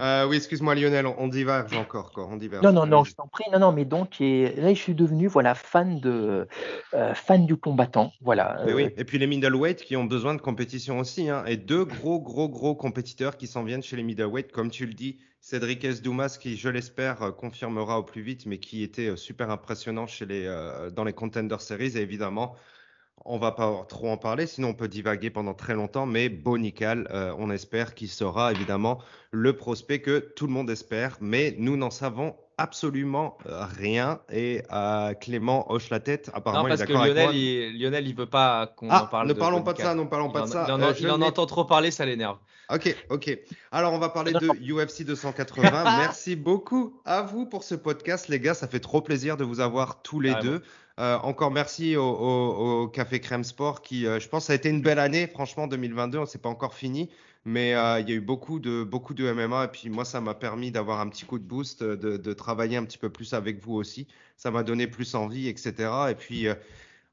Euh, 0.00 0.26
oui, 0.26 0.36
excuse-moi 0.36 0.74
Lionel, 0.74 1.06
on, 1.06 1.28
diverge 1.28 1.76
encore, 1.76 2.10
quoi. 2.10 2.26
On 2.26 2.36
diverge. 2.36 2.64
Non, 2.64 2.72
non, 2.72 2.86
non, 2.86 3.04
je 3.04 3.14
t'en 3.14 3.28
prie. 3.28 3.44
Non, 3.52 3.58
non, 3.58 3.72
mais 3.72 3.84
donc 3.84 4.18
là, 4.18 4.74
je 4.74 4.78
suis 4.78 4.94
devenu 4.94 5.28
voilà 5.28 5.54
fan 5.54 6.00
de 6.00 6.48
euh, 6.94 7.14
fan 7.14 7.46
du 7.46 7.56
combattant, 7.56 8.12
voilà. 8.20 8.64
Et, 8.66 8.74
oui. 8.74 8.88
Et 8.96 9.04
puis 9.04 9.18
les 9.18 9.26
middleweight 9.26 9.82
qui 9.82 9.96
ont 9.96 10.04
besoin 10.04 10.34
de 10.34 10.40
compétition 10.40 10.98
aussi, 10.98 11.28
hein. 11.28 11.44
Et 11.46 11.56
deux 11.56 11.84
gros, 11.84 12.20
gros, 12.20 12.48
gros 12.48 12.74
compétiteurs 12.74 13.36
qui 13.36 13.46
s'en 13.46 13.62
viennent 13.62 13.82
chez 13.82 13.96
les 13.96 14.02
middleweight, 14.02 14.50
comme 14.50 14.70
tu 14.70 14.86
le 14.86 14.94
dis. 14.94 15.18
Cédric 15.40 15.84
S. 15.84 16.00
Dumas, 16.00 16.38
qui, 16.40 16.56
je 16.56 16.70
l'espère, 16.70 17.34
confirmera 17.36 17.98
au 17.98 18.02
plus 18.02 18.22
vite, 18.22 18.46
mais 18.46 18.56
qui 18.58 18.82
était 18.82 19.14
super 19.14 19.50
impressionnant 19.50 20.06
chez 20.06 20.24
les, 20.24 20.50
dans 20.94 21.04
les 21.04 21.12
Contender 21.12 21.56
Series. 21.58 21.98
Et 21.98 22.00
évidemment, 22.00 22.56
on 23.24 23.38
va 23.38 23.52
pas 23.52 23.84
trop 23.88 24.10
en 24.10 24.16
parler, 24.16 24.46
sinon 24.46 24.68
on 24.68 24.74
peut 24.74 24.88
divaguer 24.88 25.30
pendant 25.30 25.54
très 25.54 25.74
longtemps, 25.74 26.06
mais 26.06 26.28
Bonical, 26.28 27.08
euh, 27.10 27.34
on 27.38 27.50
espère 27.50 27.94
qu'il 27.94 28.08
sera 28.08 28.52
évidemment 28.52 28.98
le 29.30 29.56
prospect 29.56 30.00
que 30.00 30.18
tout 30.18 30.46
le 30.46 30.52
monde 30.52 30.70
espère, 30.70 31.16
mais 31.20 31.54
nous 31.58 31.76
n'en 31.76 31.90
savons 31.90 32.36
absolument 32.58 33.36
euh, 33.46 33.64
rien 33.64 34.20
et 34.30 34.62
euh, 34.72 35.14
Clément 35.14 35.70
hoche 35.72 35.90
la 35.90 36.00
tête. 36.00 36.30
Apparemment, 36.34 36.64
non, 36.64 36.68
parce 36.68 36.84
que 36.84 36.92
Lionel, 36.92 37.34
il, 37.34 37.80
Lionel, 37.80 38.06
il 38.06 38.14
veut 38.14 38.26
pas 38.26 38.68
qu'on 38.76 38.88
ah, 38.90 39.04
en 39.04 39.06
parle. 39.06 39.28
Ne 39.28 39.32
parlons 39.32 39.62
pas 39.62 39.72
de 39.72 39.78
ça, 39.78 39.94
ne 39.94 40.04
parlons 40.04 40.30
pas 40.30 40.42
de 40.42 40.46
ça. 40.46 40.66
Il 41.00 41.10
en, 41.10 41.22
entend 41.22 41.46
trop 41.46 41.64
parler, 41.64 41.90
ça 41.90 42.04
l'énerve. 42.06 42.38
Ok, 42.70 42.96
ok. 43.10 43.38
Alors, 43.72 43.92
on 43.92 43.98
va 43.98 44.08
parler 44.08 44.32
de 44.32 44.48
UFC 44.72 45.04
280. 45.04 45.70
Merci 45.98 46.34
beaucoup 46.34 46.98
à 47.04 47.22
vous 47.22 47.46
pour 47.46 47.62
ce 47.62 47.74
podcast, 47.74 48.28
les 48.28 48.40
gars. 48.40 48.54
Ça 48.54 48.68
fait 48.68 48.80
trop 48.80 49.02
plaisir 49.02 49.36
de 49.36 49.44
vous 49.44 49.60
avoir 49.60 50.02
tous 50.02 50.20
les 50.20 50.34
deux. 50.36 50.62
Euh, 51.00 51.18
encore 51.18 51.50
merci 51.50 51.96
au, 51.96 52.88
Café 52.92 53.18
Crème 53.18 53.42
Sport 53.42 53.82
qui, 53.82 54.06
euh, 54.06 54.20
je 54.20 54.28
pense, 54.28 54.48
a 54.50 54.54
été 54.54 54.68
une 54.68 54.80
belle 54.80 55.00
année. 55.00 55.26
Franchement, 55.26 55.66
2022, 55.66 56.18
on 56.18 56.26
s'est 56.26 56.38
pas 56.38 56.48
encore 56.48 56.74
fini, 56.74 57.10
mais 57.44 57.74
euh, 57.74 57.98
il 57.98 58.08
y 58.08 58.12
a 58.12 58.14
eu 58.14 58.20
beaucoup 58.20 58.60
de, 58.60 58.84
beaucoup 58.84 59.12
de 59.12 59.30
MMA. 59.32 59.64
Et 59.64 59.68
puis 59.68 59.90
moi, 59.90 60.04
ça 60.04 60.20
m'a 60.20 60.34
permis 60.34 60.70
d'avoir 60.70 61.00
un 61.00 61.08
petit 61.08 61.24
coup 61.24 61.38
de 61.38 61.44
boost, 61.44 61.82
de, 61.82 62.32
travailler 62.32 62.76
un 62.76 62.84
petit 62.84 62.98
peu 62.98 63.10
plus 63.10 63.34
avec 63.34 63.60
vous 63.60 63.74
aussi. 63.74 64.06
Ça 64.36 64.50
m'a 64.52 64.62
donné 64.62 64.86
plus 64.86 65.14
envie, 65.16 65.48
etc. 65.48 65.90
Et 66.10 66.14
puis, 66.14 66.46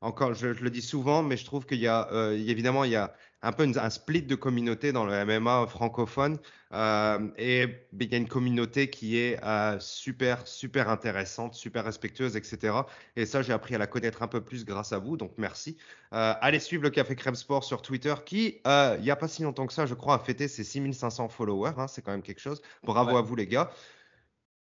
encore, 0.01 0.33
je, 0.35 0.47
le 0.47 0.69
dis 0.69 0.81
souvent, 0.81 1.23
mais 1.23 1.37
je 1.37 1.45
trouve 1.45 1.65
qu'il 1.65 1.79
y 1.79 1.87
a, 1.87 2.07
évidemment, 2.33 2.83
il 2.83 2.91
y 2.91 2.95
a 2.95 3.13
un 3.43 3.51
peu 3.51 3.67
un 3.75 3.89
split 3.89 4.23
de 4.23 4.35
communauté 4.35 4.91
dans 4.91 5.05
le 5.05 5.25
MMA 5.25 5.67
francophone. 5.67 6.37
Euh, 6.73 7.27
et 7.37 7.67
il 7.99 8.11
y 8.11 8.15
a 8.15 8.17
une 8.17 8.27
communauté 8.27 8.89
qui 8.89 9.17
est 9.17 9.43
euh, 9.43 9.77
super, 9.79 10.47
super 10.47 10.89
intéressante, 10.89 11.53
super 11.53 11.83
respectueuse, 11.83 12.37
etc. 12.37 12.73
Et 13.15 13.25
ça, 13.25 13.41
j'ai 13.41 13.51
appris 13.51 13.75
à 13.75 13.77
la 13.77 13.87
connaître 13.87 14.21
un 14.21 14.27
peu 14.27 14.41
plus 14.41 14.63
grâce 14.63 14.93
à 14.93 14.99
vous. 14.99 15.17
Donc, 15.17 15.33
merci. 15.37 15.77
Euh, 16.13 16.33
allez 16.39 16.59
suivre 16.59 16.83
le 16.83 16.89
Café 16.91 17.15
Crème 17.15 17.35
Sport 17.35 17.63
sur 17.63 17.81
Twitter, 17.81 18.13
qui, 18.25 18.61
il 18.65 19.01
n'y 19.01 19.11
a 19.11 19.15
pas 19.15 19.27
si 19.27 19.43
longtemps 19.43 19.67
que 19.67 19.73
ça, 19.73 19.85
je 19.85 19.95
crois, 19.95 20.15
a 20.15 20.19
fêté 20.19 20.47
ses 20.47 20.63
6500 20.63 21.29
followers. 21.29 21.73
Hein. 21.77 21.87
c'est 21.87 22.01
quand 22.01 22.11
même 22.11 22.21
quelque 22.21 22.41
chose. 22.41 22.61
Bravo 22.83 23.17
à 23.17 23.21
vous, 23.21 23.35
les 23.35 23.47
gars. 23.47 23.71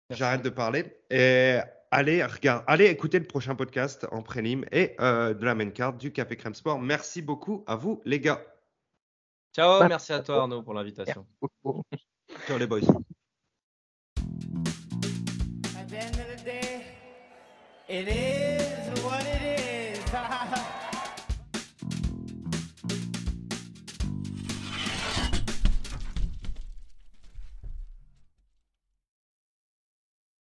J'arrête 0.09 0.41
de 0.41 0.49
parler. 0.49 0.97
Et 1.09 1.59
allez, 1.91 2.23
regarde, 2.23 2.63
allez 2.67 2.85
écouter 2.85 3.19
le 3.19 3.25
prochain 3.25 3.55
podcast 3.55 4.05
en 4.11 4.21
prélim 4.21 4.65
et 4.71 4.95
de 4.99 5.45
la 5.45 5.55
main 5.55 5.69
card 5.69 5.93
du 5.93 6.11
Café 6.11 6.35
Crème 6.35 6.55
Sport. 6.55 6.79
Merci 6.79 7.21
beaucoup 7.21 7.63
à 7.67 7.75
vous, 7.75 8.01
les 8.05 8.19
gars. 8.19 8.41
Ciao, 9.55 9.87
merci 9.87 10.11
à 10.11 10.19
toi 10.19 10.41
Arnaud 10.41 10.63
pour 10.63 10.73
l'invitation. 10.73 11.25
Ciao 12.45 12.57
les 12.57 12.67
boys. 12.67 12.81
At 15.77 15.87
the 15.87 15.95
end 15.95 16.19
of 16.19 16.27
the 16.35 16.43
day, 16.43 16.83
it 17.87 18.05
is 18.05 18.44